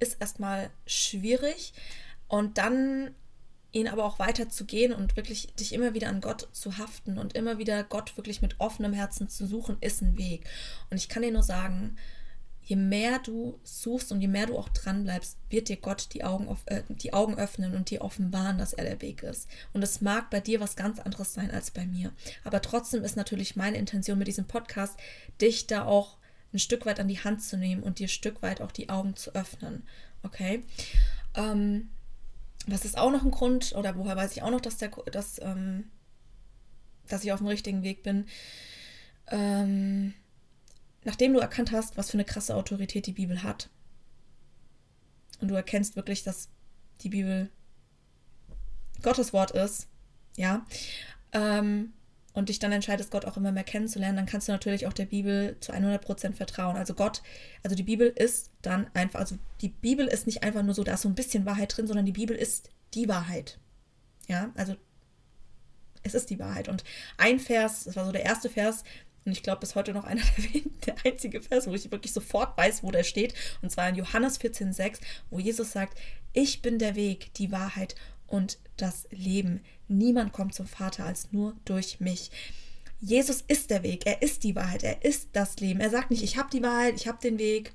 ist 0.00 0.20
erstmal 0.20 0.70
schwierig. 0.86 1.72
Und 2.28 2.58
dann 2.58 3.14
ihn 3.72 3.88
aber 3.88 4.04
auch 4.04 4.18
weiter 4.18 4.48
zu 4.48 4.64
gehen 4.64 4.92
und 4.92 5.16
wirklich 5.16 5.54
dich 5.54 5.72
immer 5.72 5.94
wieder 5.94 6.08
an 6.08 6.20
Gott 6.20 6.48
zu 6.52 6.78
haften 6.78 7.18
und 7.18 7.34
immer 7.34 7.58
wieder 7.58 7.82
Gott 7.84 8.16
wirklich 8.16 8.42
mit 8.42 8.60
offenem 8.60 8.92
Herzen 8.92 9.28
zu 9.28 9.46
suchen, 9.46 9.78
ist 9.80 10.02
ein 10.02 10.18
Weg. 10.18 10.44
Und 10.90 10.98
ich 10.98 11.08
kann 11.08 11.22
dir 11.22 11.32
nur 11.32 11.42
sagen, 11.42 11.96
je 12.64 12.76
mehr 12.76 13.18
du 13.18 13.58
suchst 13.64 14.12
und 14.12 14.20
je 14.20 14.28
mehr 14.28 14.46
du 14.46 14.56
auch 14.56 14.68
dran 14.68 15.04
bleibst, 15.04 15.36
wird 15.50 15.68
dir 15.68 15.78
Gott 15.78 16.08
die 16.12 16.22
Augen, 16.22 16.54
äh, 16.66 16.82
die 16.88 17.12
Augen 17.12 17.36
öffnen 17.36 17.74
und 17.74 17.90
dir 17.90 18.02
offenbaren, 18.02 18.58
dass 18.58 18.72
er 18.72 18.84
der 18.84 19.00
Weg 19.00 19.22
ist. 19.22 19.48
Und 19.72 19.82
es 19.82 20.00
mag 20.00 20.30
bei 20.30 20.40
dir 20.40 20.60
was 20.60 20.76
ganz 20.76 21.00
anderes 21.00 21.34
sein 21.34 21.50
als 21.50 21.70
bei 21.70 21.86
mir. 21.86 22.12
Aber 22.44 22.62
trotzdem 22.62 23.02
ist 23.02 23.16
natürlich 23.16 23.56
meine 23.56 23.78
Intention 23.78 24.18
mit 24.18 24.28
diesem 24.28 24.46
Podcast, 24.46 24.98
dich 25.40 25.66
da 25.66 25.84
auch 25.84 26.18
ein 26.52 26.58
Stück 26.58 26.86
weit 26.86 27.00
an 27.00 27.08
die 27.08 27.20
Hand 27.20 27.42
zu 27.42 27.56
nehmen 27.56 27.82
und 27.82 27.98
dir 27.98 28.06
ein 28.06 28.10
Stück 28.10 28.42
weit 28.42 28.60
auch 28.60 28.72
die 28.72 28.90
Augen 28.90 29.16
zu 29.16 29.34
öffnen. 29.34 29.84
Okay? 30.22 30.62
Ähm, 31.34 31.90
was 32.66 32.84
ist 32.84 32.98
auch 32.98 33.10
noch 33.10 33.24
ein 33.24 33.30
Grund, 33.30 33.74
oder 33.74 33.96
woher 33.96 34.16
weiß 34.16 34.32
ich 34.32 34.42
auch 34.42 34.50
noch, 34.50 34.60
dass, 34.60 34.78
der, 34.78 34.90
dass, 35.10 35.40
ähm, 35.42 35.90
dass 37.08 37.24
ich 37.24 37.32
auf 37.32 37.40
dem 37.40 37.48
richtigen 37.48 37.82
Weg 37.82 38.02
bin? 38.02 38.26
Ähm, 39.28 40.14
nachdem 41.04 41.32
du 41.32 41.40
erkannt 41.40 41.72
hast, 41.72 41.96
was 41.96 42.10
für 42.10 42.16
eine 42.16 42.24
krasse 42.24 42.54
Autorität 42.54 43.06
die 43.06 43.12
Bibel 43.12 43.42
hat, 43.42 43.68
und 45.40 45.48
du 45.48 45.54
erkennst 45.54 45.96
wirklich, 45.96 46.22
dass 46.22 46.48
die 47.00 47.08
Bibel 47.08 47.50
Gottes 49.02 49.32
Wort 49.32 49.50
ist, 49.50 49.88
ja, 50.36 50.64
ähm, 51.32 51.92
und 52.32 52.48
dich 52.48 52.58
dann 52.58 52.72
entscheidest, 52.72 53.10
Gott 53.10 53.24
auch 53.24 53.36
immer 53.36 53.52
mehr 53.52 53.64
kennenzulernen, 53.64 54.16
dann 54.16 54.26
kannst 54.26 54.48
du 54.48 54.52
natürlich 54.52 54.86
auch 54.86 54.92
der 54.92 55.06
Bibel 55.06 55.56
zu 55.60 55.72
100% 55.72 56.34
vertrauen. 56.34 56.76
Also 56.76 56.94
Gott, 56.94 57.22
also 57.62 57.76
die 57.76 57.82
Bibel 57.82 58.08
ist 58.08 58.50
dann 58.62 58.86
einfach, 58.94 59.20
also 59.20 59.36
die 59.60 59.68
Bibel 59.68 60.06
ist 60.06 60.26
nicht 60.26 60.42
einfach 60.42 60.62
nur 60.62 60.74
so, 60.74 60.84
da 60.84 60.94
ist 60.94 61.02
so 61.02 61.08
ein 61.08 61.14
bisschen 61.14 61.44
Wahrheit 61.46 61.76
drin, 61.76 61.86
sondern 61.86 62.06
die 62.06 62.12
Bibel 62.12 62.36
ist 62.36 62.70
die 62.94 63.08
Wahrheit. 63.08 63.58
Ja, 64.28 64.50
also 64.54 64.76
es 66.02 66.14
ist 66.14 66.30
die 66.30 66.38
Wahrheit. 66.38 66.68
Und 66.68 66.84
ein 67.18 67.38
Vers, 67.38 67.84
das 67.84 67.96
war 67.96 68.04
so 68.04 68.12
der 68.12 68.24
erste 68.24 68.48
Vers, 68.48 68.84
und 69.24 69.32
ich 69.32 69.42
glaube 69.42 69.60
bis 69.60 69.74
heute 69.74 69.92
noch 69.92 70.04
einer 70.04 70.22
der, 70.54 70.94
der 70.94 71.12
einzige 71.12 71.40
Vers, 71.42 71.66
wo 71.66 71.74
ich 71.74 71.90
wirklich 71.90 72.12
sofort 72.12 72.56
weiß, 72.56 72.82
wo 72.82 72.90
der 72.90 73.04
steht. 73.04 73.34
Und 73.60 73.70
zwar 73.70 73.88
in 73.88 73.94
Johannes 73.94 74.40
14,6, 74.40 75.00
wo 75.30 75.38
Jesus 75.38 75.72
sagt, 75.72 75.98
ich 76.32 76.62
bin 76.62 76.78
der 76.78 76.96
Weg, 76.96 77.32
die 77.34 77.52
Wahrheit 77.52 77.94
und 78.32 78.58
das 78.78 79.06
Leben. 79.10 79.60
Niemand 79.88 80.32
kommt 80.32 80.54
zum 80.54 80.66
Vater 80.66 81.04
als 81.04 81.32
nur 81.32 81.54
durch 81.66 82.00
mich. 82.00 82.30
Jesus 82.98 83.44
ist 83.46 83.70
der 83.70 83.82
Weg, 83.82 84.06
er 84.06 84.22
ist 84.22 84.42
die 84.42 84.56
Wahrheit, 84.56 84.82
er 84.84 85.04
ist 85.04 85.28
das 85.34 85.60
Leben. 85.60 85.80
Er 85.80 85.90
sagt 85.90 86.10
nicht, 86.10 86.22
ich 86.22 86.38
habe 86.38 86.48
die 86.50 86.62
Wahrheit, 86.62 86.94
ich 86.96 87.06
habe 87.06 87.18
den 87.22 87.38
Weg 87.38 87.72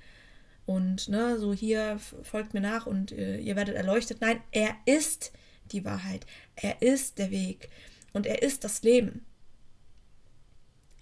und 0.66 1.10
ne, 1.10 1.38
so 1.38 1.54
hier 1.54 2.00
folgt 2.24 2.56
mir 2.56 2.62
nach 2.62 2.88
und 2.88 3.12
äh, 3.12 3.38
ihr 3.38 3.56
werdet 3.56 3.76
erleuchtet. 3.76 4.20
Nein, 4.20 4.42
er 4.52 4.76
ist 4.86 5.32
die 5.72 5.86
Wahrheit, 5.86 6.26
er 6.56 6.82
ist 6.82 7.20
der 7.20 7.30
Weg 7.30 7.70
und 8.14 8.26
er 8.26 8.42
ist 8.42 8.64
das 8.64 8.82
Leben. 8.82 9.26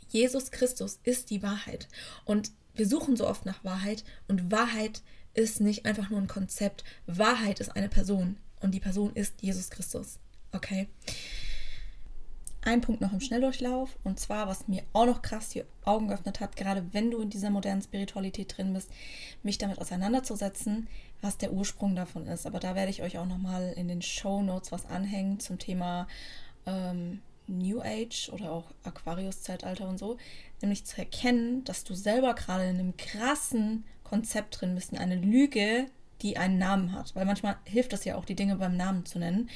Jesus 0.10 0.52
Christus 0.52 1.00
ist 1.04 1.30
die 1.30 1.44
Wahrheit 1.44 1.88
und 2.26 2.52
wir 2.74 2.88
suchen 2.88 3.16
so 3.16 3.26
oft 3.26 3.46
nach 3.46 3.64
Wahrheit 3.64 4.04
und 4.28 4.52
Wahrheit 4.52 5.02
ist 5.34 5.62
nicht 5.62 5.86
einfach 5.86 6.10
nur 6.10 6.20
ein 6.20 6.28
Konzept. 6.28 6.84
Wahrheit 7.06 7.62
ist 7.62 7.74
eine 7.76 7.90
Person 7.90 8.38
und 8.66 8.72
die 8.72 8.80
Person 8.80 9.12
ist 9.14 9.42
Jesus 9.42 9.70
Christus. 9.70 10.20
Okay? 10.52 10.90
Ein 12.62 12.82
Punkt 12.82 13.00
noch 13.00 13.14
im 13.14 13.22
Schnelldurchlauf 13.22 13.96
und 14.04 14.20
zwar, 14.20 14.48
was 14.48 14.68
mir 14.68 14.82
auch 14.92 15.06
noch 15.06 15.22
krass 15.22 15.50
die 15.50 15.64
Augen 15.84 16.08
geöffnet 16.08 16.40
hat, 16.40 16.56
gerade 16.56 16.84
wenn 16.94 17.12
du 17.12 17.22
in 17.22 17.30
dieser 17.30 17.52
modernen 17.52 17.84
Spiritualität 17.84 18.58
drin 18.58 18.74
bist, 18.74 18.90
mich 19.44 19.60
damit 19.60 19.78
auseinanderzusetzen, 19.78 20.88
was 21.22 21.38
der 21.38 21.54
Ursprung 21.54 21.96
davon 21.96 22.26
ist. 22.26 22.48
Aber 22.48 22.60
da 22.60 22.74
werde 22.74 22.90
ich 22.90 23.04
euch 23.04 23.20
auch 23.20 23.28
nochmal 23.28 23.74
in 23.78 23.88
den 23.88 24.02
Show 24.02 24.42
Notes 24.42 24.72
was 24.72 24.88
anhängen 24.88 25.40
zum 25.40 25.60
Thema 25.60 26.08
ähm, 26.66 27.22
New 27.46 27.82
Age 27.82 28.30
oder 28.30 28.52
auch 28.52 28.66
Aquarius-Zeitalter 28.84 29.88
und 29.88 30.00
so, 30.00 30.18
nämlich 30.64 30.86
zu 30.86 30.98
erkennen, 30.98 31.64
dass 31.66 31.84
du 31.84 31.94
selber 31.94 32.34
gerade 32.34 32.64
in 32.64 32.80
einem 32.80 32.98
krassen 32.98 33.86
Konzept 34.04 34.60
drin 34.60 34.74
bist, 34.74 34.92
in 34.92 34.98
eine 34.98 35.16
Lüge, 35.18 35.86
die 36.26 36.38
einen 36.38 36.58
Namen 36.58 36.92
hat. 36.92 37.16
Weil 37.16 37.26
manchmal 37.26 37.58
hilft 37.66 37.94
es 37.94 38.04
ja 38.04 38.16
auch, 38.16 38.26
die 38.26 38.36
Dinge 38.36 38.56
beim 38.56 38.76
Namen 38.76 39.06
zu 39.06 39.20
nennen. 39.20 39.50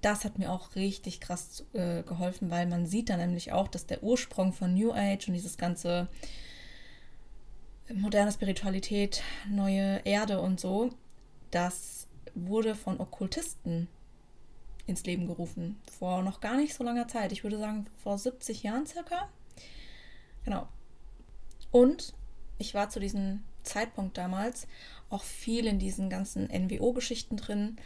Das 0.00 0.24
hat 0.24 0.38
mir 0.38 0.50
auch 0.50 0.74
richtig 0.74 1.20
krass 1.20 1.64
äh, 1.72 2.02
geholfen, 2.02 2.50
weil 2.50 2.66
man 2.66 2.86
sieht 2.86 3.08
dann 3.08 3.20
nämlich 3.20 3.52
auch, 3.52 3.68
dass 3.68 3.86
der 3.86 4.02
Ursprung 4.02 4.52
von 4.52 4.74
New 4.74 4.92
Age 4.92 5.28
und 5.28 5.34
dieses 5.34 5.56
ganze 5.58 6.08
moderne 7.94 8.32
Spiritualität, 8.32 9.22
neue 9.48 10.00
Erde 10.04 10.40
und 10.40 10.58
so, 10.60 10.90
das 11.52 12.08
wurde 12.34 12.74
von 12.74 13.00
Okkultisten 13.00 13.88
ins 14.86 15.04
Leben 15.04 15.26
gerufen. 15.26 15.80
Vor 15.98 16.22
noch 16.22 16.40
gar 16.40 16.56
nicht 16.56 16.74
so 16.74 16.82
langer 16.82 17.06
Zeit. 17.06 17.30
Ich 17.30 17.44
würde 17.44 17.58
sagen, 17.58 17.86
vor 18.02 18.18
70 18.18 18.64
Jahren 18.64 18.86
circa. 18.86 19.28
Genau. 20.44 20.68
Und 21.70 22.12
ich 22.58 22.74
war 22.74 22.90
zu 22.90 22.98
diesem 22.98 23.44
Zeitpunkt 23.62 24.18
damals 24.18 24.66
auch 25.10 25.22
viel 25.22 25.66
in 25.66 25.78
diesen 25.78 26.10
ganzen 26.10 26.46
NWO-Geschichten 26.46 27.36
drin. 27.36 27.76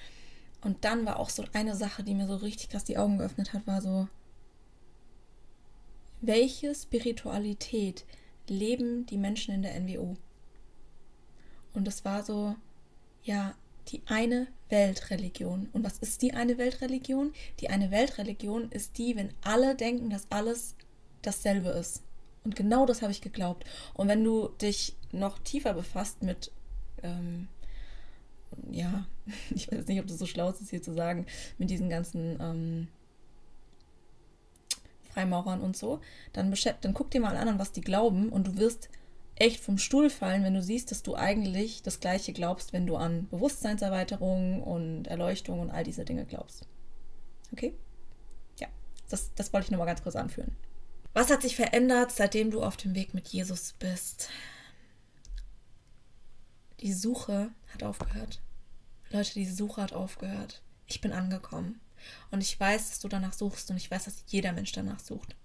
Und 0.60 0.84
dann 0.84 1.04
war 1.06 1.18
auch 1.18 1.30
so 1.30 1.44
eine 1.52 1.76
Sache, 1.76 2.02
die 2.02 2.14
mir 2.14 2.26
so 2.26 2.36
richtig 2.36 2.70
krass 2.70 2.84
die 2.84 2.98
Augen 2.98 3.18
geöffnet 3.18 3.52
hat, 3.52 3.66
war 3.66 3.80
so, 3.80 4.08
welche 6.20 6.74
Spiritualität 6.74 8.04
leben 8.48 9.06
die 9.06 9.18
Menschen 9.18 9.54
in 9.54 9.62
der 9.62 9.78
NWO? 9.78 10.16
Und 11.74 11.88
es 11.88 12.04
war 12.04 12.22
so, 12.22 12.54
ja, 13.24 13.54
die 13.88 14.02
eine 14.06 14.46
Weltreligion. 14.68 15.68
Und 15.72 15.84
was 15.84 15.98
ist 15.98 16.22
die 16.22 16.34
eine 16.34 16.58
Weltreligion? 16.58 17.32
Die 17.60 17.70
eine 17.70 17.90
Weltreligion 17.90 18.70
ist 18.70 18.98
die, 18.98 19.16
wenn 19.16 19.34
alle 19.42 19.74
denken, 19.74 20.10
dass 20.10 20.30
alles 20.30 20.76
dasselbe 21.22 21.70
ist. 21.70 22.02
Und 22.44 22.56
genau 22.56 22.86
das 22.86 23.02
habe 23.02 23.12
ich 23.12 23.20
geglaubt. 23.20 23.64
Und 23.94 24.08
wenn 24.08 24.24
du 24.24 24.48
dich 24.60 24.96
noch 25.12 25.38
tiefer 25.38 25.74
befasst 25.74 26.22
mit 26.22 26.50
ähm, 27.02 27.48
ja, 28.70 29.06
ich 29.54 29.70
weiß 29.70 29.86
nicht, 29.86 30.00
ob 30.00 30.06
das 30.06 30.18
so 30.18 30.26
schlau 30.26 30.50
ist, 30.50 30.70
hier 30.70 30.82
zu 30.82 30.94
sagen, 30.94 31.26
mit 31.58 31.70
diesen 31.70 31.88
ganzen 31.88 32.38
ähm, 32.40 32.88
Freimaurern 35.12 35.60
und 35.60 35.76
so, 35.76 36.00
dann, 36.32 36.54
dann 36.80 36.94
guck 36.94 37.10
dir 37.10 37.20
mal 37.20 37.36
an, 37.36 37.58
was 37.58 37.72
die 37.72 37.82
glauben 37.82 38.30
und 38.30 38.46
du 38.46 38.56
wirst 38.56 38.88
echt 39.36 39.60
vom 39.60 39.78
Stuhl 39.78 40.10
fallen, 40.10 40.44
wenn 40.44 40.54
du 40.54 40.62
siehst, 40.62 40.90
dass 40.90 41.02
du 41.02 41.14
eigentlich 41.14 41.82
das 41.82 42.00
Gleiche 42.00 42.32
glaubst, 42.32 42.72
wenn 42.72 42.86
du 42.86 42.96
an 42.96 43.28
Bewusstseinserweiterung 43.28 44.62
und 44.62 45.06
Erleuchtung 45.06 45.60
und 45.60 45.70
all 45.70 45.84
diese 45.84 46.04
Dinge 46.04 46.24
glaubst. 46.24 46.66
Okay? 47.52 47.74
Ja, 48.58 48.68
das, 49.08 49.34
das 49.34 49.52
wollte 49.52 49.66
ich 49.66 49.70
nur 49.70 49.78
mal 49.78 49.86
ganz 49.86 50.02
kurz 50.02 50.16
anführen. 50.16 50.54
Was 51.14 51.30
hat 51.30 51.42
sich 51.42 51.56
verändert, 51.56 52.10
seitdem 52.12 52.50
du 52.50 52.62
auf 52.62 52.76
dem 52.76 52.94
Weg 52.94 53.14
mit 53.14 53.28
Jesus 53.28 53.74
bist? 53.78 54.30
Die 56.82 56.92
Suche 56.92 57.52
hat 57.72 57.84
aufgehört. 57.84 58.40
Leute, 59.10 59.34
die 59.34 59.46
Suche 59.46 59.80
hat 59.80 59.92
aufgehört. 59.92 60.62
Ich 60.88 61.00
bin 61.00 61.12
angekommen. 61.12 61.80
Und 62.32 62.40
ich 62.40 62.58
weiß, 62.58 62.88
dass 62.88 62.98
du 62.98 63.06
danach 63.06 63.32
suchst 63.32 63.70
und 63.70 63.76
ich 63.76 63.88
weiß, 63.88 64.06
dass 64.06 64.24
jeder 64.26 64.52
Mensch 64.52 64.72
danach 64.72 64.98
sucht. 64.98 65.36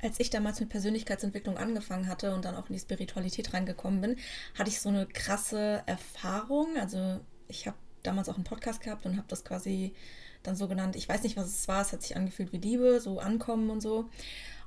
Als 0.00 0.20
ich 0.20 0.30
damals 0.30 0.60
mit 0.60 0.68
Persönlichkeitsentwicklung 0.68 1.58
angefangen 1.58 2.06
hatte 2.06 2.32
und 2.32 2.44
dann 2.44 2.54
auch 2.54 2.68
in 2.68 2.74
die 2.74 2.80
Spiritualität 2.80 3.52
reingekommen 3.52 4.00
bin, 4.00 4.16
hatte 4.56 4.70
ich 4.70 4.80
so 4.80 4.88
eine 4.88 5.06
krasse 5.06 5.82
Erfahrung. 5.86 6.76
Also 6.78 7.18
ich 7.48 7.66
habe 7.66 7.76
damals 8.04 8.28
auch 8.28 8.36
einen 8.36 8.44
Podcast 8.44 8.80
gehabt 8.80 9.04
und 9.04 9.16
habe 9.16 9.26
das 9.26 9.44
quasi 9.44 9.96
dann 10.44 10.54
so 10.54 10.68
genannt. 10.68 10.94
Ich 10.94 11.08
weiß 11.08 11.24
nicht, 11.24 11.36
was 11.36 11.48
es 11.48 11.66
war. 11.66 11.82
Es 11.82 11.92
hat 11.92 12.02
sich 12.02 12.14
angefühlt 12.14 12.52
wie 12.52 12.58
Liebe, 12.58 13.00
so 13.00 13.18
ankommen 13.18 13.70
und 13.70 13.80
so. 13.80 14.08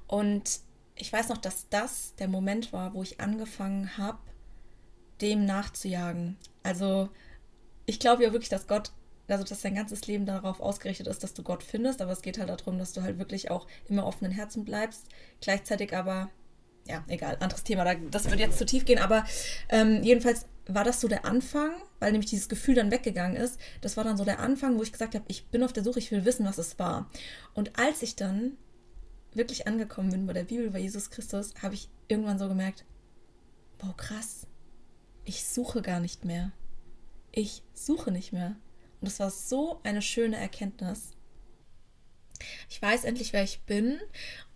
Und 0.07 0.59
ich 0.95 1.13
weiß 1.13 1.29
noch, 1.29 1.37
dass 1.37 1.69
das 1.69 2.15
der 2.15 2.27
Moment 2.27 2.73
war, 2.73 2.93
wo 2.93 3.01
ich 3.01 3.21
angefangen 3.21 3.97
habe, 3.97 4.19
dem 5.21 5.45
nachzujagen. 5.45 6.37
Also 6.63 7.09
ich 7.85 7.99
glaube 7.99 8.23
ja 8.23 8.33
wirklich, 8.33 8.49
dass 8.49 8.67
Gott, 8.67 8.91
also 9.27 9.43
dass 9.43 9.61
dein 9.61 9.75
ganzes 9.75 10.07
Leben 10.07 10.25
darauf 10.25 10.59
ausgerichtet 10.59 11.07
ist, 11.07 11.23
dass 11.23 11.33
du 11.33 11.43
Gott 11.43 11.63
findest, 11.63 12.01
aber 12.01 12.11
es 12.11 12.21
geht 12.21 12.39
halt 12.39 12.49
darum, 12.49 12.77
dass 12.77 12.93
du 12.93 13.01
halt 13.01 13.19
wirklich 13.19 13.51
auch 13.51 13.67
immer 13.87 14.05
offenen 14.05 14.31
Herzen 14.31 14.65
bleibst, 14.65 15.05
gleichzeitig 15.41 15.95
aber, 15.95 16.29
ja, 16.87 17.03
egal, 17.07 17.37
anderes 17.39 17.63
Thema, 17.63 17.85
das 17.95 18.25
würde 18.25 18.43
jetzt 18.43 18.57
zu 18.57 18.65
tief 18.65 18.85
gehen, 18.85 18.99
aber 18.99 19.25
ähm, 19.69 20.03
jedenfalls 20.03 20.45
war 20.67 20.83
das 20.83 21.01
so 21.01 21.07
der 21.07 21.25
Anfang, 21.25 21.71
weil 21.99 22.11
nämlich 22.11 22.29
dieses 22.29 22.49
Gefühl 22.49 22.75
dann 22.75 22.91
weggegangen 22.91 23.35
ist. 23.35 23.59
Das 23.81 23.97
war 23.97 24.03
dann 24.03 24.17
so 24.17 24.23
der 24.23 24.39
Anfang, 24.39 24.77
wo 24.77 24.83
ich 24.83 24.91
gesagt 24.91 25.15
habe, 25.15 25.25
ich 25.27 25.47
bin 25.47 25.63
auf 25.63 25.73
der 25.73 25.83
Suche, 25.83 25.99
ich 25.99 26.11
will 26.11 26.25
wissen, 26.25 26.45
was 26.45 26.57
es 26.57 26.77
war. 26.79 27.09
Und 27.53 27.77
als 27.79 28.01
ich 28.01 28.15
dann 28.15 28.57
wirklich 29.33 29.67
angekommen 29.67 30.11
bin 30.11 30.27
bei 30.27 30.33
der 30.33 30.43
Bibel, 30.43 30.69
bei 30.71 30.79
Jesus 30.79 31.09
Christus, 31.09 31.53
habe 31.61 31.73
ich 31.73 31.89
irgendwann 32.07 32.37
so 32.37 32.47
gemerkt, 32.47 32.85
wow, 33.79 33.95
krass, 33.97 34.47
ich 35.25 35.45
suche 35.45 35.81
gar 35.81 35.99
nicht 35.99 36.25
mehr. 36.25 36.51
Ich 37.31 37.63
suche 37.73 38.11
nicht 38.11 38.33
mehr. 38.33 38.55
Und 38.99 39.07
das 39.07 39.19
war 39.19 39.31
so 39.31 39.79
eine 39.83 40.01
schöne 40.01 40.37
Erkenntnis. 40.37 41.13
Ich 42.69 42.81
weiß 42.81 43.03
endlich, 43.03 43.33
wer 43.33 43.43
ich 43.43 43.61
bin. 43.61 43.99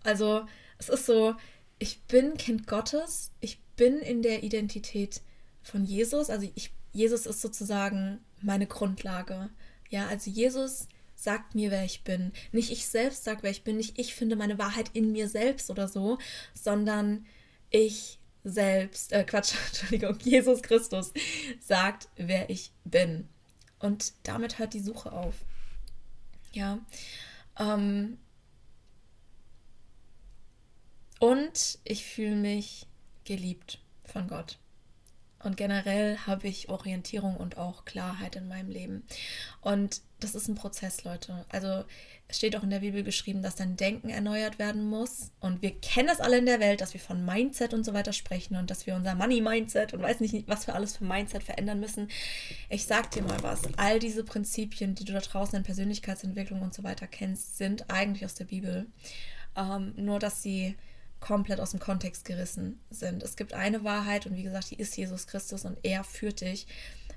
Also 0.02 0.46
es 0.78 0.88
ist 0.88 1.06
so, 1.06 1.34
ich 1.78 2.02
bin 2.02 2.36
Kind 2.36 2.66
Gottes. 2.66 3.32
Ich 3.40 3.60
bin 3.76 3.98
in 3.98 4.22
der 4.22 4.42
Identität 4.42 5.20
von 5.62 5.84
Jesus. 5.84 6.30
Also 6.30 6.48
ich, 6.54 6.72
Jesus 6.92 7.26
ist 7.26 7.40
sozusagen 7.40 8.20
meine 8.40 8.66
Grundlage. 8.66 9.50
Ja, 9.88 10.06
also 10.08 10.30
Jesus 10.30 10.88
sagt 11.14 11.54
mir, 11.54 11.70
wer 11.70 11.84
ich 11.84 12.04
bin. 12.04 12.32
Nicht 12.52 12.70
ich 12.70 12.86
selbst 12.86 13.24
sage, 13.24 13.42
wer 13.42 13.50
ich 13.50 13.64
bin. 13.64 13.76
Nicht 13.76 13.98
ich 13.98 14.14
finde 14.14 14.36
meine 14.36 14.58
Wahrheit 14.58 14.90
in 14.92 15.12
mir 15.12 15.28
selbst 15.28 15.70
oder 15.70 15.88
so, 15.88 16.18
sondern 16.54 17.26
ich 17.70 18.18
selbst, 18.46 19.12
äh, 19.12 19.24
Quatsch, 19.24 19.54
Entschuldigung, 19.66 20.18
Jesus 20.20 20.62
Christus 20.62 21.12
sagt, 21.60 22.08
wer 22.16 22.48
ich 22.48 22.70
bin. 22.84 23.28
Und 23.78 24.12
damit 24.22 24.58
hört 24.58 24.72
die 24.72 24.80
Suche 24.80 25.12
auf. 25.12 25.34
Ja. 26.52 26.78
Ähm, 27.58 28.18
und 31.18 31.78
ich 31.84 32.04
fühle 32.04 32.36
mich 32.36 32.86
geliebt 33.24 33.80
von 34.04 34.28
Gott. 34.28 34.58
Und 35.42 35.56
generell 35.56 36.18
habe 36.18 36.48
ich 36.48 36.68
Orientierung 36.68 37.36
und 37.36 37.58
auch 37.58 37.84
Klarheit 37.84 38.36
in 38.36 38.48
meinem 38.48 38.70
Leben. 38.70 39.06
Und 39.60 40.00
das 40.20 40.34
ist 40.34 40.48
ein 40.48 40.54
Prozess, 40.54 41.04
Leute. 41.04 41.44
Also 41.50 41.84
es 42.28 42.38
steht 42.38 42.56
auch 42.56 42.62
in 42.62 42.70
der 42.70 42.80
Bibel 42.80 43.02
geschrieben, 43.02 43.42
dass 43.42 43.56
dein 43.56 43.76
Denken 43.76 44.08
erneuert 44.08 44.58
werden 44.58 44.88
muss. 44.88 45.30
Und 45.40 45.60
wir 45.60 45.78
kennen 45.78 46.08
das 46.08 46.20
alle 46.20 46.38
in 46.38 46.46
der 46.46 46.58
Welt, 46.58 46.80
dass 46.80 46.94
wir 46.94 47.00
von 47.00 47.24
Mindset 47.24 47.74
und 47.74 47.84
so 47.84 47.92
weiter 47.92 48.12
sprechen 48.12 48.56
und 48.56 48.70
dass 48.70 48.86
wir 48.86 48.94
unser 48.94 49.14
Money-Mindset 49.14 49.92
und 49.92 50.02
weiß 50.02 50.20
nicht, 50.20 50.48
was 50.48 50.66
wir 50.66 50.74
alles 50.74 50.96
für 50.96 51.04
Mindset 51.04 51.42
verändern 51.42 51.80
müssen. 51.80 52.08
Ich 52.70 52.86
sag 52.86 53.10
dir 53.10 53.22
mal 53.22 53.42
was. 53.42 53.62
All 53.76 53.98
diese 53.98 54.24
Prinzipien, 54.24 54.94
die 54.94 55.04
du 55.04 55.12
da 55.12 55.20
draußen 55.20 55.56
in 55.56 55.64
Persönlichkeitsentwicklung 55.64 56.62
und 56.62 56.74
so 56.74 56.82
weiter 56.82 57.06
kennst, 57.06 57.58
sind 57.58 57.90
eigentlich 57.90 58.24
aus 58.24 58.34
der 58.34 58.46
Bibel. 58.46 58.86
Ähm, 59.54 59.92
nur, 59.96 60.18
dass 60.18 60.42
sie 60.42 60.76
komplett 61.20 61.60
aus 61.60 61.70
dem 61.70 61.80
Kontext 61.80 62.24
gerissen 62.24 62.80
sind. 62.90 63.22
Es 63.22 63.36
gibt 63.36 63.52
eine 63.52 63.84
Wahrheit 63.84 64.26
und 64.26 64.36
wie 64.36 64.42
gesagt, 64.42 64.70
die 64.70 64.76
ist 64.76 64.96
Jesus 64.96 65.26
Christus 65.26 65.64
und 65.64 65.78
er 65.82 66.04
führt 66.04 66.40
dich 66.40 66.66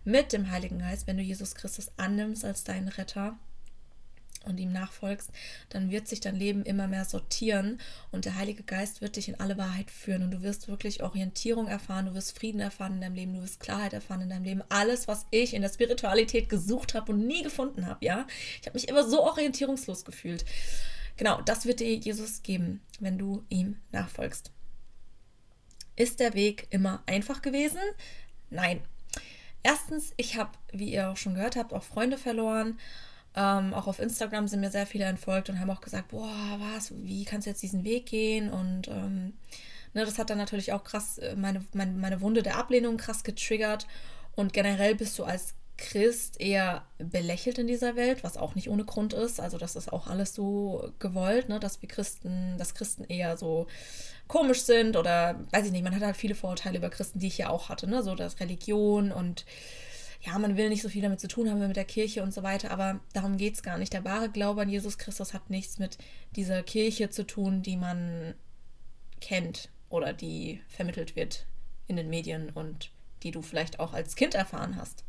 mit 0.04 0.34
dem 0.34 0.50
Heiligen 0.50 0.80
Geist, 0.80 1.08
wenn 1.08 1.18
du 1.18 1.24
Jesus 1.24 1.56
Christus 1.56 1.92
annimmst 1.98 2.46
als 2.46 2.64
deinen 2.64 2.88
Retter 2.88 3.38
und 4.46 4.60
ihm 4.60 4.72
nachfolgst, 4.72 5.32
dann 5.70 5.92
wird 5.92 6.08
sich 6.08 6.22
dein 6.22 6.36
Leben 6.36 6.64
immer 6.64 6.88
mehr 6.88 7.06
sortieren 7.06 7.80
und 8.12 8.26
der 8.26 8.36
Heilige 8.36 8.64
Geist 8.64 9.02
wird 9.02 9.16
dich 9.16 9.28
in 9.28 9.40
alle 9.40 9.58
Wahrheit 9.58 9.92
führen 9.92 10.24
und 10.24 10.32
du 10.32 10.42
wirst 10.42 10.68
wirklich 10.68 11.04
Orientierung 11.04 11.68
erfahren, 11.68 12.06
du 12.06 12.14
wirst 12.14 12.38
Frieden 12.38 12.62
erfahren 12.62 12.96
in 12.96 13.02
deinem 13.02 13.16
Leben, 13.16 13.34
du 13.34 13.42
wirst 13.42 13.60
Klarheit 13.60 13.94
erfahren 13.94 14.22
in 14.22 14.30
deinem 14.30 14.46
Leben. 14.46 14.64
Alles, 14.70 15.08
was 15.08 15.26
ich 15.32 15.54
in 15.54 15.62
der 15.62 15.70
Spiritualität 15.70 16.50
gesucht 16.50 16.94
habe 16.94 17.12
und 17.12 17.28
nie 17.28 17.44
gefunden 17.44 17.86
habe, 17.86 18.04
ja. 18.06 18.26
Ich 18.62 18.68
habe 18.68 18.78
mich 18.78 18.88
immer 18.88 19.08
so 19.08 19.24
orientierungslos 19.24 20.06
gefühlt. 20.06 20.46
Genau, 21.18 21.42
das 21.42 21.66
wird 21.66 21.82
dir 21.82 21.96
Jesus 21.96 22.44
geben, 22.44 22.82
wenn 23.00 23.18
du 23.18 23.44
ihm 23.50 23.76
nachfolgst. 23.92 24.52
Ist 25.98 26.22
der 26.22 26.34
Weg 26.34 26.68
immer 26.70 27.04
einfach 27.08 27.42
gewesen? 27.42 27.82
Nein. 28.50 28.82
Erstens, 29.64 30.14
ich 30.18 30.38
habe, 30.38 30.52
wie 30.72 30.94
ihr 30.94 31.10
auch 31.10 31.18
schon 31.18 31.36
gehört 31.36 31.56
habt, 31.56 31.74
auch 31.74 31.84
Freunde 31.84 32.18
verloren. 32.18 32.80
Ähm, 33.36 33.74
auch 33.74 33.88
auf 33.88 34.00
Instagram 34.00 34.48
sind 34.48 34.62
mir 34.62 34.72
sehr 34.72 34.88
viele 34.88 35.06
entfolgt 35.06 35.50
und 35.50 35.60
haben 35.60 35.70
auch 35.70 35.82
gesagt, 35.82 36.10
boah, 36.10 36.58
was, 36.60 36.92
wie 37.04 37.26
kannst 37.26 37.46
du 37.46 37.52
jetzt 37.52 37.62
diesen 37.62 37.84
Weg 37.84 38.08
gehen? 38.08 38.52
Und 38.52 38.88
ähm, 38.88 39.34
ne, 39.94 40.06
das 40.06 40.18
hat 40.18 40.30
dann 40.30 40.38
natürlich 40.38 40.74
auch 40.74 40.84
krass 40.84 41.20
äh, 41.20 41.36
meine, 41.36 41.64
meine, 41.74 41.92
meine 41.92 42.22
Wunde 42.22 42.42
der 42.42 42.58
Ablehnung 42.58 42.98
krass 42.98 43.24
getriggert. 43.24 43.88
Und 44.36 44.54
generell 44.54 44.96
bist 44.96 45.20
du 45.20 45.26
als 45.26 45.54
Christ 45.80 46.40
eher 46.42 46.86
belächelt 46.98 47.58
in 47.58 47.68
dieser 47.68 47.96
Welt, 47.96 48.24
was 48.24 48.38
auch 48.38 48.54
nicht 48.54 48.70
ohne 48.70 48.84
Grund 48.84 49.14
ist. 49.14 49.40
Also 49.40 49.58
das 49.58 49.76
ist 49.76 49.92
auch 49.92 50.08
alles 50.08 50.36
so 50.36 50.92
gewollt, 51.00 51.50
ne, 51.50 51.60
dass 51.60 51.82
wir 51.82 51.88
Christen, 51.88 52.58
dass 52.58 52.76
Christen 52.76 53.06
eher 53.06 53.38
so 53.38 53.68
komisch 54.28 54.62
sind 54.62 54.98
oder 54.98 55.40
weiß 55.52 55.66
ich 55.66 55.72
nicht, 55.72 55.84
man 55.84 55.96
hat 55.96 56.04
halt 56.04 56.18
viele 56.18 56.36
Vorurteile 56.36 56.78
über 56.78 56.90
Christen, 56.90 57.20
die 57.20 57.28
ich 57.28 57.38
ja 57.38 57.50
auch 57.50 57.70
hatte, 57.70 57.88
ne, 57.88 58.04
so 58.04 58.14
dass 58.14 58.40
Religion 58.40 59.12
und 59.12 59.46
ja, 60.22 60.38
man 60.38 60.58
will 60.58 60.68
nicht 60.68 60.82
so 60.82 60.90
viel 60.90 61.02
damit 61.02 61.22
zu 61.22 61.30
tun 61.30 61.50
haben 61.50 61.66
mit 61.66 61.78
der 61.78 61.86
Kirche 61.86 62.24
und 62.24 62.34
so 62.34 62.44
weiter, 62.44 62.72
aber 62.72 63.00
darum 63.14 63.38
geht 63.38 63.54
es 63.56 63.64
gar 63.64 63.78
nicht. 63.78 63.94
Der 63.94 64.04
wahre 64.04 64.30
Glaube 64.30 64.62
an 64.62 64.70
Jesus 64.70 64.98
Christus 64.98 65.34
hat 65.34 65.50
nichts 65.50 65.80
mit 65.80 65.98
dieser 66.36 66.62
Kirche 66.62 67.10
zu 67.10 67.26
tun, 67.26 67.62
die 67.62 67.78
man 67.78 68.34
kennt 69.22 69.70
oder 69.90 70.12
die 70.12 70.62
vermittelt 70.68 71.16
wird 71.16 71.46
in 71.88 71.96
den 71.96 72.10
Medien 72.10 72.50
und 72.50 72.92
die 73.24 73.32
du 73.32 73.42
vielleicht 73.42 73.80
auch 73.80 73.94
als 73.94 74.16
Kind 74.16 74.36
erfahren 74.36 74.76
hast. 74.76 75.06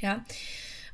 Ja. 0.00 0.24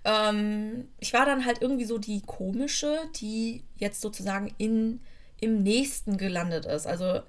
Ähm, 0.04 0.88
ich 0.98 1.12
war 1.12 1.26
dann 1.26 1.44
halt 1.44 1.62
irgendwie 1.62 1.84
so 1.84 1.98
die 1.98 2.22
komische, 2.22 2.98
die 3.16 3.62
jetzt 3.76 4.00
sozusagen 4.00 4.52
in, 4.58 5.00
im 5.40 5.62
nächsten 5.62 6.16
gelandet 6.16 6.66
ist. 6.66 6.86
Also, 6.86 7.22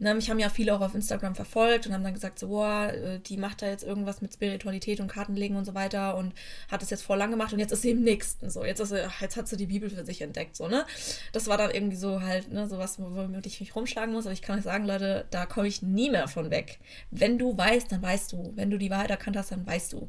ne, 0.00 0.14
mich 0.14 0.30
haben 0.30 0.38
ja 0.38 0.48
viele 0.48 0.74
auch 0.74 0.80
auf 0.80 0.94
Instagram 0.94 1.34
verfolgt 1.34 1.86
und 1.86 1.92
haben 1.92 2.02
dann 2.02 2.14
gesagt, 2.14 2.38
so, 2.38 2.48
boah, 2.48 2.90
äh, 2.92 3.20
die 3.20 3.36
macht 3.36 3.62
da 3.62 3.68
jetzt 3.68 3.84
irgendwas 3.84 4.22
mit 4.22 4.32
Spiritualität 4.32 4.98
und 4.98 5.08
Kartenlegen 5.08 5.56
und 5.56 5.66
so 5.66 5.74
weiter 5.74 6.16
und 6.16 6.32
hat 6.70 6.82
es 6.82 6.90
jetzt 6.90 7.02
vor 7.02 7.16
lang 7.16 7.30
gemacht 7.30 7.52
und 7.52 7.58
jetzt 7.58 7.70
ist 7.70 7.82
sie 7.82 7.90
im 7.90 8.02
nächsten. 8.02 8.50
So, 8.50 8.64
jetzt, 8.64 8.80
ist 8.80 8.88
sie, 8.88 9.06
jetzt 9.20 9.36
hat 9.36 9.46
sie 9.46 9.56
die 9.58 9.66
Bibel 9.66 9.90
für 9.90 10.04
sich 10.04 10.22
entdeckt. 10.22 10.56
So, 10.56 10.68
ne? 10.68 10.86
Das 11.32 11.46
war 11.46 11.58
dann 11.58 11.70
irgendwie 11.70 11.96
so 11.96 12.22
halt, 12.22 12.50
ne, 12.50 12.66
sowas, 12.66 12.98
womit 12.98 13.46
ich 13.46 13.60
mich 13.60 13.76
rumschlagen 13.76 14.14
muss. 14.14 14.24
Aber 14.24 14.32
ich 14.32 14.42
kann 14.42 14.58
euch 14.58 14.64
sagen, 14.64 14.86
Leute, 14.86 15.26
da 15.30 15.44
komme 15.44 15.68
ich 15.68 15.82
nie 15.82 16.10
mehr 16.10 16.28
von 16.28 16.50
weg. 16.50 16.80
Wenn 17.10 17.38
du 17.38 17.56
weißt, 17.56 17.92
dann 17.92 18.02
weißt 18.02 18.32
du. 18.32 18.52
Wenn 18.56 18.70
du 18.70 18.78
die 18.78 18.90
Wahrheit 18.90 19.10
erkannt 19.10 19.36
hast, 19.36 19.52
dann 19.52 19.66
weißt 19.66 19.92
du. 19.92 20.08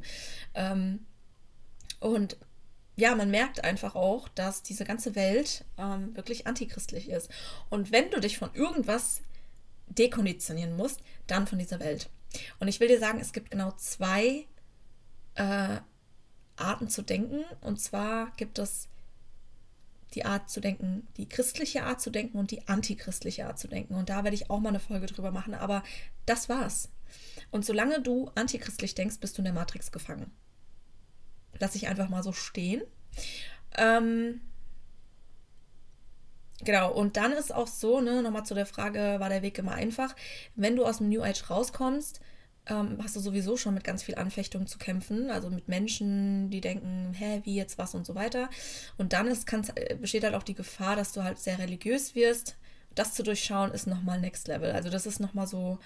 Ähm, 0.54 1.06
und 2.00 2.38
ja, 2.96 3.14
man 3.14 3.30
merkt 3.30 3.62
einfach 3.62 3.94
auch, 3.94 4.28
dass 4.28 4.62
diese 4.62 4.84
ganze 4.84 5.14
Welt 5.14 5.64
ähm, 5.78 6.16
wirklich 6.16 6.46
antichristlich 6.46 7.10
ist. 7.10 7.30
Und 7.68 7.92
wenn 7.92 8.10
du 8.10 8.20
dich 8.20 8.38
von 8.38 8.50
irgendwas 8.54 9.22
dekonditionieren 9.94 10.76
musst, 10.76 11.00
dann 11.26 11.46
von 11.46 11.58
dieser 11.58 11.80
Welt. 11.80 12.10
Und 12.58 12.68
ich 12.68 12.80
will 12.80 12.88
dir 12.88 12.98
sagen, 12.98 13.20
es 13.20 13.32
gibt 13.32 13.50
genau 13.50 13.72
zwei 13.72 14.46
äh, 15.34 15.78
Arten 16.56 16.88
zu 16.88 17.02
denken. 17.02 17.44
Und 17.60 17.80
zwar 17.80 18.32
gibt 18.36 18.58
es 18.58 18.88
die 20.14 20.24
Art 20.24 20.50
zu 20.50 20.60
denken, 20.60 21.06
die 21.16 21.28
christliche 21.28 21.84
Art 21.84 22.00
zu 22.00 22.10
denken 22.10 22.38
und 22.38 22.50
die 22.50 22.68
antichristliche 22.68 23.46
Art 23.46 23.58
zu 23.58 23.68
denken. 23.68 23.94
Und 23.94 24.08
da 24.08 24.24
werde 24.24 24.34
ich 24.34 24.50
auch 24.50 24.60
mal 24.60 24.70
eine 24.70 24.80
Folge 24.80 25.06
drüber 25.06 25.30
machen. 25.30 25.54
Aber 25.54 25.82
das 26.26 26.48
war's. 26.48 26.90
Und 27.50 27.64
solange 27.64 28.00
du 28.00 28.30
antichristlich 28.34 28.94
denkst, 28.94 29.18
bist 29.20 29.36
du 29.36 29.40
in 29.40 29.44
der 29.44 29.54
Matrix 29.54 29.92
gefangen 29.92 30.30
lasse 31.62 31.76
ich 31.76 31.88
einfach 31.88 32.08
mal 32.08 32.22
so 32.22 32.32
stehen. 32.32 32.82
Ähm, 33.76 34.40
genau, 36.64 36.92
und 36.92 37.16
dann 37.16 37.32
ist 37.32 37.54
auch 37.54 37.66
so, 37.66 38.00
ne, 38.00 38.22
nochmal 38.22 38.44
zu 38.44 38.54
der 38.54 38.66
Frage, 38.66 39.16
war 39.18 39.28
der 39.28 39.42
Weg 39.42 39.58
immer 39.58 39.72
einfach? 39.72 40.14
Wenn 40.54 40.76
du 40.76 40.84
aus 40.84 40.98
dem 40.98 41.08
New 41.08 41.22
Age 41.22 41.50
rauskommst, 41.50 42.20
ähm, 42.66 42.98
hast 43.02 43.16
du 43.16 43.20
sowieso 43.20 43.56
schon 43.56 43.74
mit 43.74 43.84
ganz 43.84 44.02
viel 44.02 44.14
Anfechtung 44.14 44.66
zu 44.66 44.78
kämpfen, 44.78 45.30
also 45.30 45.50
mit 45.50 45.68
Menschen, 45.68 46.50
die 46.50 46.60
denken, 46.60 47.12
hä, 47.14 47.40
wie 47.44 47.56
jetzt 47.56 47.78
was 47.78 47.94
und 47.94 48.06
so 48.06 48.14
weiter. 48.14 48.48
Und 48.98 49.12
dann 49.12 49.26
ist, 49.26 49.52
äh, 49.74 49.96
besteht 49.96 50.24
halt 50.24 50.34
auch 50.34 50.44
die 50.44 50.54
Gefahr, 50.54 50.96
dass 50.96 51.12
du 51.12 51.24
halt 51.24 51.38
sehr 51.38 51.58
religiös 51.58 52.14
wirst. 52.14 52.56
Das 52.94 53.14
zu 53.14 53.22
durchschauen 53.22 53.72
ist 53.72 53.86
nochmal 53.86 54.20
Next 54.20 54.48
Level. 54.48 54.72
Also 54.72 54.90
das 54.90 55.06
ist 55.06 55.18
nochmal 55.18 55.46
so, 55.46 55.78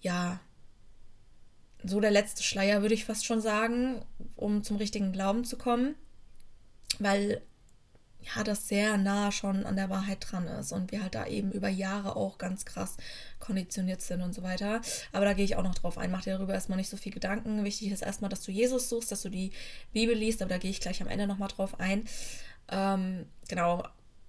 ja, 0.00 0.40
so 1.84 2.00
der 2.00 2.10
letzte 2.10 2.42
Schleier, 2.42 2.82
würde 2.82 2.94
ich 2.94 3.04
fast 3.04 3.26
schon 3.26 3.40
sagen, 3.40 4.04
um 4.36 4.62
zum 4.62 4.76
richtigen 4.76 5.12
Glauben 5.12 5.44
zu 5.44 5.56
kommen, 5.56 5.94
weil 6.98 7.42
ja, 8.34 8.44
das 8.44 8.68
sehr 8.68 8.96
nah 8.98 9.32
schon 9.32 9.64
an 9.64 9.76
der 9.76 9.90
Wahrheit 9.90 10.18
dran 10.20 10.46
ist 10.46 10.72
und 10.72 10.92
wir 10.92 11.02
halt 11.02 11.14
da 11.14 11.26
eben 11.26 11.52
über 11.52 11.68
Jahre 11.68 12.16
auch 12.16 12.38
ganz 12.38 12.64
krass 12.64 12.96
konditioniert 13.38 14.02
sind 14.02 14.22
und 14.22 14.34
so 14.34 14.42
weiter. 14.42 14.80
Aber 15.12 15.24
da 15.24 15.32
gehe 15.32 15.44
ich 15.44 15.56
auch 15.56 15.62
noch 15.62 15.74
drauf 15.74 15.98
ein. 15.98 16.10
Mach 16.10 16.22
dir 16.22 16.36
darüber 16.36 16.54
erstmal 16.54 16.78
nicht 16.78 16.90
so 16.90 16.96
viel 16.96 17.12
Gedanken. 17.12 17.64
Wichtig 17.64 17.90
ist 17.90 18.02
erstmal, 18.02 18.28
dass 18.28 18.42
du 18.42 18.52
Jesus 18.52 18.88
suchst, 18.88 19.10
dass 19.12 19.22
du 19.22 19.28
die 19.28 19.52
Bibel 19.92 20.14
liest, 20.14 20.42
aber 20.42 20.50
da 20.50 20.58
gehe 20.58 20.70
ich 20.70 20.80
gleich 20.80 21.00
am 21.00 21.08
Ende 21.08 21.26
nochmal 21.26 21.48
drauf 21.48 21.80
ein. 21.80 22.04
Ähm, 22.70 23.26
genau, 23.48 23.84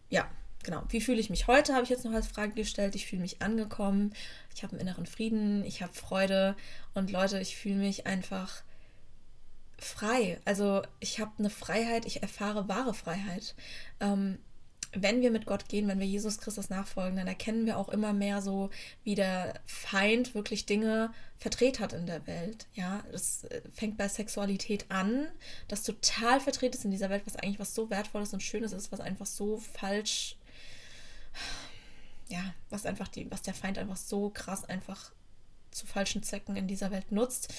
ja, 0.10 0.28
genau, 0.64 0.84
wie 0.90 1.02
fühle 1.02 1.20
ich 1.20 1.30
mich 1.30 1.48
heute, 1.48 1.74
habe 1.74 1.84
ich 1.84 1.90
jetzt 1.90 2.06
noch 2.06 2.14
als 2.14 2.28
Frage 2.28 2.54
gestellt. 2.54 2.96
Ich 2.96 3.08
fühle 3.08 3.22
mich 3.22 3.42
angekommen, 3.42 4.14
ich 4.56 4.64
habe 4.64 4.74
einen 4.74 4.82
inneren 4.82 5.06
Frieden, 5.06 5.64
ich 5.66 5.82
habe 5.82 5.94
Freude 5.94 6.56
und 6.94 7.12
Leute, 7.12 7.40
ich 7.40 7.58
fühle 7.58 7.76
mich 7.76 8.08
einfach 8.08 8.62
frei. 9.80 10.40
Also 10.46 10.82
ich 11.00 11.20
habe 11.20 11.32
eine 11.40 11.50
Freiheit, 11.50 12.06
ich 12.06 12.22
erfahre 12.22 12.68
wahre 12.68 12.94
Freiheit. 12.94 13.56
Ähm, 14.00 14.40
wenn 14.94 15.22
wir 15.22 15.30
mit 15.30 15.46
Gott 15.46 15.70
gehen, 15.70 15.88
wenn 15.88 16.00
wir 16.00 16.08
Jesus 16.08 16.40
Christus 16.40 16.72
nachfolgen, 16.72 17.18
dann 17.18 17.28
erkennen 17.28 17.68
wir 17.68 17.78
auch 17.78 17.90
immer 17.90 18.12
mehr 18.12 18.42
so, 18.42 18.72
wie 19.04 19.14
der 19.14 19.54
Feind 19.68 20.34
wirklich 20.34 20.66
Dinge 20.66 21.14
verdreht 21.38 21.80
hat 21.80 21.94
in 21.94 22.08
der 22.08 22.26
Welt. 22.26 22.66
Ja, 22.74 23.04
das 23.12 23.44
äh, 23.46 23.62
fängt 23.72 23.98
bei 23.98 24.08
Sexualität 24.08 24.86
an, 24.90 25.28
das 25.68 25.84
total 25.84 26.40
verdreht 26.40 26.74
ist 26.74 26.86
in 26.86 26.92
dieser 26.92 27.12
Welt, 27.12 27.24
was 27.26 27.36
eigentlich 27.36 27.60
was 27.60 27.76
so 27.76 27.90
wertvolles 27.92 28.34
und 28.34 28.42
schönes 28.42 28.74
ist, 28.74 28.92
was 28.92 29.00
einfach 29.00 29.28
so 29.28 29.58
falsch 29.58 30.38
ja, 32.30 32.54
was 32.70 32.86
einfach 32.86 33.08
die, 33.08 33.30
was 33.32 33.42
der 33.42 33.54
Feind 33.54 33.78
einfach 33.78 33.98
so 33.98 34.30
krass 34.30 34.64
einfach 34.64 35.12
zu 35.72 35.86
falschen 35.86 36.24
Zwecken 36.24 36.56
in 36.56 36.68
dieser 36.68 36.92
Welt 36.92 37.12
nutzt. 37.12 37.54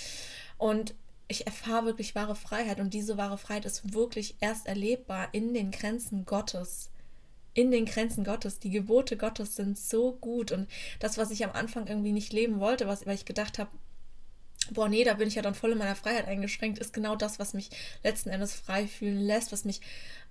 Und 0.58 0.94
ich 1.30 1.46
erfahre 1.46 1.86
wirklich 1.86 2.14
wahre 2.14 2.34
Freiheit 2.34 2.80
und 2.80 2.92
diese 2.92 3.16
wahre 3.16 3.38
Freiheit 3.38 3.64
ist 3.64 3.94
wirklich 3.94 4.34
erst 4.40 4.66
erlebbar 4.66 5.28
in 5.32 5.54
den 5.54 5.70
Grenzen 5.70 6.24
Gottes. 6.24 6.90
In 7.54 7.70
den 7.70 7.86
Grenzen 7.86 8.24
Gottes. 8.24 8.58
Die 8.58 8.70
Gebote 8.70 9.16
Gottes 9.16 9.56
sind 9.56 9.78
so 9.78 10.12
gut 10.12 10.50
und 10.52 10.68
das, 10.98 11.18
was 11.18 11.30
ich 11.30 11.44
am 11.44 11.52
Anfang 11.52 11.86
irgendwie 11.86 12.12
nicht 12.12 12.32
leben 12.32 12.58
wollte, 12.58 12.86
was, 12.86 13.06
weil 13.06 13.14
ich 13.14 13.24
gedacht 13.24 13.58
habe, 13.58 13.70
boah, 14.72 14.88
nee, 14.88 15.04
da 15.04 15.14
bin 15.14 15.28
ich 15.28 15.36
ja 15.36 15.42
dann 15.42 15.54
voll 15.54 15.72
in 15.72 15.78
meiner 15.78 15.96
Freiheit 15.96 16.26
eingeschränkt, 16.26 16.78
ist 16.78 16.92
genau 16.92 17.16
das, 17.16 17.38
was 17.38 17.54
mich 17.54 17.70
letzten 18.02 18.30
Endes 18.30 18.54
frei 18.54 18.86
fühlen 18.86 19.20
lässt, 19.20 19.52
was 19.52 19.64
mich 19.64 19.80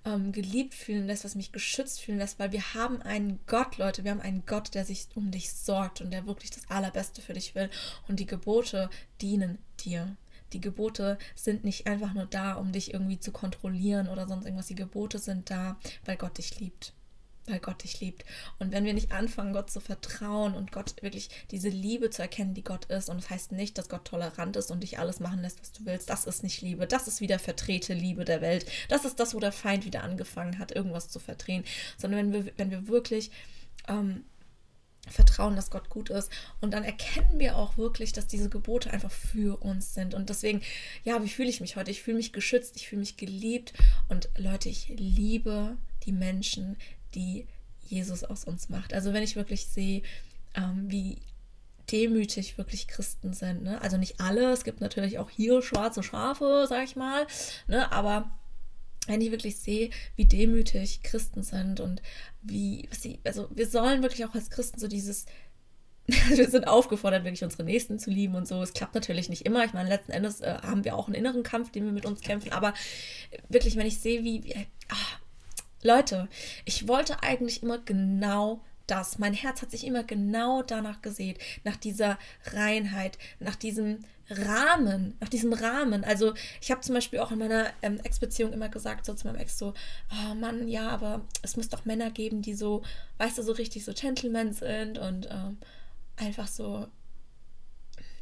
ähm, 0.04 0.32
geliebt 0.32 0.74
fühlen 0.74 1.06
lässt, 1.06 1.24
was 1.24 1.34
mich 1.34 1.52
geschützt 1.52 2.00
fühlen 2.00 2.18
lässt, 2.18 2.38
weil 2.38 2.52
wir 2.52 2.74
haben 2.74 3.02
einen 3.02 3.40
Gott, 3.46 3.78
Leute, 3.78 4.04
wir 4.04 4.10
haben 4.10 4.20
einen 4.20 4.44
Gott, 4.46 4.74
der 4.74 4.84
sich 4.84 5.08
um 5.14 5.30
dich 5.30 5.52
sorgt 5.52 6.00
und 6.00 6.10
der 6.10 6.26
wirklich 6.26 6.50
das 6.50 6.68
Allerbeste 6.70 7.22
für 7.22 7.34
dich 7.34 7.54
will. 7.54 7.70
Und 8.08 8.20
die 8.20 8.26
Gebote 8.26 8.88
dienen 9.20 9.58
dir. 9.84 10.16
Die 10.52 10.60
Gebote 10.60 11.18
sind 11.34 11.64
nicht 11.64 11.86
einfach 11.86 12.14
nur 12.14 12.26
da, 12.26 12.54
um 12.54 12.72
dich 12.72 12.92
irgendwie 12.92 13.18
zu 13.18 13.32
kontrollieren 13.32 14.08
oder 14.08 14.26
sonst 14.26 14.44
irgendwas. 14.44 14.66
Die 14.66 14.74
Gebote 14.74 15.18
sind 15.18 15.50
da, 15.50 15.76
weil 16.04 16.16
Gott 16.16 16.38
dich 16.38 16.60
liebt 16.60 16.92
weil 17.50 17.60
Gott 17.60 17.82
dich 17.82 18.00
liebt. 18.00 18.24
Und 18.58 18.72
wenn 18.72 18.84
wir 18.84 18.94
nicht 18.94 19.12
anfangen, 19.12 19.52
Gott 19.52 19.70
zu 19.70 19.80
vertrauen 19.80 20.54
und 20.54 20.72
Gott 20.72 21.02
wirklich 21.02 21.28
diese 21.50 21.68
Liebe 21.68 22.10
zu 22.10 22.22
erkennen, 22.22 22.54
die 22.54 22.64
Gott 22.64 22.86
ist, 22.86 23.08
und 23.08 23.18
das 23.18 23.30
heißt 23.30 23.52
nicht, 23.52 23.76
dass 23.76 23.88
Gott 23.88 24.04
tolerant 24.04 24.56
ist 24.56 24.70
und 24.70 24.82
dich 24.82 24.98
alles 24.98 25.20
machen 25.20 25.40
lässt, 25.40 25.60
was 25.60 25.72
du 25.72 25.84
willst, 25.84 26.10
das 26.10 26.26
ist 26.26 26.42
nicht 26.42 26.62
Liebe, 26.62 26.86
das 26.86 27.08
ist 27.08 27.20
wieder 27.20 27.38
vertrete 27.38 27.94
Liebe 27.94 28.24
der 28.24 28.40
Welt. 28.40 28.66
Das 28.88 29.04
ist 29.04 29.20
das, 29.20 29.34
wo 29.34 29.40
der 29.40 29.52
Feind 29.52 29.84
wieder 29.84 30.02
angefangen 30.02 30.58
hat, 30.58 30.72
irgendwas 30.72 31.08
zu 31.08 31.18
verdrehen. 31.18 31.64
Sondern 31.98 32.32
wenn 32.32 32.44
wir, 32.44 32.52
wenn 32.56 32.70
wir 32.70 32.88
wirklich 32.88 33.30
ähm, 33.88 34.24
vertrauen, 35.10 35.56
dass 35.56 35.70
Gott 35.70 35.88
gut 35.88 36.10
ist. 36.10 36.30
Und 36.60 36.72
dann 36.72 36.84
erkennen 36.84 37.38
wir 37.38 37.56
auch 37.56 37.76
wirklich, 37.76 38.12
dass 38.12 38.26
diese 38.26 38.48
Gebote 38.48 38.90
einfach 38.90 39.10
für 39.10 39.62
uns 39.62 39.94
sind. 39.94 40.14
Und 40.14 40.28
deswegen, 40.28 40.62
ja, 41.04 41.22
wie 41.22 41.28
fühle 41.28 41.48
ich 41.48 41.60
mich 41.60 41.76
heute? 41.76 41.90
Ich 41.90 42.02
fühle 42.02 42.16
mich 42.16 42.32
geschützt, 42.32 42.76
ich 42.76 42.88
fühle 42.88 43.00
mich 43.00 43.16
geliebt. 43.16 43.72
Und 44.08 44.28
Leute, 44.36 44.68
ich 44.68 44.88
liebe 44.88 45.76
die 46.04 46.12
Menschen, 46.12 46.76
die 47.14 47.46
Jesus 47.82 48.24
aus 48.24 48.44
uns 48.44 48.68
macht. 48.68 48.94
Also 48.94 49.12
wenn 49.12 49.22
ich 49.22 49.36
wirklich 49.36 49.66
sehe, 49.66 50.02
ähm, 50.54 50.90
wie 50.90 51.18
demütig 51.90 52.56
wirklich 52.56 52.88
Christen 52.88 53.32
sind. 53.32 53.62
Ne? 53.62 53.80
Also 53.80 53.96
nicht 53.96 54.20
alle, 54.20 54.52
es 54.52 54.64
gibt 54.64 54.80
natürlich 54.80 55.18
auch 55.18 55.30
hier 55.30 55.62
schwarze 55.62 56.02
Schafe, 56.02 56.66
sag 56.68 56.84
ich 56.84 56.96
mal, 56.96 57.26
ne? 57.66 57.90
aber 57.92 58.30
wenn 59.10 59.20
ich 59.20 59.32
wirklich 59.32 59.56
sehe, 59.56 59.90
wie 60.16 60.24
demütig 60.24 61.02
Christen 61.02 61.42
sind 61.42 61.80
und 61.80 62.00
wie 62.42 62.88
sie, 62.92 63.18
also 63.24 63.48
wir 63.50 63.66
sollen 63.66 64.02
wirklich 64.02 64.24
auch 64.24 64.34
als 64.34 64.50
Christen 64.50 64.78
so 64.78 64.86
dieses, 64.86 65.26
wir 66.06 66.48
sind 66.48 66.68
aufgefordert, 66.68 67.24
wirklich 67.24 67.42
unsere 67.42 67.64
Nächsten 67.64 67.98
zu 67.98 68.10
lieben 68.10 68.36
und 68.36 68.46
so. 68.46 68.62
Es 68.62 68.72
klappt 68.72 68.94
natürlich 68.94 69.28
nicht 69.28 69.44
immer. 69.44 69.64
Ich 69.64 69.72
meine, 69.72 69.88
letzten 69.88 70.12
Endes 70.12 70.40
äh, 70.40 70.58
haben 70.62 70.84
wir 70.84 70.96
auch 70.96 71.06
einen 71.06 71.16
inneren 71.16 71.42
Kampf, 71.42 71.72
den 71.72 71.84
wir 71.84 71.92
mit 71.92 72.06
uns 72.06 72.20
kämpfen, 72.20 72.52
aber 72.52 72.72
wirklich, 73.48 73.76
wenn 73.76 73.86
ich 73.86 73.98
sehe, 73.98 74.22
wie, 74.22 74.44
wie 74.44 74.54
ach, 74.88 75.18
Leute, 75.82 76.28
ich 76.64 76.86
wollte 76.86 77.22
eigentlich 77.22 77.62
immer 77.62 77.78
genau 77.78 78.60
das. 78.90 79.18
Mein 79.18 79.34
Herz 79.34 79.62
hat 79.62 79.70
sich 79.70 79.86
immer 79.86 80.04
genau 80.04 80.62
danach 80.62 81.02
gesehen, 81.02 81.36
nach 81.64 81.76
dieser 81.76 82.18
Reinheit, 82.52 83.18
nach 83.38 83.56
diesem 83.56 84.00
Rahmen, 84.30 85.16
nach 85.20 85.28
diesem 85.28 85.52
Rahmen. 85.52 86.04
Also 86.04 86.34
ich 86.60 86.70
habe 86.70 86.80
zum 86.80 86.94
Beispiel 86.94 87.18
auch 87.18 87.32
in 87.32 87.38
meiner 87.38 87.72
ähm, 87.82 87.98
Ex-Beziehung 88.00 88.52
immer 88.52 88.68
gesagt, 88.68 89.04
so 89.04 89.14
zu 89.14 89.26
meinem 89.26 89.40
Ex 89.40 89.58
so, 89.58 89.74
oh 90.12 90.34
Mann, 90.34 90.68
ja, 90.68 90.88
aber 90.88 91.22
es 91.42 91.56
muss 91.56 91.68
doch 91.68 91.84
Männer 91.84 92.10
geben, 92.10 92.42
die 92.42 92.54
so, 92.54 92.82
weißt 93.18 93.38
du, 93.38 93.42
so 93.42 93.52
richtig 93.52 93.84
so 93.84 93.92
Gentlemen 93.92 94.52
sind 94.52 94.98
und 94.98 95.28
ähm, 95.30 95.58
einfach 96.16 96.48
so, 96.48 96.86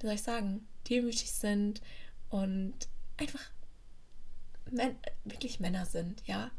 wie 0.00 0.06
soll 0.06 0.14
ich 0.14 0.22
sagen, 0.22 0.66
demütig 0.88 1.30
sind 1.32 1.82
und 2.30 2.74
einfach 3.16 3.50
wirklich 5.24 5.60
Männer 5.60 5.86
sind, 5.86 6.22
ja. 6.26 6.50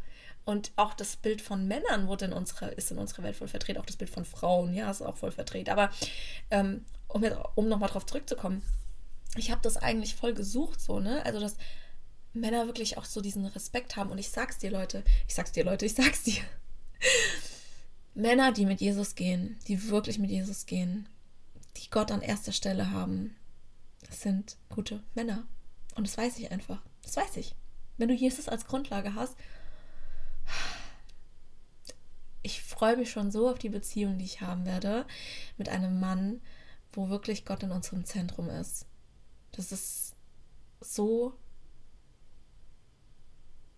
Und 0.49 0.71
auch 0.77 0.95
das 0.95 1.15
Bild 1.15 1.43
von 1.43 1.67
Männern 1.67 2.07
wurde 2.07 2.25
in 2.25 2.33
unserer, 2.33 2.75
ist 2.75 2.89
in 2.89 2.97
unserer 2.97 3.21
Welt 3.21 3.35
voll 3.35 3.47
vertreten. 3.47 3.79
Auch 3.79 3.85
das 3.85 3.97
Bild 3.97 4.09
von 4.09 4.25
Frauen, 4.25 4.73
ja, 4.73 4.89
ist 4.89 5.03
auch 5.03 5.15
voll 5.15 5.31
vertreten. 5.31 5.69
Aber 5.69 5.91
ähm, 6.49 6.85
um, 7.07 7.23
um 7.53 7.67
nochmal 7.67 7.89
drauf 7.89 8.07
zurückzukommen, 8.07 8.63
ich 9.35 9.51
habe 9.51 9.61
das 9.61 9.77
eigentlich 9.77 10.15
voll 10.15 10.33
gesucht, 10.33 10.81
so, 10.81 10.99
ne? 10.99 11.23
Also, 11.23 11.39
dass 11.39 11.55
Männer 12.33 12.65
wirklich 12.65 12.97
auch 12.97 13.05
so 13.05 13.21
diesen 13.21 13.45
Respekt 13.45 13.95
haben. 13.95 14.09
Und 14.09 14.17
ich 14.17 14.31
sag's 14.31 14.57
dir, 14.57 14.71
Leute, 14.71 15.03
ich 15.27 15.35
sag's 15.35 15.51
dir, 15.51 15.63
Leute, 15.63 15.85
ich 15.85 15.93
sag's 15.93 16.23
dir. 16.23 16.41
Männer, 18.15 18.51
die 18.51 18.65
mit 18.65 18.81
Jesus 18.81 19.13
gehen, 19.13 19.59
die 19.67 19.91
wirklich 19.91 20.17
mit 20.17 20.31
Jesus 20.31 20.65
gehen, 20.65 21.07
die 21.77 21.91
Gott 21.91 22.11
an 22.11 22.23
erster 22.23 22.53
Stelle 22.53 22.89
haben, 22.89 23.35
das 24.07 24.21
sind 24.21 24.57
gute 24.69 25.03
Männer. 25.13 25.43
Und 25.93 26.07
das 26.07 26.17
weiß 26.17 26.39
ich 26.39 26.51
einfach. 26.51 26.81
Das 27.03 27.17
weiß 27.17 27.37
ich. 27.37 27.53
Wenn 27.97 28.07
du 28.07 28.15
Jesus 28.15 28.49
als 28.49 28.65
Grundlage 28.65 29.13
hast 29.13 29.35
ich 32.41 32.63
freue 32.63 32.97
mich 32.97 33.11
schon 33.11 33.31
so 33.31 33.49
auf 33.49 33.59
die 33.59 33.69
Beziehung, 33.69 34.17
die 34.17 34.25
ich 34.25 34.41
haben 34.41 34.65
werde 34.65 35.05
mit 35.57 35.69
einem 35.69 35.99
Mann, 35.99 36.41
wo 36.91 37.09
wirklich 37.09 37.45
Gott 37.45 37.63
in 37.63 37.71
unserem 37.71 38.05
Zentrum 38.05 38.49
ist. 38.49 38.85
Das 39.51 39.71
ist 39.71 40.15
so, 40.79 41.33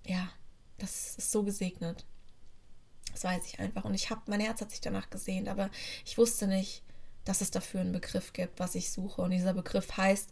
ja, 0.05 0.29
das 0.77 1.17
ist 1.17 1.31
so 1.31 1.43
gesegnet. 1.43 2.05
Das 3.11 3.23
weiß 3.23 3.45
ich 3.45 3.59
einfach. 3.59 3.83
Und 3.83 3.93
ich 3.93 4.09
habe, 4.09 4.21
mein 4.27 4.39
Herz 4.39 4.61
hat 4.61 4.71
sich 4.71 4.81
danach 4.81 5.09
gesehnt, 5.09 5.49
aber 5.49 5.69
ich 6.05 6.17
wusste 6.17 6.47
nicht, 6.47 6.83
dass 7.25 7.41
es 7.41 7.51
dafür 7.51 7.81
einen 7.81 7.91
Begriff 7.91 8.33
gibt, 8.33 8.59
was 8.59 8.75
ich 8.75 8.91
suche. 8.91 9.21
Und 9.21 9.31
dieser 9.31 9.53
Begriff 9.53 9.97
heißt 9.97 10.29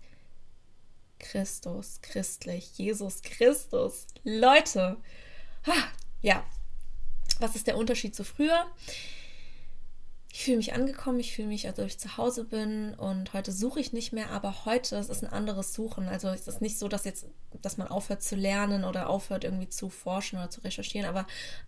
Christus, 1.19 1.99
christlich, 2.01 2.77
Jesus 2.77 3.21
Christus. 3.21 4.07
Leute, 4.23 4.97
ja, 6.21 6.43
was 7.39 7.55
ist 7.55 7.67
der 7.67 7.77
Unterschied 7.77 8.15
zu 8.15 8.23
früher? 8.23 8.65
Ich 10.31 10.43
fühle 10.43 10.57
mich 10.57 10.73
angekommen, 10.73 11.19
ich 11.19 11.33
fühle 11.33 11.47
mich, 11.47 11.67
als 11.67 11.79
ob 11.79 11.87
ich 11.87 11.97
zu 11.97 12.17
Hause 12.17 12.43
bin 12.43 12.93
und 12.93 13.33
heute 13.33 13.51
suche 13.51 13.79
ich 13.79 13.93
nicht 13.93 14.13
mehr, 14.13 14.29
aber 14.29 14.65
heute 14.65 14.95
es 14.95 15.09
ist 15.09 15.23
ein 15.23 15.33
anderes 15.33 15.73
Suchen. 15.73 16.07
Also 16.07 16.27
es 16.29 16.47
ist 16.47 16.61
nicht 16.61 16.77
so, 16.77 16.87
dass 16.87 17.03
jetzt, 17.03 17.25
dass 17.61 17.77
man 17.77 17.87
aufhört 17.87 18.21
zu 18.21 18.35
lernen 18.35 18.83
oder 18.83 19.09
aufhört 19.09 19.43
irgendwie 19.43 19.69
zu 19.69 19.89
forschen 19.89 20.37
oder 20.37 20.49
zu 20.49 20.61
recherchieren, 20.61 21.09
aber 21.09 21.25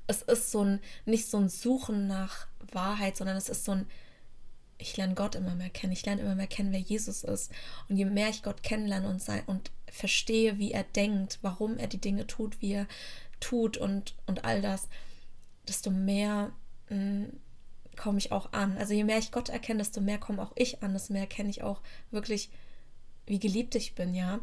es 0.07 0.22
ist 0.22 0.52
so 0.52 0.64
ein, 0.64 0.80
nicht 1.06 1.28
so 1.28 1.38
ein 1.38 1.49
Suchen 1.49 2.07
nach 2.07 2.48
Wahrheit, 2.72 3.18
sondern 3.18 3.36
es 3.36 3.49
ist 3.49 3.65
so 3.65 3.72
ein, 3.72 3.88
ich 4.78 4.95
lerne 4.95 5.15
Gott 5.15 5.36
immer 5.36 5.56
mehr 5.56 5.69
kennen, 5.69 5.94
ich 5.94 6.06
lerne 6.06 6.22
immer 6.22 6.36
mehr 6.36 6.48
kennen, 6.48 6.72
wer 6.72 6.80
Jesus 6.80 7.23
ist. 7.23 7.52
Und 7.90 7.98
je 7.98 8.06
mehr 8.06 8.30
ich 8.30 8.44
Gott 8.44 8.64
kennenlerne 8.64 9.10
und, 9.10 9.22
sein, 9.22 9.44
und 9.48 9.72
verstehe, 9.91 10.57
wie 10.60 10.72
er 10.72 10.84
denkt, 10.84 11.40
warum 11.41 11.78
er 11.78 11.88
die 11.88 12.02
Dinge 12.02 12.28
tut, 12.28 12.61
wie 12.61 12.73
er 12.73 12.88
tut 13.41 13.77
und, 13.77 14.15
und 14.26 14.45
all 14.45 14.61
das, 14.61 14.88
desto 15.68 15.91
mehr 15.91 16.51
mm, 16.89 17.26
komme 17.97 18.18
ich 18.18 18.31
auch 18.31 18.53
an. 18.53 18.77
Also 18.77 18.93
je 18.93 19.03
mehr 19.03 19.18
ich 19.18 19.31
Gott 19.31 19.49
erkenne, 19.49 19.80
desto 19.80 19.99
mehr 19.99 20.18
komme 20.18 20.41
auch 20.41 20.53
ich 20.55 20.81
an, 20.81 20.93
desto 20.93 21.11
mehr 21.13 21.23
erkenne 21.23 21.49
ich 21.49 21.63
auch 21.63 21.81
wirklich, 22.09 22.49
wie 23.26 23.39
geliebt 23.39 23.76
ich 23.76 23.95
bin, 23.95 24.13
ja. 24.13 24.39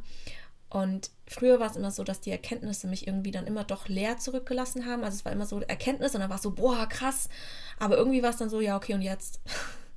Und 0.70 1.10
früher 1.26 1.60
war 1.60 1.70
es 1.70 1.76
immer 1.76 1.90
so, 1.90 2.04
dass 2.04 2.20
die 2.20 2.30
Erkenntnisse 2.30 2.88
mich 2.88 3.06
irgendwie 3.06 3.30
dann 3.30 3.46
immer 3.46 3.64
doch 3.64 3.88
leer 3.88 4.18
zurückgelassen 4.18 4.84
haben. 4.84 5.02
Also 5.02 5.16
es 5.16 5.24
war 5.24 5.32
immer 5.32 5.46
so 5.46 5.60
Erkenntnis 5.60 6.14
und 6.14 6.20
dann 6.20 6.28
war 6.28 6.36
es 6.36 6.42
so, 6.42 6.50
boah, 6.50 6.86
krass. 6.86 7.30
Aber 7.78 7.96
irgendwie 7.96 8.22
war 8.22 8.30
es 8.30 8.36
dann 8.36 8.50
so, 8.50 8.60
ja, 8.60 8.76
okay, 8.76 8.92
und 8.92 9.00
jetzt? 9.00 9.40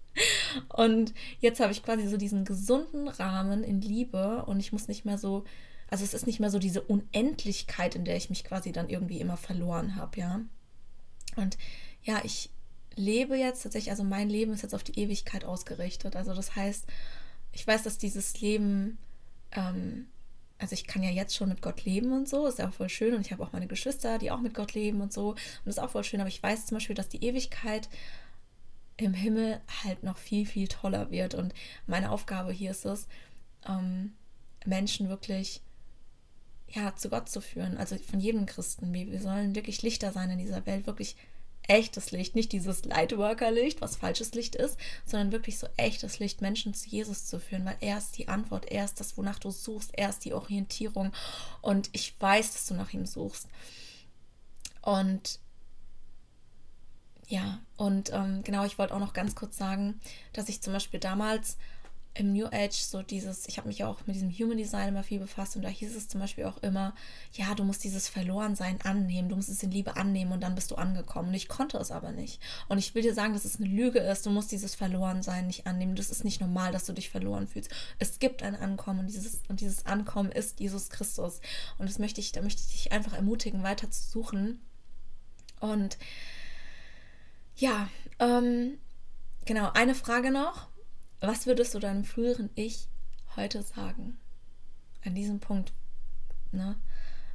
und 0.70 1.14
jetzt 1.40 1.60
habe 1.60 1.74
ich 1.74 1.84
quasi 1.84 2.08
so 2.08 2.16
diesen 2.16 2.46
gesunden 2.46 3.10
Rahmen 3.10 3.66
in 3.66 3.82
Liebe 3.82 4.46
und 4.46 4.62
ich 4.62 4.72
muss 4.72 4.88
nicht 4.88 5.04
mehr 5.04 5.18
so 5.18 5.44
also 5.92 6.06
es 6.06 6.14
ist 6.14 6.26
nicht 6.26 6.40
mehr 6.40 6.50
so 6.50 6.58
diese 6.58 6.82
Unendlichkeit, 6.82 7.96
in 7.96 8.06
der 8.06 8.16
ich 8.16 8.30
mich 8.30 8.46
quasi 8.46 8.72
dann 8.72 8.90
irgendwie 8.90 9.20
immer 9.20 9.38
verloren 9.38 9.98
habe, 9.98 10.20
ja. 10.20 10.42
Und 11.36 11.58
ja, 12.02 12.22
ich 12.24 12.50
lebe 12.96 13.36
jetzt 13.36 13.64
tatsächlich, 13.64 13.92
also 13.92 14.04
mein 14.04 14.30
Leben 14.30 14.54
ist 14.54 14.64
jetzt 14.64 14.74
auf 14.74 14.84
die 14.84 14.98
Ewigkeit 14.98 15.44
ausgerichtet. 15.44 16.16
Also 16.16 16.34
das 16.34 16.56
heißt, 16.56 16.86
ich 17.52 17.68
weiß, 17.68 17.84
dass 17.84 17.98
dieses 17.98 18.40
Leben, 18.40 18.98
ähm, 19.52 20.08
also 20.58 20.74
ich 20.74 20.88
kann 20.88 21.04
ja 21.04 21.10
jetzt 21.10 21.36
schon 21.36 21.50
mit 21.50 21.62
Gott 21.62 21.84
leben 21.84 22.14
und 22.14 22.28
so, 22.28 22.48
ist 22.48 22.60
ja 22.60 22.70
auch 22.70 22.74
voll 22.74 22.90
schön. 22.90 23.14
Und 23.14 23.26
ich 23.26 23.34
habe 23.34 23.44
auch 23.44 23.52
meine 23.52 23.68
Geschwister, 23.68 24.18
die 24.18 24.32
auch 24.32 24.42
mit 24.42 24.54
Gott 24.54 24.74
leben 24.74 25.02
und 25.02 25.12
so. 25.12 25.32
Und 25.32 25.40
das 25.66 25.76
ist 25.76 25.84
auch 25.84 25.92
voll 25.92 26.06
schön. 26.06 26.22
Aber 26.22 26.30
ich 26.30 26.42
weiß 26.42 26.68
zum 26.68 26.78
Beispiel, 26.78 26.96
dass 26.96 27.10
die 27.10 27.24
Ewigkeit 27.24 27.90
im 28.96 29.14
Himmel 29.14 29.60
halt 29.84 30.04
noch 30.04 30.18
viel, 30.18 30.46
viel 30.46 30.68
toller 30.70 31.12
wird. 31.12 31.34
Und 31.34 31.54
meine 31.86 32.12
Aufgabe 32.12 32.54
hier 32.54 32.72
ist 32.72 32.86
es, 32.86 33.08
ähm, 33.68 34.14
Menschen 34.66 35.10
wirklich 35.10 35.62
ja, 36.74 36.96
zu 36.96 37.10
Gott 37.10 37.30
zu 37.30 37.42
führen, 37.42 37.78
also 37.78 37.98
von 37.98 38.20
jedem 38.20 38.46
Christen. 38.46 38.94
Wir, 38.94 39.12
wir 39.12 39.22
sollen 39.22 39.56
wirklich 39.56 39.82
Lichter 39.82 40.12
sein 40.12 40.30
in 40.32 40.40
dieser 40.40 40.66
Welt, 40.66 40.88
wirklich 40.88 41.16
echtes 41.68 42.12
Licht, 42.12 42.36
nicht 42.36 42.52
dieses 42.52 42.86
Lightworker-Licht, 42.86 43.82
was 43.82 43.96
falsches 43.96 44.34
Licht 44.34 44.56
ist, 44.56 44.78
sondern 45.06 45.32
wirklich 45.32 45.60
so 45.60 45.68
echtes 45.78 46.20
Licht, 46.20 46.42
Menschen 46.42 46.74
zu 46.74 46.90
Jesus 46.90 47.26
zu 47.28 47.40
führen, 47.40 47.66
weil 47.66 47.78
er 47.82 47.98
ist 47.98 48.18
die 48.18 48.28
Antwort, 48.28 48.66
er 48.66 48.86
ist 48.86 49.00
das, 49.00 49.18
wonach 49.18 49.40
du 49.40 49.52
suchst, 49.52 49.92
er 49.94 50.10
ist 50.10 50.26
die 50.26 50.34
Orientierung 50.34 51.14
und 51.62 51.90
ich 51.94 52.20
weiß, 52.20 52.54
dass 52.54 52.68
du 52.68 52.74
nach 52.74 52.94
ihm 52.94 53.06
suchst. 53.06 53.48
Und 54.82 55.40
ja, 57.28 57.62
und 57.78 58.12
ähm, 58.12 58.44
genau, 58.44 58.66
ich 58.66 58.78
wollte 58.78 58.94
auch 58.94 59.00
noch 59.00 59.14
ganz 59.14 59.36
kurz 59.36 59.58
sagen, 59.58 60.02
dass 60.34 60.50
ich 60.50 60.62
zum 60.62 60.74
Beispiel 60.74 61.00
damals 61.00 61.58
im 62.14 62.34
New 62.34 62.48
Age 62.48 62.76
so 62.76 63.02
dieses, 63.02 63.48
ich 63.48 63.58
habe 63.58 63.70
mich 63.70 63.86
auch 63.86 64.06
mit 64.06 64.16
diesem 64.16 64.30
Human 64.32 64.58
Design 64.58 64.90
immer 64.90 65.04
viel 65.04 65.20
befasst 65.20 65.56
und 65.56 65.62
da 65.62 65.70
hieß 65.70 65.96
es 65.96 66.10
zum 66.10 66.20
Beispiel 66.20 66.44
auch 66.44 66.58
immer, 66.58 66.94
ja, 67.34 67.56
du 67.56 67.64
musst 67.64 67.86
dieses 67.86 68.10
Verlorensein 68.10 68.82
annehmen, 68.82 69.30
du 69.30 69.38
musst 69.38 69.48
es 69.48 69.64
in 69.64 69.72
Liebe 69.72 69.96
annehmen 69.96 70.34
und 70.34 70.42
dann 70.42 70.54
bist 70.54 70.72
du 70.72 70.76
angekommen. 70.76 71.30
Und 71.30 71.36
ich 71.36 71.48
konnte 71.48 71.78
es 71.78 71.90
aber 71.90 72.12
nicht. 72.12 72.42
Und 72.68 72.80
ich 72.80 72.94
will 72.94 73.02
dir 73.02 73.14
sagen, 73.14 73.34
dass 73.34 73.46
es 73.46 73.60
eine 73.60 73.70
Lüge 73.70 74.00
ist, 74.00 74.26
du 74.26 74.30
musst 74.30 74.52
dieses 74.52 74.76
Verlorensein 74.76 75.48
nicht 75.48 75.68
annehmen. 75.68 75.96
Das 75.96 76.10
ist 76.10 76.26
nicht 76.26 76.42
normal, 76.42 76.74
dass 76.74 76.86
du 76.86 76.92
dich 76.92 77.10
verloren 77.10 77.48
fühlst. 77.48 77.72
Es 77.98 78.20
gibt 78.20 78.44
ein 78.44 78.56
Ankommen 78.56 79.00
und 79.00 79.08
dieses, 79.08 79.42
und 79.48 79.62
dieses 79.62 79.86
Ankommen 79.86 80.32
ist 80.32 80.60
Jesus 80.60 80.90
Christus. 80.90 81.40
Und 81.78 81.90
das 81.90 81.98
möchte 81.98 82.20
ich, 82.20 82.34
da 82.34 82.42
möchte 82.42 82.62
ich 82.62 82.72
dich 82.72 82.92
einfach 82.92 83.14
ermutigen, 83.14 83.64
weiter 83.64 83.90
zu 83.90 84.10
suchen. 84.10 84.60
Und 85.62 85.98
ja, 87.56 87.88
ähm, 88.20 88.80
genau, 89.46 89.72
eine 89.74 89.96
Frage 89.96 90.32
noch 90.32 90.71
was 91.22 91.46
würdest 91.46 91.74
du 91.74 91.80
deinem 91.80 92.04
früheren 92.04 92.50
Ich 92.56 92.88
heute 93.36 93.62
sagen? 93.62 94.20
An 95.06 95.16
diesem 95.16 95.40
Punkt, 95.40 95.72
ne? 96.52 96.76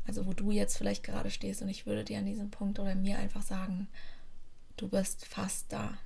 Also 0.07 0.27
wo 0.27 0.33
du 0.33 0.51
jetzt 0.51 0.77
vielleicht 0.77 1.03
gerade 1.03 1.31
stehst 1.31 1.63
und 1.63 1.69
ich 1.69 1.87
würde 1.87 2.05
dir 2.05 2.19
an 2.19 2.27
diesem 2.27 2.51
Punkt 2.51 2.79
oder 2.79 2.95
mir 2.95 3.19
einfach 3.19 3.43
sagen, 3.43 3.89
du 4.77 4.89
bist 4.89 5.25
fast 5.27 5.73
da. 5.73 5.99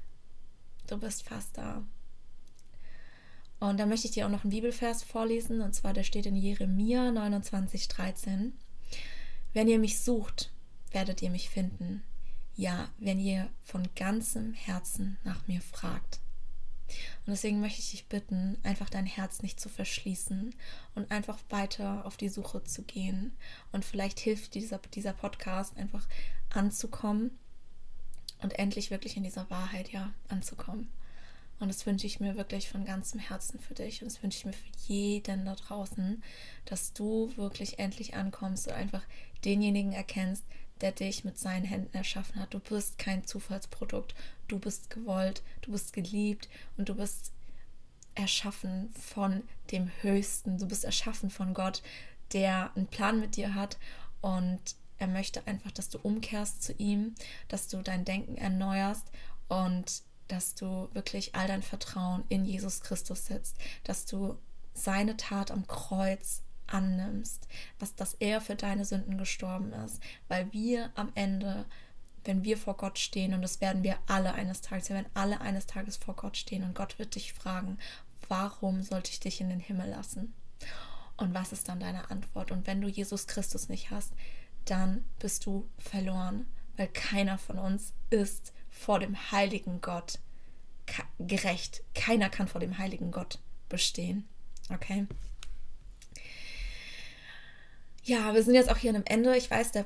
Du 0.86 0.98
bist 0.98 1.22
fast 1.22 1.58
da. 1.58 1.84
Und 3.58 3.78
dann 3.78 3.90
möchte 3.90 4.06
ich 4.06 4.12
dir 4.12 4.24
auch 4.24 4.30
noch 4.30 4.42
einen 4.42 4.52
Bibelvers 4.52 5.02
vorlesen, 5.02 5.60
und 5.60 5.74
zwar 5.74 5.92
der 5.92 6.02
steht 6.02 6.24
in 6.24 6.34
Jeremia 6.34 7.10
29, 7.10 7.88
13. 7.88 8.54
Wenn 9.52 9.68
ihr 9.68 9.78
mich 9.78 10.00
sucht, 10.00 10.50
werdet 10.92 11.20
ihr 11.20 11.30
mich 11.30 11.50
finden. 11.50 12.02
Ja, 12.56 12.88
wenn 12.98 13.18
ihr 13.18 13.48
von 13.62 13.88
ganzem 13.94 14.54
Herzen 14.54 15.18
nach 15.24 15.46
mir 15.46 15.60
fragt. 15.60 16.20
Und 17.26 17.32
deswegen 17.32 17.60
möchte 17.60 17.80
ich 17.80 17.90
dich 17.90 18.06
bitten, 18.06 18.58
einfach 18.62 18.90
dein 18.90 19.06
Herz 19.06 19.42
nicht 19.42 19.60
zu 19.60 19.68
verschließen 19.68 20.54
und 20.94 21.10
einfach 21.10 21.38
weiter 21.48 22.04
auf 22.06 22.16
die 22.16 22.28
Suche 22.28 22.64
zu 22.64 22.82
gehen. 22.82 23.36
Und 23.72 23.84
vielleicht 23.84 24.20
hilft 24.20 24.54
dieser, 24.54 24.78
dieser 24.94 25.12
Podcast 25.12 25.76
einfach 25.76 26.06
anzukommen 26.50 27.38
und 28.42 28.58
endlich 28.58 28.90
wirklich 28.90 29.16
in 29.16 29.22
dieser 29.22 29.48
Wahrheit 29.50 29.90
ja 29.90 30.12
anzukommen. 30.28 30.90
Und 31.60 31.68
das 31.68 31.84
wünsche 31.84 32.06
ich 32.06 32.20
mir 32.20 32.36
wirklich 32.36 32.70
von 32.70 32.86
ganzem 32.86 33.20
Herzen 33.20 33.60
für 33.60 33.74
dich. 33.74 34.00
Und 34.02 34.10
das 34.10 34.22
wünsche 34.22 34.38
ich 34.38 34.44
mir 34.46 34.54
für 34.54 34.92
jeden 34.92 35.44
da 35.44 35.54
draußen, 35.54 36.22
dass 36.64 36.94
du 36.94 37.30
wirklich 37.36 37.78
endlich 37.78 38.14
ankommst 38.14 38.66
und 38.66 38.72
einfach 38.72 39.02
denjenigen 39.44 39.92
erkennst, 39.92 40.44
der 40.80 40.92
dich 40.92 41.24
mit 41.24 41.38
seinen 41.38 41.64
Händen 41.64 41.94
erschaffen 41.94 42.40
hat. 42.40 42.54
Du 42.54 42.58
bist 42.58 42.98
kein 42.98 43.26
Zufallsprodukt. 43.26 44.14
Du 44.48 44.58
bist 44.58 44.90
gewollt, 44.90 45.42
du 45.62 45.72
bist 45.72 45.92
geliebt 45.92 46.48
und 46.76 46.88
du 46.88 46.94
bist 46.94 47.32
erschaffen 48.14 48.92
von 48.94 49.42
dem 49.70 49.90
Höchsten. 50.02 50.58
Du 50.58 50.66
bist 50.66 50.84
erschaffen 50.84 51.30
von 51.30 51.54
Gott, 51.54 51.82
der 52.32 52.70
einen 52.74 52.86
Plan 52.86 53.20
mit 53.20 53.36
dir 53.36 53.54
hat 53.54 53.78
und 54.20 54.60
er 54.98 55.06
möchte 55.06 55.46
einfach, 55.46 55.70
dass 55.72 55.88
du 55.88 55.98
umkehrst 55.98 56.62
zu 56.62 56.72
ihm, 56.74 57.14
dass 57.48 57.68
du 57.68 57.82
dein 57.82 58.04
Denken 58.04 58.36
erneuerst 58.36 59.06
und 59.48 60.02
dass 60.28 60.54
du 60.54 60.88
wirklich 60.92 61.34
all 61.34 61.48
dein 61.48 61.62
Vertrauen 61.62 62.24
in 62.28 62.44
Jesus 62.44 62.82
Christus 62.82 63.26
setzt, 63.26 63.56
dass 63.84 64.06
du 64.06 64.38
seine 64.74 65.16
Tat 65.16 65.50
am 65.50 65.66
Kreuz 65.66 66.42
annimmst, 66.70 67.46
was 67.78 67.94
dass 67.94 68.14
er 68.14 68.40
für 68.40 68.54
deine 68.54 68.84
Sünden 68.84 69.18
gestorben 69.18 69.72
ist, 69.72 70.02
weil 70.28 70.52
wir 70.52 70.90
am 70.94 71.10
Ende, 71.14 71.66
wenn 72.24 72.44
wir 72.44 72.56
vor 72.56 72.76
Gott 72.76 72.98
stehen, 72.98 73.34
und 73.34 73.42
das 73.42 73.60
werden 73.60 73.82
wir 73.82 73.98
alle 74.06 74.34
eines 74.34 74.60
Tages, 74.60 74.88
wir 74.88 74.96
werden 74.96 75.10
alle 75.14 75.40
eines 75.40 75.66
Tages 75.66 75.96
vor 75.96 76.16
Gott 76.16 76.36
stehen 76.36 76.64
und 76.64 76.74
Gott 76.74 76.98
wird 76.98 77.14
dich 77.14 77.32
fragen, 77.32 77.78
warum 78.28 78.82
sollte 78.82 79.10
ich 79.10 79.20
dich 79.20 79.40
in 79.40 79.48
den 79.48 79.60
Himmel 79.60 79.90
lassen? 79.90 80.34
Und 81.16 81.34
was 81.34 81.52
ist 81.52 81.68
dann 81.68 81.80
deine 81.80 82.10
Antwort? 82.10 82.50
Und 82.50 82.66
wenn 82.66 82.80
du 82.80 82.88
Jesus 82.88 83.26
Christus 83.26 83.68
nicht 83.68 83.90
hast, 83.90 84.12
dann 84.64 85.04
bist 85.18 85.44
du 85.46 85.68
verloren, 85.78 86.46
weil 86.76 86.88
keiner 86.88 87.36
von 87.36 87.58
uns 87.58 87.92
ist 88.08 88.52
vor 88.70 89.00
dem 89.00 89.30
heiligen 89.30 89.80
Gott 89.80 90.18
gerecht. 91.18 91.82
Keiner 91.94 92.30
kann 92.30 92.48
vor 92.48 92.60
dem 92.60 92.78
heiligen 92.78 93.10
Gott 93.10 93.38
bestehen. 93.68 94.28
Okay? 94.70 95.06
Ja, 98.02 98.34
wir 98.34 98.42
sind 98.42 98.54
jetzt 98.54 98.70
auch 98.70 98.76
hier 98.76 98.90
an 98.90 98.96
einem 98.96 99.04
Ende. 99.06 99.36
Ich 99.36 99.50
weiß, 99.50 99.72
der, 99.72 99.84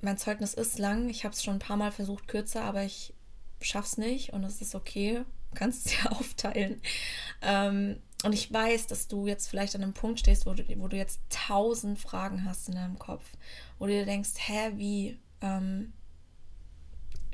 mein 0.00 0.18
Zeugnis 0.18 0.54
ist 0.54 0.78
lang. 0.78 1.08
Ich 1.08 1.24
habe 1.24 1.34
es 1.34 1.42
schon 1.42 1.54
ein 1.54 1.60
paar 1.60 1.76
Mal 1.76 1.92
versucht, 1.92 2.28
kürzer, 2.28 2.62
aber 2.62 2.84
ich 2.84 3.14
schaff's 3.60 3.98
nicht 3.98 4.32
und 4.32 4.42
das 4.42 4.60
ist 4.60 4.74
okay. 4.74 5.24
Du 5.50 5.58
kannst 5.58 5.86
es 5.86 5.96
ja 6.02 6.10
aufteilen. 6.10 6.80
Ähm, 7.42 8.00
und 8.24 8.32
ich 8.32 8.50
weiß, 8.50 8.86
dass 8.86 9.06
du 9.06 9.26
jetzt 9.26 9.48
vielleicht 9.48 9.74
an 9.74 9.82
einem 9.82 9.92
Punkt 9.92 10.20
stehst, 10.20 10.46
wo 10.46 10.54
du, 10.54 10.64
wo 10.78 10.88
du 10.88 10.96
jetzt 10.96 11.20
tausend 11.28 11.98
Fragen 11.98 12.46
hast 12.46 12.68
in 12.68 12.74
deinem 12.74 12.98
Kopf. 12.98 13.24
Wo 13.78 13.86
du 13.86 13.92
dir 13.92 14.06
denkst, 14.06 14.30
hä, 14.38 14.72
wie? 14.76 15.18
Ähm, 15.42 15.92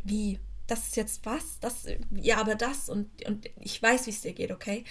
wie? 0.03 0.41
Das 0.67 0.89
ist 0.89 0.97
jetzt 0.97 1.25
was? 1.27 1.61
Das, 1.61 1.87
ja, 2.11 2.39
aber 2.39 2.57
das 2.57 2.89
und, 2.89 3.09
und 3.27 3.49
ich 3.61 3.81
weiß, 3.81 4.07
wie 4.07 4.11
es 4.11 4.21
dir 4.23 4.33
geht, 4.33 4.51
okay? 4.51 4.85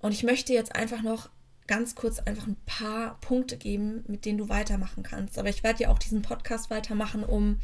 Und 0.00 0.12
ich 0.12 0.22
möchte 0.22 0.52
jetzt 0.52 0.74
einfach 0.74 1.02
noch 1.02 1.30
ganz 1.68 1.94
kurz 1.94 2.18
einfach 2.18 2.46
ein 2.46 2.56
paar 2.66 3.20
Punkte 3.20 3.56
geben, 3.56 4.02
mit 4.08 4.24
denen 4.24 4.38
du 4.38 4.48
weitermachen 4.48 5.02
kannst. 5.04 5.38
Aber 5.38 5.50
ich 5.50 5.62
werde 5.62 5.84
ja 5.84 5.90
auch 5.90 5.98
diesen 5.98 6.22
Podcast 6.22 6.70
weitermachen, 6.70 7.22
um 7.22 7.60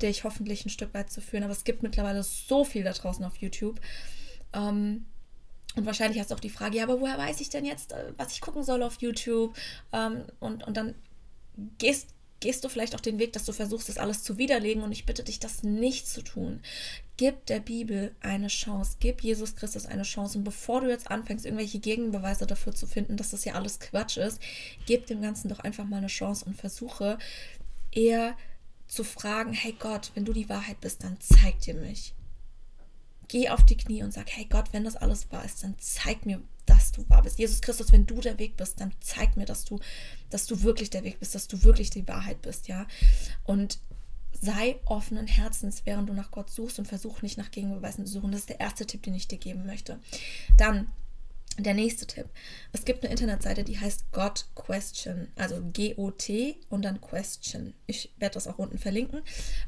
dich 0.00 0.24
hoffentlich 0.24 0.66
ein 0.66 0.70
Stück 0.70 0.92
weit 0.94 1.12
zu 1.12 1.20
führen. 1.20 1.44
Aber 1.44 1.52
es 1.52 1.62
gibt 1.62 1.82
mittlerweile 1.82 2.22
so 2.24 2.64
viel 2.64 2.82
da 2.82 2.92
draußen 2.92 3.24
auf 3.24 3.36
YouTube. 3.36 3.78
Ähm, 4.54 5.04
und 5.76 5.86
wahrscheinlich 5.86 6.18
hast 6.18 6.30
du 6.30 6.34
auch 6.34 6.40
die 6.40 6.50
Frage, 6.50 6.78
ja, 6.78 6.84
aber 6.84 7.00
woher 7.00 7.18
weiß 7.18 7.40
ich 7.40 7.50
denn 7.50 7.64
jetzt, 7.64 7.92
äh, 7.92 8.12
was 8.16 8.32
ich 8.32 8.40
gucken 8.40 8.62
soll 8.64 8.82
auf 8.82 9.00
YouTube? 9.00 9.54
Ähm, 9.92 10.24
und, 10.40 10.66
und 10.66 10.76
dann 10.76 10.94
gehst, 11.76 12.08
gehst 12.40 12.64
du 12.64 12.70
vielleicht 12.70 12.94
auch 12.94 13.00
den 13.00 13.18
Weg, 13.18 13.34
dass 13.34 13.44
du 13.44 13.52
versuchst, 13.52 13.90
das 13.90 13.98
alles 13.98 14.22
zu 14.22 14.38
widerlegen. 14.38 14.82
Und 14.82 14.92
ich 14.92 15.04
bitte 15.04 15.24
dich, 15.24 15.40
das 15.40 15.62
nicht 15.62 16.08
zu 16.08 16.22
tun. 16.22 16.60
Gib 17.22 17.46
der 17.46 17.60
Bibel 17.60 18.16
eine 18.18 18.48
Chance. 18.48 18.96
Gib 18.98 19.22
Jesus 19.22 19.54
Christus 19.54 19.86
eine 19.86 20.02
Chance. 20.02 20.38
Und 20.38 20.42
bevor 20.42 20.80
du 20.80 20.88
jetzt 20.88 21.08
anfängst, 21.08 21.46
irgendwelche 21.46 21.78
Gegenbeweise 21.78 22.48
dafür 22.48 22.74
zu 22.74 22.84
finden, 22.84 23.16
dass 23.16 23.30
das 23.30 23.44
ja 23.44 23.54
alles 23.54 23.78
Quatsch 23.78 24.16
ist, 24.16 24.42
gib 24.86 25.06
dem 25.06 25.22
Ganzen 25.22 25.48
doch 25.48 25.60
einfach 25.60 25.84
mal 25.84 25.98
eine 25.98 26.08
Chance 26.08 26.44
und 26.44 26.56
versuche 26.56 27.18
eher 27.92 28.36
zu 28.88 29.04
fragen, 29.04 29.52
hey 29.52 29.72
Gott, 29.78 30.10
wenn 30.16 30.24
du 30.24 30.32
die 30.32 30.48
Wahrheit 30.48 30.80
bist, 30.80 31.04
dann 31.04 31.16
zeig 31.20 31.60
dir 31.60 31.74
mich. 31.74 32.12
Geh 33.28 33.50
auf 33.50 33.64
die 33.66 33.76
Knie 33.76 34.02
und 34.02 34.12
sag, 34.12 34.28
hey 34.28 34.46
Gott, 34.46 34.72
wenn 34.72 34.82
das 34.82 34.96
alles 34.96 35.30
wahr 35.30 35.44
ist, 35.44 35.62
dann 35.62 35.76
zeig 35.78 36.26
mir, 36.26 36.42
dass 36.66 36.90
du 36.90 37.08
wahr 37.08 37.22
bist. 37.22 37.38
Jesus 37.38 37.60
Christus, 37.60 37.92
wenn 37.92 38.04
du 38.04 38.20
der 38.20 38.40
Weg 38.40 38.56
bist, 38.56 38.80
dann 38.80 38.90
zeig 38.98 39.36
mir, 39.36 39.44
dass 39.46 39.64
du, 39.64 39.78
dass 40.30 40.46
du 40.46 40.64
wirklich 40.64 40.90
der 40.90 41.04
Weg 41.04 41.20
bist, 41.20 41.36
dass 41.36 41.46
du 41.46 41.62
wirklich 41.62 41.90
die 41.90 42.08
Wahrheit 42.08 42.42
bist, 42.42 42.66
ja. 42.66 42.88
Und 43.44 43.78
sei 44.42 44.80
offenen 44.86 45.28
Herzens, 45.28 45.82
während 45.84 46.08
du 46.08 46.12
nach 46.12 46.32
Gott 46.32 46.50
suchst 46.50 46.80
und 46.80 46.88
versuch 46.88 47.22
nicht 47.22 47.38
nach 47.38 47.52
Gegenbeweisen 47.52 48.04
zu 48.04 48.12
suchen. 48.14 48.32
Das 48.32 48.40
ist 48.40 48.48
der 48.48 48.60
erste 48.60 48.86
Tipp, 48.86 49.04
den 49.04 49.14
ich 49.14 49.28
dir 49.28 49.38
geben 49.38 49.64
möchte. 49.66 50.00
Dann 50.56 50.88
der 51.58 51.74
nächste 51.74 52.06
Tipp. 52.06 52.26
Es 52.72 52.84
gibt 52.84 53.04
eine 53.04 53.12
Internetseite, 53.12 53.62
die 53.62 53.78
heißt 53.78 54.10
God 54.10 54.46
Question, 54.56 55.28
also 55.36 55.62
G-O-T 55.72 56.56
und 56.70 56.82
dann 56.82 57.00
Question. 57.00 57.74
Ich 57.86 58.12
werde 58.18 58.34
das 58.34 58.48
auch 58.48 58.58
unten 58.58 58.78
verlinken. 58.78 59.22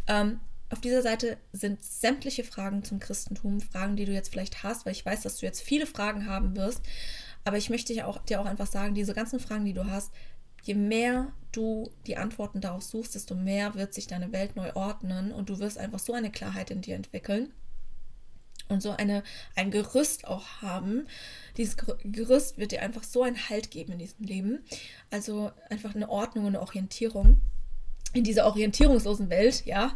Ähm, 0.08 0.40
auf 0.70 0.80
dieser 0.80 1.02
Seite 1.02 1.36
sind 1.52 1.84
sämtliche 1.84 2.42
Fragen 2.42 2.82
zum 2.82 2.98
Christentum, 2.98 3.60
Fragen, 3.60 3.94
die 3.94 4.06
du 4.06 4.12
jetzt 4.12 4.30
vielleicht 4.30 4.64
hast, 4.64 4.86
weil 4.86 4.92
ich 4.92 5.06
weiß, 5.06 5.22
dass 5.22 5.38
du 5.38 5.46
jetzt 5.46 5.60
viele 5.60 5.86
Fragen 5.86 6.26
haben 6.26 6.56
wirst. 6.56 6.82
Aber 7.44 7.58
ich 7.58 7.70
möchte 7.70 7.92
dir 7.92 8.08
auch, 8.08 8.18
dir 8.24 8.40
auch 8.40 8.46
einfach 8.46 8.66
sagen, 8.66 8.94
diese 8.94 9.14
ganzen 9.14 9.38
Fragen, 9.38 9.66
die 9.66 9.74
du 9.74 9.84
hast, 9.84 10.10
je 10.64 10.74
mehr 10.74 11.32
du 11.52 11.90
die 12.06 12.16
Antworten 12.16 12.60
darauf 12.60 12.82
suchst, 12.82 13.14
desto 13.14 13.34
mehr 13.34 13.74
wird 13.74 13.94
sich 13.94 14.06
deine 14.06 14.32
Welt 14.32 14.56
neu 14.56 14.72
ordnen 14.74 15.30
und 15.30 15.48
du 15.48 15.58
wirst 15.60 15.78
einfach 15.78 16.00
so 16.00 16.12
eine 16.12 16.30
Klarheit 16.30 16.70
in 16.70 16.80
dir 16.80 16.96
entwickeln 16.96 17.52
und 18.68 18.82
so 18.82 18.90
eine, 18.90 19.22
ein 19.54 19.70
Gerüst 19.70 20.26
auch 20.26 20.62
haben. 20.62 21.06
Dieses 21.56 21.76
Gerüst 21.76 22.58
wird 22.58 22.72
dir 22.72 22.82
einfach 22.82 23.04
so 23.04 23.22
einen 23.22 23.48
Halt 23.48 23.70
geben 23.70 23.92
in 23.92 23.98
diesem 23.98 24.24
Leben. 24.24 24.64
Also 25.10 25.52
einfach 25.68 25.94
eine 25.94 26.08
Ordnung 26.08 26.46
und 26.46 26.56
eine 26.56 26.62
Orientierung 26.62 27.40
in 28.14 28.24
dieser 28.24 28.46
orientierungslosen 28.46 29.28
Welt, 29.28 29.66
ja. 29.66 29.92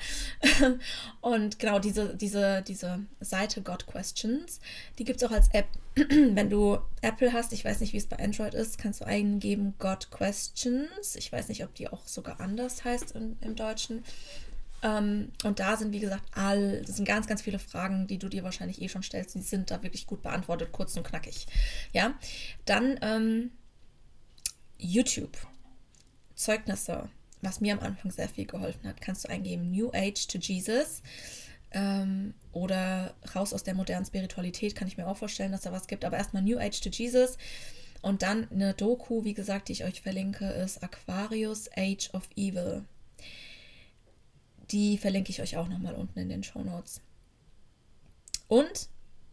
Und 1.20 1.59
genau 1.59 1.78
diese, 1.78 2.16
diese, 2.16 2.62
diese 2.62 3.01
Seite 3.20 3.62
God 3.62 3.86
Questions, 3.86 4.61
die 4.99 5.05
gibt 5.05 5.23
es 5.23 5.28
auch 5.28 5.32
als 5.32 5.49
App. 5.55 5.69
Wenn 5.95 6.51
du 6.51 6.78
Apple 7.01 7.32
hast, 7.32 7.53
ich 7.53 7.65
weiß 7.65 7.81
nicht, 7.81 7.93
wie 7.93 7.99
es 7.99 8.07
bei 8.07 8.19
Android 8.19 8.55
ist, 8.55 8.78
kannst 8.78 9.01
du 9.01 9.07
eingeben 9.07 9.74
God 9.78 10.11
Questions. 10.11 11.16
Ich 11.16 11.32
weiß 11.32 11.49
nicht, 11.49 11.65
ob 11.65 11.74
die 11.74 11.89
auch 11.89 12.07
sogar 12.07 12.40
anders 12.40 12.85
heißt 12.85 13.12
im, 13.12 13.36
im 13.40 13.57
Deutschen. 13.57 14.05
Um, 14.81 15.32
und 15.43 15.59
da 15.59 15.77
sind, 15.77 15.93
wie 15.93 15.99
gesagt, 15.99 16.23
all, 16.32 16.82
das 16.82 16.97
sind 16.97 17.05
ganz, 17.05 17.27
ganz 17.27 17.43
viele 17.43 17.59
Fragen, 17.59 18.07
die 18.07 18.19
du 18.19 18.28
dir 18.28 18.45
wahrscheinlich 18.45 18.81
eh 18.81 18.89
schon 18.89 19.03
stellst. 19.03 19.35
Die 19.35 19.43
sind 19.43 19.73
da 19.73 19.82
wirklich 19.82 20.07
gut 20.07 20.23
beantwortet, 20.23 20.70
kurz 20.70 20.97
und 20.97 21.03
knackig. 21.03 21.47
Ja, 21.93 22.15
dann 22.65 22.97
ähm, 23.03 23.51
YouTube. 24.77 25.36
Zeugnisse 26.36 27.09
was 27.43 27.60
mir 27.60 27.73
am 27.74 27.81
Anfang 27.81 28.10
sehr 28.10 28.28
viel 28.28 28.47
geholfen 28.47 28.89
hat, 28.89 29.01
kannst 29.01 29.24
du 29.24 29.28
eingeben 29.28 29.70
New 29.70 29.90
Age 29.93 30.27
to 30.27 30.39
Jesus. 30.39 31.02
Ähm, 31.70 32.35
oder 32.52 33.15
raus 33.35 33.52
aus 33.52 33.62
der 33.62 33.74
modernen 33.74 34.06
Spiritualität, 34.06 34.74
kann 34.74 34.89
ich 34.89 34.97
mir 34.97 35.06
auch 35.06 35.19
vorstellen, 35.19 35.52
dass 35.52 35.62
da 35.62 35.73
was 35.73 35.86
gibt. 35.86 36.05
Aber 36.05 36.16
erstmal 36.16 36.43
New 36.43 36.59
Age 36.59 36.81
to 36.81 36.89
Jesus. 36.89 37.36
Und 38.01 38.23
dann 38.23 38.51
eine 38.51 38.74
Doku, 38.74 39.24
wie 39.24 39.35
gesagt, 39.35 39.69
die 39.69 39.73
ich 39.73 39.85
euch 39.85 40.01
verlinke, 40.01 40.47
ist 40.47 40.82
Aquarius 40.82 41.69
Age 41.77 42.10
of 42.15 42.28
Evil. 42.36 42.85
Die 44.70 44.98
verlinke 44.98 45.31
ich 45.31 45.43
euch 45.43 45.56
auch 45.56 45.69
nochmal 45.69 45.94
unten 45.94 46.19
in 46.19 46.28
den 46.28 46.43
Show 46.43 46.62
Notes. 46.62 47.01
Und 48.47 48.89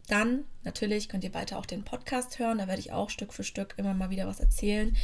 dann 0.08 0.44
natürlich 0.62 1.08
könnt 1.08 1.24
ihr 1.24 1.34
weiter 1.34 1.58
auch 1.58 1.66
den 1.66 1.84
Podcast 1.84 2.38
hören. 2.38 2.58
Da 2.58 2.68
werde 2.68 2.80
ich 2.80 2.92
auch 2.92 3.10
Stück 3.10 3.32
für 3.32 3.44
Stück 3.44 3.74
immer 3.76 3.94
mal 3.94 4.10
wieder 4.10 4.26
was 4.26 4.40
erzählen. 4.40 4.96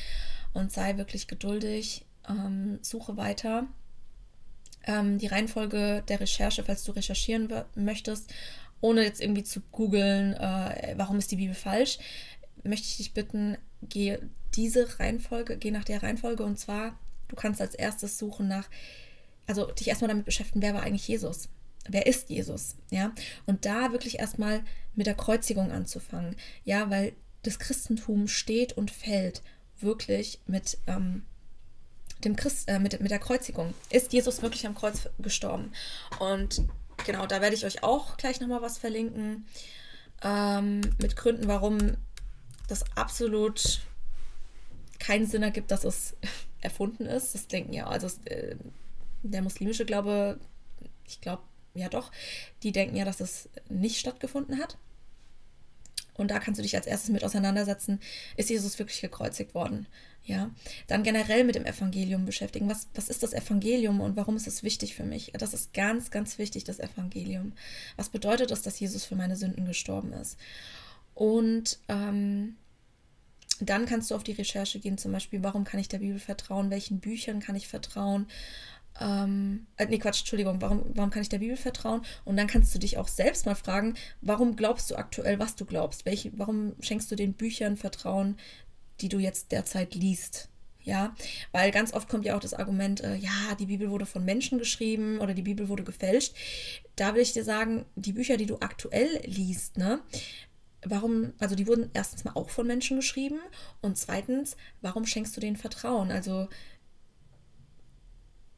Und 0.52 0.72
sei 0.72 0.96
wirklich 0.96 1.28
geduldig. 1.28 2.04
Ähm, 2.28 2.78
suche 2.82 3.16
weiter. 3.16 3.66
Ähm, 4.84 5.18
die 5.18 5.26
Reihenfolge 5.26 6.02
der 6.08 6.20
Recherche, 6.20 6.64
falls 6.64 6.84
du 6.84 6.92
recherchieren 6.92 7.48
möchtest, 7.74 8.32
ohne 8.80 9.04
jetzt 9.04 9.20
irgendwie 9.20 9.44
zu 9.44 9.60
googeln, 9.72 10.34
äh, 10.34 10.94
warum 10.96 11.18
ist 11.18 11.30
die 11.30 11.36
Bibel 11.36 11.54
falsch, 11.54 11.98
möchte 12.64 12.86
ich 12.86 12.96
dich 12.96 13.14
bitten, 13.14 13.56
geh 13.82 14.18
diese 14.54 14.98
Reihenfolge, 14.98 15.56
geh 15.56 15.70
nach 15.70 15.84
der 15.84 16.02
Reihenfolge 16.02 16.42
und 16.42 16.58
zwar, 16.58 16.98
du 17.28 17.36
kannst 17.36 17.60
als 17.60 17.74
erstes 17.74 18.18
suchen 18.18 18.48
nach, 18.48 18.68
also 19.46 19.66
dich 19.66 19.88
erstmal 19.88 20.08
damit 20.08 20.24
beschäftigen, 20.24 20.62
wer 20.62 20.74
war 20.74 20.82
eigentlich 20.82 21.08
Jesus? 21.08 21.48
Wer 21.88 22.06
ist 22.06 22.28
Jesus? 22.28 22.76
Ja, 22.90 23.12
und 23.46 23.64
da 23.64 23.92
wirklich 23.92 24.18
erstmal 24.18 24.62
mit 24.94 25.06
der 25.06 25.14
Kreuzigung 25.14 25.72
anzufangen. 25.72 26.36
Ja, 26.64 26.90
weil 26.90 27.12
das 27.42 27.58
Christentum 27.58 28.28
steht 28.28 28.76
und 28.76 28.90
fällt 28.90 29.42
wirklich 29.80 30.40
mit 30.46 30.78
ähm, 30.86 31.24
dem 32.24 32.36
Christ, 32.36 32.68
äh, 32.68 32.78
mit, 32.78 33.00
mit 33.00 33.10
der 33.10 33.18
Kreuzigung. 33.18 33.74
Ist 33.90 34.12
Jesus 34.12 34.42
wirklich 34.42 34.66
am 34.66 34.74
Kreuz 34.74 35.08
gestorben? 35.18 35.72
Und 36.18 36.62
genau, 37.06 37.26
da 37.26 37.40
werde 37.40 37.56
ich 37.56 37.64
euch 37.64 37.82
auch 37.82 38.16
gleich 38.16 38.40
nochmal 38.40 38.62
was 38.62 38.78
verlinken. 38.78 39.46
Ähm, 40.22 40.80
mit 41.00 41.16
Gründen, 41.16 41.48
warum 41.48 41.96
das 42.68 42.84
absolut 42.96 43.80
keinen 44.98 45.26
Sinn 45.26 45.42
ergibt, 45.42 45.70
dass 45.70 45.84
es 45.84 46.16
erfunden 46.60 47.06
ist. 47.06 47.34
Das 47.34 47.48
denken 47.48 47.72
ja, 47.72 47.86
also 47.86 48.08
äh, 48.24 48.56
der 49.22 49.42
muslimische 49.42 49.84
Glaube, 49.84 50.38
ich 51.06 51.20
glaube, 51.20 51.42
ja 51.74 51.88
doch, 51.88 52.12
die 52.62 52.72
denken 52.72 52.96
ja, 52.96 53.04
dass 53.04 53.20
es 53.20 53.48
nicht 53.68 53.98
stattgefunden 53.98 54.58
hat. 54.58 54.78
Und 56.14 56.30
da 56.30 56.38
kannst 56.38 56.58
du 56.58 56.62
dich 56.62 56.76
als 56.76 56.86
erstes 56.86 57.10
mit 57.10 57.24
auseinandersetzen, 57.24 58.00
ist 58.36 58.50
Jesus 58.50 58.78
wirklich 58.78 59.00
gekreuzigt 59.00 59.54
worden? 59.54 59.86
Ja, 60.24 60.50
dann 60.86 61.02
generell 61.02 61.42
mit 61.42 61.56
dem 61.56 61.66
Evangelium 61.66 62.24
beschäftigen. 62.24 62.68
Was, 62.68 62.86
was 62.94 63.08
ist 63.08 63.24
das 63.24 63.32
Evangelium 63.32 64.00
und 64.00 64.16
warum 64.16 64.36
ist 64.36 64.46
es 64.46 64.62
wichtig 64.62 64.94
für 64.94 65.02
mich? 65.02 65.32
Das 65.36 65.52
ist 65.52 65.74
ganz, 65.74 66.12
ganz 66.12 66.38
wichtig, 66.38 66.62
das 66.62 66.78
Evangelium. 66.78 67.54
Was 67.96 68.08
bedeutet 68.08 68.52
es, 68.52 68.62
dass 68.62 68.78
Jesus 68.78 69.04
für 69.04 69.16
meine 69.16 69.34
Sünden 69.34 69.66
gestorben 69.66 70.12
ist? 70.12 70.38
Und 71.14 71.80
ähm, 71.88 72.56
dann 73.60 73.86
kannst 73.86 74.10
du 74.10 74.14
auf 74.14 74.24
die 74.24 74.32
Recherche 74.32 74.78
gehen, 74.78 74.98
zum 74.98 75.12
Beispiel, 75.12 75.42
warum 75.42 75.64
kann 75.64 75.80
ich 75.80 75.88
der 75.88 75.98
Bibel 75.98 76.18
vertrauen, 76.18 76.70
welchen 76.70 77.00
Büchern 77.00 77.40
kann 77.40 77.56
ich 77.56 77.68
vertrauen. 77.68 78.26
Ähm, 79.00 79.66
äh, 79.76 79.86
nee, 79.86 79.98
Quatsch, 79.98 80.20
Entschuldigung, 80.20 80.60
warum, 80.60 80.84
warum 80.94 81.10
kann 81.10 81.22
ich 81.22 81.28
der 81.28 81.38
Bibel 81.38 81.56
vertrauen? 81.56 82.02
Und 82.24 82.36
dann 82.36 82.46
kannst 82.46 82.74
du 82.74 82.78
dich 82.78 82.98
auch 82.98 83.08
selbst 83.08 83.46
mal 83.46 83.54
fragen, 83.54 83.94
warum 84.20 84.56
glaubst 84.56 84.90
du 84.90 84.96
aktuell, 84.96 85.38
was 85.38 85.56
du 85.56 85.64
glaubst? 85.64 86.04
Welche, 86.04 86.30
warum 86.38 86.74
schenkst 86.80 87.10
du 87.10 87.16
den 87.16 87.32
Büchern 87.32 87.76
Vertrauen, 87.76 88.36
die 89.02 89.08
du 89.08 89.18
jetzt 89.18 89.52
derzeit 89.52 89.94
liest? 89.94 90.48
Ja, 90.84 91.14
weil 91.52 91.70
ganz 91.70 91.92
oft 91.92 92.08
kommt 92.08 92.24
ja 92.24 92.34
auch 92.34 92.40
das 92.40 92.54
Argument, 92.54 93.02
äh, 93.02 93.14
ja, 93.14 93.54
die 93.58 93.66
Bibel 93.66 93.88
wurde 93.90 94.04
von 94.04 94.24
Menschen 94.24 94.58
geschrieben 94.58 95.20
oder 95.20 95.32
die 95.32 95.42
Bibel 95.42 95.68
wurde 95.68 95.84
gefälscht. 95.84 96.34
Da 96.96 97.14
will 97.14 97.22
ich 97.22 97.32
dir 97.32 97.44
sagen, 97.44 97.84
die 97.94 98.12
Bücher, 98.12 98.36
die 98.36 98.46
du 98.46 98.56
aktuell 98.58 99.20
liest, 99.24 99.78
ne, 99.78 100.00
warum, 100.84 101.32
also 101.38 101.54
die 101.54 101.66
wurden 101.66 101.90
erstens 101.94 102.24
mal 102.24 102.32
auch 102.34 102.50
von 102.50 102.66
Menschen 102.66 102.96
geschrieben 102.96 103.38
und 103.80 103.96
zweitens, 103.96 104.56
warum 104.80 105.06
schenkst 105.06 105.36
du 105.36 105.40
denen 105.40 105.56
Vertrauen? 105.56 106.10
Also 106.10 106.48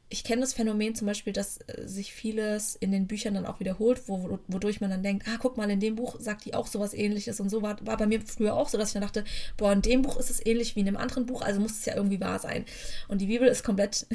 ich 0.09 0.23
kenne 0.23 0.41
das 0.41 0.53
Phänomen 0.53 0.95
zum 0.95 1.07
Beispiel, 1.07 1.33
dass 1.33 1.57
äh, 1.67 1.87
sich 1.87 2.13
vieles 2.13 2.75
in 2.75 2.91
den 2.91 3.07
Büchern 3.07 3.33
dann 3.33 3.45
auch 3.45 3.59
wiederholt, 3.59 4.03
wo, 4.07 4.39
wodurch 4.47 4.79
man 4.81 4.91
dann 4.91 5.03
denkt, 5.03 5.27
ah, 5.27 5.37
guck 5.39 5.57
mal, 5.57 5.69
in 5.69 5.79
dem 5.79 5.95
Buch 5.95 6.19
sagt 6.19 6.45
die 6.45 6.53
auch 6.53 6.67
sowas 6.67 6.93
ähnliches 6.93 7.39
und 7.39 7.49
so 7.49 7.61
war, 7.61 7.83
war 7.85 7.97
bei 7.97 8.05
mir 8.05 8.21
früher 8.21 8.55
auch 8.55 8.69
so, 8.69 8.77
dass 8.77 8.89
ich 8.89 8.93
dann 8.93 9.01
dachte, 9.01 9.23
boah, 9.57 9.73
in 9.73 9.81
dem 9.81 10.03
Buch 10.03 10.17
ist 10.17 10.29
es 10.29 10.45
ähnlich 10.45 10.75
wie 10.75 10.81
in 10.81 10.87
einem 10.87 10.97
anderen 10.97 11.25
Buch, 11.25 11.41
also 11.41 11.59
muss 11.59 11.79
es 11.79 11.85
ja 11.85 11.95
irgendwie 11.95 12.19
wahr 12.19 12.39
sein. 12.39 12.65
Und 13.07 13.19
die 13.19 13.27
Bibel 13.27 13.47
ist 13.47 13.63
komplett, 13.63 14.05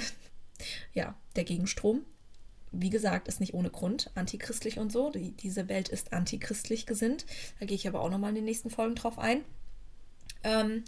ja, 0.95 1.17
der 1.37 1.45
Gegenstrom 1.45 2.05
wie 2.73 2.91
gesagt, 2.91 3.29
ist 3.29 3.41
nicht 3.41 3.55
ohne 3.55 3.71
Grund 3.71 4.11
antichristlich 4.15 4.79
und 4.79 4.93
so. 4.93 5.11
Die, 5.11 5.33
diese 5.33 5.69
Welt 5.69 5.89
ist 5.89 6.13
antichristlich 6.13 6.87
gesinnt. 6.87 7.27
Da 7.59 7.67
gehe 7.67 7.75
ich 7.75 7.89
aber 7.89 8.01
auch 8.01 8.11
nochmal 8.11 8.31
in 8.31 8.37
den 8.37 8.45
nächsten 8.45 8.71
Folgen 8.71 8.95
drauf 8.95 9.19
ein. 9.19 9.45
Ähm, 10.45 10.85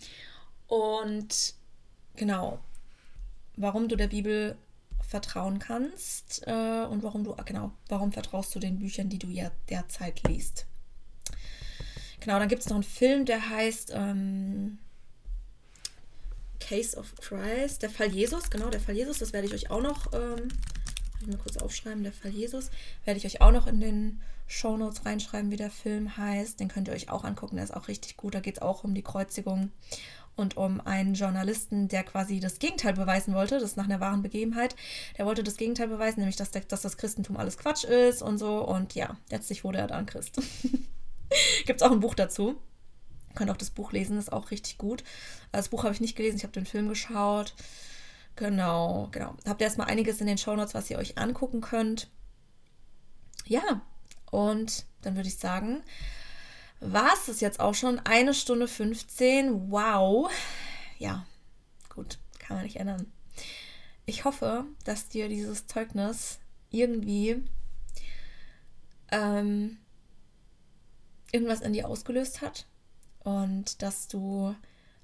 und 0.68 1.54
genau, 2.16 2.60
warum 3.56 3.88
du 3.88 3.96
der 3.96 4.08
Bibel 4.08 4.56
vertrauen 5.12 5.58
kannst 5.58 6.42
äh, 6.46 6.84
und 6.90 7.02
warum 7.02 7.22
du, 7.22 7.36
genau, 7.44 7.72
warum 7.88 8.12
vertraust 8.12 8.54
du 8.54 8.58
den 8.58 8.78
Büchern, 8.78 9.08
die 9.08 9.18
du 9.18 9.28
ja 9.28 9.50
derzeit 9.68 10.26
liest. 10.26 10.66
Genau, 12.20 12.38
dann 12.38 12.48
gibt 12.48 12.62
es 12.62 12.68
noch 12.68 12.76
einen 12.76 12.82
Film, 12.82 13.24
der 13.24 13.50
heißt 13.50 13.92
ähm, 13.94 14.78
Case 16.60 16.96
of 16.96 17.14
Christ, 17.16 17.82
der 17.82 17.90
Fall 17.90 18.08
Jesus, 18.08 18.48
genau, 18.48 18.70
der 18.70 18.80
Fall 18.80 18.96
Jesus, 18.96 19.18
das 19.18 19.32
werde 19.32 19.46
ich 19.46 19.54
euch 19.54 19.70
auch 19.70 19.82
noch 19.82 20.12
ähm, 20.12 20.48
ich 21.22 21.28
mal 21.28 21.38
kurz 21.38 21.56
aufschreiben, 21.56 22.02
der 22.02 22.12
Fall 22.12 22.30
Jesus. 22.30 22.70
Werde 23.04 23.18
ich 23.18 23.26
euch 23.26 23.40
auch 23.40 23.52
noch 23.52 23.66
in 23.66 23.80
den 23.80 24.20
Show 24.46 24.76
Notes 24.76 25.04
reinschreiben, 25.06 25.50
wie 25.50 25.56
der 25.56 25.70
Film 25.70 26.16
heißt. 26.16 26.60
Den 26.60 26.68
könnt 26.68 26.88
ihr 26.88 26.94
euch 26.94 27.10
auch 27.10 27.24
angucken, 27.24 27.56
der 27.56 27.64
ist 27.64 27.74
auch 27.74 27.88
richtig 27.88 28.16
gut. 28.16 28.34
Da 28.34 28.40
geht 28.40 28.56
es 28.56 28.62
auch 28.62 28.84
um 28.84 28.94
die 28.94 29.02
Kreuzigung 29.02 29.70
und 30.36 30.56
um 30.56 30.80
einen 30.80 31.14
Journalisten, 31.14 31.88
der 31.88 32.04
quasi 32.04 32.40
das 32.40 32.58
Gegenteil 32.58 32.94
beweisen 32.94 33.34
wollte, 33.34 33.58
das 33.58 33.76
nach 33.76 33.84
einer 33.84 34.00
wahren 34.00 34.22
Begebenheit. 34.22 34.74
Der 35.18 35.26
wollte 35.26 35.42
das 35.42 35.56
Gegenteil 35.56 35.88
beweisen, 35.88 36.20
nämlich 36.20 36.36
dass, 36.36 36.50
der, 36.50 36.62
dass 36.62 36.82
das 36.82 36.96
Christentum 36.96 37.36
alles 37.36 37.58
Quatsch 37.58 37.84
ist 37.84 38.22
und 38.22 38.38
so. 38.38 38.66
Und 38.66 38.94
ja, 38.94 39.16
letztlich 39.30 39.64
wurde 39.64 39.78
er 39.78 39.86
dann 39.86 40.06
Christ. 40.06 40.40
Gibt 41.66 41.80
es 41.80 41.82
auch 41.82 41.92
ein 41.92 42.00
Buch 42.00 42.14
dazu. 42.14 42.56
Ihr 43.30 43.34
könnt 43.34 43.50
auch 43.50 43.56
das 43.56 43.70
Buch 43.70 43.92
lesen, 43.92 44.18
ist 44.18 44.32
auch 44.32 44.50
richtig 44.50 44.78
gut. 44.78 45.04
Das 45.52 45.68
Buch 45.68 45.84
habe 45.84 45.94
ich 45.94 46.00
nicht 46.00 46.16
gelesen, 46.16 46.36
ich 46.36 46.44
habe 46.44 46.52
den 46.52 46.66
Film 46.66 46.88
geschaut. 46.88 47.54
Genau, 48.36 49.08
genau. 49.10 49.34
Habt 49.46 49.60
ihr 49.60 49.66
erstmal 49.66 49.88
einiges 49.88 50.20
in 50.20 50.26
den 50.26 50.38
Shownotes, 50.38 50.74
was 50.74 50.90
ihr 50.90 50.98
euch 50.98 51.18
angucken 51.18 51.60
könnt. 51.60 52.08
Ja, 53.46 53.82
und 54.30 54.86
dann 55.02 55.16
würde 55.16 55.28
ich 55.28 55.36
sagen, 55.36 55.82
war 56.82 57.12
es 57.14 57.26
das 57.26 57.40
jetzt 57.40 57.60
auch 57.60 57.74
schon? 57.74 58.00
Eine 58.00 58.34
Stunde 58.34 58.66
15. 58.66 59.70
Wow. 59.70 60.30
Ja, 60.98 61.24
gut, 61.88 62.18
kann 62.38 62.56
man 62.56 62.64
nicht 62.64 62.76
ändern. 62.76 63.10
Ich 64.04 64.24
hoffe, 64.24 64.64
dass 64.84 65.08
dir 65.08 65.28
dieses 65.28 65.66
Zeugnis 65.66 66.40
irgendwie 66.70 67.42
ähm, 69.12 69.78
irgendwas 71.30 71.60
in 71.60 71.72
dir 71.72 71.88
ausgelöst 71.88 72.40
hat 72.40 72.66
und 73.20 73.80
dass 73.82 74.08
du 74.08 74.54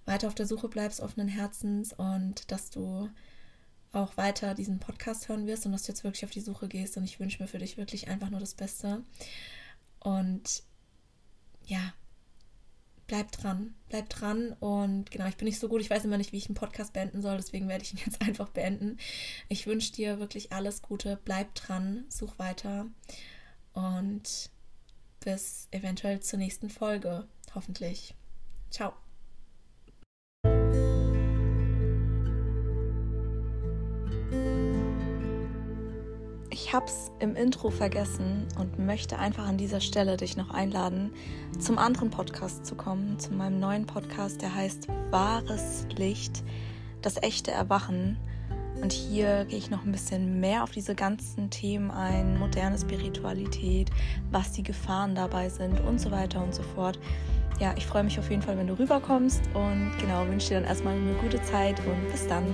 weiter 0.04 0.26
auf 0.26 0.34
der 0.34 0.46
Suche 0.46 0.68
bleibst, 0.68 1.00
offenen 1.00 1.28
Herzens 1.28 1.92
und 1.92 2.50
dass 2.50 2.70
du 2.70 3.08
auch 3.92 4.16
weiter 4.16 4.54
diesen 4.54 4.80
Podcast 4.80 5.28
hören 5.28 5.46
wirst 5.46 5.64
und 5.64 5.72
dass 5.72 5.84
du 5.84 5.92
jetzt 5.92 6.04
wirklich 6.04 6.24
auf 6.24 6.30
die 6.30 6.40
Suche 6.40 6.68
gehst. 6.68 6.96
Und 6.96 7.04
ich 7.04 7.20
wünsche 7.20 7.42
mir 7.42 7.48
für 7.48 7.58
dich 7.58 7.76
wirklich 7.76 8.08
einfach 8.08 8.30
nur 8.30 8.40
das 8.40 8.54
Beste. 8.54 9.02
Und 10.00 10.62
ja, 11.68 11.92
bleib 13.06 13.30
dran, 13.32 13.74
bleib 13.88 14.08
dran. 14.08 14.52
Und 14.60 15.10
genau, 15.10 15.26
ich 15.26 15.36
bin 15.36 15.46
nicht 15.46 15.60
so 15.60 15.68
gut, 15.68 15.80
ich 15.80 15.90
weiß 15.90 16.04
immer 16.04 16.18
nicht, 16.18 16.32
wie 16.32 16.38
ich 16.38 16.46
einen 16.46 16.54
Podcast 16.54 16.92
beenden 16.92 17.22
soll, 17.22 17.36
deswegen 17.36 17.68
werde 17.68 17.84
ich 17.84 17.92
ihn 17.92 18.00
jetzt 18.04 18.20
einfach 18.20 18.48
beenden. 18.48 18.98
Ich 19.48 19.66
wünsche 19.66 19.92
dir 19.92 20.18
wirklich 20.18 20.52
alles 20.52 20.82
Gute, 20.82 21.18
bleib 21.24 21.54
dran, 21.54 22.04
such 22.08 22.38
weiter 22.38 22.86
und 23.72 24.50
bis 25.20 25.68
eventuell 25.70 26.20
zur 26.20 26.38
nächsten 26.38 26.70
Folge, 26.70 27.26
hoffentlich. 27.54 28.14
Ciao. 28.70 29.07
Ich 36.68 36.74
hab's 36.74 37.10
im 37.18 37.34
Intro 37.34 37.70
vergessen 37.70 38.46
und 38.58 38.78
möchte 38.78 39.18
einfach 39.18 39.48
an 39.48 39.56
dieser 39.56 39.80
Stelle 39.80 40.18
dich 40.18 40.36
noch 40.36 40.50
einladen, 40.50 41.14
zum 41.58 41.78
anderen 41.78 42.10
Podcast 42.10 42.66
zu 42.66 42.74
kommen, 42.74 43.18
zu 43.18 43.32
meinem 43.32 43.58
neuen 43.58 43.86
Podcast, 43.86 44.42
der 44.42 44.54
heißt 44.54 44.86
Wahres 45.10 45.86
Licht, 45.96 46.44
das 47.00 47.22
echte 47.22 47.52
Erwachen. 47.52 48.18
Und 48.82 48.92
hier 48.92 49.46
gehe 49.46 49.56
ich 49.56 49.70
noch 49.70 49.86
ein 49.86 49.92
bisschen 49.92 50.40
mehr 50.40 50.62
auf 50.62 50.70
diese 50.70 50.94
ganzen 50.94 51.48
Themen 51.48 51.90
ein, 51.90 52.38
moderne 52.38 52.76
Spiritualität, 52.76 53.88
was 54.30 54.52
die 54.52 54.62
Gefahren 54.62 55.14
dabei 55.14 55.48
sind 55.48 55.80
und 55.80 55.98
so 55.98 56.10
weiter 56.10 56.44
und 56.44 56.54
so 56.54 56.62
fort. 56.62 56.98
Ja, 57.60 57.72
ich 57.78 57.86
freue 57.86 58.04
mich 58.04 58.18
auf 58.18 58.28
jeden 58.28 58.42
Fall, 58.42 58.58
wenn 58.58 58.66
du 58.66 58.78
rüberkommst 58.78 59.40
und 59.54 59.90
genau, 59.98 60.26
wünsche 60.26 60.48
dir 60.50 60.54
dann 60.56 60.64
erstmal 60.64 60.96
eine 60.96 61.14
gute 61.14 61.40
Zeit 61.40 61.80
und 61.86 62.12
bis 62.12 62.26
dann. 62.26 62.44